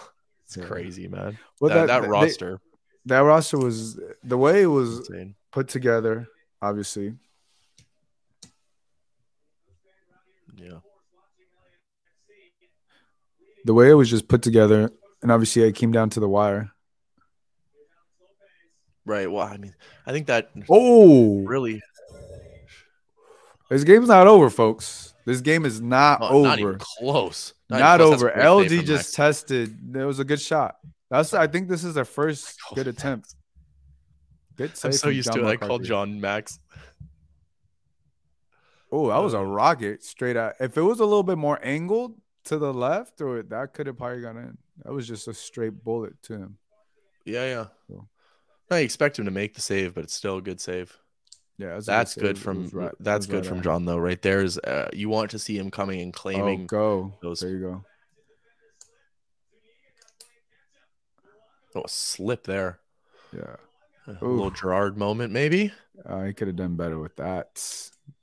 It's 0.45 0.57
Yeah. 0.57 0.65
crazy, 0.65 1.07
man. 1.07 1.37
Well, 1.59 1.73
that, 1.73 1.87
that, 1.87 2.01
they- 2.01 2.07
roster, 2.09 2.59
that 3.05 3.19
roster 3.19 3.57
was 3.57 3.99
the 4.23 4.37
way 4.37 4.63
it 4.63 4.67
was 4.67 4.99
insane. 4.99 5.35
put 5.51 5.67
together. 5.69 6.27
Obviously, 6.61 7.15
Yeah. 10.55 10.79
the 13.65 13.73
way 13.73 13.89
it 13.89 13.93
was 13.93 14.09
just 14.09 14.27
put 14.27 14.41
together, 14.43 14.91
and 15.21 15.31
obviously 15.31 15.63
it 15.63 15.73
came 15.73 15.91
down 15.91 16.09
to 16.11 16.19
the 16.19 16.29
wire. 16.29 16.71
Right. 19.11 19.29
Well, 19.29 19.45
I 19.45 19.57
mean, 19.57 19.75
I 20.07 20.13
think 20.13 20.27
that 20.27 20.51
Oh, 20.69 21.43
really 21.43 21.81
this 23.69 23.83
game's 23.83 24.07
not 24.07 24.27
over, 24.27 24.49
folks. 24.49 25.13
This 25.25 25.41
game 25.41 25.65
is 25.65 25.81
not 25.81 26.19
oh, 26.21 26.39
over. 26.39 26.47
not 26.47 26.59
even 26.59 26.77
close. 26.77 27.53
Not, 27.69 28.01
even 28.01 28.17
close. 28.17 28.23
Over. 28.23 28.63
LD 28.63 28.85
just 28.85 29.13
tested. 29.13 29.95
It 29.95 30.05
was 30.05 30.19
a 30.19 30.23
good 30.23 30.39
shot. 30.39 30.75
That's. 31.09 31.33
I 31.33 31.47
think 31.47 31.67
this 31.67 31.83
is 31.83 31.93
their 31.93 32.05
first 32.05 32.57
called 32.61 32.71
oh, 32.79 32.83
good 32.83 32.87
attempt. 32.87 33.35
Good 34.55 34.71
I'm 34.71 34.75
save 34.75 34.95
so 34.95 35.09
used 35.09 35.27
John 35.27 35.39
to 35.39 35.47
it. 35.47 35.51
I 35.51 35.55
called 35.57 35.83
John 35.83 36.21
Max. 36.21 36.59
Oh, 38.93 39.09
that 39.09 39.19
was 39.19 39.33
a 39.33 39.43
rocket 39.43 40.03
straight 40.03 40.37
out. 40.37 40.55
If 40.61 40.77
it 40.77 40.81
was 40.81 41.01
a 41.01 41.05
little 41.05 41.23
bit 41.23 41.37
more 41.37 41.59
angled 41.61 42.15
to 42.45 42.57
the 42.57 42.73
left, 42.73 43.19
or 43.19 43.43
that 43.43 43.73
could 43.73 43.87
have 43.87 43.97
probably 43.97 44.21
gone 44.21 44.37
in. 44.37 44.57
That 44.83 44.93
was 44.93 45.05
just 45.05 45.27
a 45.27 45.33
straight 45.33 45.83
bullet 45.83 46.21
to 46.23 46.33
him. 46.33 46.57
Yeah, 47.25 47.45
yeah. 47.45 47.65
Cool. 47.87 48.09
I 48.71 48.79
expect 48.79 49.19
him 49.19 49.25
to 49.25 49.31
make 49.31 49.53
the 49.53 49.61
save, 49.61 49.93
but 49.93 50.03
it's 50.03 50.13
still 50.13 50.37
a 50.37 50.41
good 50.41 50.61
save. 50.61 50.95
Yeah, 51.57 51.79
That's 51.85 52.13
save. 52.13 52.21
good 52.23 52.37
It 52.37 52.39
from 52.41 52.69
right- 52.69 52.91
that's 52.99 53.25
good 53.27 53.45
right 53.45 53.45
from. 53.45 53.61
John 53.61 53.85
though. 53.85 53.97
Right 53.97 54.19
there's 54.21 54.57
uh, 54.57 54.89
you 54.93 55.09
want 55.09 55.31
to 55.31 55.39
see 55.39 55.57
him 55.57 55.69
coming 55.69 56.01
and 56.01 56.13
Oh, 56.15 56.19
claiming. 56.19 56.65
go. 56.67 57.13
those- 57.21 57.41
There 57.41 57.49
you 57.51 57.59
go. 57.59 57.85
Oh, 61.75 61.83
slip 61.87 62.43
there. 62.43 62.79
Yeah, 63.33 63.55
A 64.07 64.25
little 64.25 64.51
Gerard 64.51 64.97
moment, 64.97 65.31
maybe. 65.31 65.71
uh, 66.05 66.29
could 66.35 66.47
have 66.47 66.57
done 66.57 66.75
better 66.75 66.99
with 66.99 67.15
that. 67.15 67.63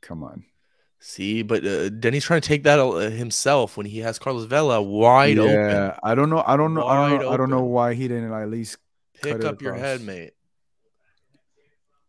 Come 0.02 0.22
on. 0.22 0.44
See, 1.00 1.42
but 1.42 1.64
uh, 1.64 1.88
Denny's 1.88 2.24
trying 2.24 2.42
to 2.42 2.48
take 2.48 2.64
that 2.64 2.78
uh, 2.78 3.08
himself 3.08 3.76
when 3.78 3.86
he 3.86 4.00
has 4.00 4.18
Carlos 4.18 4.44
Vela 4.44 4.82
wide 4.82 5.38
open. 5.38 5.54
yeah, 5.54 5.98
I 6.02 6.14
don't 6.14 6.28
know. 6.28 6.42
I 6.46 6.56
don't 6.58 6.74
know. 6.74 6.84
I 6.86 7.08
don't, 7.18 7.32
I 7.32 7.36
don't 7.38 7.48
know 7.50 7.62
why 7.62 7.94
he 7.94 8.06
didn't 8.08 8.30
at 8.32 8.50
least. 8.50 8.76
Pick 9.22 9.44
up 9.44 9.62
your 9.62 9.74
head, 9.74 10.02
mate. 10.02 10.32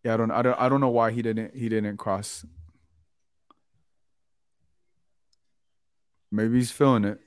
Yeah, 0.03 0.13
I 0.13 0.17
don't. 0.17 0.31
I 0.31 0.41
don't. 0.41 0.59
I 0.59 0.69
don't 0.69 0.81
know 0.81 0.89
why 0.89 1.11
he 1.11 1.21
didn't. 1.21 1.55
He 1.55 1.67
didn't 1.69 1.97
cross. 1.97 2.45
Maybe 6.31 6.57
he's 6.57 6.71
feeling 6.71 7.05
it. 7.05 7.19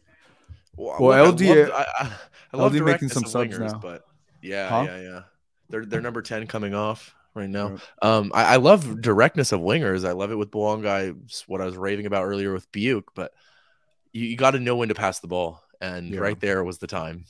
Well, 0.77 0.97
Well, 1.01 1.25
look, 1.27 1.35
LD 1.35 1.43
I 1.43 1.55
love, 1.55 1.71
I, 1.71 1.87
I, 2.05 2.13
I 2.53 2.57
love 2.57 2.75
LD 2.75 2.85
making 2.85 3.09
some 3.09 3.25
subs 3.25 3.55
wingers, 3.59 3.73
now. 3.73 3.79
but 3.79 4.05
yeah, 4.43 4.69
Huh? 4.71 4.85
yeah, 4.85 5.01
yeah. 5.01 5.21
They're 5.69 5.85
they're 5.85 6.01
number 6.01 6.23
ten 6.23 6.47
coming 6.47 6.75
off 6.75 7.15
right 7.35 7.49
now. 7.51 7.71
Right. 7.71 7.81
Um, 8.01 8.31
I, 8.35 8.55
I 8.55 8.57
love 8.57 9.01
directness 9.01 9.53
of 9.53 9.61
wingers. 9.61 10.07
I 10.07 10.13
love 10.13 10.31
it 10.31 10.37
with. 10.37 10.49
It's 10.55 11.49
what 11.49 11.61
I 11.61 11.65
was 11.67 11.77
raving 11.77 12.07
about 12.07 12.25
earlier 12.25 12.53
with 12.53 12.71
Biuk, 12.73 13.05
but 13.15 13.33
you, 14.13 14.27
you 14.27 14.37
got 14.37 14.53
to 14.53 14.61
know 14.61 14.77
when 14.77 14.89
to 14.89 14.95
pass 14.95 15.21
the 15.21 15.29
ball, 15.29 15.63
and 15.81 16.13
Yeah. 16.13 16.21
right 16.21 16.41
there 16.41 16.63
was 16.65 16.79
the 16.79 16.87
time. 16.87 17.25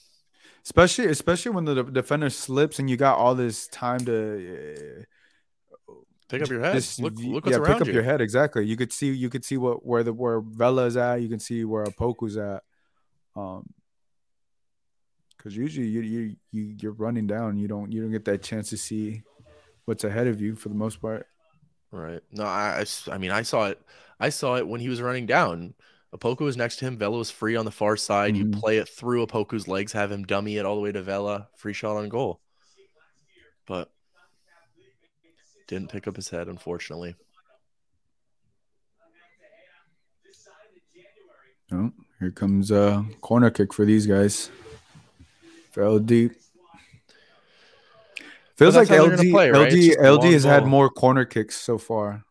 especially 0.64 1.06
especially 1.06 1.52
when 1.52 1.64
the 1.64 1.82
defender 1.84 2.30
slips 2.30 2.78
and 2.78 2.88
you 2.90 2.96
got 2.96 3.18
all 3.18 3.34
this 3.34 3.66
time 3.68 4.04
to 4.04 5.00
uh, 5.00 5.02
Pick 6.28 6.42
up 6.42 6.48
your 6.48 6.60
head. 6.60 6.74
just 6.74 6.98
look, 7.00 7.14
look 7.18 7.44
what's 7.44 7.56
yeah, 7.56 7.62
around 7.62 7.72
pick 7.74 7.80
up 7.82 7.86
you. 7.88 7.94
your 7.94 8.02
head 8.02 8.20
exactly. 8.20 8.64
You 8.66 8.76
could 8.76 8.92
see 8.92 9.12
you 9.12 9.28
could 9.28 9.44
see 9.44 9.56
what 9.58 9.84
where 9.84 10.02
the 10.02 10.12
where 10.12 10.40
Vela's 10.40 10.96
at. 10.96 11.20
You 11.20 11.28
can 11.28 11.38
see 11.40 11.64
where 11.64 11.84
Opoku's 11.84 12.36
at. 12.36 12.62
Um, 13.36 13.66
because 15.36 15.56
usually 15.56 15.88
you 15.88 16.00
you 16.02 16.36
you 16.52 16.76
you're 16.80 16.92
running 16.92 17.26
down. 17.26 17.58
You 17.58 17.68
don't 17.68 17.90
you 17.92 18.00
don't 18.00 18.12
get 18.12 18.24
that 18.26 18.42
chance 18.42 18.70
to 18.70 18.76
see 18.76 19.22
what's 19.84 20.04
ahead 20.04 20.26
of 20.28 20.40
you 20.40 20.54
for 20.54 20.68
the 20.68 20.74
most 20.74 21.00
part. 21.02 21.26
Right. 21.90 22.20
No, 22.30 22.44
I 22.44 22.84
I 23.10 23.18
mean, 23.18 23.30
I 23.32 23.42
saw 23.42 23.66
it. 23.66 23.80
I 24.20 24.28
saw 24.30 24.56
it 24.56 24.66
when 24.66 24.80
he 24.80 24.88
was 24.88 25.02
running 25.02 25.26
down. 25.26 25.74
Opoku 26.14 26.40
was 26.40 26.56
next 26.56 26.76
to 26.76 26.84
him. 26.84 26.96
Vela 26.96 27.18
was 27.18 27.30
free 27.30 27.56
on 27.56 27.64
the 27.64 27.70
far 27.70 27.96
side. 27.96 28.36
You 28.36 28.44
Mhm. 28.44 28.60
play 28.60 28.76
it 28.78 28.88
through 28.88 29.26
Opoku's 29.26 29.66
legs, 29.66 29.92
have 29.92 30.12
him 30.12 30.24
dummy 30.24 30.58
it 30.58 30.64
all 30.66 30.74
the 30.76 30.80
way 30.82 30.92
to 30.92 31.02
Vela. 31.02 31.48
Free 31.56 31.72
shot 31.72 31.96
on 31.96 32.08
goal. 32.08 32.40
But 33.66 33.90
didn't 35.72 35.90
pick 35.90 36.06
up 36.06 36.16
his 36.16 36.28
head, 36.28 36.48
unfortunately. 36.48 37.14
Oh, 41.72 41.90
here 42.20 42.30
comes 42.30 42.70
a 42.70 43.06
corner 43.22 43.50
kick 43.50 43.72
for 43.72 43.86
these 43.86 44.06
guys. 44.06 44.50
Fell 45.70 45.98
deep. 45.98 46.32
Feels 48.56 48.76
like 48.76 48.90
LD 48.90 49.30
play, 49.30 49.50
right? 49.50 49.72
LD 49.72 49.98
LD 49.98 50.24
has 50.34 50.44
had 50.44 50.66
more 50.66 50.90
corner 50.90 51.24
kicks 51.24 51.56
so 51.56 51.78
far. 51.78 52.22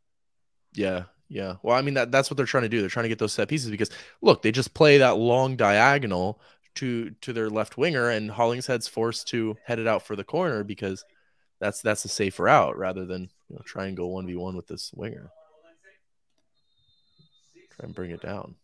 Yeah, 0.76 1.06
yeah. 1.28 1.56
Well, 1.64 1.76
I 1.76 1.82
mean 1.82 1.96
that 1.96 2.12
that's 2.12 2.30
what 2.30 2.38
they're 2.38 2.46
trying 2.46 2.64
to 2.64 2.70
do. 2.70 2.80
They're 2.82 2.90
trying 2.90 3.06
to 3.06 3.10
get 3.10 3.18
those 3.18 3.34
set 3.34 3.48
pieces 3.48 3.72
because 3.72 3.90
look, 4.22 4.44
they 4.44 4.52
just 4.52 4.76
play 4.76 5.00
that 5.00 5.18
long 5.18 5.56
diagonal 5.56 6.40
to 6.76 7.10
to 7.22 7.34
their 7.34 7.50
left 7.50 7.76
winger, 7.76 8.10
and 8.10 8.30
Hollingshead's 8.30 8.88
forced 8.88 9.28
to 9.30 9.58
head 9.66 9.80
it 9.80 9.88
out 9.88 10.04
for 10.04 10.16
the 10.16 10.24
corner 10.24 10.64
because 10.64 11.04
That's 11.62 11.80
that's 11.82 12.04
a 12.06 12.10
safer 12.10 12.44
route 12.44 12.76
rather 12.76 13.06
than 13.06 13.30
you 13.48 13.56
know, 13.56 13.62
try 13.64 13.86
and 13.86 13.96
go 13.96 14.08
one 14.08 14.26
v 14.26 14.36
one 14.36 14.56
with 14.58 14.66
this 14.66 14.92
winger. 14.94 15.30
Try 17.70 17.86
and 17.86 17.94
bring 17.94 18.10
it 18.10 18.22
down. 18.22 18.56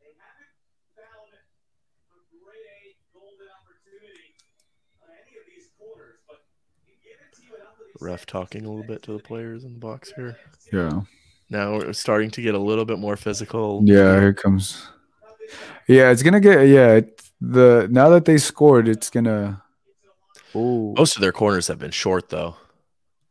They 0.00 0.12
haven't 0.20 0.52
found 0.94 1.32
a 1.32 1.40
grade 2.44 2.68
A 2.76 3.18
golden 3.18 3.48
opportunity 3.58 4.36
on 5.02 5.08
any 5.16 5.34
of 5.38 5.44
these 5.48 5.68
corners, 5.78 6.18
but 6.28 6.44
you 6.86 6.92
give 7.02 7.18
it 7.18 7.32
to 7.36 7.42
you 7.42 7.56
enough 7.56 7.80
of 7.80 7.86
these 7.86 8.02
Ref 8.02 8.26
talking 8.26 8.66
a 8.66 8.68
little 8.68 8.84
bit 8.86 9.02
to 9.04 9.12
the 9.14 9.18
players 9.18 9.64
in 9.64 9.72
the 9.72 9.80
box 9.80 10.12
here. 10.14 10.36
Yeah. 10.70 11.00
Now 11.48 11.78
we're 11.78 11.94
starting 11.94 12.30
to 12.32 12.42
get 12.42 12.54
a 12.54 12.58
little 12.58 12.84
bit 12.84 12.98
more 12.98 13.16
physical. 13.16 13.82
Yeah, 13.84 14.20
here 14.20 14.34
comes. 14.34 14.88
Yeah, 15.88 16.10
it's 16.10 16.22
gonna 16.22 16.40
get 16.40 16.68
yeah. 16.68 17.00
The 17.44 17.88
now 17.90 18.08
that 18.10 18.24
they 18.24 18.38
scored, 18.38 18.86
it's 18.88 19.10
gonna. 19.10 19.62
Oh, 20.54 20.94
Most 20.96 21.16
of 21.16 21.22
their 21.22 21.32
corners 21.32 21.66
have 21.68 21.78
been 21.78 21.90
short 21.90 22.28
though. 22.28 22.56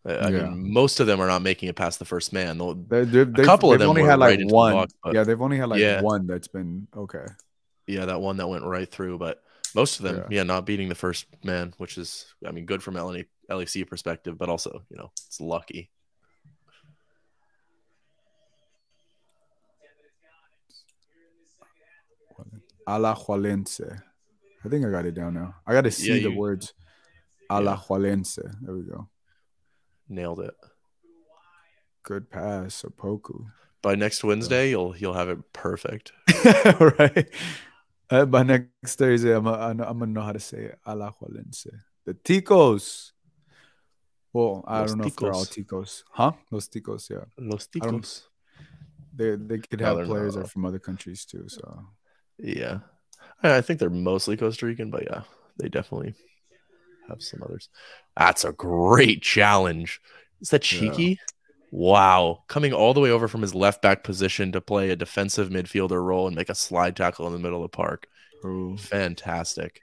I 0.06 0.30
Yeah. 0.30 0.50
mean, 0.50 0.74
most 0.74 1.00
of 1.00 1.06
them 1.08 1.22
are 1.22 1.28
not 1.28 1.44
making 1.44 1.70
it 1.70 1.76
past 1.76 2.00
the 2.00 2.06
first 2.06 2.34
man. 2.34 2.58
They'll- 2.58 2.74
they 2.74 3.04
they've, 3.06 3.30
a 3.30 3.44
couple 3.44 3.72
of 3.72 3.78
they've 3.80 3.82
them 3.86 3.90
only 3.90 4.02
had 4.02 4.20
right 4.20 4.40
like 4.40 4.40
the 4.40 4.54
one. 4.54 4.74
box, 4.74 4.94
yeah, 5.14 5.24
they've 5.24 5.42
only 5.42 5.58
had 5.58 5.70
like 5.70 5.80
Yeah. 5.80 6.02
one 6.02 6.26
that's 6.28 6.48
been 6.48 6.88
okay. 6.98 7.26
Yeah, 7.88 8.06
that 8.06 8.20
one 8.20 8.38
that 8.38 8.48
went 8.48 8.64
right 8.66 8.90
through, 8.90 9.18
but 9.20 9.44
most 9.76 10.00
of 10.00 10.04
them, 10.04 10.18
Yeah. 10.18 10.38
yeah, 10.38 10.44
not 10.44 10.66
beating 10.66 10.90
the 10.90 10.96
first 10.96 11.28
man, 11.44 11.74
which 11.78 11.98
is, 11.98 12.26
I 12.46 12.52
mean, 12.52 12.66
good 12.66 12.82
from 12.84 12.98
LA, 12.98 13.24
LAC 13.50 13.86
perspective, 13.86 14.38
but 14.38 14.50
also, 14.50 14.84
you 14.90 14.98
know, 14.98 15.12
it's 15.28 15.40
lucky. 15.40 15.90
Alajuelense. 22.88 24.02
I 24.64 24.70
think 24.70 24.86
I 24.86 24.90
got 24.92 25.06
it 25.06 25.14
down 25.16 25.34
now. 25.34 25.56
I 25.66 25.74
got 25.74 25.84
to 25.86 25.92
see 25.92 26.08
Yeah, 26.10 26.24
the 26.28 26.32
you- 26.32 26.38
words. 26.38 26.74
Alajuelense. 27.50 28.40
There 28.62 28.76
we 28.76 28.84
go. 28.84 29.10
Nailed 30.08 30.42
it. 30.42 30.54
Good 32.04 32.30
pass, 32.30 32.84
Opoku. 32.84 33.46
By 33.82 33.96
next 33.96 34.24
Wednesday, 34.24 34.70
you'll 34.70 34.96
you'll 34.98 35.14
have 35.14 35.30
it 35.30 35.40
perfect. 35.54 36.12
right. 36.80 37.28
Uh, 38.10 38.26
by 38.26 38.44
next 38.44 38.96
Thursday, 38.98 39.32
I'm, 39.34 39.48
I'm, 39.48 39.80
I'm 39.80 40.00
gonna 40.00 40.08
know 40.08 40.22
how 40.22 40.32
to 40.34 40.40
say 40.40 40.66
it. 40.66 40.80
Alajuelense. 40.86 41.68
The 42.06 42.14
Ticos. 42.14 43.12
Well, 44.34 44.64
I 44.68 44.80
Los 44.82 44.90
don't 44.92 45.00
know 45.00 45.08
if 45.08 45.16
they're 45.16 45.34
all 45.34 45.46
Ticos. 45.46 46.04
Huh? 46.12 46.32
Los 46.52 46.68
Ticos, 46.70 47.10
yeah. 47.10 47.26
Los 47.38 47.68
Ticos. 47.68 48.24
They 49.14 49.36
they 49.36 49.60
could 49.60 49.82
No, 49.82 49.98
have 49.98 50.08
players 50.08 50.36
that 50.36 50.42
are 50.46 50.48
from 50.48 50.66
other 50.66 50.80
countries 50.80 51.26
too. 51.26 51.46
So 51.48 51.86
Yeah. 52.38 52.80
I 53.44 53.62
think 53.62 53.80
they're 53.80 53.90
mostly 53.90 54.38
Costa 54.38 54.66
Rican, 54.66 54.92
but 54.92 55.04
yeah, 55.04 55.22
they 55.58 55.68
definitely 55.68 56.14
have 57.10 57.22
some 57.24 57.42
others. 57.44 57.70
That's 58.16 58.44
a 58.46 58.52
great 58.52 59.22
challenge. 59.22 60.00
Is 60.42 60.50
that 60.50 60.72
Yeah. 60.72 60.80
cheeky? 60.80 61.20
Wow. 61.72 62.44
Coming 62.48 62.74
all 62.74 62.94
the 62.94 63.00
way 63.00 63.10
over 63.12 63.28
from 63.28 63.42
his 63.42 63.56
left 63.56 63.82
back 63.82 64.04
position 64.04 64.52
to 64.52 64.62
play 64.62 64.90
a 64.90 64.96
defensive 64.96 65.50
midfielder 65.50 66.04
role 66.04 66.28
and 66.28 66.36
make 66.36 66.50
a 66.50 66.56
slide 66.56 66.96
tackle 66.96 67.26
in 67.28 67.34
the 67.34 67.40
middle 67.40 67.64
of 67.64 67.72
the 67.72 67.76
park. 67.76 68.08
Ooh. 68.46 68.78
Fantastic. 68.78 69.82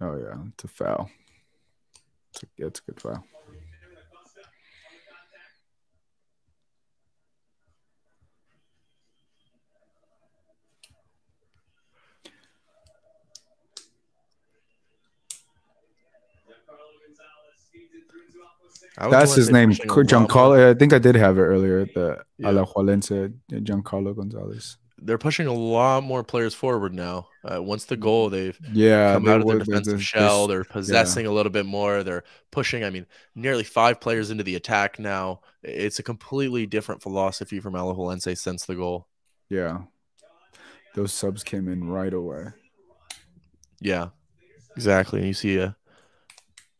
oh 0.00 0.16
yeah, 0.16 0.36
it's 0.52 0.64
a 0.64 0.68
foul. 0.68 1.10
It's 2.30 2.42
a, 2.42 2.66
it's 2.66 2.80
a 2.80 2.82
good 2.92 3.00
foul. 3.00 3.24
That's 19.10 19.34
his 19.34 19.50
name, 19.50 19.70
pushing 19.70 19.86
a 19.86 19.88
lot 19.88 19.96
more- 19.96 20.04
Giancarlo. 20.28 20.70
I 20.70 20.74
think 20.78 20.92
I 20.92 20.98
did 20.98 21.14
have 21.14 21.38
it 21.38 21.42
earlier. 21.42 21.84
The 21.86 22.22
Yeah. 22.38 22.48
Alajuelense, 22.50 23.32
Giancarlo 23.50 24.16
Gonzalez. 24.16 24.76
They're 25.00 25.18
pushing 25.18 25.46
a 25.46 25.52
lot 25.52 26.02
more 26.02 26.24
players 26.24 26.54
forward 26.54 26.92
now. 26.92 27.28
Uh, 27.44 27.62
once 27.62 27.84
the 27.84 27.96
goal, 27.96 28.30
they've 28.30 28.58
Yeah, 28.72 29.14
come 29.14 29.24
they 29.24 29.30
out 29.32 29.40
of 29.42 29.46
their 29.46 29.58
defensive 29.60 29.98
they- 29.98 30.02
shell. 30.02 30.48
they- 30.48 30.54
They're 30.54 30.64
possessing 30.64 31.24
a 31.26 31.30
little 31.30 31.52
bit 31.52 31.66
more. 31.66 32.02
They're 32.02 32.24
pushing. 32.50 32.82
I 32.82 32.90
mean, 32.90 33.06
nearly 33.36 33.62
five 33.62 34.00
players 34.00 34.30
into 34.30 34.42
the 34.42 34.56
attack 34.56 34.98
now. 34.98 35.40
It's 35.62 36.00
a 36.00 36.02
completely 36.02 36.66
different 36.66 37.00
philosophy 37.00 37.60
from 37.60 37.74
Alajuelense 37.74 38.36
since 38.36 38.64
the 38.66 38.74
goal. 38.74 39.06
Yeah, 39.48 39.82
those 40.96 41.12
subs 41.12 41.44
came 41.44 41.68
in 41.68 41.84
right 41.88 42.12
away. 42.12 42.46
Yeah, 43.80 44.08
exactly. 44.74 45.20
And 45.20 45.28
You 45.28 45.34
see 45.34 45.58
a 45.58 45.76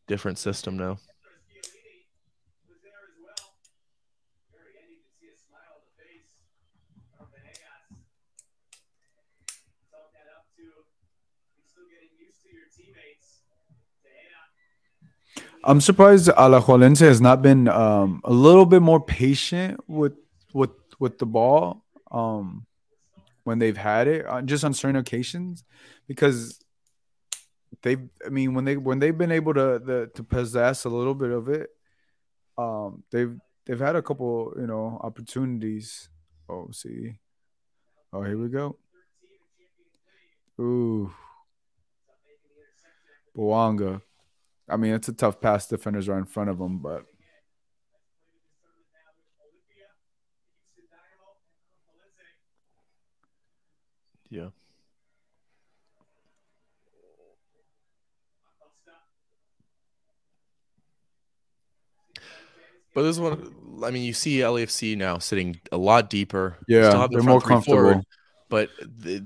different 0.08 0.38
system 0.38 0.76
now. 0.76 0.98
I'm 15.64 15.80
surprised 15.80 16.28
Alajuelense 16.28 17.00
has 17.00 17.20
not 17.20 17.42
been 17.42 17.68
um, 17.68 18.20
a 18.24 18.32
little 18.32 18.66
bit 18.66 18.82
more 18.82 19.00
patient 19.00 19.80
with 19.86 20.14
with 20.54 20.70
with 20.98 21.18
the 21.18 21.26
ball 21.26 21.84
um, 22.10 22.66
when 23.44 23.58
they've 23.58 23.76
had 23.76 24.08
it, 24.08 24.26
uh, 24.26 24.42
just 24.42 24.64
on 24.64 24.74
certain 24.74 24.96
occasions, 24.96 25.64
because 26.06 26.58
they, 27.82 27.96
I 28.24 28.28
mean, 28.30 28.54
when 28.54 28.64
they 28.64 28.76
when 28.76 28.98
they've 28.98 29.16
been 29.16 29.32
able 29.32 29.54
to 29.54 29.78
the, 29.78 30.10
to 30.14 30.22
possess 30.22 30.84
a 30.84 30.88
little 30.88 31.14
bit 31.14 31.30
of 31.30 31.48
it, 31.48 31.70
um, 32.56 33.02
they've 33.10 33.36
they've 33.66 33.78
had 33.78 33.96
a 33.96 34.02
couple, 34.02 34.54
you 34.58 34.66
know, 34.66 35.00
opportunities. 35.02 36.08
Oh, 36.48 36.68
see, 36.72 37.18
oh, 38.12 38.22
here 38.22 38.38
we 38.38 38.48
go. 38.48 38.76
Ooh, 40.60 41.12
Bouanga. 43.36 44.02
I 44.70 44.76
mean, 44.76 44.92
it's 44.92 45.08
a 45.08 45.12
tough 45.12 45.40
pass. 45.40 45.66
Defenders 45.66 46.08
are 46.08 46.18
in 46.18 46.24
front 46.24 46.50
of 46.50 46.60
him, 46.60 46.78
but 46.78 47.04
Yeah. 54.30 54.48
But 62.94 63.02
this 63.02 63.18
one, 63.18 63.54
I 63.84 63.90
mean, 63.90 64.02
you 64.02 64.12
see 64.12 64.38
LAFC 64.38 64.96
now 64.96 65.18
sitting 65.18 65.60
a 65.70 65.76
lot 65.76 66.10
deeper. 66.10 66.58
Yeah, 66.66 66.88
still 66.88 67.00
have 67.00 67.10
their 67.10 67.20
they're 67.20 67.30
more 67.30 67.40
three 67.40 67.60
forward, 67.60 67.92
comfortable. 67.92 68.04
but 68.48 68.70
the, 68.80 69.24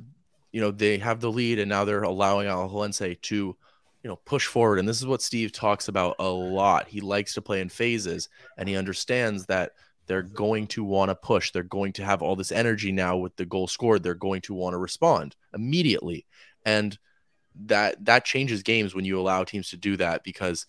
you 0.51 0.61
know 0.61 0.71
they 0.71 0.99
have 0.99 1.21
the 1.21 1.31
lead, 1.33 1.59
and 1.59 1.71
now 1.71 1.85
they're 1.85 2.03
allowing 2.03 2.49
Alajuelense 2.49 3.21
to, 3.23 3.57
you 4.03 4.09
know, 4.09 4.17
push 4.17 4.47
forward. 4.47 4.79
And 4.79 4.89
this 4.89 5.01
is 5.01 5.07
what 5.07 5.23
Steve 5.23 5.53
talks 5.53 5.89
about 5.89 6.17
a 6.19 6.29
lot. 6.29 6.89
He 6.89 7.01
likes 7.01 7.35
to 7.35 7.43
play 7.43 7.61
in 7.61 7.69
phases, 7.69 8.29
and 8.57 8.69
he 8.69 8.77
understands 8.77 9.47
that 9.47 9.73
they're 10.07 10.23
going 10.23 10.67
to 10.69 10.83
want 10.83 11.11
to 11.11 11.15
push. 11.15 11.53
They're 11.53 11.63
going 11.63 11.93
to 11.95 12.05
have 12.05 12.23
all 12.23 12.35
this 12.35 12.53
energy 12.53 12.91
now 12.91 13.17
with 13.17 13.37
the 13.37 13.47
goal 13.47 13.69
scored. 13.69 14.03
They're 14.03 14.15
going 14.15 14.43
to 14.43 14.55
want 14.55 14.75
to 14.75 14.79
respond 14.79 15.37
immediately, 15.55 16.27
and 16.65 16.99
that 17.67 18.05
that 18.05 18.25
changes 18.25 18.63
games 18.63 18.95
when 18.95 19.05
you 19.05 19.21
allow 19.21 19.45
teams 19.45 19.71
to 19.71 19.77
do 19.77 19.97
that 19.99 20.25
because 20.25 20.67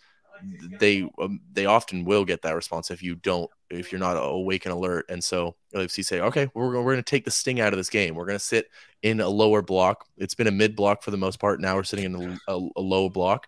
they 0.80 1.10
um, 1.20 1.42
they 1.52 1.66
often 1.66 2.06
will 2.06 2.26
get 2.26 2.42
that 2.42 2.56
response 2.56 2.92
if 2.92 3.02
you 3.02 3.16
don't 3.16 3.50
if 3.70 3.92
you're 3.92 4.00
not 4.00 4.14
awake 4.14 4.66
and 4.66 4.74
alert. 4.74 5.06
And 5.10 5.24
so 5.24 5.56
LFC 5.74 6.04
say, 6.04 6.20
okay, 6.20 6.50
we're 6.54 6.68
we're 6.68 6.94
going 6.94 6.98
to 6.98 7.04
take 7.04 7.26
the 7.26 7.32
sting 7.32 7.60
out 7.60 7.74
of 7.74 7.78
this 7.78 7.90
game. 7.90 8.16
We're 8.16 8.26
going 8.26 8.38
to 8.38 8.44
sit 8.44 8.70
in 9.02 9.20
a 9.22 9.30
lower 9.30 9.62
block. 9.62 10.06
It's 10.18 10.36
been 10.36 10.48
a 10.48 10.52
mid 10.52 10.76
block 10.76 11.04
for 11.04 11.12
the 11.12 11.18
most 11.18 11.40
part. 11.40 11.62
Now 11.62 11.76
we're 11.76 11.84
sitting 11.84 12.06
in 12.06 12.40
a, 12.48 12.54
a, 12.54 12.70
a 12.78 12.82
low 12.82 13.10
block. 13.10 13.48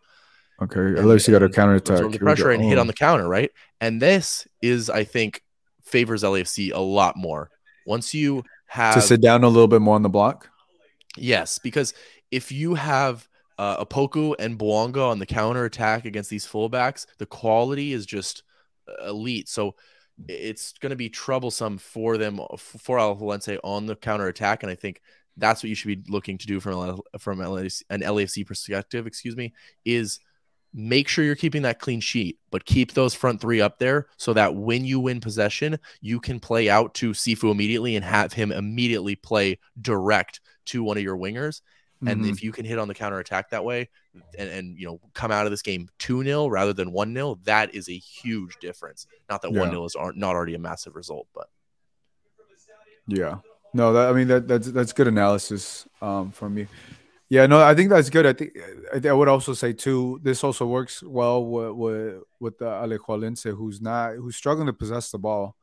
Okay, 0.61 0.79
LFC 0.79 1.31
got 1.31 1.43
a 1.43 1.49
counter 1.49 1.75
attack. 1.75 2.11
The 2.11 2.19
pressure 2.19 2.51
and 2.51 2.63
hit 2.63 2.77
on 2.77 2.87
the 2.87 2.93
counter, 2.93 3.27
right? 3.27 3.51
And 3.81 4.01
this 4.01 4.47
is, 4.61 4.89
I 4.89 5.03
think, 5.03 5.41
favors 5.83 6.23
LFC 6.23 6.71
a 6.73 6.79
lot 6.79 7.17
more. 7.17 7.49
Once 7.85 8.13
you 8.13 8.43
have 8.67 8.95
to 8.95 9.01
sit 9.01 9.21
down 9.21 9.43
a 9.43 9.49
little 9.49 9.67
bit 9.67 9.81
more 9.81 9.95
on 9.95 10.01
the 10.01 10.09
block. 10.09 10.49
Yes, 11.17 11.59
because 11.59 11.93
if 12.31 12.51
you 12.51 12.75
have 12.75 13.27
uh, 13.57 13.83
Opoku 13.83 14.35
and 14.39 14.57
Bouanga 14.57 15.09
on 15.09 15.19
the 15.19 15.25
counter 15.25 15.65
attack 15.65 16.05
against 16.05 16.29
these 16.29 16.47
fullbacks, 16.47 17.05
the 17.17 17.25
quality 17.25 17.93
is 17.93 18.05
just 18.05 18.43
uh, 18.87 19.09
elite. 19.09 19.47
So 19.49 19.75
it's 20.27 20.73
going 20.73 20.91
to 20.91 20.95
be 20.95 21.09
troublesome 21.09 21.77
for 21.77 22.17
them 22.17 22.39
for 22.57 22.99
Al 22.99 23.15
Alajuelense 23.15 23.59
on 23.63 23.85
the 23.85 23.95
counter 23.95 24.27
attack, 24.27 24.63
and 24.63 24.71
I 24.71 24.75
think 24.75 25.01
that's 25.37 25.61
what 25.61 25.69
you 25.69 25.75
should 25.75 26.05
be 26.05 26.11
looking 26.11 26.37
to 26.37 26.47
do 26.47 26.59
from 26.59 27.01
from 27.19 27.41
an 27.41 27.47
LAFC 28.01 28.45
perspective. 28.45 29.07
Excuse 29.07 29.35
me, 29.35 29.53
is 29.83 30.19
make 30.73 31.07
sure 31.07 31.23
you're 31.23 31.35
keeping 31.35 31.61
that 31.63 31.79
clean 31.79 31.99
sheet, 31.99 32.37
but 32.51 32.65
keep 32.65 32.93
those 32.93 33.13
front 33.13 33.39
three 33.39 33.61
up 33.61 33.79
there 33.79 34.07
so 34.17 34.33
that 34.33 34.55
when 34.55 34.85
you 34.85 34.99
win 34.99 35.21
possession, 35.21 35.79
you 36.01 36.19
can 36.19 36.39
play 36.39 36.69
out 36.69 36.93
to 36.93 37.11
Sifu 37.11 37.51
immediately 37.51 37.95
and 37.95 38.03
have 38.03 38.33
him 38.33 38.51
immediately 38.51 39.15
play 39.15 39.57
direct 39.81 40.41
to 40.65 40.83
one 40.83 40.97
of 40.97 41.03
your 41.03 41.17
wingers. 41.17 41.61
And 42.05 42.23
Mhm. 42.23 42.29
if 42.29 42.43
you 42.43 42.51
can 42.51 42.65
hit 42.65 42.77
on 42.77 42.87
the 42.87 42.93
counter 42.93 43.19
attack 43.19 43.49
that 43.51 43.63
way 43.63 43.89
and, 44.37 44.49
and 44.49 44.77
you 44.79 44.85
know 44.85 44.99
come 45.13 45.31
out 45.31 45.45
of 45.45 45.51
this 45.51 45.61
game 45.61 45.87
2-0 45.99 46.49
rather 46.49 46.73
than 46.73 46.91
1-0, 46.91 47.35
that 47.45 47.73
is 47.73 47.87
a 47.89 47.97
huge 47.97 48.57
difference. 48.59 49.07
Not 49.29 49.41
that 49.41 49.51
Yeah. 49.51 49.61
1-0 49.61 49.85
is 49.85 49.95
aren't 49.95 50.17
not 50.17 50.35
already 50.35 50.55
a 50.55 50.59
massive 50.59 50.95
result, 50.95 51.27
but 51.33 51.49
Yeah. 53.07 53.39
No, 53.73 53.93
that 53.93 54.09
I 54.09 54.13
mean 54.13 54.27
that 54.29 54.47
that's 54.47 54.71
that's 54.71 54.93
good 54.93 55.07
analysis 55.07 55.87
um 56.01 56.31
from 56.31 56.57
you. 56.57 56.67
Yeah, 57.27 57.47
no, 57.47 57.59
I 57.61 57.73
think 57.73 57.89
that's 57.89 58.09
good. 58.09 58.25
I 58.25 58.33
think 58.33 58.55
I, 58.93 59.09
I 59.09 59.13
would 59.13 59.27
also 59.27 59.53
say 59.53 59.73
too. 59.73 60.19
This 60.21 60.43
also 60.43 60.65
works 60.67 61.01
well 61.03 61.43
with 61.45 61.71
with, 61.73 62.23
with 62.39 62.57
the 62.59 62.65
Alajuelense, 62.65 63.51
who's 63.55 63.81
not 63.81 64.15
who's 64.15 64.35
struggling 64.35 64.67
to 64.67 64.73
possess 64.73 65.11
the 65.11 65.17
ball. 65.19 65.55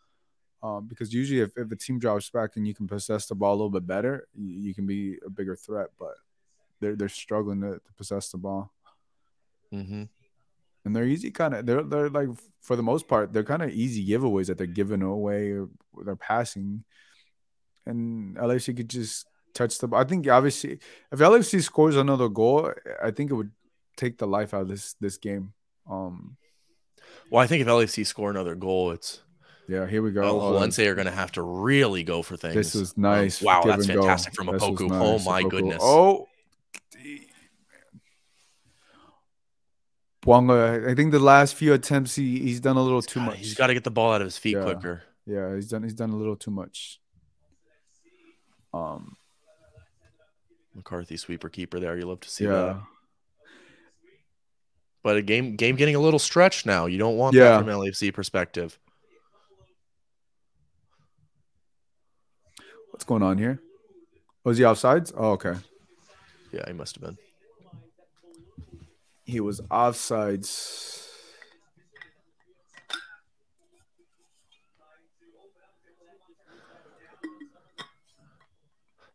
Um, 0.62 0.86
because 0.86 1.12
usually, 1.12 1.40
if, 1.40 1.50
if 1.56 1.72
a 1.72 1.76
team 1.76 1.98
drops 1.98 2.30
back 2.30 2.54
and 2.56 2.66
you 2.66 2.74
can 2.74 2.86
possess 2.86 3.26
the 3.26 3.34
ball 3.34 3.52
a 3.52 3.56
little 3.56 3.70
bit 3.70 3.84
better, 3.86 4.28
you, 4.34 4.48
you 4.68 4.74
can 4.74 4.86
be 4.86 5.18
a 5.26 5.30
bigger 5.30 5.56
threat. 5.56 5.88
But 5.98 6.14
they're 6.82 6.96
they're 6.96 7.08
struggling 7.08 7.62
to, 7.62 7.74
to 7.74 7.92
possess 7.96 8.28
the 8.30 8.36
ball, 8.38 8.70
mhm. 9.72 10.08
and 10.84 10.96
they're 10.96 11.06
easy 11.06 11.30
kind 11.30 11.54
of. 11.54 11.64
They're 11.64 11.82
they're 11.82 12.10
like 12.10 12.28
for 12.60 12.76
the 12.76 12.82
most 12.82 13.08
part, 13.08 13.32
they're 13.32 13.42
kind 13.44 13.62
of 13.62 13.70
easy 13.70 14.06
giveaways 14.06 14.46
that 14.48 14.58
they're 14.58 14.66
giving 14.66 15.02
away 15.02 15.50
or 15.52 15.68
they're 16.04 16.14
passing 16.16 16.84
and 17.86 18.36
LAFC 18.36 18.76
could 18.76 18.88
just 18.88 19.26
touch 19.54 19.78
the 19.78 19.88
ball. 19.88 20.00
I 20.00 20.04
think 20.04 20.28
obviously 20.28 20.78
if 21.10 21.18
LAFC 21.18 21.60
scores 21.62 21.96
another 21.96 22.28
goal, 22.28 22.72
I 23.02 23.10
think 23.10 23.30
it 23.32 23.34
would 23.34 23.50
take 23.96 24.18
the 24.18 24.26
life 24.28 24.54
out 24.54 24.62
of 24.62 24.68
this 24.68 24.94
this 25.00 25.16
game. 25.16 25.52
Um 25.90 26.36
well, 27.30 27.42
I 27.42 27.48
think 27.48 27.62
if 27.62 27.66
LAFC 27.66 28.06
score 28.06 28.30
another 28.30 28.54
goal, 28.54 28.92
it's 28.92 29.22
yeah, 29.68 29.86
here 29.86 30.02
we 30.02 30.12
go. 30.12 30.22
well. 30.22 30.52
Valencia 30.52 30.90
are 30.90 30.94
going 30.94 31.06
to 31.06 31.12
have 31.12 31.32
to 31.32 31.42
really 31.42 32.02
go 32.04 32.22
for 32.22 32.36
things. 32.36 32.54
This 32.54 32.74
was 32.74 32.90
Um, 32.96 33.02
nice. 33.02 33.40
wow, 33.42 33.62
that's 33.64 33.86
and 33.86 33.94
go. 33.94 34.02
fantastic 34.02 34.34
from 34.34 34.48
Opoku. 34.48 34.88
nice. 34.88 35.00
Oh 35.02 35.18
my 35.30 35.42
Opoku. 35.42 35.50
goodness. 35.50 35.78
Oh, 35.80 36.28
Bouanga, 40.24 40.88
I 40.88 40.94
think 40.94 41.10
the 41.10 41.18
last 41.18 41.54
few 41.56 41.72
attempts 41.72 42.14
he, 42.14 42.38
he's 42.38 42.60
done 42.60 42.76
a 42.76 42.82
little 42.82 42.98
He's 43.00 43.06
too 43.06 43.20
gotta- 43.20 43.30
much. 43.32 43.38
He's 43.40 43.54
got 43.54 43.66
to 43.68 43.74
get 43.74 43.84
the 43.84 43.90
ball 43.90 44.12
out 44.12 44.20
of 44.20 44.26
his 44.26 44.38
feet 44.38 44.56
Yeah. 44.56 44.62
quicker. 44.64 45.02
yeah, 45.26 45.54
he's 45.54 45.68
done 45.68 45.82
he's 45.82 45.94
done 45.94 46.10
a 46.10 46.16
little 46.16 46.36
too 46.36 46.50
much. 46.52 47.00
Um 48.72 49.16
McCarthy 50.74 51.16
sweeper 51.16 51.48
keeper 51.50 51.78
there. 51.80 51.96
You 51.98 52.06
love 52.06 52.20
to 52.20 52.30
see 52.30 52.44
yeah. 52.44 52.50
that. 52.50 52.80
But 55.02 55.16
a 55.16 55.22
game 55.22 55.56
game 55.56 55.74
getting 55.76 55.96
a 55.96 56.00
little 56.00 56.20
stretched 56.20 56.64
now. 56.66 56.86
You 56.86 56.98
don't 56.98 57.16
want 57.16 57.34
Yeah. 57.34 57.50
that 57.50 57.58
from 57.58 57.68
LAFC 57.68 58.12
perspective. 58.14 58.78
What's 62.90 63.04
going 63.04 63.22
on 63.22 63.38
here? 63.38 63.60
Was 64.44 64.58
he 64.58 64.64
offsides? 64.64 65.12
Oh, 65.16 65.32
okay. 65.32 65.54
Yeah, 66.52 66.62
he 66.66 66.72
must 66.72 66.96
have 66.96 67.02
been. 67.04 67.18
He 69.24 69.40
was 69.40 69.60
offsides. 69.62 71.08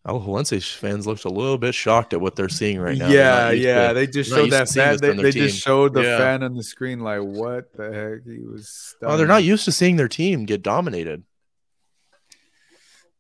Oh, 0.10 0.22
Alajuelense 0.22 0.74
fans 0.78 1.06
looked 1.06 1.26
a 1.26 1.30
little 1.30 1.58
bit 1.58 1.76
shocked 1.76 2.14
at 2.14 2.22
what 2.22 2.38
they're 2.38 2.48
seeing 2.48 2.80
right 2.80 2.98
now. 2.98 3.10
Yeah, 3.10 3.52
yeah. 3.52 3.90
to- 3.90 3.94
they 3.94 4.08
just 4.08 4.30
showed 4.30 4.52
that 4.52 4.70
fan. 4.70 4.98
They, 5.02 5.12
they 5.14 5.32
just 5.32 5.60
showed 5.62 5.94
the 5.94 6.02
Yeah. 6.04 6.18
fan 6.18 6.44
on 6.44 6.56
the 6.56 6.64
screen. 6.64 7.02
Like, 7.02 7.20
what 7.22 7.74
the 7.74 7.92
heck? 7.92 8.24
He 8.24 8.40
was. 8.40 8.96
Oh, 9.02 9.18
they're 9.18 9.28
not 9.28 9.44
used 9.44 9.66
to 9.66 9.72
seeing 9.74 9.98
their 9.98 10.08
team 10.08 10.46
get 10.46 10.64
dominated. 10.64 11.24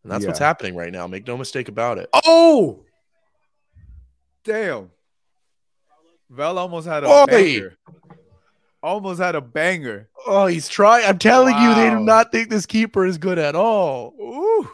And 0.04 0.12
that's 0.12 0.26
what's 0.26 0.40
happening 0.40 0.78
right 0.78 0.92
now. 0.94 1.08
Make 1.08 1.28
no 1.28 1.36
mistake 1.36 1.68
about 1.68 1.98
it. 1.98 2.10
Oh, 2.26 2.86
damn! 4.46 4.90
Vel 6.30 6.58
almost 6.58 6.88
had 6.88 7.04
a 7.04 7.08
Oi! 7.08 7.26
banger. 7.26 7.78
Almost 8.84 9.20
had 9.20 9.36
a 9.36 9.42
banger. 9.42 10.10
Oh, 10.26 10.46
he's 10.46 10.68
trying. 10.68 11.06
I'm 11.06 11.18
telling 11.18 11.58
you, 11.58 11.74
they 11.76 11.90
do 11.90 12.00
not 12.00 12.32
think 12.32 12.50
this 12.50 12.66
keeper 12.66 13.06
is 13.06 13.18
good 13.18 13.40
at 13.40 13.56
all. 13.56 14.14
Ooh. 14.22 14.70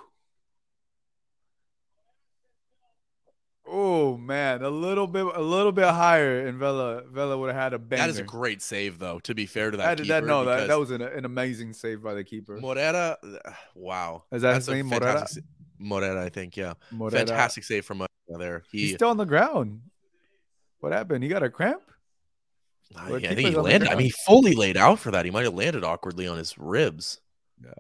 Oh 3.66 4.18
man, 4.18 4.62
a 4.62 4.70
little 4.70 5.08
bit, 5.08 5.26
a 5.26 5.42
little 5.42 5.72
bit 5.72 5.86
higher, 5.86 6.46
and 6.46 6.60
Vela, 6.60 7.04
Vela 7.10 7.38
would 7.38 7.48
have 7.52 7.60
had 7.62 7.74
a 7.74 7.80
banger. 7.80 8.04
That 8.04 8.10
is 8.10 8.20
a 8.20 8.24
great 8.24 8.62
save, 8.62 9.00
though. 9.00 9.20
To 9.20 9.34
be 9.34 9.46
fair 9.48 9.72
to 9.72 9.78
that, 9.78 9.98
That, 9.98 10.04
keeper, 10.04 10.08
that 10.22 10.26
no, 10.26 10.46
that, 10.46 10.68
that 10.68 10.78
was 10.80 10.92
an, 10.92 11.02
an 11.02 11.26
amazing 11.26 11.74
save 11.74 12.04
by 12.04 12.14
the 12.14 12.24
keeper. 12.24 12.58
Moreira. 12.60 13.18
Wow, 13.74 14.26
Is 14.32 14.42
that 14.44 14.54
That's 14.54 14.66
his 14.68 14.76
name, 14.76 14.90
fantastic 14.90 15.44
sa- 15.44 15.50
Moreira, 15.80 16.24
I 16.24 16.30
think. 16.30 16.56
Yeah, 16.58 16.74
Moreira. 16.92 17.26
fantastic 17.26 17.64
save 17.64 17.86
from 17.86 18.00
Moreira 18.00 18.10
there. 18.38 18.64
He's 18.72 18.94
still 18.94 19.10
on 19.10 19.18
the 19.18 19.26
ground. 19.26 19.82
What 20.84 20.92
happened? 20.92 21.24
He 21.24 21.30
got 21.30 21.44
a 21.44 21.50
cramp? 21.50 21.82
I, 22.94 23.14
I 23.14 23.20
think 23.22 23.40
he 23.40 23.56
landed. 23.56 23.88
I 23.88 23.96
mean, 23.96 24.08
he 24.08 24.10
fully 24.10 24.54
laid 24.54 24.76
out 24.76 25.00
for 25.00 25.12
that. 25.12 25.24
He 25.24 25.32
might 25.32 25.46
have 25.46 25.54
landed 25.54 25.86
awkwardly 25.86 26.28
on 26.28 26.38
his 26.38 26.58
ribs. 26.58 27.22
Yeah. 27.64 27.72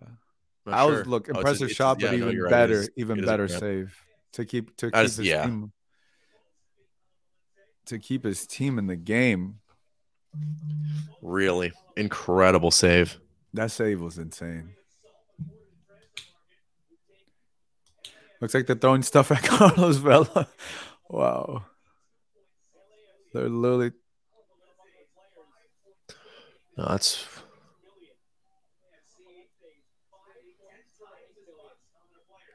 I 0.65 0.85
was 0.85 0.95
sure. 0.95 1.03
look 1.03 1.27
Oh, 1.27 1.31
it's 1.31 1.37
impressive 1.37 1.67
it's 1.67 1.75
shot, 1.75 1.99
yeah, 1.99 2.11
but 2.11 2.11
no, 2.11 2.23
even 2.23 2.33
you're 2.33 2.45
right. 2.45 2.49
Better, 2.49 2.87
even 2.95 3.19
it 3.19 3.25
better 3.25 3.49
save 3.49 3.93
to 4.31 4.45
keep 4.45 4.77
to 4.77 4.89
keep 4.89 5.01
his 5.01 5.19
yeah. 5.19 5.43
team 5.43 5.73
to 7.87 7.99
keep 7.99 8.23
his 8.23 8.47
team 8.47 8.79
in 8.79 8.87
the 8.87 8.95
game. 8.95 9.59
Really 11.21 11.73
incredible 11.97 12.71
save. 12.71 13.19
That 13.53 13.71
save 13.71 13.99
was 13.99 14.17
insane. 14.17 14.75
Looks 18.39 18.53
like 18.53 18.65
they're 18.65 18.77
throwing 18.77 19.03
stuff 19.03 19.29
at 19.29 19.43
Carlos 19.43 19.97
Vela. 19.97 20.47
Wow. 21.09 21.65
They're 23.33 23.49
literally 23.49 23.91
No, 26.77 26.85
that's 26.87 27.25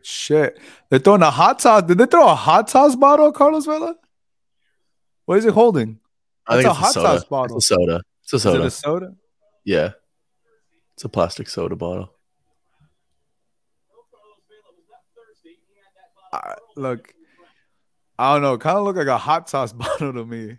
shit. 0.02 0.58
They're 0.90 0.98
throwing 0.98 1.22
a 1.22 1.30
hot 1.30 1.60
sauce. 1.60 1.82
Did 1.82 1.98
they 1.98 2.06
throw 2.06 2.28
a 2.28 2.34
hot 2.34 2.70
sauce 2.70 2.96
bottle 2.96 3.28
at 3.28 3.34
Carlos 3.34 3.66
Vela? 3.66 3.94
What 5.26 5.38
is 5.38 5.44
it 5.44 5.52
holding? 5.54 6.00
I 6.46 6.54
think 6.62 6.64
That's 6.64 6.78
it's 6.78 6.78
a 6.78 6.80
hot 6.80 6.92
soda. 6.94 7.06
sauce 7.08 7.24
bottle. 7.24 7.56
It's 7.58 7.70
a 7.70 7.74
soda. 7.74 8.00
It's 8.24 8.32
a 8.32 8.38
soda. 8.40 8.58
Is 8.58 8.62
it 8.62 8.66
a 8.66 8.70
soda? 8.70 9.14
yeah, 9.64 9.90
it's 10.94 11.04
a 11.04 11.08
plastic 11.08 11.48
soda 11.48 11.76
bottle. 11.76 12.10
I, 16.32 16.54
look, 16.76 17.12
I 18.18 18.34
don't 18.34 18.42
know. 18.42 18.56
Kind 18.58 18.78
of 18.78 18.84
look 18.84 18.96
like 18.96 19.06
a 19.06 19.18
hot 19.18 19.48
sauce 19.48 19.72
bottle 19.74 20.12
to 20.14 20.24
me. 20.24 20.56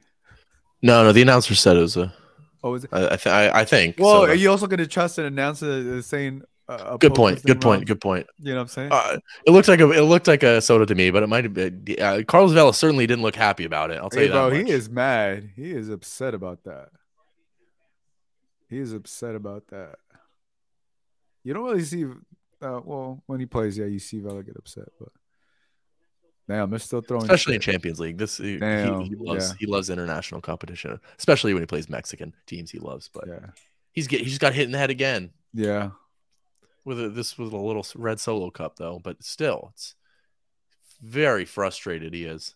No, 0.82 1.04
no, 1.04 1.12
the 1.12 1.22
announcer 1.22 1.56
said 1.56 1.78
it 1.78 1.82
was 1.82 1.98
a. 1.98 2.14
Oh, 2.64 2.74
is 2.74 2.84
it? 2.84 2.90
I, 2.94 3.06
I, 3.06 3.16
th- 3.16 3.28
I, 3.28 3.60
I 3.62 3.66
think. 3.66 3.96
Well, 4.00 4.22
soda. 4.22 4.32
are 4.32 4.36
you 4.36 4.50
also 4.50 4.68
going 4.68 4.80
to 4.80 4.88
trust 4.88 5.18
an 5.18 5.26
announcer 5.26 6.02
saying? 6.02 6.44
Uh, 6.68 6.98
good 6.98 7.16
point. 7.16 7.44
Good 7.44 7.62
point. 7.62 7.80
wrong? 7.80 7.86
Good 7.86 8.02
point. 8.02 8.28
You 8.40 8.54
know 8.54 8.58
what 8.58 8.62
I'm 8.62 8.68
saying? 8.68 8.90
Uh, 8.92 9.18
it 9.46 9.52
looked 9.52 9.68
like 9.68 9.80
a 9.80 9.90
it 9.92 10.02
looked 10.02 10.28
like 10.28 10.44
a 10.44 10.62
soda 10.62 10.86
to 10.86 10.96
me, 10.96 11.10
but 11.10 11.24
it 11.24 11.28
might 11.28 11.44
have 11.44 11.54
been. 11.54 11.84
Uh, 12.00 12.22
Carlos 12.28 12.52
Vela 12.52 12.74
certainly 12.74 13.08
didn't 13.08 13.24
look 13.24 13.36
happy 13.36 13.64
about 13.66 13.92
it. 13.92 13.98
I'll 13.98 14.10
tell 14.10 14.20
hey, 14.20 14.28
you 14.28 14.32
bro, 14.32 14.50
that. 14.52 14.68
he 14.68 14.72
is 14.72 14.90
mad. 14.90 15.50
He 15.56 15.72
is 15.72 15.90
upset 15.90 16.34
about 16.34 16.64
that. 16.66 16.90
He 18.70 18.78
is 18.78 18.94
upset 18.94 19.34
about 19.34 19.68
that. 19.70 19.96
You 21.44 21.54
don't 21.54 21.66
really 21.66 21.84
see. 21.84 22.06
Uh, 22.62 22.82
well, 22.84 23.24
when 23.26 23.40
he 23.40 23.46
plays, 23.46 23.78
yeah, 23.78 23.86
you 23.86 24.00
see 24.00 24.20
Vela 24.20 24.44
get 24.44 24.58
upset, 24.58 24.90
but 25.00 25.10
damn, 26.50 26.70
they're 26.70 26.80
still 26.80 27.02
throwing. 27.02 27.24
especially 27.24 27.56
in 27.56 27.62
shit. 27.62 27.74
Champions 27.74 28.00
League. 28.00 28.18
This 28.18 28.38
he, 28.38 28.54
he, 28.54 29.16
loves 29.16 29.50
yeah. 29.50 29.56
he 29.60 29.66
loves 29.68 29.90
international 29.90 30.42
competition, 30.42 31.00
especially 31.18 31.54
when 31.54 31.62
he 31.62 31.68
plays 31.68 31.88
Mexican 31.90 32.36
teams. 32.48 32.72
He 32.72 32.80
loves, 32.80 33.10
but 33.14 33.26
Yeah, 33.28 33.40
he's 33.94 34.08
get 34.08 34.20
he 34.22 34.26
just 34.26 34.42
got 34.42 34.54
hit 34.54 34.66
in 34.66 34.72
the 34.72 34.78
head 34.78 34.90
again 34.90 35.30
yeah. 35.54 35.92
with 36.84 37.00
a, 37.02 37.10
this 37.10 37.38
was 37.38 37.54
a 37.54 37.58
little 37.58 37.86
red 37.96 38.20
solo 38.20 38.50
cup 38.50 38.76
though, 38.78 39.00
but 39.02 39.24
still, 39.24 39.70
it's 39.74 39.96
very 41.02 41.46
frustrated. 41.46 42.14
He 42.14 42.26
is. 42.26 42.56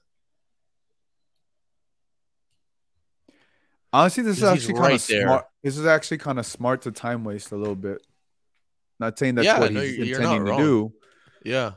Honestly, 3.94 4.24
this 4.24 4.38
is 4.38 4.44
actually 4.44 4.74
kind 4.74 4.94
of 4.94 5.02
smart. 5.02 5.46
This 5.62 5.78
is 5.78 5.86
actually 5.86 6.18
kind 6.18 6.40
of 6.40 6.48
smart 6.48 6.82
to 6.82 6.92
time 6.92 7.24
waste 7.24 7.52
a 7.52 7.56
little 7.56 7.76
bit. 7.76 8.02
Not 9.00 9.20
saying 9.20 9.36
that's 9.36 9.46
Yeah, 9.46 9.60
what 9.60 9.72
no, 9.72 9.82
he's 9.82 10.00
intending 10.00 10.46
to 10.46 10.52
wrong. 10.52 10.60
do. 10.60 10.94
Yeah, 11.46 11.74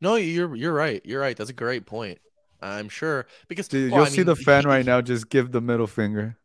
no, 0.00 0.14
you're 0.16 0.54
you're 0.54 0.72
right. 0.72 1.00
You're 1.04 1.20
right. 1.20 1.36
That's 1.36 1.50
a 1.50 1.54
great 1.54 1.86
point. 1.86 2.18
I'm 2.60 2.88
sure 2.88 3.26
because 3.48 3.68
Dude, 3.68 3.90
well, 3.92 4.00
you'll 4.00 4.06
I 4.06 4.10
see 4.10 4.16
mean, 4.18 4.26
the 4.26 4.36
fan 4.36 4.62
he- 4.62 4.68
right 4.68 4.84
now 4.84 5.00
just 5.00 5.28
give 5.28 5.52
the 5.52 5.60
middle 5.60 5.86
finger. 5.86 6.36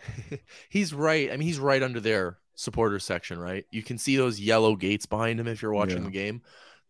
he's 0.68 0.92
right. 0.94 1.30
I 1.30 1.36
mean, 1.36 1.46
he's 1.46 1.58
right 1.58 1.82
under 1.82 2.00
their 2.00 2.38
supporter 2.54 2.98
section, 2.98 3.38
right? 3.38 3.64
You 3.70 3.82
can 3.82 3.98
see 3.98 4.16
those 4.16 4.40
yellow 4.40 4.76
gates 4.76 5.06
behind 5.06 5.38
him 5.40 5.46
if 5.46 5.62
you're 5.62 5.72
watching 5.72 5.98
Yeah. 5.98 6.04
the 6.04 6.10
game. 6.10 6.42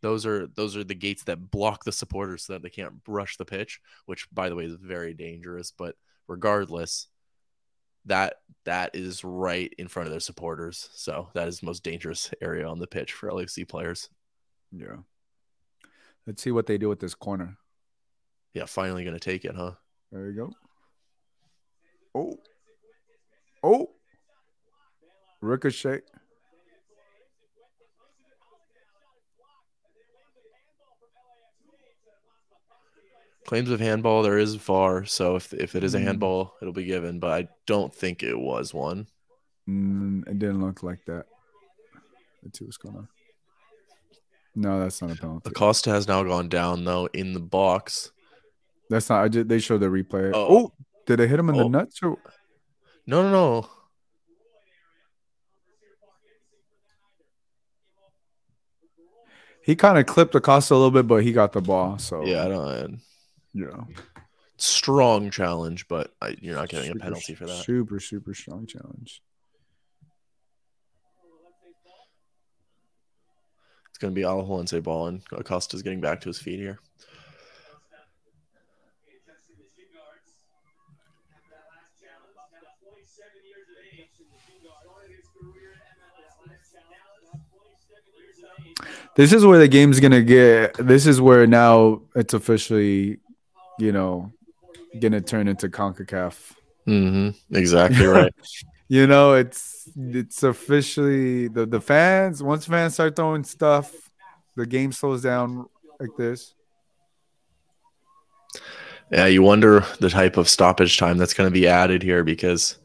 Those 0.02 0.26
are 0.26 0.46
those 0.48 0.76
are 0.76 0.84
the 0.84 0.94
gates 0.94 1.24
that 1.24 1.50
block 1.50 1.84
the 1.84 1.92
supporters 1.92 2.44
so 2.44 2.52
that 2.54 2.62
they 2.62 2.70
can't 2.70 2.94
rush 3.08 3.36
the 3.36 3.44
pitch, 3.44 3.80
which 4.06 4.26
by 4.32 4.48
the 4.48 4.54
way 4.54 4.64
is 4.64 4.74
very 4.74 5.14
dangerous. 5.14 5.70
But 5.76 5.96
regardless, 6.28 7.08
that 8.04 8.34
that 8.64 8.94
is 8.94 9.24
right 9.24 9.72
in 9.78 9.88
front 9.88 10.06
of 10.06 10.12
their 10.12 10.20
supporters. 10.20 10.88
So 10.94 11.28
that 11.34 11.48
is 11.48 11.60
the 11.60 11.66
most 11.66 11.82
dangerous 11.82 12.30
area 12.40 12.66
on 12.68 12.78
the 12.78 12.86
pitch 12.86 13.12
for 13.12 13.30
LAFC 13.30 13.66
players. 13.68 14.08
Yeah. 14.70 14.96
Let's 16.26 16.42
see 16.42 16.50
what 16.50 16.66
they 16.66 16.76
do 16.78 16.88
with 16.88 17.00
this 17.00 17.14
corner. 17.14 17.56
Yeah, 18.52 18.64
finally 18.66 19.04
going 19.04 19.14
to 19.14 19.20
take 19.20 19.44
it, 19.44 19.54
huh? 19.54 19.72
There 20.10 20.26
you 20.30 20.32
go. 20.36 20.50
Oh. 22.14 22.38
Oh. 23.62 23.90
Ricochet. 25.40 26.00
Claims 33.46 33.70
of 33.70 33.78
handball, 33.78 34.22
there 34.22 34.38
is 34.38 34.56
VAR, 34.56 35.04
so 35.04 35.36
if 35.36 35.52
if 35.54 35.76
it 35.76 35.84
is 35.84 35.94
a 35.94 35.98
Mm. 35.98 36.02
handball, 36.02 36.54
it'll 36.60 36.72
be 36.74 36.84
given. 36.84 37.20
But 37.20 37.30
I 37.30 37.48
don't 37.66 37.94
think 37.94 38.24
it 38.24 38.36
was 38.36 38.74
one. 38.74 39.06
Mm, 39.68 40.26
it 40.26 40.38
didn't 40.40 40.60
look 40.60 40.82
like 40.82 41.04
that. 41.06 41.26
Let's 42.42 42.58
see 42.58 42.64
what's 42.64 42.76
going 42.76 42.96
on. 42.96 43.08
No, 44.56 44.80
that's 44.80 45.02
not 45.02 45.10
a 45.12 45.16
penalty. 45.16 45.50
Acosta 45.50 45.90
has 45.90 46.08
now 46.08 46.22
gone 46.22 46.48
down 46.48 46.84
though 46.84 47.06
in 47.12 47.34
the 47.34 47.40
box. 47.40 48.10
That's 48.88 49.10
not. 49.10 49.22
I 49.22 49.28
did. 49.28 49.48
They 49.48 49.58
showed 49.58 49.80
the 49.80 49.86
replay. 49.86 50.30
Oh. 50.34 50.46
Oh, 50.58 50.72
did 51.06 51.18
they 51.18 51.28
hit 51.28 51.38
him 51.38 51.50
in 51.50 51.56
Oh. 51.56 51.64
the 51.64 51.68
nuts? 51.68 52.02
Or 52.02 52.16
No, 53.06 53.22
no, 53.22 53.30
no. 53.30 53.68
he 59.62 59.74
kind 59.74 59.98
of 59.98 60.06
clipped 60.06 60.34
Acosta 60.34 60.74
a 60.74 60.76
little 60.76 60.90
bit, 60.90 61.06
but 61.06 61.22
he 61.22 61.32
got 61.32 61.52
the 61.52 61.60
ball. 61.60 61.98
So 61.98 62.24
Yeah, 62.24 62.44
I 62.44 62.48
don't. 62.48 63.00
yeah. 63.52 63.84
Strong 64.58 65.30
challenge, 65.30 65.86
but 65.88 66.14
I, 66.22 66.36
you're 66.40 66.54
not 66.54 66.68
getting 66.68 66.92
a 66.92 66.94
penalty 66.94 67.34
for 67.34 67.46
that. 67.46 67.64
Super, 67.64 68.00
super 68.00 68.32
strong 68.32 68.66
challenge. 68.66 69.22
It's 73.96 74.02
going 74.02 74.12
to 74.12 74.14
be 74.14 74.26
Alajuelense 74.26 74.82
ball, 74.82 75.06
and 75.06 75.22
Acosta's 75.32 75.80
getting 75.80 76.02
back 76.02 76.20
to 76.20 76.28
his 76.28 76.38
feet 76.38 76.58
here. 76.58 76.78
This 89.14 89.32
is 89.32 89.46
where 89.46 89.58
the 89.58 89.66
game's 89.66 89.98
gonna 89.98 90.20
get. 90.20 90.74
This 90.74 91.06
is 91.06 91.18
where 91.18 91.46
now 91.46 92.02
it's 92.14 92.34
officially, 92.34 93.20
you 93.78 93.92
know, 93.92 94.30
gonna 95.00 95.22
turn 95.22 95.48
into 95.48 95.70
Concacaf. 95.70 96.52
Mm-hmm. 96.86 97.56
Exactly 97.56 98.04
right. 98.04 98.34
You 98.88 99.06
know, 99.06 99.34
it's 99.34 99.88
it's 99.96 100.42
officially 100.42 101.48
the 101.48 101.66
the 101.66 101.80
fans. 101.80 102.42
Once 102.42 102.66
fans 102.66 102.94
start 102.94 103.16
throwing 103.16 103.42
stuff, 103.44 103.92
the 104.54 104.66
game 104.66 104.92
slows 104.92 105.22
down 105.22 105.66
like 105.98 106.16
this. 106.16 106.54
yeah, 109.10 109.26
you 109.26 109.42
wonder 109.42 109.84
the 110.00 110.10
type 110.10 110.36
of 110.36 110.48
stoppage 110.48 110.98
time 110.98 111.18
that's 111.18 111.34
going 111.34 111.48
to 111.48 111.52
be 111.54 111.66
added 111.68 112.02
here 112.02 112.24
because, 112.24 112.78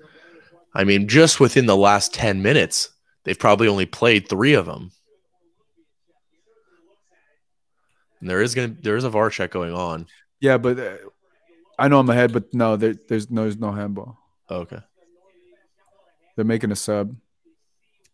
I 0.74 0.84
mean, 0.84 1.08
just 1.08 1.40
within 1.40 1.66
the 1.66 1.78
last 1.78 2.14
10 2.14 2.42
minutes, 2.42 2.90
they've 3.24 3.38
probably 3.38 3.68
only 3.68 3.86
played 3.86 4.28
three 4.28 4.54
of 4.54 4.66
them. 4.66 4.92
And 8.20 8.30
there 8.30 8.42
is 8.42 8.54
going 8.54 8.76
to 8.76 8.82
there 8.82 8.96
is 8.96 9.04
a 9.04 9.10
VAR 9.10 9.30
check 9.32 9.52
going 9.52 9.74
on. 9.74 10.08
Yeah, 10.40 10.58
but 10.58 10.80
uh, 10.80 10.98
I 11.78 11.88
know 11.88 12.00
I'm 12.00 12.10
ahead, 12.10 12.34
but 12.34 12.54
no, 12.54 12.76
there, 12.76 12.94
there's 12.94 13.32
no 13.32 13.44
there's 13.44 13.58
no 13.58 13.72
handball. 13.72 14.18
Okay. 14.50 14.80
They're 16.42 16.46
making 16.48 16.72
a 16.72 16.76
sub. 16.76 17.16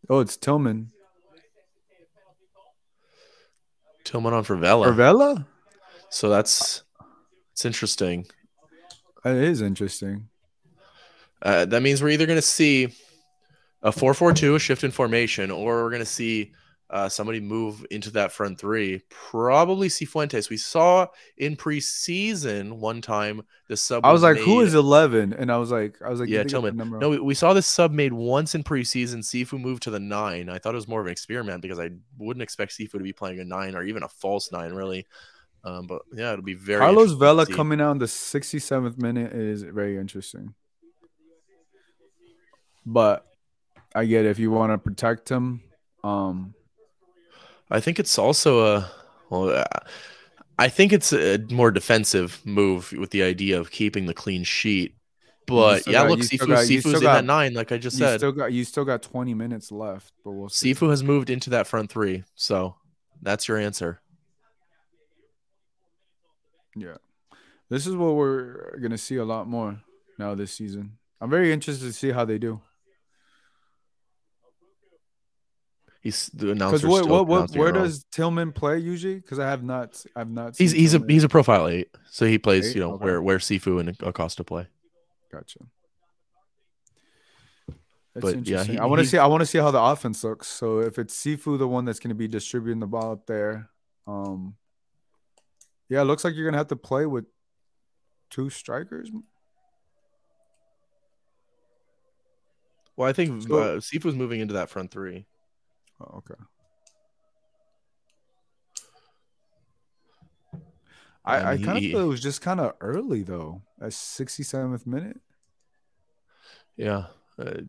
Oh, 0.09 0.19
it's 0.19 0.35
Tillman. 0.35 0.91
Tillman 4.03 4.33
on 4.33 4.43
for 4.43 4.57
Vela. 4.57 4.89
Or 4.89 4.91
Vela? 4.91 5.47
So 6.09 6.27
that's 6.27 6.83
it's 7.53 7.63
interesting. 7.63 8.27
It 9.23 9.37
is 9.37 9.61
interesting. 9.61 10.27
Uh, 11.41 11.63
that 11.67 11.81
means 11.81 12.03
we're 12.03 12.09
either 12.09 12.25
going 12.25 12.35
to 12.35 12.41
see 12.41 12.89
a 13.81 13.91
4-4-2, 13.91 14.55
a 14.55 14.59
shift 14.59 14.83
in 14.83 14.91
formation, 14.91 15.49
or 15.49 15.83
we're 15.83 15.89
going 15.89 16.01
to 16.01 16.05
see 16.05 16.51
uh, 16.89 17.09
somebody 17.09 17.41
move 17.41 17.85
into 17.91 18.09
that 18.11 18.31
front 18.31 18.57
three. 18.59 19.01
Probably 19.09 19.89
Cifuentes. 19.89 20.49
We 20.49 20.55
saw 20.57 21.07
in 21.37 21.57
preseason 21.57 22.73
one 22.73 23.01
time 23.01 23.41
the 23.67 23.75
sub. 23.75 24.05
I 24.05 24.13
was 24.13 24.23
like, 24.23 24.37
who 24.37 24.59
made- 24.59 24.67
is 24.67 24.73
11? 24.73 25.33
And 25.33 25.51
I 25.51 25.57
was 25.57 25.69
like, 25.69 26.01
I 26.01 26.09
was 26.09 26.21
like, 26.21 26.29
Yeah, 26.29 26.43
did 26.43 26.49
they 26.51 26.61
get 26.61 26.77
the 26.77 26.83
Tillman. 26.83 26.99
No, 26.99 27.09
we, 27.09 27.19
we 27.19 27.33
saw 27.33 27.53
the 27.53 27.61
sub 27.61 27.91
made 27.91 28.13
once 28.13 28.55
in 28.55 28.63
preseason. 28.63 29.17
Sifu 29.17 29.59
moved 29.59 29.83
to 29.83 29.91
the 29.91 29.99
nine. 29.99 30.49
I 30.49 30.59
thought 30.59 30.73
it 30.73 30.77
was 30.77 30.87
more 30.87 31.01
of 31.01 31.07
an 31.07 31.11
experiment 31.11 31.61
because 31.61 31.79
I 31.79 31.89
wouldn't 32.17 32.41
expect 32.41 32.71
Sifu 32.71 32.91
to 32.91 32.99
be 32.99 33.13
playing 33.13 33.39
a 33.39 33.43
nine 33.45 33.75
or 33.75 33.83
even 33.83 34.03
a 34.03 34.07
false 34.07 34.51
nine, 34.51 34.71
really. 34.73 35.05
Um, 35.65 35.87
but 35.87 36.03
yeah, 36.13 36.31
it'll 36.31 36.45
be 36.45 36.53
very 36.53 36.79
Carlos 36.79 37.11
Vela 37.11 37.45
coming 37.45 37.81
out 37.81 37.91
in 37.91 37.97
the 37.97 38.05
67th 38.05 38.97
minute 38.97 39.33
is 39.33 39.63
very 39.63 39.97
interesting. 39.97 40.53
But 42.85 43.25
I 43.93 44.05
get 44.05 44.23
it. 44.23 44.29
if 44.29 44.39
you 44.39 44.51
want 44.51 44.71
to 44.71 44.77
protect 44.77 45.27
him. 45.27 45.61
Um, 46.03 46.53
I 47.69 47.79
think 47.79 47.99
it's 47.99 48.17
also 48.17 48.65
a 48.65 48.91
well, 49.29 49.49
uh, 49.49 49.63
I 50.57 50.69
think 50.69 50.93
it's 50.93 51.11
a 51.13 51.37
more 51.51 51.69
defensive 51.71 52.41
move 52.45 52.91
with 52.93 53.11
the 53.11 53.23
idea 53.23 53.59
of 53.59 53.71
keeping 53.71 54.05
the 54.05 54.13
clean 54.13 54.43
sheet. 54.43 54.95
But 55.45 55.85
yeah, 55.87 56.03
got- 56.03 56.09
look, 56.09 56.19
Sifu, 56.19 56.47
got- 56.47 56.65
Sifu's 56.65 56.85
in 56.95 57.01
got- 57.01 57.13
that 57.15 57.25
nine, 57.25 57.53
like 57.53 57.71
I 57.71 57.77
just 57.77 57.97
you 57.99 58.05
said. 58.05 58.19
still 58.19 58.31
got 58.31 58.51
you 58.53 58.63
still 58.63 58.83
got 58.85 59.01
20 59.01 59.33
minutes 59.33 59.71
left, 59.71 60.11
but 60.23 60.31
we'll 60.31 60.49
see. 60.49 60.73
Sifu 60.73 60.89
has 60.89 61.03
moved 61.03 61.29
into 61.29 61.49
that 61.51 61.67
front 61.67 61.89
three, 61.91 62.23
so 62.35 62.75
that's 63.21 63.47
your 63.47 63.57
answer. 63.57 64.01
Yeah. 66.75 66.97
This 67.69 67.87
is 67.87 67.95
what 67.95 68.15
we're 68.15 68.77
gonna 68.79 68.97
see 68.97 69.15
a 69.17 69.25
lot 69.25 69.47
more 69.47 69.79
now 70.17 70.35
this 70.35 70.53
season. 70.53 70.97
I'm 71.19 71.29
very 71.29 71.51
interested 71.51 71.85
to 71.85 71.93
see 71.93 72.11
how 72.11 72.23
they 72.25 72.37
do. 72.37 72.61
He's 76.07 76.27
the 76.33 76.51
announcer. 76.51 76.87
what, 76.87 77.05
what, 77.05 77.27
what, 77.27 77.51
where 77.51 77.73
does 77.73 78.05
Tillman 78.13 78.53
play 78.53 78.77
usually? 78.77 79.15
Because 79.15 79.39
I 79.39 79.49
have 79.49 79.61
not, 79.61 80.01
I've 80.15 80.29
not. 80.29 80.55
he's 80.57 80.71
he's 80.71 80.93
a 80.93 80.99
Tillman. 80.99 81.09
he's 81.13 81.23
a 81.25 81.27
profile 81.27 81.67
eight, 81.67 81.89
so 82.09 82.25
he 82.25 82.37
plays 82.37 82.69
Eight? 82.69 82.75
you 82.75 82.81
know 82.81 82.93
Okay. 82.93 83.03
where 83.03 83.21
where 83.21 83.39
Sifu 83.39 83.81
and 83.81 83.89
Acosta 84.01 84.45
play. 84.45 84.67
Gotcha. 85.29 85.59
That's 88.13 88.23
But, 88.35 88.47
yeah, 88.47 88.63
he- 88.63 88.77
I 88.77 88.85
want 88.85 88.99
to 89.01 89.05
see. 89.05 89.17
I 89.17 89.27
want 89.27 89.41
to 89.41 89.45
see 89.45 89.57
how 89.57 89.69
the 89.69 89.81
offense 89.81 90.23
looks. 90.23 90.47
So 90.47 90.79
if 90.79 90.97
it's 90.97 91.13
Sifu, 91.21 91.59
the 91.59 91.67
one 91.67 91.83
that's 91.83 91.99
going 91.99 92.09
to 92.09 92.15
be 92.15 92.29
distributing 92.29 92.79
the 92.79 92.87
ball 92.87 93.11
up 93.11 93.25
there, 93.27 93.69
um, 94.07 94.55
yeah, 95.89 95.99
it 96.01 96.05
looks 96.05 96.23
like 96.23 96.35
you're 96.35 96.45
going 96.45 96.53
to 96.53 96.57
have 96.59 96.69
to 96.69 96.77
play 96.77 97.05
with 97.05 97.25
two 98.29 98.49
strikers. 98.49 99.11
Well, 102.95 103.09
I 103.09 103.11
think 103.13 103.43
So- 103.43 103.57
uh, 103.59 103.77
Sifu's 103.81 104.15
moving 104.15 104.39
into 104.39 104.53
that 104.53 104.69
front 104.69 104.89
three. 104.89 105.25
Oh, 105.99 106.17
okay. 106.19 106.35
I, 111.25 111.53
I 111.53 111.57
kind 111.57 111.77
of 111.77 111.83
feel 111.83 111.99
it 111.99 112.05
was 112.05 112.21
just 112.21 112.41
kind 112.41 112.59
of 112.59 112.73
early 112.79 113.21
though. 113.23 113.61
At 113.81 113.89
67th 113.89 114.87
minute. 114.87 115.19
Yeah, 116.77 117.07
uh, 117.39 117.61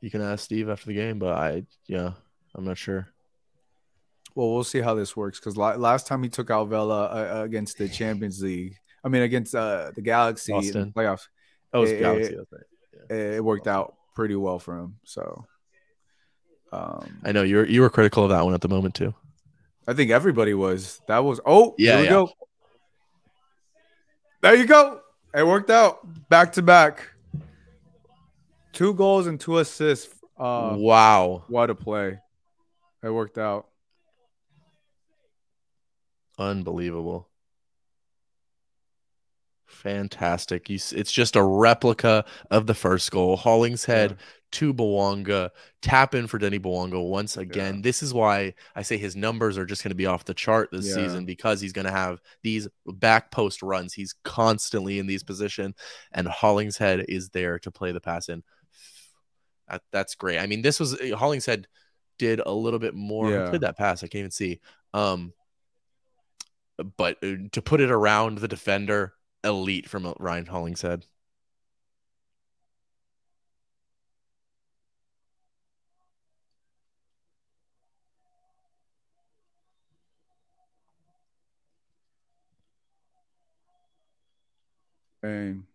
you 0.00 0.10
can 0.10 0.20
ask 0.20 0.44
Steve 0.44 0.68
after 0.68 0.86
the 0.86 0.94
game, 0.94 1.18
but 1.18 1.36
I 1.36 1.64
yeah, 1.86 2.12
I'm 2.54 2.64
not 2.64 2.78
sure. 2.78 3.08
Well, 4.34 4.52
we'll 4.52 4.64
see 4.64 4.80
how 4.80 4.94
this 4.94 5.16
works 5.16 5.38
because 5.38 5.56
last 5.56 6.06
time 6.08 6.22
he 6.24 6.28
took 6.28 6.50
out 6.50 6.68
Vela 6.68 7.04
uh, 7.04 7.36
uh, 7.38 7.42
against 7.44 7.78
the 7.78 7.88
Champions 7.88 8.42
League, 8.42 8.76
I 9.04 9.08
mean 9.08 9.22
against 9.22 9.54
uh, 9.54 9.92
the 9.94 10.02
Galaxy 10.02 10.52
in 10.52 10.62
the 10.72 10.92
playoffs, 10.96 11.28
Oh, 11.72 11.82
it's 11.82 11.92
Eh, 11.92 12.00
Galaxy. 12.00 12.36
right. 12.36 13.16
it 13.36 13.44
worked 13.44 13.68
out 13.68 13.94
pretty 14.16 14.34
well 14.34 14.58
for 14.58 14.76
him. 14.76 14.96
So, 15.04 15.44
um, 16.74 17.20
I 17.24 17.32
know 17.32 17.42
you 17.42 17.56
were 17.56 17.66
you 17.66 17.80
were 17.80 17.90
critical 17.90 18.24
of 18.24 18.30
that 18.30 18.44
one 18.44 18.54
at 18.54 18.60
the 18.60 18.68
moment 18.68 18.94
too. 18.94 19.14
I 19.86 19.92
think 19.92 20.10
everybody 20.10 20.54
was. 20.54 21.00
That 21.06 21.18
was 21.18 21.40
oh 21.46 21.74
Yeah, 21.78 22.00
yeah. 22.00 22.08
go. 22.10 22.30
There 24.40 24.54
you 24.54 24.66
go. 24.66 25.00
It 25.34 25.46
worked 25.46 25.70
out 25.70 26.28
back 26.28 26.52
to 26.54 26.62
back. 26.62 27.08
Two 28.72 28.94
goals 28.94 29.26
and 29.26 29.38
two 29.38 29.58
assists. 29.58 30.12
Uh, 30.36 30.74
wow, 30.76 31.44
what 31.46 31.70
a 31.70 31.76
play! 31.76 32.18
It 33.02 33.10
worked 33.10 33.38
out. 33.38 33.68
unbelievable. 36.36 37.28
Fantastic. 39.74 40.68
You, 40.70 40.76
it's 40.92 41.12
just 41.12 41.36
a 41.36 41.42
replica 41.42 42.24
of 42.50 42.66
the 42.66 42.74
first 42.74 43.10
goal. 43.10 43.36
Hollingshead 43.36 44.12
Yeah. 44.12 44.16
to 44.52 44.72
Bouanga, 44.74 45.50
tap 45.82 46.14
in 46.14 46.26
for 46.26 46.38
Denny 46.38 46.58
Bouanga 46.58 47.02
once 47.04 47.36
again. 47.36 47.76
Yeah. 47.76 47.80
This 47.82 48.02
is 48.02 48.14
why 48.14 48.54
I 48.74 48.82
say 48.82 48.96
his 48.96 49.16
numbers 49.16 49.58
are 49.58 49.66
just 49.66 49.82
going 49.82 49.90
to 49.90 49.96
be 49.96 50.06
off 50.06 50.24
the 50.24 50.34
chart 50.34 50.70
this 50.72 50.86
Yeah. 50.88 50.94
season 50.94 51.24
because 51.26 51.60
he's 51.60 51.72
going 51.72 51.86
to 51.86 51.90
have 51.92 52.20
these 52.42 52.68
back 52.86 53.30
post 53.30 53.62
runs. 53.62 53.92
He's 53.92 54.14
constantly 54.24 54.98
in 54.98 55.06
these 55.06 55.22
position, 55.24 55.74
and 56.12 56.26
Hollingshead 56.28 57.06
is 57.08 57.30
there 57.30 57.58
to 57.60 57.70
play 57.70 57.92
the 57.92 58.00
pass 58.00 58.28
in. 58.28 58.42
That, 59.68 59.82
that's 59.92 60.14
great. 60.14 60.38
I 60.38 60.46
mean, 60.46 60.62
this 60.62 60.78
was 60.78 60.98
Hollingshead 61.14 61.66
did 62.18 62.40
a 62.44 62.52
little 62.52 62.78
bit 62.78 62.94
more. 62.94 63.30
Yeah. 63.30 63.48
played 63.48 63.62
that 63.62 63.76
pass? 63.76 64.04
I 64.04 64.06
can't 64.06 64.20
even 64.20 64.30
see. 64.30 64.60
Um, 64.92 65.32
but 66.96 67.18
uh, 67.22 67.34
to 67.52 67.62
put 67.62 67.80
it 67.80 67.90
around 67.90 68.38
the 68.38 68.48
defender, 68.48 69.14
elite 69.44 69.88
from 69.88 70.12
Ryan 70.18 70.46
Hollingshead. 70.46 71.06
Bang. 85.22 85.66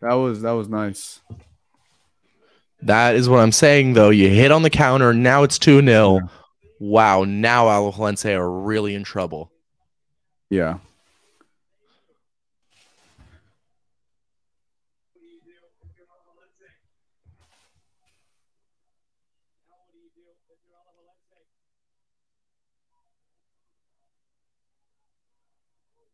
That 0.00 0.14
was 0.14 0.42
that 0.42 0.52
was 0.52 0.68
nice. 0.68 1.20
That 2.82 3.16
is 3.16 3.28
what 3.28 3.40
I'm 3.40 3.52
saying, 3.52 3.94
though. 3.94 4.10
You 4.10 4.28
hit 4.28 4.52
on 4.52 4.62
the 4.62 4.70
counter. 4.70 5.12
Now 5.12 5.42
it's 5.42 5.58
2 5.58 5.82
0. 5.84 6.20
Wow. 6.78 7.24
Now 7.24 7.64
Alajuelense 7.66 8.36
are 8.36 8.50
really 8.50 8.94
in 8.94 9.02
trouble. 9.02 9.50
Yeah. 10.48 10.78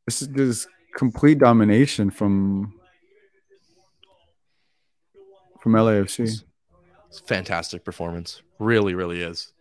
This 0.07 0.23
is 0.23 0.29
this 0.29 0.67
complete 0.95 1.39
domination 1.39 2.11
from 2.11 2.75
from 5.61 5.73
LAFC. 5.73 6.43
It's 7.09 7.21
a 7.21 7.25
fantastic 7.25 7.85
performance. 7.85 8.43
Really, 8.59 8.95
really 8.95 9.23
is. 9.23 9.53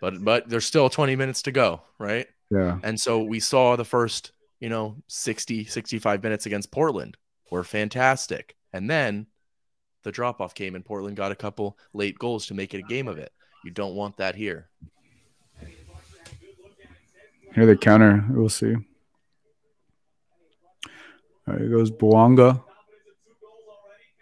But 0.00 0.22
but 0.24 0.48
there's 0.48 0.66
still 0.66 0.90
20 0.90 1.16
minutes 1.16 1.42
to 1.42 1.52
go, 1.52 1.82
right? 1.98 2.26
Yeah. 2.50 2.78
And 2.82 3.00
so 3.00 3.22
we 3.22 3.40
saw 3.40 3.76
the 3.76 3.84
first, 3.84 4.32
you 4.60 4.68
know, 4.68 4.96
60, 5.08 5.64
65 5.64 6.22
minutes 6.22 6.46
against 6.46 6.70
Portland 6.70 7.16
were 7.50 7.64
fantastic. 7.64 8.56
And 8.72 8.90
then 8.90 9.26
the 10.02 10.12
drop 10.12 10.40
off 10.40 10.54
came 10.54 10.74
and 10.74 10.84
Portland 10.84 11.16
got 11.16 11.32
a 11.32 11.36
couple 11.36 11.78
late 11.92 12.18
goals 12.18 12.46
to 12.46 12.54
make 12.54 12.74
it 12.74 12.78
a 12.78 12.82
game 12.82 13.08
of 13.08 13.18
it. 13.18 13.32
You 13.64 13.70
don't 13.70 13.94
want 13.94 14.18
that 14.18 14.34
here. 14.34 14.68
Here 17.54 17.66
the 17.66 17.76
counter. 17.76 18.24
We'll 18.30 18.48
see. 18.48 18.74
All 21.46 21.54
right, 21.54 21.70
goes 21.70 21.90
Bouanga. 21.90 22.62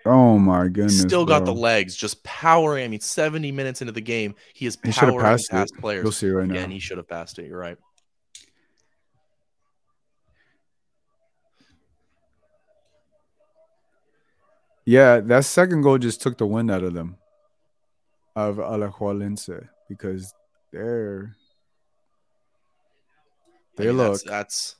Oh 0.05 0.39
my 0.39 0.65
goodness. 0.67 1.01
Still 1.01 1.25
got 1.25 1.45
bro. 1.45 1.55
the 1.55 1.61
legs, 1.61 1.95
just 1.95 2.23
powering. 2.25 2.85
I 2.85 2.89
mean, 2.89 3.01
70 3.01 3.53
minutes 3.53 3.81
into 3.81 3.93
the 3.93 4.01
game, 4.01 4.35
he 4.53 4.67
is 4.67 4.77
He 4.85 4.91
powering 4.91 5.21
passed 5.21 5.51
past 5.51 5.75
it. 5.77 5.81
players. 5.81 6.03
You'll 6.03 6.13
see 6.13 6.29
right 6.29 6.49
now. 6.49 6.55
Yeah, 6.55 6.63
and 6.63 6.73
he 6.73 6.81
should 6.81 6.97
have 6.97 7.09
passed 7.09 7.39
it. 7.39 7.47
You're 7.47 7.59
right. 7.59 7.79
Yeah, 14.85 15.21
that 15.21 15.45
second 15.45 15.83
goal 15.83 15.99
just 15.99 16.21
took 16.21 16.39
the 16.39 16.47
wind 16.47 16.71
out 16.71 16.83
of 16.83 16.93
them, 16.93 17.17
of 18.35 18.57
Alajuelense, 18.57 19.69
because 19.89 20.35
they're 20.73 21.37
I 23.79 23.83
they 23.83 23.89
mean, 23.89 23.97
look 23.97 24.13
That's, 24.13 24.23
that's 24.23 24.77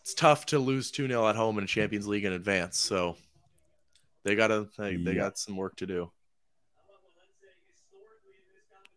it's 0.00 0.14
tough 0.14 0.46
to 0.46 0.58
lose 0.58 0.90
2 0.90 1.06
0 1.06 1.28
at 1.28 1.36
home 1.36 1.58
in 1.58 1.64
a 1.64 1.66
Champions 1.66 2.06
League 2.06 2.24
in 2.24 2.32
advance. 2.32 2.78
So 2.78 3.16
they 4.24 4.34
got 4.34 4.48
to 4.48 4.68
they, 4.78 4.96
they 4.96 5.14
got 5.14 5.38
some 5.38 5.56
work 5.56 5.76
to 5.76 5.86
do. 5.86 6.10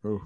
oh, 0.06 0.22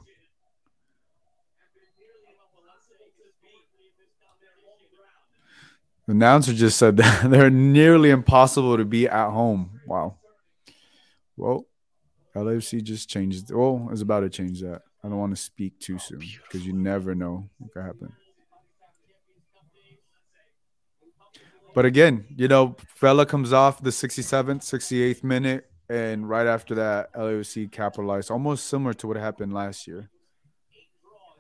the 6.06 6.12
announcer 6.12 6.54
just 6.54 6.78
said 6.78 6.98
that 6.98 7.30
they're 7.30 7.50
nearly 7.50 8.10
impossible 8.10 8.78
to 8.78 8.86
beat 8.86 9.10
at 9.10 9.32
home. 9.32 9.80
Wow. 9.88 10.18
Well, 11.36 11.66
LFC 12.36 12.84
just 12.84 13.10
changed. 13.10 13.52
Well, 13.52 13.90
is 13.92 14.02
about 14.02 14.20
to 14.22 14.30
change 14.30 14.62
that. 14.62 14.84
I 15.04 15.10
don't 15.10 15.18
want 15.18 15.36
to 15.36 15.42
speak 15.42 15.80
too 15.80 15.96
oh, 15.96 16.04
soon 16.04 16.20
because 16.44 16.66
you 16.66 16.74
never 16.74 17.16
know 17.16 17.50
what 17.58 17.74
could 17.74 17.84
happen. 17.84 18.14
But 21.76 21.86
again, 21.86 22.26
you 22.36 22.48
know, 22.48 22.78
Vela 23.00 23.26
comes 23.26 23.52
off 23.54 23.84
the 23.84 23.90
67th, 23.90 24.62
68th 24.62 25.24
minute, 25.24 25.70
and 25.90 26.28
right 26.28 26.48
after 26.48 26.76
that, 26.76 27.14
LAFC 27.14 27.70
capitalized, 27.72 28.32
almost 28.32 28.68
similar 28.68 28.94
to 28.96 29.08
what 29.08 29.18
happened 29.18 29.54
last 29.54 29.86
year. 29.86 30.10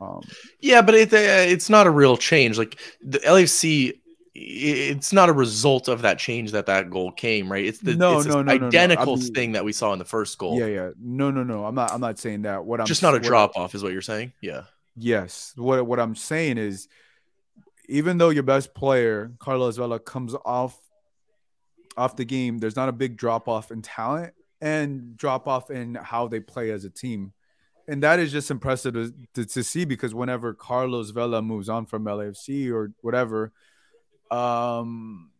Um, 0.01 0.21
Yeah, 0.59 0.81
but 0.81 0.93
it, 0.93 1.13
uh, 1.13 1.17
it's 1.17 1.69
not 1.69 1.87
a 1.87 1.89
real 1.89 2.17
change. 2.17 2.57
Like 2.57 2.77
the 3.01 3.19
LAFC, 3.19 3.93
it's 4.33 5.13
not 5.13 5.29
a 5.29 5.33
result 5.33 5.87
of 5.87 6.01
that 6.01 6.19
change 6.19 6.51
that 6.51 6.65
that 6.65 6.89
goal 6.89 7.13
came, 7.13 7.49
right? 7.49 7.65
It's 7.65 7.79
the 7.79 7.95
No, 7.95 8.17
it's 8.17 8.27
no, 8.27 8.41
no, 8.41 8.51
no, 8.51 8.57
no. 8.57 8.67
Identical 8.67 9.15
mean- 9.15 9.33
thing 9.33 9.51
that 9.53 9.63
we 9.63 9.71
saw 9.71 9.93
in 9.93 9.99
the 9.99 10.05
first 10.05 10.37
goal. 10.37 10.59
yeah, 10.59 10.65
yeah, 10.65 10.89
no, 10.99 11.31
no, 11.31 11.43
no. 11.43 11.65
I'm 11.65 11.75
not. 11.75 11.93
I'm 11.93 12.01
not 12.01 12.19
saying 12.19 12.41
that. 12.41 12.65
What 12.65 12.81
I'm 12.81 12.85
Just 12.85 13.01
not 13.01 13.15
a 13.15 13.19
drop 13.19 13.55
off, 13.55 13.73
is 13.73 13.81
what 13.81 13.93
you're 13.93 14.01
saying. 14.01 14.33
Yeah. 14.41 14.63
Yes. 14.97 15.53
What 15.55 15.87
what 15.87 15.99
I'm 16.01 16.15
saying 16.15 16.57
is, 16.57 16.89
even 17.87 18.17
though 18.17 18.29
your 18.29 18.43
best 18.43 18.73
player 18.73 19.31
Carlos 19.39 19.77
Vela 19.77 19.99
comes 19.99 20.35
off 20.45 20.77
off 21.97 22.15
the 22.15 22.25
game, 22.25 22.59
there's 22.59 22.75
not 22.75 22.89
a 22.89 22.93
big 22.93 23.17
drop 23.17 23.47
off 23.47 23.71
in 23.71 23.81
talent 23.81 24.33
and 24.61 25.15
drop 25.17 25.47
off 25.47 25.69
in 25.71 25.95
how 25.95 26.27
they 26.27 26.39
play 26.39 26.71
as 26.71 26.85
a 26.85 26.89
team, 26.89 27.33
and 27.87 28.03
that 28.03 28.19
is 28.19 28.31
just 28.31 28.51
impressive 28.51 28.93
to, 28.93 29.13
to, 29.33 29.45
to 29.45 29.63
see 29.63 29.85
because 29.85 30.13
whenever 30.13 30.53
Carlos 30.53 31.11
Vela 31.11 31.41
moves 31.41 31.69
on 31.69 31.85
from 31.85 32.05
LAFC 32.05 32.71
or 32.71 32.91
whatever, 33.01 33.51
um. 34.31 35.31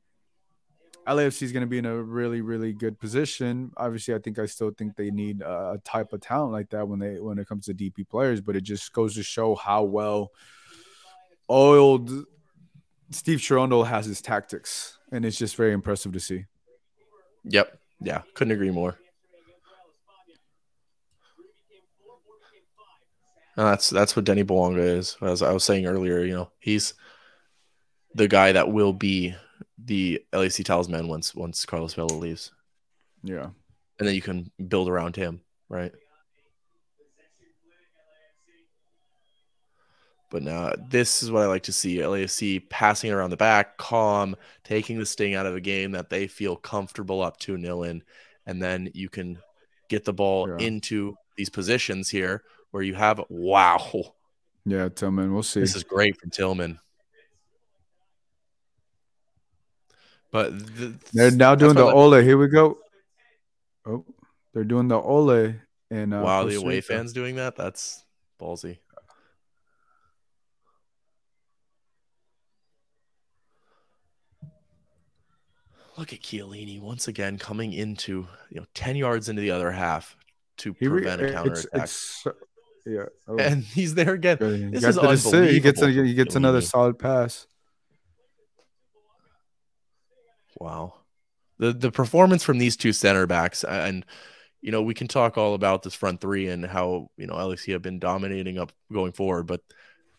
LAFC 1.07 1.43
is 1.43 1.51
going 1.51 1.61
to 1.61 1.67
be 1.67 1.77
in 1.77 1.85
a 1.85 2.01
really, 2.01 2.41
really 2.41 2.73
good 2.73 2.99
position. 2.99 3.71
Obviously, 3.77 4.15
I 4.15 4.17
think 4.17 4.39
I 4.39 4.47
still 4.47 4.71
think 4.71 4.95
they 4.95 5.11
need 5.11 5.41
a 5.41 5.79
type 5.83 6.13
of 6.13 6.21
talent 6.21 6.51
like 6.51 6.71
that 6.71 6.87
when 6.87 6.97
they 6.97 7.19
when 7.19 7.37
it 7.37 7.47
comes 7.47 7.67
to 7.67 7.75
DP 7.75 8.09
players. 8.09 8.41
But 8.41 8.55
it 8.55 8.61
just 8.61 8.91
goes 8.91 9.13
to 9.13 9.21
show 9.21 9.53
how 9.53 9.83
well 9.83 10.31
oiled 11.47 12.09
Steve 13.11 13.39
Cherundolo 13.39 13.85
has 13.85 14.05
his 14.05 14.21
tactics, 14.21 14.97
and 15.11 15.25
it's 15.25 15.37
just 15.37 15.55
very 15.55 15.73
impressive 15.73 16.11
to 16.13 16.19
see. 16.19 16.45
Yep. 17.43 17.77
Yeah. 18.01 18.21
Couldn't 18.33 18.53
agree 18.53 18.71
more. 18.71 18.97
And 23.57 23.67
that's 23.67 23.89
that's 23.89 24.15
what 24.15 24.25
Denny 24.25 24.43
Bouanga 24.43 24.79
is. 24.83 25.15
As 25.21 25.41
I 25.41 25.53
was 25.53 25.63
saying 25.63 25.85
earlier, 25.85 26.19
you 26.25 26.33
know, 26.33 26.51
he's 26.59 26.93
the 28.13 28.27
guy 28.27 28.51
that 28.51 28.71
will 28.71 28.91
be 28.91 29.33
the 29.77 30.21
LAC 30.33 30.63
talisman 30.65 31.07
once 31.07 31.33
once 31.33 31.65
Carlos 31.65 31.93
Vela 31.93 32.13
leaves, 32.13 32.51
Yeah, 33.23 33.49
and 33.99 34.07
then 34.07 34.13
you 34.15 34.21
can 34.21 34.51
build 34.67 34.89
around 34.89 35.15
him, 35.15 35.41
right? 35.69 35.93
But 40.29 40.43
now 40.43 40.73
this 40.89 41.21
is 41.23 41.31
what 41.31 41.43
I 41.43 41.47
like 41.47 41.63
to 41.63 41.73
see: 41.73 41.97
LAFC 41.97 42.69
passing 42.69 43.11
around 43.11 43.29
the 43.29 43.37
back, 43.37 43.77
calm, 43.77 44.35
taking 44.63 44.97
the 44.97 45.05
sting 45.05 45.35
out 45.35 45.45
of 45.45 45.55
a 45.55 45.61
game 45.61 45.91
that 45.91 46.09
they 46.09 46.27
feel 46.27 46.55
comfortable 46.55 47.21
up 47.21 47.37
to 47.41 47.57
nil 47.57 47.83
in, 47.83 48.03
and 48.45 48.61
then 48.61 48.89
you 48.93 49.07
can 49.09 49.39
get 49.87 50.03
the 50.03 50.13
ball 50.13 50.49
Yeah. 50.49 50.65
into 50.65 51.15
these 51.37 51.49
positions 51.49 52.09
here 52.09 52.43
where 52.71 52.83
you 52.83 52.95
have 52.95 53.21
wow, 53.29 54.15
yeah, 54.65 54.89
Tillman. 54.89 55.33
We'll 55.33 55.43
see. 55.43 55.59
this 55.59 55.75
is 55.75 55.83
great 55.83 56.19
from 56.19 56.31
Tillman. 56.31 56.79
But 60.31 60.49
th- 60.75 60.93
they're 61.13 61.31
now 61.31 61.55
doing 61.55 61.75
the 61.75 61.85
Ole. 61.85 62.21
Here 62.21 62.37
we 62.37 62.47
go. 62.47 62.79
Oh, 63.85 64.03
they're 64.53 64.65
doing 64.65 64.87
the 64.87 64.99
Ole. 64.99 65.53
And 65.91 66.13
uh, 66.13 66.21
wow, 66.25 66.43
the 66.43 66.55
away 66.55 66.81
fans 66.81 67.13
doing 67.13 67.35
that? 67.35 67.55
That's 67.55 68.03
ballsy. 68.41 68.79
Look 75.97 76.11
at 76.13 76.19
Chiellini 76.21 76.79
once 76.81 77.07
again 77.07 77.37
coming 77.37 77.71
into 77.73 78.27
you 78.49 78.59
know 78.59 78.65
ten 78.73 78.95
yards 78.95 79.29
into 79.29 79.41
the 79.41 79.51
other 79.51 79.71
half 79.71 80.15
to 80.57 80.75
He 80.79 80.87
re- 80.87 81.01
prevent 81.01 81.21
a 81.21 81.25
eh, 81.25 81.27
it's, 81.27 81.35
counterattack. 81.35 81.83
it's 81.83 81.91
so- 82.23 82.33
Yeah. 82.85 83.05
Oh, 83.27 83.37
and 83.37 83.63
he's 83.63 83.95
there 83.95 84.13
again. 84.13 84.37
good. 84.37 84.71
This 84.73 84.83
is 84.83 84.97
assist. 84.97 85.51
He 85.51 85.59
gets 85.59 85.81
a, 85.81 85.89
he 85.89 86.13
gets 86.13 86.35
another 86.35 86.61
solid 86.61 86.99
pass. 86.99 87.47
Wow. 90.59 90.93
The 91.57 91.73
the 91.73 91.91
performance 91.91 92.43
from 92.43 92.57
these 92.57 92.75
two 92.77 92.93
center 92.93 93.25
backs 93.27 93.63
and 93.63 94.05
you 94.61 94.71
know, 94.71 94.81
we 94.81 94.95
can 94.95 95.07
talk 95.07 95.37
all 95.37 95.53
about 95.53 95.83
this 95.83 95.93
front 95.93 96.19
three 96.19 96.47
and 96.47 96.65
how, 96.65 97.07
you 97.17 97.27
know, 97.27 97.35
LAC 97.35 97.65
have 97.67 97.83
been 97.83 97.99
dominating 97.99 98.57
up 98.57 98.71
going 98.91 99.11
forward, 99.11 99.43
but 99.45 99.61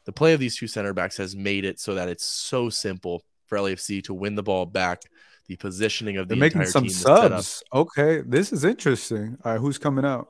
the 0.05 0.12
play 0.12 0.35
of 0.35 0.39
these 0.40 0.57
two 0.57 0.69
center 0.69 0.93
backs 0.94 1.16
has 1.16 1.35
made 1.35 1.65
it 1.65 1.81
so 1.81 1.97
that 1.97 2.09
it's 2.09 2.24
so 2.24 2.70
simple 2.70 3.24
for 3.47 3.59
LAFC 3.59 4.05
to 4.05 4.15
win 4.15 4.36
the 4.36 4.44
ball 4.44 4.65
back. 4.65 5.03
The 5.48 5.56
positioning 5.56 6.16
of 6.16 6.28
the 6.28 6.35
They're 6.35 6.40
making 6.40 6.66
some 6.66 6.85
team, 6.85 6.93
subs. 6.93 7.62
Okay, 7.73 8.20
this 8.27 8.52
is 8.52 8.64
interesting. 8.64 9.39
All 9.44 9.52
right, 9.52 9.60
who's 9.60 9.78
coming 9.78 10.05
out? 10.05 10.28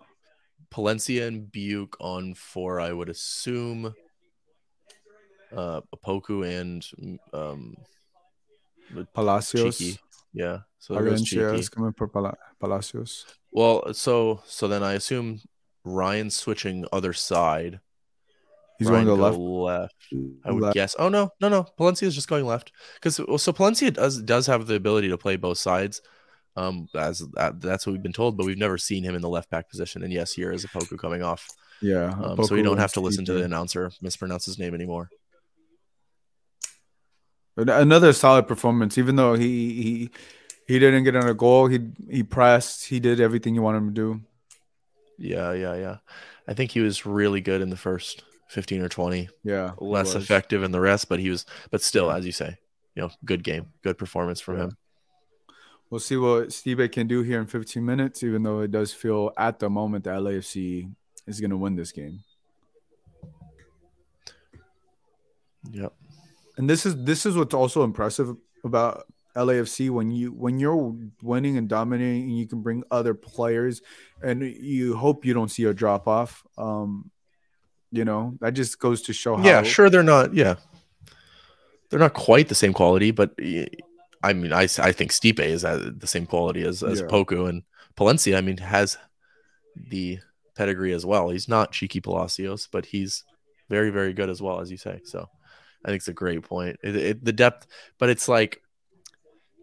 Palencia 0.70 1.26
and 1.26 1.51
Biuk 1.51 1.94
on 2.01 2.34
four, 2.34 2.80
I 2.80 2.93
would 2.93 3.09
assume 3.09 3.94
uh 5.56 5.80
Opoku 5.94 6.44
and 6.44 6.84
um 7.32 7.76
Palacios. 9.14 9.78
Cheeky. 9.78 9.98
Yeah. 10.34 10.59
So 10.78 10.94
there 10.94 11.05
goes 11.05 11.22
Palencia 11.22 11.51
Cheeky. 11.51 11.60
is 11.60 11.68
coming 11.68 11.93
for 11.93 12.09
Pala- 12.09 12.36
Palacios. 12.60 13.24
Well, 13.52 13.94
so 13.94 14.43
so 14.44 14.68
then 14.68 14.82
I 14.82 14.94
assume 14.94 15.40
Ryan's 15.84 16.36
switching 16.36 16.84
other 16.93 17.12
side. 17.12 17.80
He's 18.78 18.89
Ryan 18.89 19.07
going 19.07 19.19
to 19.19 19.23
the 19.23 19.31
go 19.31 19.62
left. 19.62 19.93
left. 20.12 20.40
I 20.44 20.51
would 20.53 20.62
left. 20.62 20.74
guess. 20.74 20.97
Oh 20.98 21.09
no, 21.09 21.31
no, 21.40 21.48
no. 21.48 21.66
Palencia 21.78 22.03
is 22.05 22.15
just 22.15 22.28
going 22.28 22.44
left 22.44 22.73
because 22.94 23.16
so 23.16 23.53
Palencia 23.53 23.93
does 23.93 24.20
does 24.23 24.47
have 24.47 24.66
the 24.66 24.74
ability 24.74 25.09
to 25.09 25.19
play 25.19 25.36
both 25.36 25.59
sides. 25.59 26.03
Um, 26.57 26.89
as 26.94 27.19
that, 27.35 27.61
that's 27.61 27.86
what 27.86 27.93
we've 27.93 28.03
been 28.03 28.12
told, 28.15 28.36
but 28.39 28.47
we've 28.47 28.57
never 28.57 28.78
seen 28.78 29.05
him 29.05 29.15
in 29.15 29.20
the 29.20 29.28
left 29.28 29.51
back 29.51 29.69
position. 29.69 30.03
And 30.03 30.12
yes, 30.12 30.32
here 30.32 30.53
is 30.53 30.65
Opoku 30.65 30.98
coming 30.98 31.23
off, 31.23 31.47
Yeah. 31.82 32.15
um, 32.23 32.43
so 32.44 32.55
we 32.55 32.62
don't 32.62 32.78
have 32.78 32.94
to 32.94 33.01
listen 33.01 33.27
to 33.27 33.35
the 33.35 33.44
announcer 33.44 33.90
mispronounce 34.01 34.47
his 34.47 34.59
name 34.59 34.74
anymore. 34.74 35.11
Another 37.59 38.12
solid 38.12 38.47
performance, 38.47 38.98
even 38.98 39.16
though 39.16 39.35
he 39.35 39.82
he 39.82 40.11
he 40.66 40.78
didn't 40.78 41.05
get 41.05 41.16
on 41.16 41.27
a 41.28 41.32
goal. 41.35 41.69
He 41.69 41.78
he 42.11 42.23
pressed. 42.23 42.86
He 42.86 43.01
did 43.01 43.19
everything 43.20 43.55
you 43.55 43.62
want 43.62 43.78
him 43.78 43.86
to 43.89 43.94
do. 43.94 44.20
Yeah, 45.19 45.53
yeah, 45.55 45.74
yeah. 45.74 45.97
I 46.47 46.53
think 46.53 46.70
he 46.73 46.81
was 46.81 47.07
really 47.07 47.40
good 47.40 47.62
in 47.62 47.70
the 47.70 47.77
first 47.77 48.24
fifteen 48.48 48.82
or 48.82 48.89
twenty. 48.89 49.28
Yeah. 49.43 49.73
Less 49.78 50.14
effective 50.14 50.62
in 50.62 50.70
the 50.73 50.81
rest, 50.81 51.09
but 51.09 51.18
he 51.20 51.31
was. 51.31 51.44
But 51.70 51.82
still, 51.82 52.10
as 52.10 52.24
you 52.27 52.32
say, 52.32 52.56
you 52.94 53.02
know, 53.02 53.10
good 53.24 53.43
game, 53.44 53.73
good 53.82 53.98
performance 53.98 54.40
from 54.40 54.56
Yeah. 54.56 54.64
him. 54.64 54.77
We'll 55.90 56.01
see 56.01 56.16
what 56.16 56.52
Steve 56.52 56.81
can 56.90 57.06
do 57.06 57.23
here 57.23 57.40
in 57.40 57.47
15 57.47 57.85
minutes, 57.85 58.23
even 58.24 58.43
though 58.43 58.60
it 58.60 58.73
does 58.73 58.93
feel 58.93 59.31
at 59.39 59.60
the 59.60 59.70
moment 59.70 60.05
that 60.05 60.18
LAFC 60.18 60.90
is 61.28 61.40
going 61.40 61.51
to 61.51 61.56
win 61.56 61.77
this 61.77 61.93
game. 61.93 62.20
Yep. 65.70 65.93
And 66.56 66.70
this 66.70 66.86
is 66.86 66.97
this 67.05 67.27
is 67.27 67.36
what's 67.36 67.55
also 67.55 67.85
impressive 67.85 68.35
about 68.64 69.06
LAFC 69.36 69.90
when 69.90 70.10
you 70.10 70.32
when 70.32 70.59
you're 70.59 70.94
winning 71.23 71.56
and 71.59 71.68
dominating 71.68 72.23
and 72.23 72.39
you 72.39 72.47
can 72.47 72.62
bring 72.62 72.82
other 72.90 73.14
players 73.14 73.82
and 74.23 74.43
you 74.43 74.97
hope 74.97 75.24
you 75.24 75.35
don't 75.35 75.51
see 75.51 75.64
a 75.64 75.74
drop 75.74 76.09
off. 76.09 76.43
Um, 76.56 77.10
you 77.91 78.05
know, 78.05 78.37
that 78.41 78.55
just 78.55 78.79
goes 78.79 79.03
to 79.03 79.13
show 79.13 79.37
how 79.37 79.45
Yeah, 79.45 79.63
sure. 79.63 79.91
They're 79.91 80.03
not. 80.03 80.35
Yeah, 80.35 80.57
they're 81.91 82.01
not 82.01 82.15
quite 82.15 82.49
the 82.49 82.55
same 82.55 82.73
quality, 82.73 83.11
but 83.11 83.35
I 84.23 84.33
mean, 84.33 84.53
I, 84.53 84.63
I 84.63 84.93
think 84.93 85.13
Stipe 85.13 85.41
is 85.41 85.65
at 85.65 86.01
the 86.01 86.07
same 86.07 86.27
quality 86.27 86.63
as 86.63 86.83
as 86.83 87.01
Yeah. 87.01 87.07
Poku 87.07 87.49
and 87.49 87.63
Palencia. 87.97 88.37
I 88.37 88.41
mean, 88.41 88.59
has 88.59 88.99
the 89.77 90.19
pedigree 90.57 90.93
as 90.93 91.05
well. 91.05 91.29
He's 91.31 91.49
not 91.49 91.73
cheeky 91.73 92.01
Palacios, 92.01 92.69
but 92.71 92.87
he's 92.87 93.25
very 93.69 93.91
very 93.91 94.13
good 94.13 94.31
as 94.31 94.41
well 94.41 94.61
as 94.61 94.71
you 94.71 94.77
say. 94.77 95.01
So 95.05 95.29
I 95.85 95.89
think 95.89 96.01
it's 96.01 96.09
a 96.09 96.13
great 96.13 96.43
point. 96.43 96.79
It, 96.83 96.97
it, 96.97 97.25
the 97.25 97.33
depth, 97.33 97.67
but 97.99 98.09
it's 98.09 98.29
like 98.29 98.63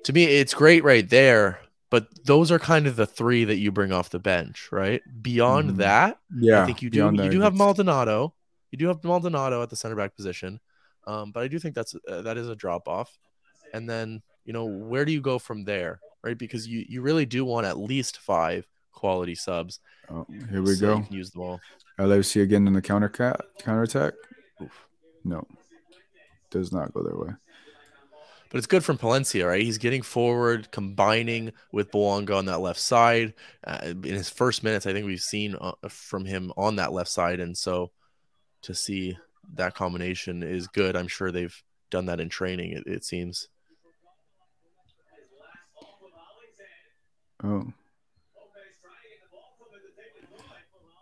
to 0.04 0.14
me, 0.14 0.26
it's 0.26 0.54
great 0.54 0.84
right 0.84 1.10
there. 1.10 1.60
But 1.94 2.08
those 2.26 2.52
are 2.52 2.58
kind 2.58 2.88
of 2.88 2.96
the 2.96 3.06
three 3.06 3.44
that 3.46 3.58
you 3.58 3.72
bring 3.72 3.92
off 3.92 4.10
the 4.10 4.18
bench, 4.18 4.70
right? 4.72 5.00
Beyond 5.22 5.74
Mhm. 5.74 5.78
that, 5.78 6.18
Yeah, 6.36 6.64
I 6.64 6.66
think 6.66 6.82
you 6.82 6.90
do. 6.90 7.06
You 7.06 7.18
that, 7.18 7.30
do 7.30 7.40
have 7.42 7.54
it's- 7.54 7.58
Maldonado. 7.60 8.34
You 8.72 8.80
do 8.80 8.88
have 8.88 9.04
Maldonado 9.04 9.62
at 9.62 9.70
the 9.70 9.76
center 9.76 9.96
back 9.96 10.16
position, 10.16 10.60
um, 11.06 11.32
but 11.32 11.44
I 11.44 11.48
do 11.48 11.60
think 11.60 11.76
that's 11.76 11.94
uh, 12.10 12.24
that 12.24 12.36
is 12.40 12.50
a 12.50 12.56
drop 12.56 12.88
off. 12.88 13.16
And 13.76 13.88
then 13.88 14.24
you 14.44 14.54
know 14.54 14.66
where 14.66 15.06
do 15.06 15.12
you 15.12 15.22
go 15.22 15.38
from 15.38 15.66
there, 15.66 16.00
right? 16.24 16.36
Because 16.36 16.68
you 16.68 16.84
you 16.90 17.04
really 17.04 17.28
do 17.28 17.46
want 17.46 17.68
at 17.68 17.78
least 17.78 18.18
five 18.18 18.68
quality 18.92 19.36
subs. 19.36 19.80
Oh, 20.10 20.26
here 20.50 20.64
we 20.64 20.74
so 20.74 20.88
go. 20.88 20.98
You 20.98 21.04
can 21.04 21.14
use 21.16 21.30
them 21.30 21.42
all. 21.44 21.62
LAFC 22.00 22.42
again 22.42 22.66
in 22.66 22.74
the 22.74 22.82
counter 22.82 23.08
cat 23.10 23.40
counter 23.60 23.84
attack. 23.84 24.16
No, 25.24 25.48
does 26.50 26.72
not 26.72 26.92
go 26.92 27.04
their 27.04 27.16
way. 27.16 27.34
But 28.54 28.60
it's 28.60 28.68
good 28.68 28.86
from 28.86 29.00
Palencia, 29.00 29.48
right? 29.48 29.64
He's 29.64 29.80
getting 29.80 30.04
forward, 30.04 30.70
combining 30.70 31.54
with 31.72 31.90
Bouanga 31.90 32.38
on 32.38 32.46
that 32.46 32.62
left 32.62 32.80
side. 32.80 33.34
Uh, 33.66 33.80
in 33.84 34.04
his 34.04 34.30
first 34.30 34.64
minutes, 34.64 34.86
I 34.86 34.94
think 34.94 35.08
we've 35.08 35.20
seen 35.20 35.56
uh, 35.60 35.72
from 35.90 36.24
him 36.24 36.54
on 36.56 36.76
that 36.76 36.94
left 36.94 37.10
side, 37.10 37.40
and 37.40 37.58
so 37.58 37.90
to 38.62 38.76
see 38.76 39.18
that 39.56 39.74
combination 39.74 40.44
is 40.44 40.68
good. 40.68 40.96
I'm 40.96 41.08
sure 41.08 41.32
they've 41.32 41.64
done 41.90 42.06
that 42.06 42.20
in 42.20 42.30
training. 42.30 42.74
It, 42.74 42.84
it 42.86 43.04
seems. 43.04 43.48
Oh, 47.44 47.74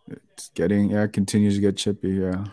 it's 0.07 0.47
getting 0.55 0.91
yeah, 0.91 1.03
it 1.03 1.11
continues 1.11 1.55
to 1.55 1.61
get 1.61 1.75
chippy. 1.75 2.11
Yeah. 2.11 2.45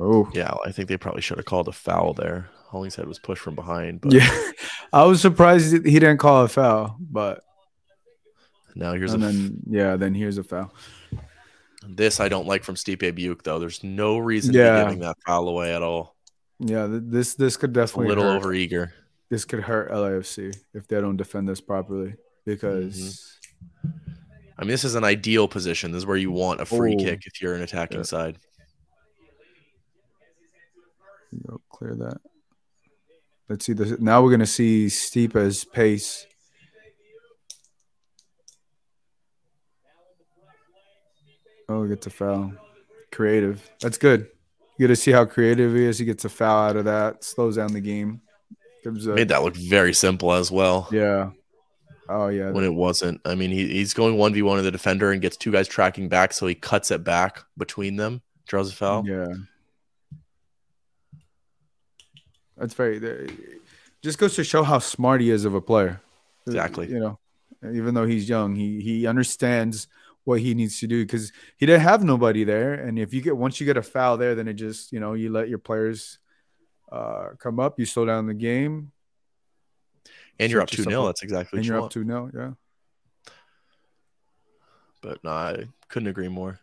Oh 0.00 0.30
Yeah, 0.32 0.54
I 0.64 0.72
think 0.72 0.88
they 0.88 0.96
probably 0.96 1.20
should 1.20 1.36
have 1.36 1.44
called 1.44 1.68
a 1.68 1.72
foul 1.72 2.14
there. 2.14 2.48
Hollingshead 2.72 3.06
was 3.06 3.18
pushed 3.20 3.42
from 3.42 3.54
behind, 3.54 4.00
but 4.00 4.12
yeah, 4.12 4.28
I 4.92 5.04
was 5.04 5.20
surprised 5.20 5.72
he 5.86 5.92
didn't 6.00 6.18
call 6.18 6.42
a 6.44 6.48
foul, 6.48 6.96
but 6.98 7.44
now 8.74 8.94
here's 8.94 9.12
a 9.12 9.16
and 9.16 9.24
f- 9.24 9.30
then 9.32 9.56
yeah, 9.68 9.96
then 9.96 10.14
here's 10.14 10.38
a 10.38 10.42
foul. 10.42 10.72
this 11.86 12.18
I 12.18 12.28
don't 12.28 12.46
like 12.46 12.64
from 12.64 12.74
Stipe 12.74 12.98
Biuk 13.12 13.42
though. 13.42 13.58
There's 13.58 13.84
no 13.84 14.18
reason 14.18 14.52
to 14.54 14.58
Yeah. 14.58 14.78
be 14.80 14.84
giving 14.84 15.00
that 15.00 15.16
foul 15.26 15.48
away 15.48 15.74
at 15.74 15.82
all. 15.82 16.16
Yeah, 16.58 16.86
this 16.90 17.34
this 17.34 17.56
could 17.56 17.72
definitely 17.72 18.06
A 18.06 18.08
little 18.08 18.24
hurt. 18.24 18.36
over 18.38 18.52
eager. 18.54 18.94
This 19.28 19.44
could 19.44 19.60
hurt 19.60 19.90
LAFC 19.90 20.54
if 20.74 20.88
they 20.88 21.00
don't 21.00 21.16
defend 21.16 21.48
this 21.48 21.60
properly 21.60 22.14
because 22.46 22.96
Mm-hmm. 23.86 23.98
I 24.58 24.62
mean, 24.64 24.70
this 24.70 24.84
is 24.84 24.94
an 24.94 25.04
ideal 25.04 25.48
position. 25.48 25.90
This 25.92 25.98
is 26.00 26.06
where 26.06 26.16
you 26.16 26.30
want 26.30 26.60
a 26.60 26.64
free 26.64 26.94
Oh. 26.94 27.02
kick 27.02 27.26
if 27.26 27.40
you're 27.42 27.54
an 27.54 27.62
attacking 27.62 27.98
Yeah. 27.98 28.02
side. 28.04 28.38
Clear 31.70 31.94
that. 31.96 32.20
Let's 33.48 33.66
see 33.66 33.72
this. 33.72 33.98
Now 34.00 34.22
we're 34.22 34.30
gonna 34.30 34.46
see 34.46 34.88
Stipe's 34.88 35.64
pace. 35.64 36.26
Oh, 41.68 41.82
he 41.84 41.88
gets 41.88 42.06
a 42.06 42.10
foul. 42.10 42.52
Creative. 43.10 43.70
That's 43.80 43.98
good. 43.98 44.28
You 44.78 44.86
get 44.86 44.94
to 44.94 44.96
see 44.96 45.12
how 45.12 45.24
creative 45.24 45.74
he 45.74 45.84
is. 45.84 45.98
He 45.98 46.04
gets 46.04 46.24
a 46.24 46.28
foul 46.28 46.70
out 46.70 46.76
of 46.76 46.84
that. 46.86 47.24
Slows 47.24 47.56
down 47.56 47.72
the 47.72 47.80
game. 47.80 48.20
Gives 48.84 49.06
a, 49.06 49.14
Made 49.14 49.28
that 49.28 49.42
look 49.42 49.56
very 49.56 49.92
simple 49.94 50.32
as 50.32 50.50
well. 50.50 50.88
yeah. 50.90 51.30
Oh 52.08 52.28
yeah. 52.28 52.50
When 52.50 52.64
it 52.64 52.74
wasn't. 52.74 53.20
I 53.24 53.34
mean, 53.36 53.50
he, 53.50 53.68
he's 53.68 53.94
going 53.94 54.16
1v1 54.16 54.58
of 54.58 54.64
the 54.64 54.70
defender 54.72 55.12
and 55.12 55.22
gets 55.22 55.36
two 55.36 55.52
guys 55.52 55.68
tracking 55.68 56.08
back, 56.08 56.32
so 56.32 56.46
he 56.46 56.54
cuts 56.54 56.90
it 56.90 57.04
back 57.04 57.44
between 57.56 57.96
them, 57.96 58.22
draws 58.46 58.70
a 58.70 58.74
foul. 58.74 59.06
Yeah. 59.06 59.28
That's 62.62 62.74
very. 62.74 63.28
Just 64.02 64.18
goes 64.18 64.36
to 64.36 64.44
show 64.44 64.62
how 64.62 64.78
smart 64.78 65.20
he 65.20 65.30
is 65.30 65.44
of 65.44 65.54
a 65.54 65.60
player. 65.60 66.00
Exactly. 66.46 66.88
You 66.88 67.00
know, 67.00 67.18
even 67.72 67.94
though 67.94 68.06
he's 68.06 68.28
young, 68.28 68.54
he 68.54 68.80
he 68.80 69.04
understands 69.04 69.88
what 70.22 70.38
he 70.38 70.54
needs 70.54 70.78
to 70.78 70.86
do 70.86 71.04
because 71.04 71.32
he 71.56 71.66
didn't 71.66 71.82
have 71.82 72.04
nobody 72.04 72.44
there. 72.44 72.74
And 72.74 73.00
if 73.00 73.12
you 73.12 73.20
get 73.20 73.36
once 73.36 73.58
you 73.58 73.66
get 73.66 73.76
a 73.76 73.82
foul 73.82 74.16
there, 74.16 74.36
then 74.36 74.46
it 74.46 74.54
just 74.54 74.92
you 74.92 75.00
know 75.00 75.14
you 75.14 75.32
let 75.32 75.48
your 75.48 75.58
players 75.58 76.20
uh, 76.92 77.30
come 77.36 77.58
up. 77.58 77.80
You 77.80 77.84
slow 77.84 78.04
down 78.06 78.26
the 78.26 78.34
game, 78.34 78.92
And 80.38 80.52
you're 80.52 80.60
up 80.60 80.70
Set 80.70 80.76
2 80.76 80.82
yourself 80.82 80.92
0. 80.92 81.06
That's 81.06 81.22
exactly 81.24 81.56
and 81.58 81.66
you 81.66 81.72
you're 81.72 81.82
up 81.82 81.90
to 81.90 82.04
no. 82.04 82.30
Yeah. 82.32 82.52
But 85.00 85.24
no, 85.24 85.30
I 85.30 85.64
couldn't 85.88 86.08
agree 86.08 86.28
more. 86.28 86.60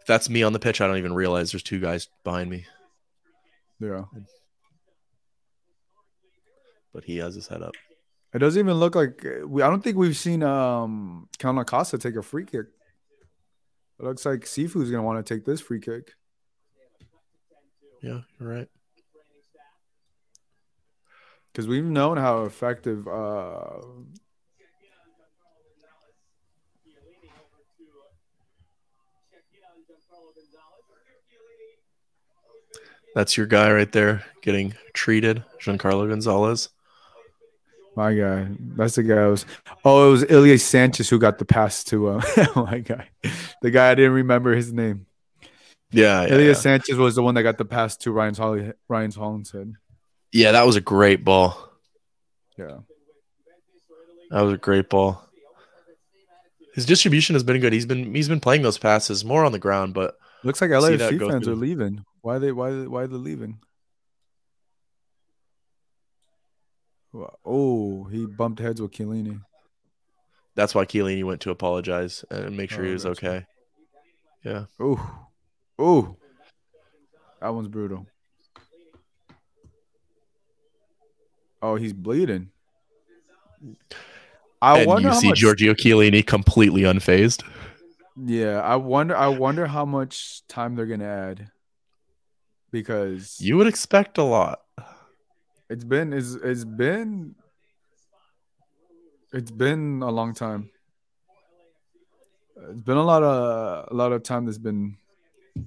If 0.00 0.06
that's 0.06 0.28
me 0.28 0.42
on 0.42 0.52
the 0.52 0.58
pitch, 0.58 0.82
I 0.82 0.86
don't 0.86 0.98
even 0.98 1.14
realize 1.14 1.52
there's 1.52 1.62
two 1.62 1.80
guys 1.80 2.08
behind 2.24 2.50
me, 2.50 2.66
Yeah. 3.80 4.04
But 6.92 7.04
he 7.04 7.18
has 7.18 7.34
his 7.34 7.48
head 7.48 7.62
up. 7.62 7.72
It 8.34 8.38
doesn't 8.38 8.58
even 8.58 8.74
look 8.76 8.94
like 8.94 9.26
we. 9.44 9.62
I 9.62 9.68
don't 9.68 9.82
think 9.82 9.96
we've 9.96 10.16
seen 10.16 10.42
um 10.42 11.28
Count 11.38 11.58
Acosta 11.58 11.98
take 11.98 12.16
a 12.16 12.22
free 12.22 12.44
kick. 12.44 12.66
It 13.98 14.04
looks 14.04 14.24
like 14.24 14.40
Sifu's 14.40 14.90
gonna 14.90 15.02
want 15.02 15.24
to 15.24 15.34
take 15.34 15.44
this 15.44 15.60
free 15.60 15.80
kick. 15.80 16.14
Yeah, 18.02 18.20
you're 18.40 18.48
right. 18.48 18.68
because 21.52 21.68
we've 21.68 21.84
known 21.84 22.16
how 22.16 22.44
effective 22.44 23.06
uh, 23.06 23.80
That's 33.14 33.36
your 33.36 33.44
guy 33.44 33.70
right 33.70 33.92
there 33.92 34.24
getting 34.40 34.74
treated, 34.94 35.44
Giancarlo 35.60 36.08
Gonzalez. 36.08 36.70
My 37.94 38.14
guy. 38.14 38.48
That's 38.58 38.94
the 38.94 39.02
guy 39.02 39.16
I 39.22 39.26
was. 39.26 39.44
Oh, 39.84 40.08
it 40.08 40.10
was 40.12 40.24
Ilie 40.30 40.58
Sanchez 40.58 41.10
who 41.10 41.18
got 41.18 41.38
the 41.38 41.44
pass 41.44 41.84
to. 41.84 42.08
Uh, 42.08 42.22
my 42.56 42.78
guy. 42.78 43.08
The 43.60 43.70
guy 43.70 43.90
I 43.90 43.94
didn't 43.94 44.12
remember 44.12 44.54
his 44.54 44.72
name. 44.72 45.06
Yeah, 45.90 46.22
yeah, 46.26 46.34
Ilie 46.34 46.46
yeah. 46.48 46.52
Sanchez 46.54 46.96
was 46.96 47.14
the 47.16 47.22
one 47.22 47.34
that 47.34 47.42
got 47.42 47.58
the 47.58 47.66
pass 47.66 47.96
to 47.98 48.10
Ryan's 48.12 48.38
Holly. 48.38 48.72
Ryan's 48.88 49.14
Hollingshead. 49.16 49.74
Yeah, 50.32 50.52
that 50.52 50.64
was 50.64 50.76
a 50.76 50.80
great 50.80 51.22
ball. 51.22 51.70
Yeah. 52.56 52.78
That 54.30 54.40
was 54.40 54.54
a 54.54 54.58
great 54.58 54.88
ball. 54.88 55.22
His 56.74 56.86
distribution 56.86 57.34
has 57.34 57.42
been 57.42 57.60
good. 57.60 57.74
He's 57.74 57.84
been 57.84 58.14
he's 58.14 58.28
been 58.30 58.40
playing 58.40 58.62
those 58.62 58.78
passes 58.78 59.22
more 59.26 59.44
on 59.44 59.52
the 59.52 59.58
ground, 59.58 59.92
but 59.92 60.16
Looks 60.42 60.62
like 60.62 60.70
See 60.70 60.76
LAFC 60.76 61.18
fans 61.30 61.44
through. 61.44 61.52
are 61.52 61.56
leaving. 61.56 62.04
Why 62.22 62.38
they? 62.38 62.50
Why? 62.52 62.70
they- 62.70 62.86
Why 62.86 63.06
they 63.06 63.16
leaving? 63.16 63.58
Wow. 66.72 67.01
Oh, 67.44 68.04
he 68.04 68.26
bumped 68.26 68.60
heads 68.60 68.80
with 68.80 68.92
Chiellini. 68.92 69.40
that's 70.54 70.74
why 70.74 70.84
Chiellini 70.84 71.24
went 71.24 71.40
to 71.42 71.50
apologize 71.50 72.24
and 72.30 72.56
make 72.56 72.70
sure 72.70 72.84
Oh, 72.84 72.86
he 72.86 72.92
was 72.92 73.06
okay. 73.06 73.44
Yeah. 74.44 74.64
Oh, 74.80 75.28
oh, 75.78 76.16
that 77.40 77.50
one's 77.54 77.68
brutal. 77.68 78.06
Oh, 81.60 81.76
he's 81.76 81.92
bleeding. 81.92 82.50
I 84.60 84.78
and 84.80 84.86
wonder 84.88 85.08
you 85.08 85.14
see 85.14 85.28
much. 85.28 85.38
Giorgio 85.38 85.74
Chiellini 85.74 86.26
completely 86.26 86.82
unfazed. 86.82 87.44
Yeah, 88.16 88.60
I 88.60 88.76
wonder. 88.76 89.16
I 89.16 89.28
wonder 89.28 89.66
how 89.66 89.84
much 89.84 90.42
time 90.48 90.74
they're 90.74 90.86
gonna 90.86 91.04
add 91.06 91.50
because 92.70 93.36
You 93.40 93.56
would 93.58 93.66
expect 93.66 94.18
a 94.18 94.22
lot. 94.24 94.60
It's 95.72 95.84
been 95.84 96.12
it's, 96.12 96.34
it's 96.34 96.64
been 96.64 97.34
it's 99.32 99.50
been 99.50 100.02
a 100.02 100.10
long 100.10 100.34
time. 100.34 100.70
It's 102.70 102.82
been 102.82 102.98
a 102.98 103.04
lot 103.12 103.22
of 103.22 103.88
a 103.90 103.94
lot 103.94 104.12
of 104.12 104.22
time 104.22 104.44
that's 104.46 104.58
been 104.58 104.96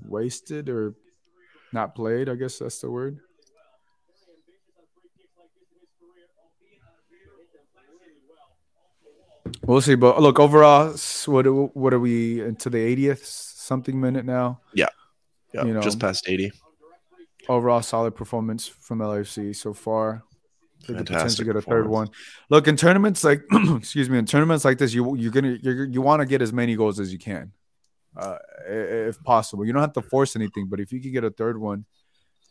wasted 0.07 0.69
or 0.69 0.94
not 1.73 1.95
played. 1.95 2.30
I 2.30 2.36
guess 2.36 2.60
that's 2.60 2.80
the 2.80 2.90
word. 2.91 3.19
We'll 9.64 9.82
see, 9.82 9.95
but 9.95 10.22
look 10.22 10.40
overall, 10.40 10.95
what 11.26 11.48
are- 11.48 11.53
what 11.53 11.94
are 11.94 11.99
we 11.99 12.41
into 12.41 12.69
the 12.69 12.77
80th 12.80 13.26
something 13.26 13.99
minute 13.99 14.26
now? 14.26 14.61
Yeah, 14.73 15.64
You 15.64 15.73
know. 15.73 15.82
just 15.82 15.99
past 15.99 16.27
80. 16.27 16.52
Overall, 17.47 17.81
solid 17.81 18.15
performance 18.15 18.67
from 18.67 18.99
LAFC 18.99 19.55
so 19.55 19.73
far. 19.73 20.23
Could 20.85 20.97
potentially 20.97 21.17
Fantastic 21.19 21.45
get 21.47 21.55
a 21.55 21.61
third 21.61 21.88
one. 21.88 22.09
Look 22.49 22.67
in 22.67 22.76
tournaments 22.76 23.23
like, 23.23 23.41
excuse 23.77 24.09
me, 24.09 24.17
in 24.19 24.26
tournaments 24.26 24.63
like 24.65 24.77
this, 24.77 24.93
you 24.93 25.15
you're 25.15 25.31
gonna 25.31 25.57
you're, 25.61 25.85
you 25.85 26.01
want 26.01 26.19
to 26.22 26.26
get 26.27 26.41
as 26.41 26.53
many 26.53 26.76
goals 26.76 26.99
as 26.99 27.11
you 27.11 27.17
can, 27.19 27.51
uh, 28.17 28.38
if 28.67 29.22
possible. 29.23 29.65
You 29.65 29.73
don't 29.73 29.81
have 29.81 29.93
to 29.93 30.01
force 30.03 30.35
anything, 30.35 30.67
but 30.69 30.80
if 30.80 30.91
you 30.93 31.01
can 31.01 31.11
get 31.11 31.23
a 31.23 31.31
third 31.31 31.59
one, 31.59 31.85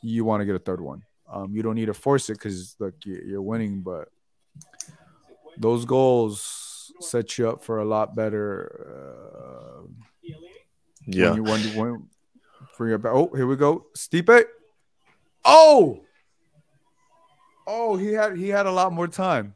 you 0.03 0.25
want 0.25 0.41
to 0.41 0.45
get 0.47 0.55
a 0.57 0.59
third 0.59 0.81
one. 0.81 1.03
Um, 1.33 1.55
you 1.55 1.63
don't 1.63 1.75
need 1.77 1.87
to 1.87 1.95
force 1.95 2.29
it 2.29 2.35
because 2.35 2.75
look, 2.81 2.95
you- 3.05 3.23
you're 3.25 3.43
winning, 3.43 3.83
but 3.83 4.09
those 5.59 5.85
goals 5.85 6.93
set 7.01 7.39
you 7.39 7.49
up 7.49 7.63
for 7.63 7.79
a 7.79 7.85
lot 7.85 8.15
better. 8.17 8.51
Uh, 8.91 9.87
Yeah. 11.07 11.31
when 11.31 11.37
you 11.37 11.43
when, 11.45 11.61
when 11.77 12.09
for 12.77 12.89
your 12.89 13.01
oh 13.07 13.31
here 13.37 13.47
we 13.47 13.55
go 13.57 13.87
Stipe. 13.97 14.45
Oh, 15.45 16.01
oh 17.67 17.97
he 17.97 18.13
had 18.13 18.37
he 18.37 18.49
had 18.49 18.67
a 18.67 18.71
lot 18.73 18.93
more 18.93 19.09
time. 19.09 19.55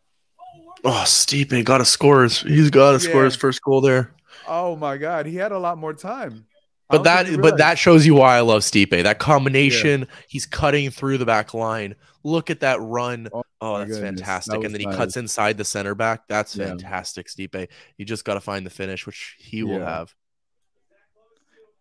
Oh, 0.84 1.02
Stipe 1.06 1.64
got 1.64 1.78
to 1.78 1.84
score 1.84 2.22
his. 2.22 2.40
He's 2.40 2.70
got 2.70 2.92
to 2.92 3.00
score 3.00 3.20
Yeah. 3.20 3.24
his 3.24 3.36
first 3.36 3.62
goal 3.62 3.80
there. 3.80 4.14
Oh 4.46 4.76
my 4.76 4.96
God, 4.96 5.26
he 5.26 5.34
had 5.36 5.52
a 5.52 5.58
lot 5.58 5.76
more 5.78 5.92
time. 5.92 6.46
But 6.90 7.04
that, 7.04 7.26
but 7.42 7.58
that 7.58 7.78
shows 7.78 8.06
you 8.06 8.14
why 8.14 8.36
I 8.36 8.40
love 8.40 8.62
Stipe. 8.62 9.02
That 9.02 9.18
combination, 9.18 10.06
he's 10.26 10.46
cutting 10.46 10.88
through 10.90 11.18
the 11.18 11.26
back 11.26 11.52
line. 11.52 11.94
Look 12.24 12.48
at 12.48 12.60
that 12.60 12.80
run. 12.80 13.28
Oh, 13.32 13.42
Oh, 13.60 13.78
that's 13.78 13.90
goodness. 13.90 14.20
fantastic. 14.20 14.60
That 14.60 14.64
and 14.66 14.72
then 14.74 14.80
he 14.80 14.86
was 14.86 14.96
cuts 14.96 15.16
inside 15.18 15.58
the 15.58 15.64
center 15.66 15.94
back. 15.94 16.28
That's 16.28 16.56
Yeah. 16.56 16.68
fantastic, 16.68 17.26
Stipe. 17.26 17.68
You 17.98 18.04
just 18.06 18.24
got 18.24 18.34
to 18.34 18.40
find 18.40 18.64
the 18.64 18.70
finish, 18.70 19.04
which 19.04 19.36
he 19.38 19.62
will 19.64 19.80
Yeah. 19.80 19.98
have. 19.98 20.14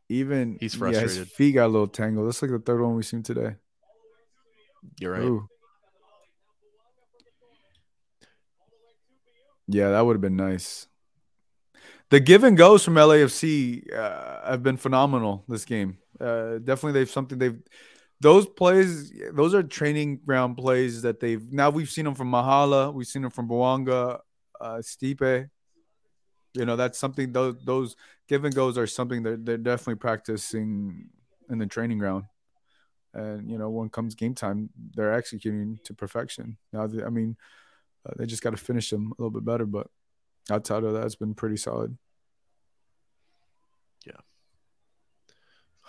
even 0.09 0.57
He's 0.59 0.73
Yeah, 0.75 0.87
his 0.87 0.99
frustrated. 1.01 1.27
feet 1.33 1.51
got 1.53 1.65
a 1.65 1.67
little 1.67 1.87
tangled. 1.87 2.27
That's 2.27 2.41
like 2.41 2.51
the 2.51 2.59
third 2.59 2.81
one 2.81 2.95
we've 2.95 3.05
seen 3.05 3.23
today. 3.23 3.55
You're 4.99 5.13
right. 5.13 5.23
Ooh. 5.23 5.47
Yeah, 9.67 9.91
that 9.91 10.05
would 10.05 10.13
have 10.13 10.21
been 10.21 10.37
nice. 10.37 10.87
The 12.09 12.19
give 12.21 12.43
and 12.43 12.57
goes 12.57 12.85
from 12.85 12.95
LAFC 12.95 13.93
uh, 13.93 14.49
have 14.49 14.63
been 14.63 14.77
phenomenal 14.77 15.43
this 15.49 15.65
game. 15.65 15.97
Uh, 16.19 16.57
definitely, 16.59 16.93
they've 16.93 17.09
something 17.09 17.37
they've 17.37 17.59
those 18.21 18.47
plays. 18.47 19.11
Those 19.33 19.53
are 19.53 19.61
training 19.61 20.21
ground 20.25 20.57
plays 20.57 21.01
that 21.01 21.19
they've 21.19 21.51
now 21.51 21.69
we've 21.69 21.89
seen 21.89 22.05
them 22.05 22.15
from 22.15 22.31
Mahala, 22.31 22.93
we've 22.93 23.07
seen 23.07 23.23
them 23.23 23.31
from 23.31 23.49
Boanga, 23.49 24.19
uh, 24.59 24.75
Stipe. 24.77 25.49
You 26.53 26.65
know, 26.65 26.77
that's 26.77 26.97
something 26.97 27.33
those 27.33 27.55
those 27.65 27.95
give 28.29 28.45
and 28.45 28.55
goes 28.55 28.77
are 28.77 28.87
something 28.87 29.23
that 29.23 29.45
they're 29.45 29.57
definitely 29.57 29.95
practicing 29.95 31.09
in 31.49 31.57
the 31.57 31.67
training 31.67 31.97
ground. 31.97 32.23
And 33.17 33.49
you 33.49 33.57
know, 33.57 33.69
when 33.69 33.89
comes 33.89 34.13
game 34.15 34.35
time, 34.35 34.69
they're 34.95 35.13
executing 35.13 35.79
to 35.85 35.93
perfection. 35.93 36.57
Now, 36.71 36.85
they- 36.85 37.03
I 37.03 37.09
mean, 37.09 37.35
uh, 38.05 38.13
they 38.15 38.25
just 38.27 38.43
got 38.43 38.51
to 38.51 38.57
finish 38.57 38.89
them 38.91 39.07
a 39.07 39.21
little 39.21 39.31
bit 39.31 39.43
better, 39.43 39.65
but 39.65 39.87
outside 40.51 40.83
of 40.83 40.93
that, 40.93 41.03
it's 41.05 41.15
been 41.15 41.33
pretty 41.33 41.57
solid. 41.57 41.97
Yeah 44.05 44.13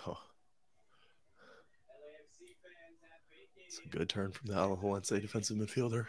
oh. 0.07 0.17
It's 3.67 3.79
a 3.85 3.87
good 3.89 4.09
turn 4.09 4.31
from 4.31 4.47
the 4.47 4.55
Alajuelense 4.55 5.09
defensive 5.21 5.57
midfielder. 5.57 6.07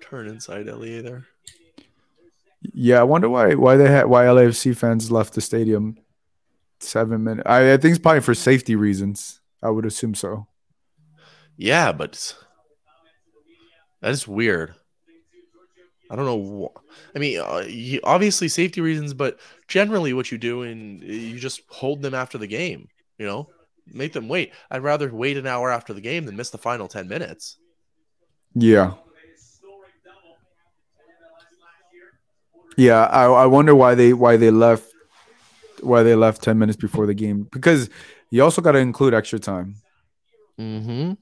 Turn 0.00 0.26
inside 0.26 0.66
LEA 0.66 1.00
there. 1.02 1.26
Yeah, 2.74 3.00
I 3.00 3.04
wonder 3.04 3.28
why 3.28 3.54
why 3.54 3.76
they 3.76 3.88
had 3.88 4.06
why 4.06 4.24
LAFC 4.24 4.76
fans 4.76 5.10
left 5.10 5.34
the 5.34 5.40
stadium 5.40 5.96
seven 6.80 7.22
minutes. 7.24 7.46
I, 7.46 7.72
I 7.74 7.76
think 7.76 7.94
it's 7.94 8.02
probably 8.02 8.20
for 8.20 8.34
safety 8.34 8.76
reasons. 8.76 9.40
I 9.62 9.70
would 9.70 9.86
assume 9.86 10.14
so. 10.14 10.46
Yeah, 11.56 11.92
but 11.92 12.34
that 14.00 14.10
is 14.10 14.26
weird. 14.26 14.74
I 16.10 16.16
don't 16.16 16.26
know. 16.26 16.72
I 17.14 17.18
mean, 17.18 17.40
uh, 17.40 17.64
obviously 18.04 18.48
safety 18.48 18.82
reasons, 18.82 19.14
but 19.14 19.38
generally, 19.68 20.12
what 20.12 20.30
you 20.30 20.36
do 20.36 20.62
and 20.62 21.02
you 21.02 21.38
just 21.38 21.62
hold 21.68 22.02
them 22.02 22.14
after 22.14 22.36
the 22.36 22.46
game. 22.46 22.88
You 23.18 23.26
know, 23.26 23.48
make 23.86 24.12
them 24.12 24.28
wait. 24.28 24.52
I'd 24.70 24.82
rather 24.82 25.12
wait 25.14 25.38
an 25.38 25.46
hour 25.46 25.70
after 25.70 25.94
the 25.94 26.00
game 26.00 26.26
than 26.26 26.36
miss 26.36 26.50
the 26.50 26.58
final 26.58 26.88
ten 26.88 27.08
minutes. 27.08 27.56
Yeah. 28.54 28.94
Yeah, 32.76 33.04
I, 33.04 33.24
I 33.24 33.46
wonder 33.46 33.74
why 33.74 33.94
they 33.94 34.12
why 34.12 34.36
they 34.36 34.50
left 34.50 34.92
why 35.80 36.02
they 36.02 36.14
left 36.14 36.42
ten 36.42 36.58
minutes 36.58 36.76
before 36.76 37.06
the 37.06 37.14
game 37.14 37.48
because 37.52 37.88
you 38.32 38.42
also 38.42 38.62
got 38.62 38.72
to 38.72 38.78
include 38.78 39.12
extra 39.12 39.38
time. 39.38 39.76
Mm-hmm. 40.58 41.12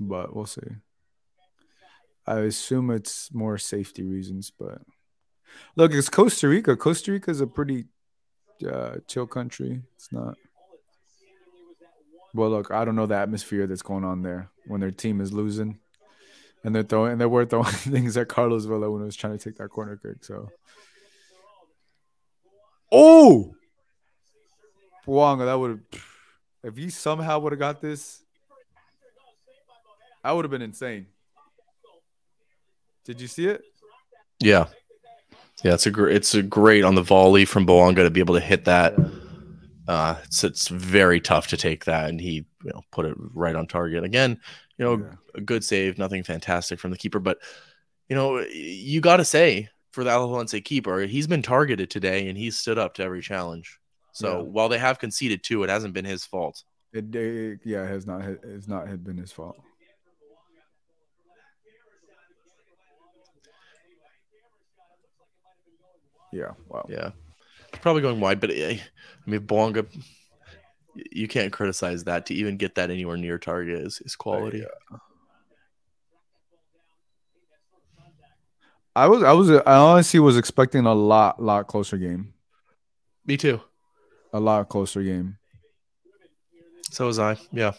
but 0.00 0.34
we'll 0.34 0.46
see. 0.46 0.60
I 2.26 2.40
assume 2.40 2.90
it's 2.90 3.32
more 3.32 3.56
safety 3.56 4.02
reasons, 4.02 4.50
but 4.50 4.82
look, 5.76 5.92
it's 5.94 6.10
Costa 6.10 6.48
Rica. 6.48 6.76
Costa 6.76 7.12
Rica 7.12 7.30
is 7.30 7.40
a 7.40 7.46
pretty 7.46 7.86
uh, 8.70 8.96
chill 9.06 9.26
country. 9.26 9.82
It's 9.94 10.12
not. 10.12 10.36
Well, 12.34 12.50
look, 12.50 12.70
I 12.70 12.84
don't 12.84 12.96
know 12.96 13.06
the 13.06 13.16
atmosphere 13.16 13.66
that's 13.66 13.82
going 13.82 14.04
on 14.04 14.22
there 14.22 14.50
when 14.66 14.80
their 14.80 14.90
team 14.90 15.22
is 15.22 15.32
losing, 15.32 15.78
and 16.64 16.74
they're 16.74 16.82
throwing 16.82 17.12
and 17.12 17.20
they 17.20 17.26
were 17.26 17.46
throwing 17.46 17.64
things 17.72 18.16
at 18.18 18.28
Carlos 18.28 18.66
Vela 18.66 18.90
when 18.90 19.02
he 19.02 19.06
was 19.06 19.16
trying 19.16 19.38
to 19.38 19.42
take 19.42 19.56
that 19.56 19.70
corner 19.70 19.96
kick. 19.96 20.22
So, 20.22 20.50
oh, 22.92 23.54
Bouanga, 25.06 25.44
that 25.46 25.54
would 25.58 25.70
have 25.70 26.02
if 26.64 26.76
he 26.76 26.90
somehow 26.90 27.38
would 27.38 27.52
have 27.52 27.60
got 27.60 27.80
this, 27.80 28.22
I 30.24 30.32
would 30.32 30.44
have 30.44 30.50
been 30.50 30.62
insane. 30.62 31.06
Did 33.04 33.20
you 33.20 33.28
see 33.28 33.46
it? 33.46 33.62
Yeah, 34.40 34.66
yeah. 35.62 35.74
It's 35.74 35.86
a 35.86 35.90
great. 35.90 36.16
It's 36.16 36.34
a 36.34 36.42
great 36.42 36.82
on 36.84 36.96
the 36.96 37.02
volley 37.02 37.44
from 37.44 37.66
Bouanga 37.66 37.96
to 38.04 38.10
be 38.10 38.20
able 38.20 38.34
to 38.34 38.40
hit 38.40 38.64
that. 38.64 38.94
Uh, 39.86 40.16
it's 40.24 40.42
it's 40.42 40.66
very 40.68 41.20
tough 41.20 41.46
to 41.48 41.56
take 41.56 41.84
that, 41.84 42.10
and 42.10 42.20
he 42.20 42.44
you 42.64 42.70
know 42.74 42.82
put 42.90 43.06
it 43.06 43.14
right 43.32 43.54
on 43.54 43.68
target 43.68 44.02
again. 44.02 44.40
You 44.76 44.84
know, 44.84 44.98
Yeah. 44.98 45.14
a 45.36 45.40
good 45.40 45.62
save, 45.64 45.98
nothing 45.98 46.24
fantastic 46.24 46.80
from 46.80 46.90
the 46.90 46.98
keeper, 46.98 47.20
but 47.20 47.38
you 48.08 48.16
know 48.16 48.40
you 48.40 49.00
got 49.00 49.18
to 49.18 49.24
say 49.24 49.68
for 49.92 50.02
the 50.02 50.10
Alajuelense 50.10 50.62
keeper, 50.64 51.00
he's 51.02 51.28
been 51.28 51.42
targeted 51.42 51.88
today, 51.90 52.28
and 52.28 52.36
he's 52.36 52.58
stood 52.58 52.76
up 52.78 52.94
to 52.94 53.02
every 53.04 53.22
challenge. 53.22 53.78
So 54.16 54.38
Yeah. 54.38 54.42
while 54.44 54.70
they 54.70 54.78
have 54.78 54.98
conceded 54.98 55.42
two, 55.42 55.62
it 55.62 55.68
hasn't 55.68 55.92
been 55.92 56.06
his 56.06 56.24
fault. 56.24 56.64
It, 56.94 57.14
it 57.14 57.60
yeah, 57.64 57.84
it 57.84 57.88
has 57.88 58.06
not 58.06 58.22
it's 58.22 58.66
not 58.66 58.88
had 58.88 59.04
been 59.04 59.18
his 59.18 59.30
fault. 59.30 59.58
Yeah, 66.32 66.52
wow. 66.66 66.86
Yeah, 66.88 67.10
probably 67.82 68.00
going 68.00 68.18
wide, 68.18 68.40
but 68.40 68.52
eh, 68.52 68.78
I 68.78 69.30
mean, 69.30 69.40
Bouanga, 69.40 69.86
you 70.94 71.28
can't 71.28 71.52
criticize 71.52 72.04
that 72.04 72.24
to 72.26 72.34
even 72.34 72.56
get 72.56 72.76
that 72.76 72.90
anywhere 72.90 73.18
near 73.18 73.36
target 73.36 73.82
is, 73.82 74.00
is 74.00 74.16
quality. 74.16 74.64
I 78.94 79.08
was 79.08 79.22
I 79.22 79.32
was 79.32 79.50
I 79.50 79.76
honestly 79.76 80.20
was 80.20 80.38
expecting 80.38 80.86
a 80.86 80.94
lot 80.94 81.42
lot 81.42 81.66
closer 81.66 81.98
game. 81.98 82.32
Me 83.26 83.36
too. 83.36 83.60
A 84.32 84.40
lot 84.40 84.68
closer 84.68 85.02
game. 85.02 85.38
So 86.90 87.06
was 87.06 87.18
I. 87.18 87.36
Yeah. 87.52 87.72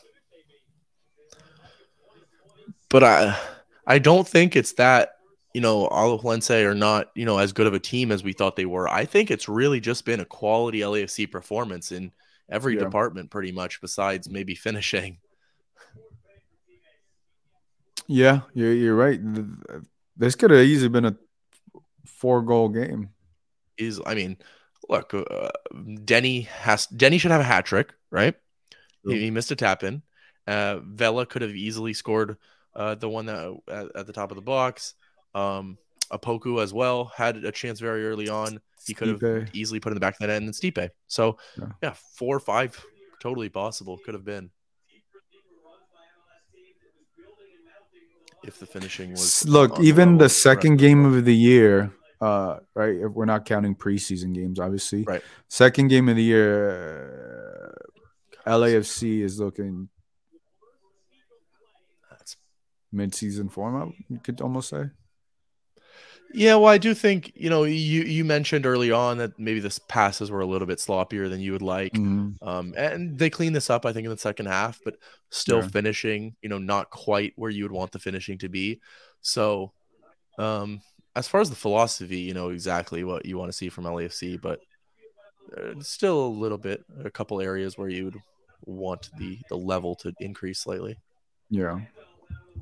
But 2.90 3.04
I 3.04 3.38
I 3.86 4.00
don't 4.00 4.28
think 4.28 4.56
it's 4.56 4.74
that, 4.74 5.12
you 5.54 5.62
know, 5.62 5.88
Alajuelense 5.90 6.64
are 6.66 6.76
not, 6.76 7.12
you 7.16 7.26
know, 7.26 7.38
as 7.38 7.54
good 7.54 7.68
of 7.68 7.74
a 7.74 7.80
team 7.80 8.12
as 8.12 8.24
we 8.24 8.34
thought 8.34 8.56
they 8.56 8.66
were. 8.66 8.88
I 8.88 9.06
think 9.06 9.32
it's 9.32 9.48
really 9.50 9.80
just 9.80 10.06
been 10.06 10.20
a 10.20 10.26
quality 10.26 10.80
LAFC 10.80 11.30
performance 11.30 11.92
in 11.92 12.12
every 12.50 12.76
Yeah. 12.76 12.82
department 12.82 13.30
pretty 13.30 13.52
much 13.52 13.82
besides 13.82 14.30
maybe 14.30 14.56
finishing. 14.56 15.20
Yeah, 18.08 18.42
you're 18.54 18.74
you're 18.74 18.96
right. 18.96 19.20
This 20.16 20.36
could 20.36 20.52
have 20.52 20.62
easily 20.66 20.90
been 20.90 21.06
a 21.06 21.16
four 22.06 22.42
goal 22.42 22.70
game. 22.70 23.10
Is 23.78 24.02
I 24.06 24.16
mean, 24.16 24.38
look, 24.90 25.14
uh, 25.14 25.50
Denny 26.04 26.42
has 26.42 26.88
Denny 26.88 27.18
should 27.18 27.32
have 27.32 27.42
a 27.42 27.46
hat 27.46 27.66
trick, 27.66 27.94
right? 28.12 28.36
He, 29.06 29.20
he 29.22 29.32
missed 29.32 29.52
a 29.52 29.56
tap 29.56 29.84
in. 29.84 30.02
Uh, 30.46 30.80
Vela 30.80 31.26
could 31.26 31.42
have 31.42 31.52
easily 31.52 31.94
scored 31.94 32.38
uh, 32.76 32.96
the 32.96 33.10
one 33.10 33.26
that 33.26 33.58
at, 33.68 33.96
at 33.96 34.08
the 34.08 34.14
top 34.14 34.32
of 34.32 34.36
the 34.36 34.42
box. 34.42 34.94
Um, 35.36 35.78
Opoku 36.12 36.62
as 36.62 36.74
well 36.74 37.12
had 37.16 37.38
a 37.38 37.52
chance 37.52 37.80
very 37.80 38.06
early 38.08 38.30
on. 38.30 38.62
He 38.86 38.94
could 38.94 39.10
have 39.10 39.20
Stipe. 39.20 39.50
easily 39.54 39.80
put 39.80 39.90
in 39.90 39.96
the 39.96 40.00
back 40.00 40.14
of 40.14 40.20
the 40.20 40.28
net 40.28 40.38
and 40.38 40.48
then 40.48 40.54
Stipe. 40.54 40.90
So 41.08 41.38
Yeah. 41.58 41.66
yeah, 41.84 41.94
four 42.16 42.36
or 42.36 42.40
five, 42.40 42.82
totally 43.20 43.50
possible. 43.50 43.98
Could 43.98 44.14
have 44.14 44.24
been 44.24 44.50
if 48.44 48.60
the 48.60 48.66
finishing 48.66 49.12
was. 49.12 49.46
Look, 49.46 49.80
even 49.80 50.18
the 50.18 50.30
second 50.30 50.78
game 50.78 51.06
of 51.06 51.26
the 51.26 51.36
year, 51.36 51.92
uh, 52.22 52.58
right? 52.74 52.96
If 52.96 53.12
we're 53.12 53.26
not 53.26 53.46
counting 53.46 53.76
preseason 53.76 54.34
games, 54.34 54.60
obviously. 54.60 55.04
Right. 55.04 55.22
Second 55.48 55.90
game 55.90 56.10
of 56.10 56.16
the 56.16 56.24
year, 56.24 57.74
uh, 58.46 58.50
LAFC 58.58 59.22
is 59.22 59.40
looking 59.40 59.90
That's 62.10 62.38
mid-season 62.92 63.50
form. 63.50 63.94
You 64.10 64.20
could 64.20 64.42
almost 64.42 64.70
say. 64.70 64.86
Yeah, 66.34 66.56
well, 66.56 66.68
I 66.68 66.78
do 66.78 66.94
think 66.94 67.32
you 67.36 67.50
know 67.50 67.64
you 67.64 68.02
you 68.04 68.26
mentioned 68.26 68.66
early 68.66 68.92
on 68.92 69.18
that 69.20 69.40
maybe 69.40 69.62
the 69.62 69.80
passes 69.88 70.30
were 70.30 70.42
a 70.42 70.46
little 70.46 70.68
bit 70.68 70.80
sloppier 70.80 71.30
than 71.30 71.40
you 71.40 71.54
would 71.54 71.62
like, 71.62 71.94
Mhm. 71.94 72.36
um, 72.42 72.74
and 72.76 73.18
they 73.18 73.30
cleaned 73.30 73.56
this 73.56 73.70
up 73.70 73.86
I 73.86 73.94
think 73.94 74.04
in 74.06 74.12
the 74.12 74.18
second 74.18 74.48
half, 74.48 74.80
but 74.84 74.98
still 75.30 75.62
Yeah. 75.62 75.68
finishing, 75.70 76.36
you 76.42 76.50
know, 76.50 76.58
not 76.58 76.90
quite 76.90 77.32
where 77.38 77.50
you 77.50 77.64
would 77.64 77.72
want 77.72 77.94
the 77.94 78.00
finishing 78.00 78.38
to 78.40 78.50
be. 78.50 78.82
So, 79.22 79.72
um, 80.38 80.82
as 81.18 81.28
far 81.28 81.42
as 81.42 81.50
the 81.50 81.56
philosophy, 81.56 82.20
you 82.20 82.34
know 82.34 82.50
exactly 82.50 83.04
what 83.04 83.26
you 83.26 83.38
want 83.38 83.50
to 83.50 83.58
see 83.58 83.70
from 83.70 83.86
LAFC, 83.86 84.40
but 84.40 84.62
uh, 85.58 85.74
still 85.80 86.26
a 86.26 86.28
little 86.28 86.60
bit, 86.60 86.84
a 87.04 87.10
couple 87.10 87.42
areas 87.42 87.78
where 87.78 87.90
you 87.90 88.06
would 88.06 88.18
want 88.66 89.10
the 89.18 89.40
the 89.50 89.58
level 89.58 89.96
to 89.96 90.14
increase 90.20 90.60
slightly. 90.60 90.98
Yeah. 91.50 91.80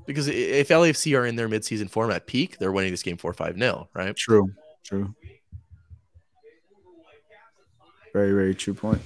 Because 0.06 0.27
if 0.27 0.69
LAFC 0.69 1.18
are 1.18 1.26
in 1.26 1.36
their 1.36 1.49
midseason 1.49 1.90
form 1.90 2.11
at 2.11 2.27
peak, 2.27 2.57
they're 2.57 2.72
winning 2.72 2.91
this 2.91 3.03
game 3.03 3.18
four 3.18 3.34
five 3.34 3.57
nil, 3.57 3.90
right? 3.94 4.15
True. 4.15 4.49
True. 4.84 5.14
Very, 8.14 8.32
very 8.32 8.56
true 8.56 8.73
point. 8.73 9.02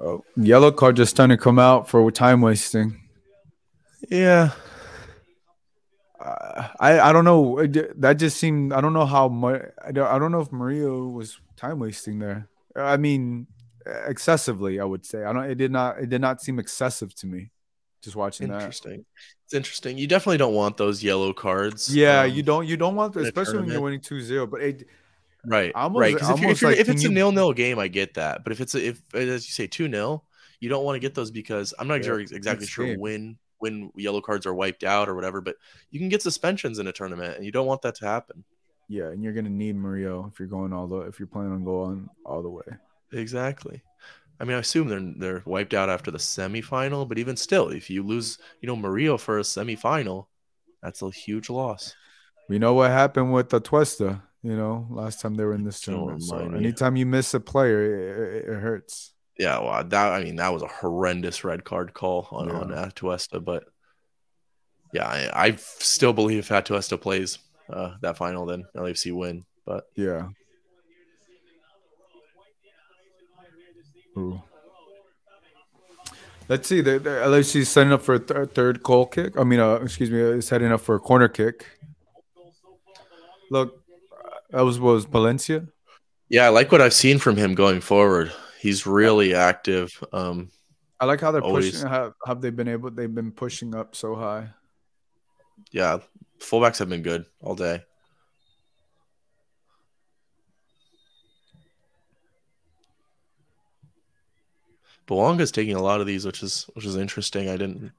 Oh, 0.00 0.24
yellow 0.36 0.72
card 0.72 0.96
just 0.96 1.10
starting 1.10 1.36
to 1.36 1.42
come 1.42 1.58
out 1.58 1.88
for 1.88 2.10
time 2.10 2.40
wasting. 2.40 2.98
Yeah, 4.08 4.52
I 6.22 7.00
I 7.00 7.12
don't 7.12 7.24
know. 7.24 7.66
That 7.96 8.14
just 8.18 8.36
seemed. 8.38 8.72
I 8.72 8.80
don't 8.80 8.92
know 8.92 9.06
how 9.06 9.28
much. 9.28 9.62
I 9.84 9.92
don't, 9.92 10.06
I 10.06 10.18
don't 10.18 10.30
know 10.32 10.40
if 10.40 10.52
Mario 10.52 11.06
was 11.08 11.40
time 11.56 11.78
wasting 11.78 12.18
there. 12.18 12.48
I 12.76 12.96
mean, 12.96 13.46
excessively. 14.06 14.80
I 14.80 14.84
would 14.84 15.04
say. 15.04 15.24
I 15.24 15.32
don't. 15.32 15.44
It 15.50 15.56
did 15.56 15.70
not. 15.72 15.98
It 15.98 16.08
did 16.08 16.20
not 16.20 16.40
seem 16.40 16.58
excessive 16.58 17.14
to 17.16 17.26
me. 17.26 17.50
Just 18.02 18.16
watching 18.16 18.48
that. 18.48 18.56
Interesting. 18.56 19.04
It's 19.44 19.54
interesting. 19.54 19.98
You 19.98 20.06
definitely 20.06 20.38
don't 20.38 20.54
want 20.54 20.76
those 20.76 21.02
yellow 21.02 21.32
cards. 21.32 21.94
Yeah, 21.94 22.22
um, 22.22 22.30
you 22.32 22.42
don't. 22.42 22.66
You 22.66 22.76
don't 22.76 22.96
want, 22.96 23.14
especially 23.16 23.58
when 23.60 23.68
you're 23.68 23.80
winning 23.80 24.00
2-0. 24.00 24.50
But 24.50 24.62
it, 24.62 24.86
right, 25.46 25.72
almost- 25.74 26.00
right. 26.00 26.14
Because 26.14 26.30
if, 26.30 26.40
you're- 26.40 26.52
if, 26.52 26.62
like, 26.62 26.78
if 26.78 26.88
it's 26.88 27.04
a 27.04 27.08
nil 27.08 27.32
nil 27.32 27.52
game, 27.52 27.78
I 27.78 27.88
get 27.88 28.14
that. 28.14 28.44
But 28.44 28.52
if 28.52 28.60
it's 28.60 28.74
a, 28.74 28.84
if 28.88 29.02
as 29.14 29.46
you 29.46 29.52
say 29.52 29.66
two 29.66 29.88
0 29.90 30.24
you 30.60 30.68
don't 30.68 30.84
want 30.84 30.94
to 30.94 31.00
get 31.00 31.12
those 31.14 31.32
because 31.32 31.74
I'm 31.76 31.88
not 31.88 32.04
Yeah, 32.04 32.14
exactly 32.18 32.66
sure 32.68 32.86
game. 32.86 33.00
when 33.00 33.36
when 33.62 33.92
yellow 33.96 34.20
cards 34.20 34.44
are 34.44 34.52
wiped 34.54 34.82
out 34.82 35.08
or 35.08 35.14
whatever. 35.14 35.40
But 35.40 35.56
you 35.90 36.00
can 36.00 36.08
get 36.08 36.20
suspensions 36.20 36.80
in 36.80 36.88
a 36.88 36.92
tournament, 36.92 37.36
and 37.36 37.46
you 37.46 37.52
don't 37.52 37.66
want 37.66 37.82
that 37.82 37.94
to 37.96 38.06
happen. 38.06 38.44
yeah, 38.88 39.06
and 39.12 39.22
you're 39.22 39.32
gonna 39.32 39.48
need 39.48 39.76
Mario 39.76 40.28
if 40.30 40.38
you're 40.38 40.48
going 40.48 40.72
all 40.72 40.88
the 40.88 40.98
if 41.10 41.18
you're 41.18 41.28
planning 41.28 41.52
on 41.52 41.64
going 41.64 42.08
all 42.26 42.42
the 42.42 42.50
way. 42.50 42.64
Exactly. 43.12 43.82
I 44.40 44.44
mean, 44.44 44.56
I 44.56 44.60
assume 44.60 44.88
they're 44.88 45.12
they're 45.16 45.42
wiped 45.46 45.74
out 45.74 45.88
after 45.88 46.10
the 46.10 46.18
semifinal, 46.18 47.08
but 47.08 47.18
even 47.18 47.36
still, 47.36 47.68
if 47.68 47.88
you 47.88 48.02
lose, 48.02 48.38
you 48.60 48.66
know, 48.66 48.74
Mario 48.76 49.16
for 49.16 49.38
a 49.38 49.42
semifinal, 49.42 50.26
that's 50.82 51.02
a 51.02 51.10
huge 51.10 51.48
loss. 51.48 51.94
We 52.48 52.58
know 52.58 52.74
what 52.74 52.90
happened 52.90 53.32
with 53.32 53.50
the 53.50 53.60
Tuesta. 53.60 54.22
You 54.42 54.56
know, 54.56 54.88
last 54.90 55.20
time 55.20 55.36
they 55.36 55.44
were 55.44 55.54
in 55.54 55.62
this 55.64 55.80
tournament. 55.80 56.24
So 56.24 56.36
anytime 56.38 56.96
you 56.96 57.06
miss 57.06 57.32
a 57.34 57.38
player, 57.40 57.80
it, 57.84 58.48
it, 58.48 58.50
it 58.50 58.60
hurts. 58.60 59.14
Yeah, 59.42 59.58
well, 59.58 59.82
that 59.82 60.12
I 60.12 60.22
mean, 60.22 60.36
that 60.36 60.52
was 60.52 60.62
a 60.62 60.68
horrendous 60.68 61.42
red 61.42 61.64
card 61.64 61.94
call 61.94 62.28
on 62.30 62.48
Yeah. 62.48 62.54
on 62.60 62.68
Atuesta, 62.70 63.44
but 63.44 63.64
yeah, 64.92 65.06
I, 65.08 65.46
I 65.46 65.56
still 65.56 66.12
believe 66.12 66.38
if 66.38 66.48
Atuesta 66.50 66.96
plays 67.00 67.38
uh, 67.72 67.94
that 68.02 68.16
final, 68.16 68.46
then 68.46 68.64
LAFC 68.76 69.12
win. 69.12 69.44
But 69.66 69.84
Yeah. 69.96 70.28
Ooh. 74.16 74.42
Let's 76.48 76.68
see. 76.68 76.80
The, 76.82 76.98
the 76.98 77.10
LFC 77.10 77.56
is 77.60 77.68
setting 77.70 77.92
up 77.92 78.02
for 78.02 78.14
a 78.14 78.18
th- 78.20 78.50
third 78.50 78.82
goal 78.82 79.06
kick. 79.06 79.38
I 79.38 79.44
mean, 79.44 79.60
uh, 79.60 79.76
excuse 79.76 80.10
me, 80.10 80.18
is 80.20 80.46
setting 80.46 80.70
up 80.70 80.82
for 80.82 80.94
a 80.94 81.00
corner 81.00 81.28
kick. 81.28 81.64
Look, 83.50 83.82
uh, 84.12 84.28
that 84.50 84.60
was 84.62 84.78
was 84.78 85.06
Palencia. 85.06 85.68
yeah, 86.28 86.46
I 86.46 86.48
like 86.50 86.70
what 86.70 86.80
I've 86.82 86.92
seen 86.94 87.18
from 87.18 87.36
him 87.36 87.54
going 87.54 87.80
forward. 87.80 88.32
He's 88.62 88.86
really 88.86 89.34
active. 89.34 89.90
Um, 90.12 90.48
I 91.00 91.06
like 91.06 91.20
how 91.20 91.32
they're 91.32 91.42
Always. 91.42 91.72
pushing. 91.72 91.88
How 91.88 92.14
have 92.24 92.40
they 92.40 92.50
been 92.50 92.68
able? 92.68 92.92
They've 92.92 93.12
been 93.12 93.32
pushing 93.32 93.74
up 93.74 93.96
so 93.96 94.14
high. 94.14 94.50
yeah, 95.72 95.98
fullbacks 96.38 96.78
have 96.78 96.88
been 96.88 97.02
good 97.02 97.26
all 97.40 97.56
day. 97.56 97.82
Bouanga's 105.06 105.50
taking 105.50 105.74
a 105.76 105.82
lot 105.82 106.00
of 106.00 106.06
these, 106.06 106.24
which 106.24 106.42
is 106.42 106.64
which 106.74 106.84
is 106.84 106.96
interesting. 106.96 107.48
I 107.48 107.56
didn't. 107.56 107.92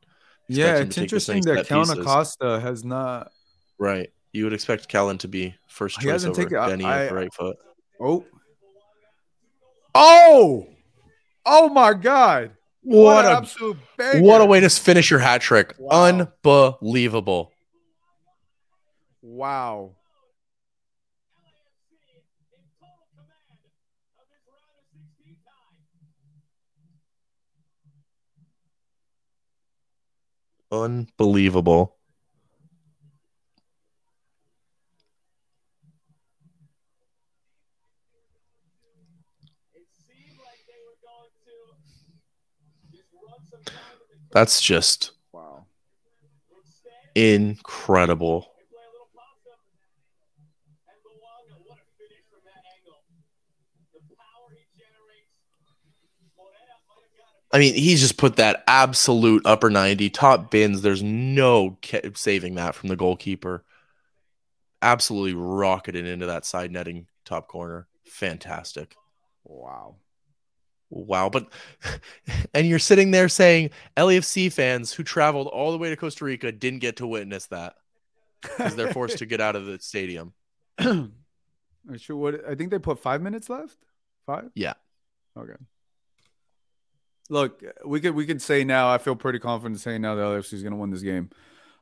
Yeah, 0.47 0.77
it's 0.77 0.95
to 0.95 1.01
take 1.01 1.09
this 1.09 1.29
interesting 1.29 1.55
that 1.55 1.67
pieces. 1.67 1.97
Acosta 1.97 2.59
has 2.59 2.83
not. 2.83 3.31
Right, 3.77 4.09
you 4.31 4.43
would 4.45 4.53
expect 4.53 4.87
Kellyn 4.87 5.17
to 5.19 5.27
be 5.27 5.55
first 5.67 5.99
choice 5.99 6.25
over 6.25 6.35
taken- 6.43 6.69
Denny 6.69 6.85
I- 6.85 7.09
right 7.11 7.33
foot. 7.33 7.57
Oh. 7.99 8.25
Oh. 9.95 10.67
Oh 11.45 11.69
my 11.69 11.93
God! 11.93 12.51
What, 12.81 13.25
an 13.25 13.31
a 13.31 13.35
absolute 13.35 13.77
banger. 13.97 14.21
what 14.21 14.41
a 14.41 14.45
way 14.45 14.59
to 14.59 14.69
finish 14.69 15.11
your 15.11 15.19
hat 15.19 15.41
trick! 15.41 15.73
Wow. 15.77 16.09
Unbelievable. 16.09 17.51
Wow. 19.21 19.95
Unbelievable. 30.71 31.97
That's 44.33 44.59
just 44.61 45.11
Wow. 45.31 45.67
I 57.53 57.59
mean, 57.59 57.75
he's 57.75 58.01
just 58.01 58.17
put 58.17 58.37
that 58.37 58.63
absolute 58.65 59.45
upper 59.45 59.69
90 59.69 60.09
top 60.09 60.49
bins. 60.49 60.81
There's 60.81 61.03
no 61.03 61.77
saving 62.15 62.55
that 62.55 62.73
from 62.73 62.89
the 62.89 62.95
goalkeeper. 62.95 63.63
Absolutely 64.81 65.35
rocketed 65.35 66.07
into 66.07 66.25
that 66.25 66.45
side 66.45 66.71
netting 66.71 67.05
top 67.25 67.47
corner. 67.47 67.87
Fantastic. 68.05 68.95
Wow. 69.43 69.97
Wow. 70.93 71.29
But, 71.29 71.47
and 72.53 72.67
you're 72.67 72.79
sitting 72.79 73.11
there 73.11 73.27
saying 73.27 73.71
LAFC 73.97 74.51
fans 74.51 74.93
who 74.93 75.03
traveled 75.03 75.47
all 75.47 75.71
the 75.71 75.77
way 75.77 75.89
to 75.89 75.97
Costa 75.97 76.25
Rica 76.25 76.51
didn't 76.51 76.79
get 76.79 76.97
to 76.97 77.07
witness 77.07 77.47
that 77.47 77.75
because 78.41 78.75
they're 78.75 78.93
forced 78.93 79.17
to 79.17 79.25
get 79.25 79.41
out 79.41 79.55
of 79.55 79.65
the 79.65 79.79
stadium. 79.79 80.33
I 80.79 81.97
sure 81.97 82.15
what 82.15 82.47
I 82.47 82.55
think 82.55 82.71
they 82.71 82.79
put 82.79 82.99
five 82.99 83.21
minutes 83.21 83.49
left. 83.49 83.77
Five? 84.25 84.49
Yeah. 84.55 84.73
Okay. 85.37 85.55
Look, 87.29 87.63
we 87.85 87.99
could 87.99 88.15
we 88.15 88.25
could 88.25 88.41
say 88.41 88.63
now. 88.63 88.91
I 88.91 88.97
feel 88.97 89.15
pretty 89.15 89.39
confident 89.39 89.79
saying 89.79 90.01
now 90.01 90.15
that 90.15 90.21
LFC 90.21 90.53
is 90.53 90.63
going 90.63 90.73
to 90.73 90.79
win 90.79 90.91
this 90.91 91.01
game, 91.01 91.29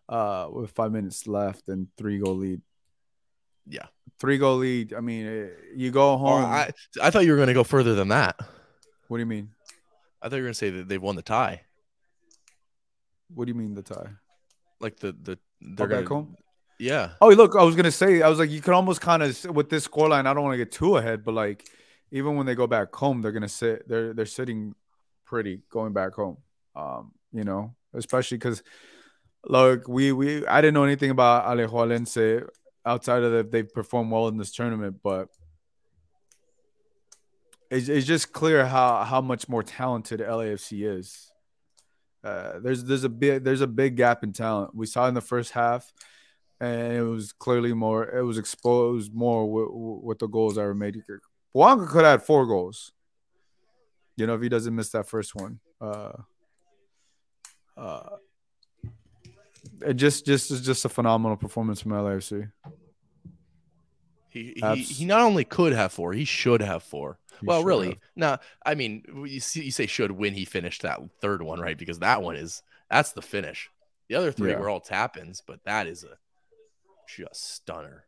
uh, 0.10 0.48
with 0.52 0.72
five 0.72 0.92
minutes 0.92 1.28
left 1.28 1.68
and 1.68 1.88
three 1.98 2.20
goal 2.20 2.36
lead. 2.36 2.62
Yeah, 3.68 3.86
three 4.20 4.38
goal 4.38 4.58
lead. 4.58 4.94
I 4.94 5.02
mean, 5.02 5.28
eh, 5.28 5.48
you 5.76 5.92
go 5.92 6.18
home. 6.18 6.46
I 6.46 6.72
I 7.02 7.10
thought 7.10 7.26
you 7.26 7.32
were 7.32 7.38
going 7.38 7.48
to 7.48 7.54
go 7.54 7.64
further 7.64 7.96
than 7.96 8.10
that. 8.10 8.40
What 9.12 9.18
do 9.18 9.24
you 9.24 9.28
mean? 9.28 9.50
I 10.22 10.30
thought 10.30 10.38
you 10.38 10.44
were 10.44 10.46
going 10.46 10.54
to 10.54 10.58
say 10.58 10.70
that 10.70 10.88
they've 10.88 11.02
won 11.02 11.18
the 11.18 11.22
tie. 11.22 11.64
What 13.36 13.44
do 13.44 13.50
you 13.50 13.56
mean 13.56 13.74
the 13.74 13.82
tie? 13.82 14.08
Like 14.80 15.00
the 15.02 15.12
the 15.12 15.38
they're 15.60 15.86
back 15.86 16.06
gonna, 16.06 16.22
home. 16.22 16.38
Yeah. 16.80 17.10
Oh, 17.20 17.28
look, 17.28 17.58
I 17.58 17.64
was 17.64 17.76
gonna 17.76 17.92
say, 17.92 18.22
I 18.22 18.30
was 18.30 18.40
like, 18.40 18.50
you 18.50 18.62
could 18.62 18.74
almost 18.74 19.02
kind 19.02 19.22
of 19.22 19.44
with 19.54 19.70
this 19.70 19.86
scoreline. 19.86 20.28
I 20.28 20.34
don't 20.34 20.44
want 20.44 20.54
to 20.54 20.58
get 20.58 20.72
too 20.72 20.96
ahead, 20.96 21.26
but 21.26 21.34
like, 21.34 21.68
even 22.12 22.38
when 22.38 22.46
they 22.46 22.56
go 22.56 22.68
back 22.68 22.96
home, 22.96 23.22
they're 23.22 23.34
gonna 23.34 23.50
sit. 23.50 23.86
They're 23.86 24.14
they're 24.14 24.26
sitting 24.26 24.76
pretty 25.26 25.62
going 25.70 25.92
back 25.92 26.14
home. 26.14 26.38
Um, 26.74 27.12
you 27.34 27.44
know, 27.44 27.76
especially 27.94 28.38
because 28.38 28.64
look, 29.46 29.90
we 29.90 30.14
we 30.14 30.48
I 30.48 30.62
didn't 30.62 30.76
know 30.76 30.86
anything 30.86 31.10
about 31.10 31.46
Alajuelense 31.48 32.48
outside 32.86 33.24
of 33.24 33.34
that 33.34 33.52
they've 33.52 33.74
performed 33.74 34.10
well 34.10 34.30
in 34.30 34.38
this 34.38 34.54
tournament, 34.54 35.02
but 35.04 35.28
it's, 37.72 37.88
it's 37.88 38.06
just 38.06 38.34
clear 38.34 38.66
how 38.66 39.04
how 39.04 39.22
much 39.22 39.48
more 39.48 39.64
talented 39.64 40.20
LAFC 40.20 40.98
is. 40.98 41.32
Uh, 42.24 42.60
there's 42.60 42.84
there's 42.84 43.06
a 43.06 43.10
big 43.10 43.44
there's 43.44 43.62
a 43.62 43.68
big 43.68 43.96
gap 43.96 44.24
in 44.24 44.34
talent. 44.34 44.76
We 44.76 44.86
saw 44.86 45.08
in 45.08 45.14
the 45.14 45.22
first 45.22 45.54
half, 45.54 45.92
and 46.60 46.94
it 46.94 47.02
was 47.02 47.32
clearly 47.32 47.74
more. 47.74 48.04
It 48.04 48.24
was 48.24 48.38
exposed 48.38 49.14
more 49.14 49.50
with, 49.50 50.04
with 50.04 50.20
the 50.20 50.28
goals 50.28 50.56
that 50.56 50.64
were 50.64 50.76
made. 50.76 51.02
Bouanga 51.56 51.88
could 51.88 52.04
have 52.04 52.20
had 52.20 52.24
four 52.24 52.46
goals. 52.46 52.92
You 54.18 54.28
know, 54.28 54.36
if 54.36 54.42
he 54.42 54.50
doesn't 54.50 54.76
miss 54.76 54.90
that 54.90 55.08
first 55.08 55.34
one, 55.34 55.60
uh, 55.80 56.12
uh, 57.78 58.10
it 59.88 59.94
just 59.94 60.26
just 60.26 60.52
is 60.52 60.62
just 60.62 60.84
a 60.84 60.90
phenomenal 60.90 61.38
performance 61.38 61.80
from 61.80 61.94
LAFC. 61.94 62.52
He, 64.30 64.54
he 64.56 64.76
he 64.76 65.06
not 65.06 65.22
only 65.22 65.46
could 65.46 65.72
have 65.72 65.94
four, 65.94 66.12
he 66.12 66.26
should 66.26 66.62
have 66.62 66.84
four. 66.84 67.18
He 67.42 67.48
well, 67.48 67.64
really, 67.64 67.90
have. 67.90 67.98
now 68.16 68.40
I 68.66 68.76
mean, 68.76 69.04
you 69.28 69.40
see, 69.40 69.64
you 69.64 69.72
say 69.72 69.88
should 69.88 70.12
when 70.12 70.34
he 70.34 70.46
finished 70.46 70.84
that 70.84 71.00
third 71.22 71.42
one, 71.42 71.60
right? 71.60 71.78
Because 71.78 72.00
that 72.00 72.22
one 72.22 72.36
is 72.36 72.64
that's 72.90 73.12
the 73.12 73.22
finish. 73.22 73.70
The 74.10 74.16
other 74.16 74.32
three 74.32 74.52
yeah. 74.52 74.60
were 74.60 74.70
all 74.70 74.82
tap 74.82 75.18
ins, 75.18 75.42
but 75.46 75.64
that 75.66 75.88
is 75.88 76.04
a 76.04 76.18
just 77.08 77.56
stunner 77.56 78.06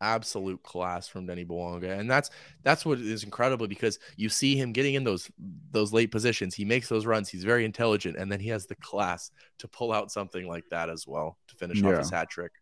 absolute 0.00 0.62
class 0.62 1.08
from 1.08 1.26
Denny 1.26 1.44
Bouanga. 1.44 1.98
And 1.98 2.10
that's 2.10 2.30
that's 2.62 2.84
what 2.84 2.98
is 2.98 3.24
incredible 3.24 3.66
because 3.66 3.98
you 4.16 4.28
see 4.28 4.56
him 4.56 4.72
getting 4.72 4.94
in 4.94 5.04
those 5.04 5.30
those 5.70 5.92
late 5.92 6.10
positions. 6.10 6.54
He 6.54 6.64
makes 6.64 6.88
those 6.88 7.06
runs. 7.06 7.28
He's 7.28 7.44
very 7.44 7.64
intelligent, 7.64 8.16
and 8.16 8.30
then 8.30 8.40
he 8.40 8.48
has 8.48 8.66
the 8.66 8.76
class 8.76 9.30
to 9.58 9.68
pull 9.68 9.92
out 9.92 10.12
something 10.12 10.46
like 10.46 10.64
that 10.70 10.90
as 10.90 11.06
well 11.06 11.38
to 11.48 11.56
finish 11.56 11.80
yeah. 11.80 11.90
off 11.90 11.98
his 11.98 12.10
hat 12.10 12.28
trick. 12.28 12.52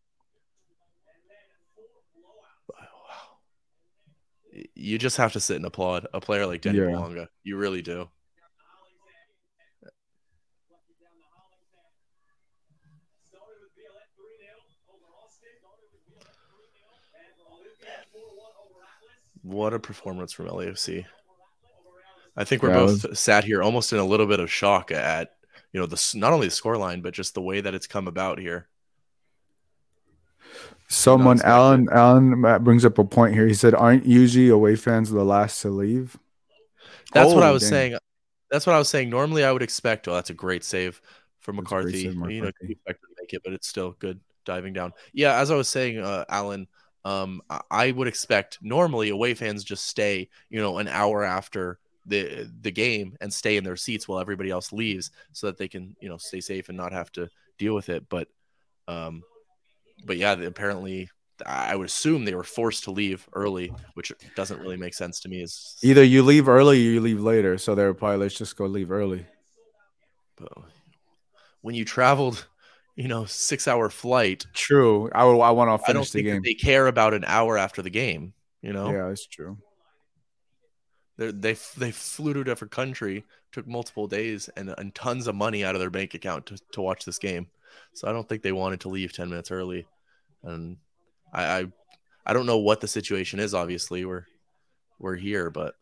You 4.75 4.99
just 4.99 5.17
have 5.17 5.33
to 5.33 5.41
sit 5.41 5.57
and 5.57 5.65
applaud 5.65 6.07
a 6.13 6.21
player 6.21 6.47
like 6.47 6.61
Denny 6.61 6.79
yeah. 6.79 7.25
You 7.43 7.57
really 7.57 7.83
do. 7.83 8.09
What 19.43 19.75
a 19.75 19.79
performance 19.79 20.33
from 20.33 20.47
LAFC. 20.47 21.05
I 22.37 22.45
think 22.45 22.63
we're 22.63 22.71
yeah, 22.71 22.77
both 22.77 23.09
was... 23.09 23.19
sat 23.19 23.45
here 23.45 23.63
almost 23.63 23.93
in 23.93 23.99
a 23.99 24.05
little 24.05 24.27
bit 24.27 24.41
of 24.41 24.51
shock 24.51 24.91
at 24.91 25.33
you 25.73 25.81
know 25.81 25.87
the 25.87 26.13
not 26.15 26.33
only 26.33 26.47
the 26.47 26.55
scoreline 26.55 27.03
but 27.03 27.13
just 27.13 27.35
the 27.35 27.43
way 27.43 27.61
that 27.61 27.75
it's 27.75 27.87
come 27.87 28.09
about 28.09 28.39
here. 28.39 28.69
Someone 30.93 31.41
Alan 31.43 31.89
Alan 31.91 32.43
brings 32.63 32.85
up 32.85 32.99
a 32.99 33.05
point 33.05 33.33
here. 33.33 33.47
He 33.47 33.55
said, 33.55 33.75
"Aren't 33.75 34.05
usually 34.05 34.51
away 34.51 34.77
fans 34.77 35.11
the 35.11 35.25
last 35.25 35.63
to 35.63 35.71
leave?" 35.71 36.19
That's 37.15 37.33
oh, 37.33 37.35
what 37.35 37.43
I 37.43 37.51
was 37.51 37.63
dang. 37.63 37.71
saying. 37.71 37.99
That's 38.51 38.67
what 38.67 38.75
I 38.75 38.79
was 38.79 38.91
saying. 38.91 39.09
Normally, 39.09 39.43
I 39.43 39.53
would 39.53 39.63
expect. 39.63 40.07
Oh, 40.07 40.13
that's 40.15 40.29
a 40.29 40.35
great 40.35 40.65
save 40.65 41.01
for 41.41 41.55
McCarthy. 41.55 42.03
Save, 42.03 42.17
McCarthy. 42.17 42.35
You 42.35 42.43
know, 42.43 42.51
expect 42.61 43.01
to 43.01 43.09
make 43.19 43.33
it, 43.33 43.41
but 43.43 43.55
it's 43.55 43.69
still 43.69 43.93
good 44.01 44.21
diving 44.45 44.75
down. 44.75 44.93
Yeah, 45.15 45.39
as 45.39 45.51
I 45.51 45.57
was 45.57 45.69
saying, 45.69 45.99
uh, 45.99 46.27
Alan, 46.29 46.69
um, 47.07 47.41
I 47.71 47.93
would 47.93 48.07
expect 48.07 48.59
normally 48.61 49.09
away 49.09 49.33
fans 49.33 49.65
just 49.65 49.87
stay, 49.87 50.29
you 50.51 50.61
know, 50.61 50.77
an 50.77 50.89
hour 50.89 51.25
after 51.25 51.79
the 52.05 52.53
the 52.61 52.71
game 52.71 53.17
and 53.23 53.33
stay 53.33 53.57
in 53.57 53.65
their 53.65 53.77
seats 53.77 54.07
while 54.07 54.21
everybody 54.21 54.51
else 54.51 54.75
leaves, 54.75 55.11
so 55.33 55.47
that 55.47 55.57
they 55.57 55.69
can, 55.69 55.97
you 56.01 56.11
know, 56.11 56.19
stay 56.19 56.41
safe 56.41 56.69
and 56.69 56.77
not 56.77 56.93
have 56.93 57.11
to 57.13 57.31
deal 57.57 57.75
with 57.75 57.89
it. 57.89 58.11
But, 58.11 58.29
um, 58.89 59.23
but 60.05 60.17
yeah, 60.17 60.33
apparently, 60.33 61.09
I 61.45 61.77
would 61.77 61.87
assume 61.87 62.25
they 62.25 62.35
were 62.35 62.45
forced 62.45 62.85
to 62.85 62.91
leave 62.91 63.29
early, 63.33 63.73
which 63.95 64.13
doesn't 64.37 64.61
really 64.61 64.77
make 64.77 64.95
sense 64.95 65.21
to 65.21 65.29
me. 65.29 65.43
Is 65.43 65.79
either 65.83 66.05
you 66.05 66.23
leave 66.23 66.49
early 66.49 66.77
or 66.77 66.91
you 66.91 67.01
leave 67.01 67.21
later. 67.21 67.59
So 67.59 67.75
they're 67.75 67.95
probably 67.95 68.19
let's 68.19 68.37
just 68.37 68.57
go 68.57 68.67
leave 68.67 68.91
early. 68.91 69.27
But 70.37 70.53
when 71.61 71.75
you 71.75 71.85
traveled 71.85 72.47
you 72.97 73.09
know 73.09 73.25
six 73.25 73.67
hour 73.67 73.89
flight. 73.89 74.47
True. 74.53 75.11
I 75.15 75.25
would. 75.25 75.41
I 75.41 75.51
want 75.51 75.71
to 75.71 75.85
finish 75.85 75.89
I 75.89 75.93
don't 75.93 76.05
the 76.05 76.11
think 76.11 76.27
game. 76.27 76.43
they 76.45 76.55
care 76.55 76.87
about 76.87 77.15
an 77.15 77.25
hour 77.27 77.57
after 77.57 77.83
the 77.83 77.91
game. 77.91 78.35
You 78.61 78.73
know. 78.73 78.91
Yeah, 78.91 79.09
that's 79.09 79.27
true. 79.27 79.59
They're, 81.17 81.33
they 81.33 81.57
they 81.77 81.91
flew 81.91 82.35
to 82.35 82.41
a 82.41 82.45
different 82.45 82.71
country, 82.71 83.25
took 83.53 83.67
multiple 83.67 84.07
days, 84.07 84.49
and 84.57 84.75
and 84.77 84.95
tons 84.95 85.27
of 85.27 85.35
money 85.35 85.65
out 85.65 85.75
of 85.75 85.81
their 85.81 85.91
bank 85.91 86.15
account 86.15 86.47
to, 86.47 86.59
to 86.73 86.83
watch 86.83 87.05
this 87.05 87.19
game. 87.19 87.49
So 87.95 88.09
I 88.09 88.13
don't 88.13 88.29
think 88.29 88.43
they 88.43 88.53
wanted 88.53 88.81
to 88.81 88.89
leave 88.89 89.13
ten 89.13 89.31
minutes 89.31 89.51
early, 89.51 89.87
and 90.45 90.77
I, 91.33 91.45
I 91.45 91.67
I 92.27 92.33
don't 92.33 92.47
know 92.47 92.59
what 92.59 92.81
the 92.81 92.89
situation 92.89 93.41
is. 93.41 93.55
Obviously, 93.55 94.05
we're 94.05 94.27
we're 94.99 95.17
here, 95.17 95.51
but 95.51 95.75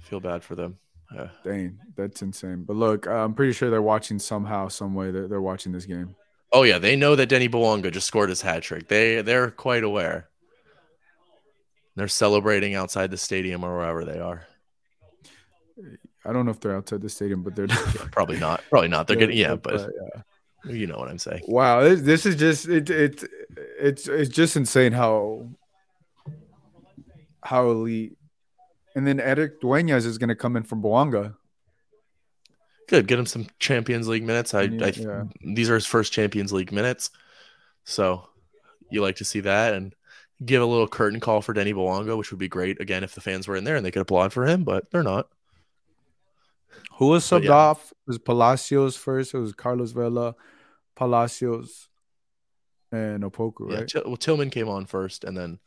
feel 0.00 0.20
bad 0.20 0.42
for 0.42 0.54
them. 0.54 0.78
Yeah. 1.14 1.28
Dang, 1.44 1.78
that's 1.96 2.22
insane. 2.22 2.64
But 2.64 2.76
look, 2.76 3.06
I'm 3.06 3.34
pretty 3.34 3.52
sure 3.52 3.70
they're 3.70 3.80
watching 3.80 4.18
somehow, 4.18 4.68
some 4.68 4.94
way. 4.94 5.10
They're, 5.10 5.28
they're 5.28 5.40
watching 5.40 5.72
this 5.72 5.86
game. 5.86 6.14
Oh 6.52 6.62
yeah, 6.62 6.78
they 6.78 6.96
know 6.96 7.14
that 7.14 7.28
Denny 7.28 7.48
Bouanga 7.48 7.92
just 7.92 8.06
scored 8.06 8.30
his 8.30 8.40
hat 8.40 8.62
trick. 8.62 8.88
They 8.88 9.22
they're 9.22 9.50
quite 9.50 9.84
aware. 9.84 10.28
They're 11.94 12.08
celebrating 12.08 12.74
outside 12.74 13.10
the 13.10 13.16
stadium 13.16 13.64
or 13.64 13.76
wherever 13.76 14.04
they 14.04 14.18
are. 14.18 14.46
I 16.28 16.32
don't 16.32 16.44
know 16.44 16.50
if 16.50 16.60
they're 16.60 16.76
outside 16.76 17.00
the 17.00 17.08
stadium, 17.08 17.42
but 17.42 17.56
they're 17.56 17.66
yeah, 17.66 18.06
probably 18.12 18.38
not. 18.38 18.62
Probably 18.70 18.88
not. 18.88 19.06
They're 19.06 19.16
getting 19.16 19.38
yeah, 19.38 19.56
but 19.56 19.74
uh, 19.74 19.88
yeah. 20.64 20.72
you 20.72 20.86
know 20.86 20.98
what 20.98 21.08
I'm 21.08 21.18
saying. 21.18 21.42
Wow, 21.46 21.80
this, 21.80 22.02
this 22.02 22.26
is 22.26 22.36
just 22.36 22.68
it, 22.68 22.90
it 22.90 23.24
it's 23.80 24.06
it's 24.08 24.30
just 24.30 24.56
insane 24.56 24.92
how 24.92 25.48
how 27.42 27.70
elite 27.70 28.18
and 28.94 29.06
then 29.06 29.20
Eric 29.20 29.60
Duenas 29.60 30.04
is 30.04 30.18
going 30.18 30.28
to 30.28 30.34
come 30.34 30.56
in 30.56 30.64
from 30.64 30.82
Bouanga. 30.82 31.34
Good, 32.88 33.06
get 33.06 33.18
him 33.18 33.26
some 33.26 33.46
Champions 33.58 34.08
League 34.08 34.24
minutes. 34.24 34.54
I, 34.54 34.62
yeah, 34.62 34.86
I 34.86 34.88
yeah. 34.88 35.24
these 35.40 35.70
are 35.70 35.74
his 35.74 35.86
first 35.86 36.12
Champions 36.12 36.52
League 36.52 36.72
minutes, 36.72 37.10
so 37.84 38.28
you 38.90 39.00
like 39.02 39.16
to 39.16 39.24
see 39.24 39.40
that 39.40 39.74
and 39.74 39.94
give 40.44 40.62
a 40.62 40.66
little 40.66 40.88
curtain 40.88 41.20
call 41.20 41.42
for 41.42 41.52
Denny 41.52 41.72
Bouanga, 41.72 42.16
which 42.16 42.30
would 42.30 42.40
be 42.40 42.48
great. 42.48 42.80
Again, 42.80 43.04
if 43.04 43.14
the 43.14 43.20
fans 43.20 43.46
were 43.46 43.56
in 43.56 43.64
there 43.64 43.76
and 43.76 43.84
they 43.84 43.90
could 43.90 44.02
applaud 44.02 44.32
for 44.32 44.46
him, 44.46 44.64
but 44.64 44.90
they're 44.90 45.02
not. 45.02 45.28
Who 46.98 47.06
was 47.08 47.24
subbed 47.24 47.44
yeah. 47.44 47.52
off? 47.52 47.92
It 47.92 47.96
was 48.06 48.18
Palacios 48.18 48.96
first. 48.96 49.34
It 49.34 49.38
was 49.38 49.52
Carlos 49.52 49.92
Vela, 49.92 50.34
Palacios, 50.96 51.88
and 52.90 53.22
Opoku, 53.22 53.70
right? 53.70 53.92
Yeah, 53.94 54.02
well, 54.04 54.16
Tillman 54.16 54.50
came 54.50 54.68
on 54.68 54.86
first, 54.86 55.24
and 55.24 55.36
then 55.36 55.58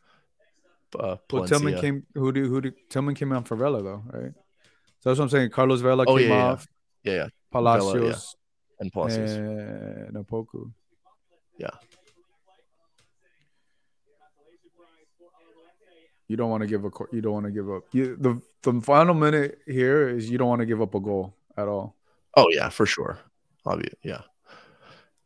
uh, 0.98 1.16
well, 1.30 1.46
Tillman 1.46 1.80
came. 1.80 2.06
Who 2.14 2.32
do 2.32 2.48
who 2.48 2.60
do 2.60 2.72
Tillman 2.90 3.14
came 3.14 3.32
on 3.32 3.44
for 3.44 3.56
Vela 3.56 3.82
though, 3.82 4.02
right? 4.12 4.32
So 5.00 5.10
that's 5.10 5.18
what 5.18 5.24
I'm 5.24 5.30
saying. 5.30 5.50
Carlos 5.50 5.80
Vela 5.80 6.04
oh, 6.06 6.16
came 6.16 6.30
yeah, 6.30 6.44
off. 6.44 6.66
Yeah, 7.02 7.12
yeah. 7.14 7.26
Palacios 7.50 7.92
Vela, 7.92 8.06
yeah. 8.08 8.16
and 8.80 8.92
Palacios 8.92 9.30
and 9.32 10.16
Opoku. 10.16 10.72
Yeah. 11.58 11.70
You 16.32 16.38
don't 16.38 16.48
want 16.48 16.62
to 16.62 16.66
give 16.66 16.86
a 16.86 16.90
you 17.12 17.20
don't 17.20 17.34
want 17.34 17.44
to 17.44 17.52
give 17.52 17.70
up. 17.70 17.82
You, 17.92 18.16
the 18.16 18.40
the 18.62 18.80
final 18.80 19.12
minute 19.12 19.58
here 19.66 20.08
is 20.08 20.30
you 20.30 20.38
don't 20.38 20.48
want 20.48 20.60
to 20.60 20.64
give 20.64 20.80
up 20.80 20.94
a 20.94 20.98
goal 20.98 21.34
at 21.58 21.68
all. 21.68 21.94
Oh 22.34 22.46
yeah, 22.48 22.70
for 22.70 22.86
sure. 22.86 23.18
Obvious, 23.66 23.92
yeah. 24.02 24.22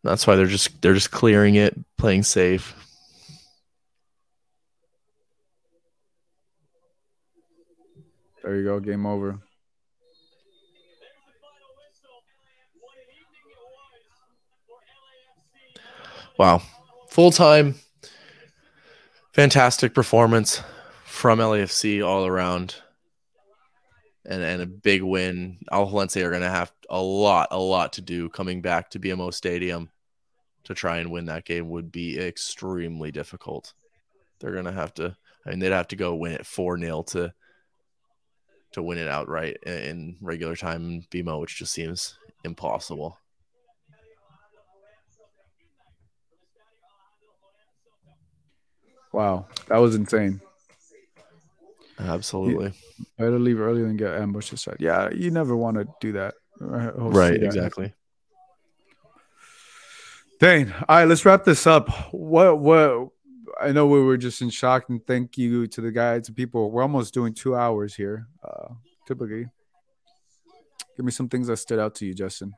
That's 0.03 0.27
why 0.27 0.35
they're 0.35 0.47
just 0.47 0.83
they're 0.83 0.95
just 0.95 1.13
clearing 1.13 1.55
it, 1.55 1.79
playing 1.97 2.25
safe. 2.25 2.75
There 8.43 8.57
you 8.57 8.65
go, 8.65 8.81
game 8.81 9.07
over. 9.07 9.39
Wow. 16.37 16.63
Full 17.11 17.31
time. 17.31 17.77
Fantastic 19.33 19.95
performance 19.95 20.63
from 21.17 21.39
LAFC 21.39 22.07
all 22.07 22.27
around. 22.27 22.77
And, 24.29 24.43
and 24.43 24.61
a 24.61 24.67
big 24.67 25.03
win. 25.03 25.59
Alajuelense 25.73 26.21
are 26.21 26.31
going 26.31 26.43
to 26.43 26.51
have 26.51 26.73
a 26.91 27.01
lot, 27.01 27.49
a 27.53 27.59
lot 27.59 27.95
to 27.95 28.01
do 28.01 28.29
coming 28.29 28.61
back 28.61 28.91
to 28.91 28.99
BMO 28.99 29.33
Stadium 29.33 29.89
to 30.65 30.75
try 30.75 30.99
and 30.99 31.13
win 31.13 31.27
that 31.27 31.45
game 31.45 31.71
would 31.71 31.93
be 31.93 32.19
extremely 32.19 33.13
difficult. 33.13 33.73
They're 34.41 34.53
going 34.53 34.65
to 34.65 34.73
have 34.73 34.93
to, 34.95 35.17
I 35.47 35.51
mean, 35.51 35.61
they'd 35.61 35.71
have 35.71 35.89
to 35.89 35.97
go 35.97 36.17
win 36.17 36.33
it 36.33 36.45
4 36.45 36.79
0 36.79 37.03
to 37.05 37.33
to 38.73 38.83
win 38.83 38.99
it 38.99 39.09
outright 39.09 39.59
in 39.65 40.17
regular 40.21 40.57
time 40.57 40.83
in 40.91 41.03
BMO, 41.03 41.41
which 41.41 41.57
just 41.57 41.73
seems 41.73 42.19
impossible. 42.45 43.17
Wow, 49.13 49.47
that 49.69 49.79
was 49.79 49.95
insane. 49.95 50.41
Absolutely. 51.99 52.73
Better 53.17 53.39
leave 53.39 53.61
early 53.61 53.83
than 53.83 53.97
get 53.97 54.15
ambushed 54.15 54.53
aside. 54.53 54.77
Yeah, 54.81 55.11
you 55.11 55.31
never 55.31 55.57
want 55.57 55.77
to 55.79 55.87
do 56.01 56.13
that. 56.13 56.35
Right, 56.61 57.43
exactly. 57.43 57.93
Dane, 60.39 60.75
all 60.89 60.97
right, 60.97 61.09
let's 61.09 61.25
wrap 61.25 61.45
this 61.45 61.67
up. 61.67 61.89
What 62.13 62.59
what 62.59 63.09
I 63.59 63.73
know 63.73 63.87
we 63.87 64.03
were 64.03 64.19
just 64.19 64.43
in 64.43 64.51
shock, 64.51 64.91
and 64.91 65.05
thank 65.07 65.39
you 65.39 65.67
to 65.69 65.81
the 65.81 65.91
guys, 65.91 66.27
to 66.27 66.33
people. 66.33 66.71
We're 66.71 66.83
almost 66.83 67.15
doing 67.15 67.33
two 67.33 67.57
hours 67.57 67.95
here, 67.95 68.29
uh, 68.45 68.75
typically. 69.07 69.49
Give 70.97 71.07
me 71.07 71.13
some 71.13 71.29
things 71.29 71.47
that 71.47 71.57
stood 71.57 71.79
out 71.79 71.95
to 71.97 72.07
you, 72.07 72.15
Justin. 72.15 72.53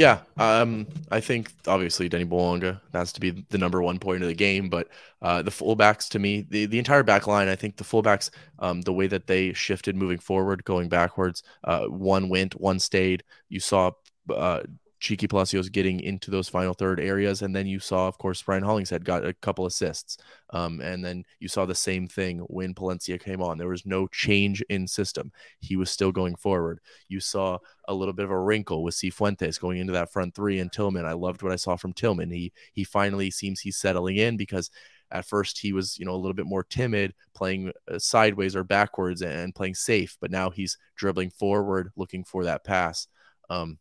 Yeah, 0.00 0.20
um, 0.38 0.86
I 1.10 1.20
think 1.20 1.52
obviously 1.66 2.08
Denny 2.08 2.24
Bouanga 2.24 2.80
has 2.94 3.12
to 3.12 3.20
be 3.20 3.44
the 3.50 3.58
number 3.58 3.82
one 3.82 3.98
point 3.98 4.22
of 4.22 4.28
the 4.30 4.34
game, 4.34 4.70
but 4.70 4.88
uh, 5.20 5.42
the 5.42 5.50
fullbacks 5.50 6.08
to 6.08 6.18
me, 6.18 6.46
the, 6.48 6.64
the 6.64 6.78
entire 6.78 7.02
back 7.02 7.26
line, 7.26 7.48
I 7.48 7.54
think 7.54 7.76
the 7.76 7.84
fullbacks, 7.84 8.30
um, 8.60 8.80
the 8.80 8.94
way 8.94 9.08
that 9.08 9.26
they 9.26 9.52
shifted 9.52 9.96
moving 9.96 10.18
forward, 10.18 10.64
going 10.64 10.88
backwards, 10.88 11.42
uh, 11.64 11.84
one 11.84 12.30
went, 12.30 12.58
one 12.58 12.78
stayed. 12.78 13.24
You 13.50 13.60
saw 13.60 13.90
uh, 14.34 14.62
Cheeky 15.00 15.26
Palacios 15.26 15.70
getting 15.70 16.00
into 16.00 16.30
those 16.30 16.48
final 16.48 16.74
third 16.74 17.00
areas. 17.00 17.40
And 17.40 17.56
then 17.56 17.66
you 17.66 17.80
saw, 17.80 18.06
of 18.06 18.18
course, 18.18 18.42
Brian 18.42 18.62
Hollingshead 18.62 19.04
got 19.04 19.24
a 19.24 19.32
couple 19.32 19.64
assists. 19.64 20.18
Um, 20.50 20.80
and 20.82 21.02
then 21.02 21.24
you 21.38 21.48
saw 21.48 21.64
the 21.64 21.74
same 21.74 22.06
thing 22.06 22.40
when 22.48 22.74
Palencia 22.74 23.18
came 23.18 23.42
on. 23.42 23.56
There 23.56 23.68
was 23.68 23.86
no 23.86 24.06
change 24.08 24.60
in 24.68 24.86
system. 24.86 25.32
He 25.60 25.76
was 25.76 25.90
still 25.90 26.12
going 26.12 26.36
forward. 26.36 26.80
You 27.08 27.18
saw 27.18 27.58
a 27.88 27.94
little 27.94 28.12
bit 28.12 28.26
of 28.26 28.30
a 28.30 28.38
wrinkle 28.38 28.82
with 28.82 28.94
Cifuentes 28.94 29.58
going 29.58 29.78
into 29.78 29.94
that 29.94 30.12
front 30.12 30.34
three 30.34 30.58
and 30.58 30.70
Tillman. 30.70 31.06
I 31.06 31.14
loved 31.14 31.42
what 31.42 31.52
I 31.52 31.56
saw 31.56 31.76
from 31.76 31.94
Tillman. 31.94 32.30
He 32.30 32.52
he 32.72 32.84
finally 32.84 33.30
seems 33.30 33.60
he's 33.60 33.78
settling 33.78 34.16
in 34.16 34.36
because 34.36 34.70
at 35.10 35.24
first 35.24 35.58
he 35.58 35.72
was 35.72 35.98
you 35.98 36.04
know 36.04 36.14
a 36.14 36.16
little 36.16 36.34
bit 36.34 36.46
more 36.46 36.62
timid 36.62 37.14
playing 37.34 37.72
uh, 37.90 37.98
sideways 37.98 38.54
or 38.54 38.62
backwards 38.62 39.22
and 39.22 39.54
playing 39.54 39.74
safe 39.74 40.16
but 40.20 40.30
now 40.30 40.50
he's 40.50 40.78
dribbling 40.94 41.30
forward 41.30 41.90
looking 41.96 42.22
for 42.22 42.44
that 42.44 42.62
pass 42.62 43.08
um, 43.48 43.78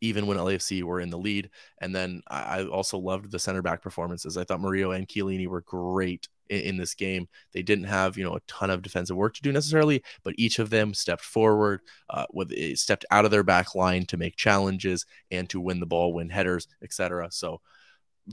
even 0.00 0.26
when 0.26 0.38
LAFC 0.38 0.82
were 0.82 1.00
in 1.00 1.10
the 1.10 1.18
lead. 1.18 1.50
And 1.80 1.94
then 1.94 2.22
I 2.28 2.64
also 2.64 2.98
loved 2.98 3.30
the 3.30 3.38
center 3.38 3.62
back 3.62 3.82
performances. 3.82 4.36
I 4.36 4.44
thought 4.44 4.60
Murillo 4.60 4.92
and 4.92 5.08
Chiellini 5.08 5.46
were 5.46 5.62
great 5.62 6.28
in, 6.48 6.60
in, 6.60 6.76
this 6.76 6.94
game. 6.94 7.28
They 7.52 7.62
didn't 7.62 7.84
have 7.84 8.18
you 8.18 8.24
know 8.24 8.36
a 8.36 8.40
ton 8.46 8.70
of 8.70 8.82
defensive 8.82 9.16
work 9.16 9.34
to 9.34 9.42
do 9.42 9.52
necessarily, 9.52 10.02
but 10.22 10.34
each 10.36 10.58
of 10.58 10.70
them 10.70 10.94
stepped 10.94 11.24
forward, 11.24 11.80
uh, 12.10 12.26
with 12.32 12.52
eh, 12.56 12.74
stepped 12.74 13.04
out 13.10 13.24
of 13.24 13.30
their 13.30 13.44
back 13.44 13.74
line 13.74 14.06
to 14.06 14.16
make 14.16 14.36
challenges 14.36 15.06
and 15.30 15.48
to 15.50 15.60
win 15.60 15.80
the 15.80 15.86
ball, 15.86 16.12
win 16.12 16.28
headers, 16.28 16.68
etc. 16.82 17.28
So 17.30 17.60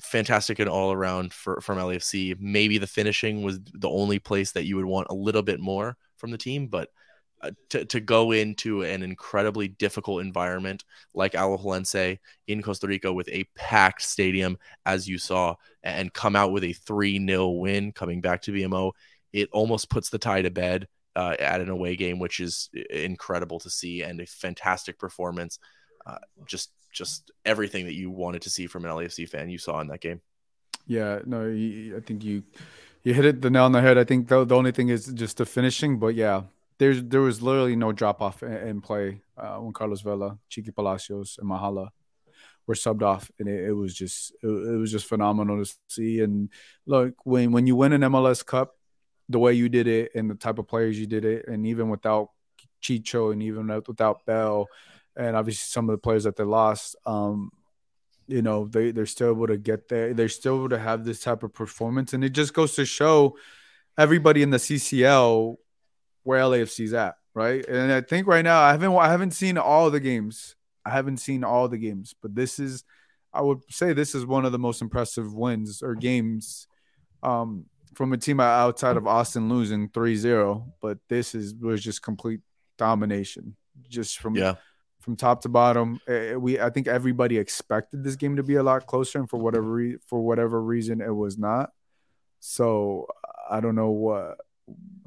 fantastic 0.02 0.60
and 0.60 0.70
all 0.70 0.92
around 0.92 1.34
for 1.34 1.62
from 1.62 1.78
LAFC. 1.78 2.38
Maybe 2.40 2.78
the 2.78 2.88
finishing 2.88 3.44
was 3.44 3.60
the 3.62 3.90
only 3.90 4.20
place 4.20 4.52
that 4.52 4.66
you 4.66 4.76
would 4.76 4.86
want 4.86 5.08
a 5.10 5.16
little 5.16 5.44
bit 5.44 5.60
more 5.60 5.98
from 6.18 6.32
the 6.32 6.38
team, 6.38 6.68
but 6.68 6.90
uh, 7.42 7.52
to, 7.70 7.86
to 7.86 8.00
go 8.00 8.32
into 8.32 8.82
an 8.82 9.04
incredibly 9.04 9.68
difficult 9.68 10.22
environment 10.22 10.84
like 11.14 11.34
Alajuelense 11.34 12.18
in 12.48 12.62
Costa 12.62 12.88
Rica 12.88 13.14
with 13.14 13.30
a 13.30 13.46
packed 13.56 14.02
stadium, 14.02 14.58
as 14.86 15.08
you 15.08 15.18
saw, 15.18 15.56
and 15.84 16.14
come 16.14 16.36
out 16.36 16.52
with 16.52 16.64
a 16.64 16.74
3 16.74 17.26
0 17.26 17.50
win 17.50 17.92
coming 17.92 18.22
back 18.22 18.42
to 18.44 18.52
BMO, 18.52 18.92
it 19.34 19.50
almost 19.52 19.90
puts 19.90 20.10
the 20.10 20.18
tie 20.18 20.42
to 20.42 20.50
bed 20.50 20.88
uh, 21.16 21.36
at 21.40 21.62
an 21.62 21.70
away 21.70 21.96
game, 21.96 22.20
which 22.20 22.40
is 22.40 22.70
incredible 22.90 23.60
to 23.60 23.70
see 23.70 24.04
and 24.04 24.22
a 24.22 24.26
fantastic 24.26 24.98
performance. 24.98 25.60
Uh, 26.06 26.18
just 26.46 26.72
just 26.92 27.32
everything 27.46 27.86
that 27.86 27.94
you 27.94 28.10
wanted 28.10 28.42
to 28.42 28.50
see 28.50 28.66
from 28.66 28.86
an 28.86 28.92
LAFC 28.92 29.30
fan 29.30 29.50
you 29.50 29.58
saw 29.58 29.80
in 29.82 29.88
that 29.88 30.02
game. 30.02 30.22
Yeah, 30.88 31.20
no, 31.26 31.46
I 31.46 32.00
think 32.00 32.24
you 32.24 32.44
you 33.04 33.14
hit 33.14 33.26
it 33.26 33.42
the 33.42 33.50
nail 33.50 33.66
on 33.66 33.72
the 33.74 33.82
head. 33.82 33.98
I 33.98 34.04
think 34.04 34.28
the, 34.28 34.46
the 34.46 34.56
only 34.56 34.72
thing 34.72 34.90
is 34.90 35.08
just 35.08 35.38
the 35.38 35.46
finishing, 35.46 36.00
but 36.00 36.16
yeah, 36.16 36.44
there's 36.80 37.04
there 37.04 37.22
was 37.22 37.42
literally 37.42 37.76
no 37.76 37.92
drop 37.92 38.22
off 38.22 38.44
in, 38.44 38.54
in, 38.54 38.82
play 38.82 39.22
uh, 39.38 39.58
when 39.58 39.74
Carlos 39.74 40.02
Vela, 40.02 40.38
Cheeky 40.50 40.72
Palacios, 40.72 41.38
and 41.40 41.50
Mahala 41.50 41.90
were 42.68 42.76
subbed 42.76 43.02
off, 43.02 43.32
and 43.40 43.48
it, 43.48 43.70
it 43.70 43.74
was 43.74 43.94
just 43.94 44.34
it, 44.44 44.48
it, 44.48 44.78
was 44.78 44.92
just 44.92 45.08
phenomenal 45.08 45.64
to 45.64 45.74
see. 45.88 46.20
And 46.20 46.50
look, 46.86 47.16
when 47.26 47.52
when 47.52 47.68
you 47.68 47.76
win 47.76 47.94
an 47.94 48.02
MLS 48.02 48.46
Cup, 48.46 48.76
the 49.30 49.40
way 49.40 49.54
you 49.54 49.70
did 49.70 49.88
it, 49.88 50.12
and 50.16 50.30
the 50.30 50.36
type 50.36 50.60
of 50.60 50.68
players 50.68 51.00
you 51.00 51.08
did 51.08 51.26
it, 51.26 51.48
and 51.48 51.66
even 51.66 51.90
without 51.90 52.30
Chicho, 52.82 53.32
and 53.34 53.42
even 53.42 53.68
without 53.88 54.26
Bell, 54.26 54.68
and 55.16 55.36
obviously 55.36 55.66
some 55.68 55.90
of 55.90 55.94
the 55.94 56.02
players 56.02 56.26
that 56.26 56.36
they 56.36 56.44
lost, 56.44 56.96
um, 57.06 57.52
you 58.28 58.42
know, 58.42 58.68
they 58.68 58.92
they're 58.92 59.06
still 59.06 59.32
able 59.32 59.48
to 59.48 59.58
get 59.58 59.88
there. 59.88 60.14
They're 60.14 60.30
still 60.30 60.58
able 60.58 60.70
to 60.70 60.80
have 60.80 61.06
this 61.06 61.22
type 61.22 61.42
of 61.42 61.54
performance, 61.54 62.14
and 62.14 62.24
it 62.24 62.30
just 62.30 62.54
goes 62.54 62.76
to 62.76 62.86
show 62.86 63.38
everybody 63.98 64.44
in 64.44 64.52
the 64.52 64.58
CCL 64.58 65.56
where 66.28 66.42
LAFC's 66.42 66.94
at, 66.94 67.16
right? 67.34 67.66
And 67.66 67.90
I 67.90 68.02
think 68.02 68.28
right 68.28 68.44
now 68.44 68.60
I 68.60 68.72
haven't 68.72 68.94
I 68.94 69.10
haven't 69.10 69.32
seen 69.32 69.58
all 69.58 69.90
the 69.90 70.02
games. 70.02 70.58
I 70.86 70.90
haven't 70.90 71.18
seen 71.18 71.46
all 71.46 71.70
the 71.70 71.78
games, 71.78 72.14
but 72.22 72.36
this 72.36 72.60
is 72.60 72.84
I 73.34 73.42
would 73.42 73.60
say 73.70 73.94
this 73.94 74.14
is 74.14 74.26
one 74.26 74.44
of 74.44 74.52
the 74.52 74.60
most 74.60 74.82
impressive 74.82 75.34
wins 75.34 75.82
or 75.82 75.96
games 75.96 76.68
um, 77.24 77.66
from 77.94 78.12
a 78.12 78.18
team 78.18 78.42
outside 78.42 78.98
of 78.98 79.08
Austin 79.08 79.48
losing 79.48 79.88
3-0, 79.88 80.66
but 80.82 80.98
this 81.08 81.34
is 81.34 81.56
was 81.56 81.82
just 81.82 82.02
complete 82.02 82.42
domination 82.78 83.56
just 83.88 84.20
from 84.20 84.36
yeah. 84.36 84.56
from 85.00 85.16
top 85.16 85.42
to 85.44 85.50
bottom. 85.50 86.02
Eh, 86.10 86.32
eh, 86.32 86.36
we 86.36 86.60
I 86.60 86.70
think 86.72 86.90
everybody 86.90 87.38
expected 87.38 88.04
this 88.04 88.18
game 88.18 88.36
to 88.36 88.44
be 88.44 88.56
a 88.56 88.64
lot 88.64 88.86
closer 88.86 89.20
and 89.20 89.30
for 89.30 89.38
whatever 89.38 89.72
re- 89.72 89.98
for 90.06 90.20
whatever 90.20 90.62
reason 90.62 91.00
it 91.00 91.16
was 91.16 91.38
not. 91.38 91.70
So 92.42 93.08
I 93.50 93.62
don't 93.62 93.76
know 93.76 93.92
what 93.92 94.38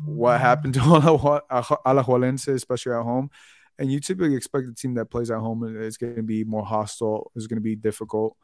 what 0.05 0.41
happened 0.41 0.74
to 0.74 0.81
Alajuelense, 0.81 2.49
especially 2.49 2.93
at 2.93 3.03
home. 3.03 3.31
And 3.78 3.91
you 3.91 3.99
typically 3.99 4.37
expect 4.37 4.69
a 4.69 4.74
team 4.74 4.95
that 4.95 5.07
plays 5.07 5.31
at 5.31 5.39
home 5.39 5.65
is 5.81 5.97
going 5.97 6.16
to 6.16 6.23
be 6.23 6.45
more 6.45 6.65
hostile, 6.65 7.32
is 7.35 7.47
going 7.47 7.57
to 7.57 7.62
be 7.62 7.77
difficult 7.77 8.37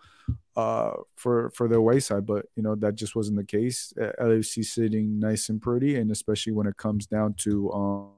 uh, 0.56 0.92
for 1.14 1.50
for 1.50 1.68
their 1.68 1.82
wayside. 1.82 2.24
But 2.24 2.46
you 2.56 2.62
know 2.62 2.74
that 2.76 2.94
just 2.94 3.14
wasn't 3.14 3.36
the 3.36 3.44
case. 3.44 3.92
LAFC 3.98 4.64
sitting 4.64 5.20
nice 5.20 5.50
and 5.50 5.60
pretty, 5.60 5.96
and 5.96 6.10
especially 6.10 6.54
when 6.54 6.66
it 6.66 6.78
comes 6.78 7.06
down 7.06 7.34
to 7.40 7.70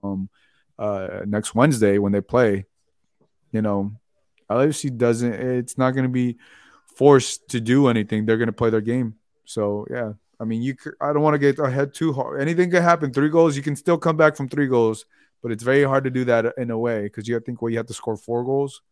um, 0.04 0.28
uh, 0.78 1.22
next 1.26 1.56
Wednesday 1.56 1.98
when 1.98 2.12
they 2.12 2.20
play, 2.20 2.66
you 3.50 3.62
know, 3.62 3.92
LAFC 4.48 4.96
doesn't. 4.96 5.32
It's 5.32 5.76
not 5.76 5.92
going 5.92 6.04
to 6.04 6.08
be 6.12 6.38
forced 6.96 7.48
to 7.48 7.60
do 7.60 7.88
anything. 7.88 8.26
They're 8.26 8.38
going 8.38 8.46
to 8.46 8.52
play 8.52 8.70
their 8.70 8.80
game. 8.80 9.16
So 9.44 9.86
yeah, 9.90 10.12
I 10.40 10.44
mean, 10.44 10.62
you. 10.62 10.76
I 11.00 11.12
don't 11.12 11.22
want 11.22 11.34
to 11.34 11.38
get 11.38 11.58
ahead 11.58 11.94
too 11.94 12.12
hard. 12.12 12.40
Anything 12.40 12.70
can 12.70 12.82
happen. 12.82 13.12
Three 13.12 13.28
goals, 13.28 13.56
you 13.56 13.62
can 13.62 13.76
still 13.76 13.98
come 13.98 14.16
back 14.16 14.36
from 14.36 14.48
three 14.48 14.68
goals, 14.68 15.04
but 15.42 15.52
it's 15.52 15.62
very 15.62 15.84
hard 15.84 16.04
to 16.04 16.10
do 16.10 16.24
that 16.26 16.54
in 16.56 16.70
a 16.70 16.78
way 16.78 17.02
because 17.02 17.26
you 17.26 17.34
have 17.34 17.42
to 17.42 17.46
think 17.46 17.62
well, 17.62 17.70
you 17.70 17.78
have 17.78 17.86
to 17.86 17.94
score 17.94 18.16
four 18.16 18.44
goals. 18.44 18.82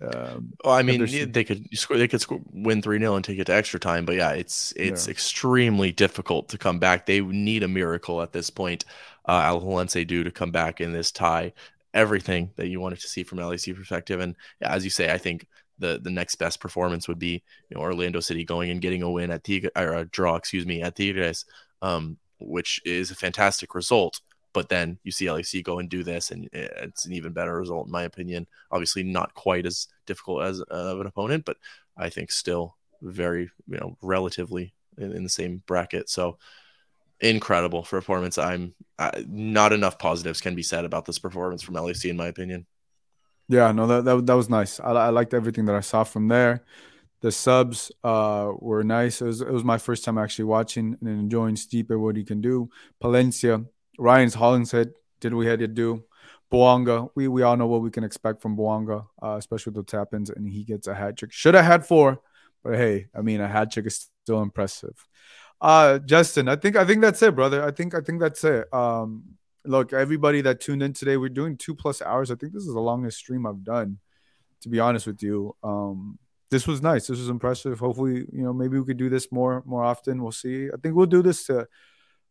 Um, 0.00 0.52
well, 0.62 0.74
I 0.74 0.82
mean, 0.82 1.32
they 1.32 1.44
could 1.44 1.66
score, 1.72 1.96
they 1.96 2.06
could 2.06 2.20
score, 2.20 2.40
win 2.52 2.82
three 2.82 2.98
0 2.98 3.14
and 3.14 3.24
take 3.24 3.38
it 3.38 3.46
to 3.46 3.54
extra 3.54 3.80
time, 3.80 4.04
but 4.04 4.16
yeah, 4.16 4.32
it's 4.32 4.72
it's 4.76 5.06
yeah. 5.06 5.10
extremely 5.10 5.90
difficult 5.90 6.50
to 6.50 6.58
come 6.58 6.78
back. 6.78 7.06
They 7.06 7.20
need 7.20 7.62
a 7.62 7.68
miracle 7.68 8.20
at 8.20 8.32
this 8.32 8.50
point. 8.50 8.84
Uh, 9.24 9.42
Alajuelense 9.42 10.06
do 10.06 10.22
to 10.22 10.30
come 10.30 10.50
back 10.50 10.80
in 10.80 10.92
this 10.92 11.10
tie. 11.10 11.52
Everything 11.94 12.50
that 12.56 12.68
you 12.68 12.78
wanted 12.78 13.00
to 13.00 13.08
see 13.08 13.22
from 13.22 13.38
LAC 13.38 13.74
perspective, 13.74 14.20
and 14.20 14.36
yeah, 14.60 14.72
as 14.72 14.84
you 14.84 14.90
say, 14.90 15.10
I 15.10 15.16
think 15.16 15.46
the 15.78 16.00
the 16.02 16.10
next 16.10 16.36
best 16.36 16.60
performance 16.60 17.08
would 17.08 17.18
be 17.18 17.42
you 17.68 17.76
know, 17.76 17.80
Orlando 17.80 18.20
City 18.20 18.44
going 18.44 18.70
and 18.70 18.80
getting 18.80 19.02
a 19.02 19.10
win 19.10 19.30
at 19.30 19.44
Tigres 19.44 19.72
or 19.76 19.94
a 19.94 20.04
draw, 20.04 20.36
excuse 20.36 20.66
me, 20.66 20.82
at 20.82 20.96
Tigres, 20.96 21.44
um, 21.82 22.16
which 22.38 22.80
is 22.84 23.10
a 23.10 23.14
fantastic 23.16 23.74
result. 23.74 24.20
But 24.52 24.70
then 24.70 24.98
you 25.02 25.12
see 25.12 25.30
LAC 25.30 25.62
go 25.62 25.78
and 25.78 25.88
do 25.88 26.02
this, 26.02 26.30
and 26.30 26.48
it's 26.52 27.04
an 27.04 27.12
even 27.12 27.32
better 27.32 27.54
result, 27.54 27.86
in 27.86 27.92
my 27.92 28.04
opinion. 28.04 28.46
Obviously, 28.70 29.02
not 29.02 29.34
quite 29.34 29.66
as 29.66 29.88
difficult 30.06 30.42
as 30.44 30.62
uh, 30.62 30.96
an 30.98 31.06
opponent, 31.06 31.44
but 31.44 31.58
I 31.96 32.08
think 32.08 32.30
still 32.30 32.76
very, 33.02 33.50
you 33.68 33.78
know, 33.78 33.98
relatively 34.00 34.72
in, 34.96 35.12
in 35.12 35.22
the 35.24 35.28
same 35.28 35.62
bracket. 35.66 36.08
So 36.08 36.38
incredible 37.20 37.82
performance. 37.82 38.38
I'm 38.38 38.74
not 39.26 39.72
enough 39.72 39.98
positives 39.98 40.40
can 40.40 40.54
be 40.54 40.62
said 40.62 40.84
about 40.84 41.04
this 41.04 41.18
performance 41.18 41.62
from 41.62 41.74
LAC, 41.74 42.06
in 42.06 42.16
my 42.16 42.26
opinion. 42.26 42.66
Yeah, 43.48 43.70
no, 43.72 43.86
that 43.86 44.04
that, 44.04 44.26
that 44.26 44.34
was 44.34 44.48
nice. 44.50 44.80
I, 44.80 44.90
I 44.90 45.08
liked 45.10 45.34
everything 45.34 45.66
that 45.66 45.76
I 45.76 45.80
saw 45.80 46.04
from 46.04 46.28
there. 46.28 46.64
The 47.20 47.32
subs 47.32 47.90
uh, 48.04 48.52
were 48.58 48.84
nice. 48.84 49.22
It 49.22 49.26
was, 49.26 49.40
it 49.40 49.50
was 49.50 49.64
my 49.64 49.78
first 49.78 50.04
time 50.04 50.18
actually 50.18 50.44
watching 50.46 50.96
and 51.00 51.08
enjoying 51.08 51.54
Stipe, 51.54 51.96
what 51.98 52.16
he 52.16 52.24
can 52.24 52.40
do. 52.40 52.68
Palencia, 53.02 53.66
Ryan's 53.98 54.34
Hollingshead 54.34 54.92
did 55.20 55.32
we 55.32 55.46
had 55.46 55.60
to 55.60 55.68
do. 55.68 56.04
Bouanga, 56.52 57.08
we, 57.14 57.26
we 57.26 57.42
all 57.42 57.56
know 57.56 57.66
what 57.66 57.82
we 57.82 57.90
can 57.90 58.04
expect 58.04 58.40
from 58.40 58.56
Bouanga, 58.56 59.06
uh, 59.22 59.36
especially 59.36 59.72
with 59.72 59.86
the 59.86 59.90
tap 59.90 60.14
ins, 60.14 60.30
and 60.30 60.48
he 60.48 60.62
gets 60.62 60.86
a 60.86 60.94
hat 60.94 61.16
trick. 61.16 61.32
Should 61.32 61.54
have 61.54 61.64
had 61.64 61.86
four, 61.86 62.20
but 62.62 62.76
hey, 62.76 63.06
I 63.14 63.22
mean, 63.22 63.40
a 63.40 63.48
hat 63.48 63.72
trick 63.72 63.86
is 63.86 64.08
still 64.22 64.42
impressive. 64.42 65.06
Uh, 65.60 65.98
Justin, 65.98 66.48
I 66.48 66.56
think 66.56 66.76
I 66.76 66.84
think 66.84 67.00
that's 67.00 67.22
it, 67.22 67.34
brother. 67.34 67.64
I 67.64 67.70
think 67.70 67.94
I 67.94 68.00
think 68.00 68.20
that's 68.20 68.44
it. 68.44 68.72
Um, 68.72 69.36
look, 69.68 69.92
everybody 69.92 70.40
that 70.42 70.60
tuned 70.60 70.82
in 70.82 70.92
today, 70.92 71.16
we're 71.16 71.28
doing 71.28 71.56
two 71.56 71.74
plus 71.74 72.02
hours. 72.02 72.30
I 72.30 72.34
think 72.34 72.52
this 72.52 72.66
is 72.66 72.74
the 72.74 72.80
longest 72.80 73.18
stream 73.18 73.46
I've 73.46 73.64
done, 73.64 73.98
to 74.62 74.68
be 74.68 74.80
honest 74.80 75.06
with 75.06 75.22
you. 75.22 75.54
Um, 75.62 76.18
this 76.50 76.66
was 76.66 76.82
nice. 76.82 77.06
This 77.06 77.18
was 77.18 77.28
impressive. 77.28 77.78
Hopefully, 77.78 78.26
you 78.32 78.42
know, 78.42 78.52
maybe 78.52 78.78
we 78.78 78.86
could 78.86 78.96
do 78.96 79.08
this 79.08 79.32
more 79.32 79.62
more 79.66 79.82
often. 79.84 80.22
We'll 80.22 80.32
see. 80.32 80.68
I 80.68 80.76
think 80.80 80.94
we'll 80.94 81.06
do 81.06 81.22
this 81.22 81.44
to 81.46 81.66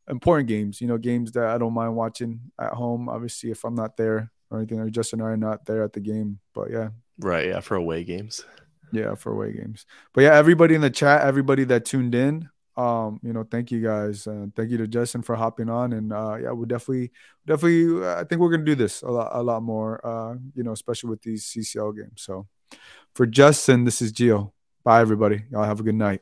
important 0.09 0.47
games. 0.47 0.79
You 0.79 0.87
know, 0.87 0.97
games 0.97 1.33
that 1.33 1.47
I 1.47 1.57
don't 1.57 1.73
mind 1.73 1.95
watching 1.95 2.39
at 2.59 2.73
home. 2.73 3.09
Obviously, 3.09 3.51
if 3.51 3.63
I'm 3.65 3.75
not 3.75 3.97
there 3.97 4.31
or 4.49 4.59
anything, 4.59 4.79
or 4.79 4.89
Justin 4.89 5.19
and 5.19 5.29
I 5.29 5.31
are 5.31 5.37
not 5.37 5.65
there 5.65 5.83
at 5.83 5.93
the 5.93 5.99
game. 5.99 6.39
But 6.53 6.71
yeah, 6.71 6.89
right. 7.19 7.47
Yeah, 7.47 7.59
for 7.59 7.75
away 7.75 8.03
games. 8.03 8.45
Yeah, 8.91 9.15
for 9.15 9.33
away 9.33 9.53
games. 9.53 9.85
But 10.13 10.21
yeah, 10.21 10.35
everybody 10.35 10.75
in 10.75 10.81
the 10.81 10.89
chat, 10.89 11.23
everybody 11.23 11.65
that 11.65 11.85
tuned 11.85 12.15
in, 12.15 12.49
um, 12.77 13.19
you 13.23 13.33
know, 13.33 13.45
thank 13.49 13.71
you 13.71 13.81
guys. 13.81 14.27
Uh, 14.27 14.47
thank 14.55 14.69
you 14.69 14.77
to 14.77 14.87
Justin 14.87 15.21
for 15.21 15.35
hopping 15.35 15.69
on. 15.69 15.93
And 15.93 16.11
uh, 16.11 16.35
yeah, 16.41 16.51
we 16.51 16.65
definitely, 16.65 17.11
definitely, 17.45 18.05
I 18.05 18.23
think 18.23 18.41
we're 18.41 18.51
gonna 18.51 18.65
do 18.65 18.75
this 18.75 19.01
a 19.01 19.09
lot, 19.09 19.29
a 19.31 19.41
lot 19.41 19.63
more. 19.63 20.05
Uh, 20.05 20.35
you 20.53 20.63
know, 20.63 20.71
especially 20.71 21.09
with 21.09 21.21
these 21.21 21.45
CCL 21.45 21.95
games. 21.95 22.21
So, 22.21 22.47
for 23.13 23.25
Justin, 23.25 23.85
this 23.85 24.01
is 24.01 24.11
Geo. 24.11 24.53
Bye, 24.83 25.01
everybody. 25.01 25.43
Y'all 25.51 25.63
have 25.63 25.79
a 25.79 25.83
good 25.83 25.95
night. 25.95 26.21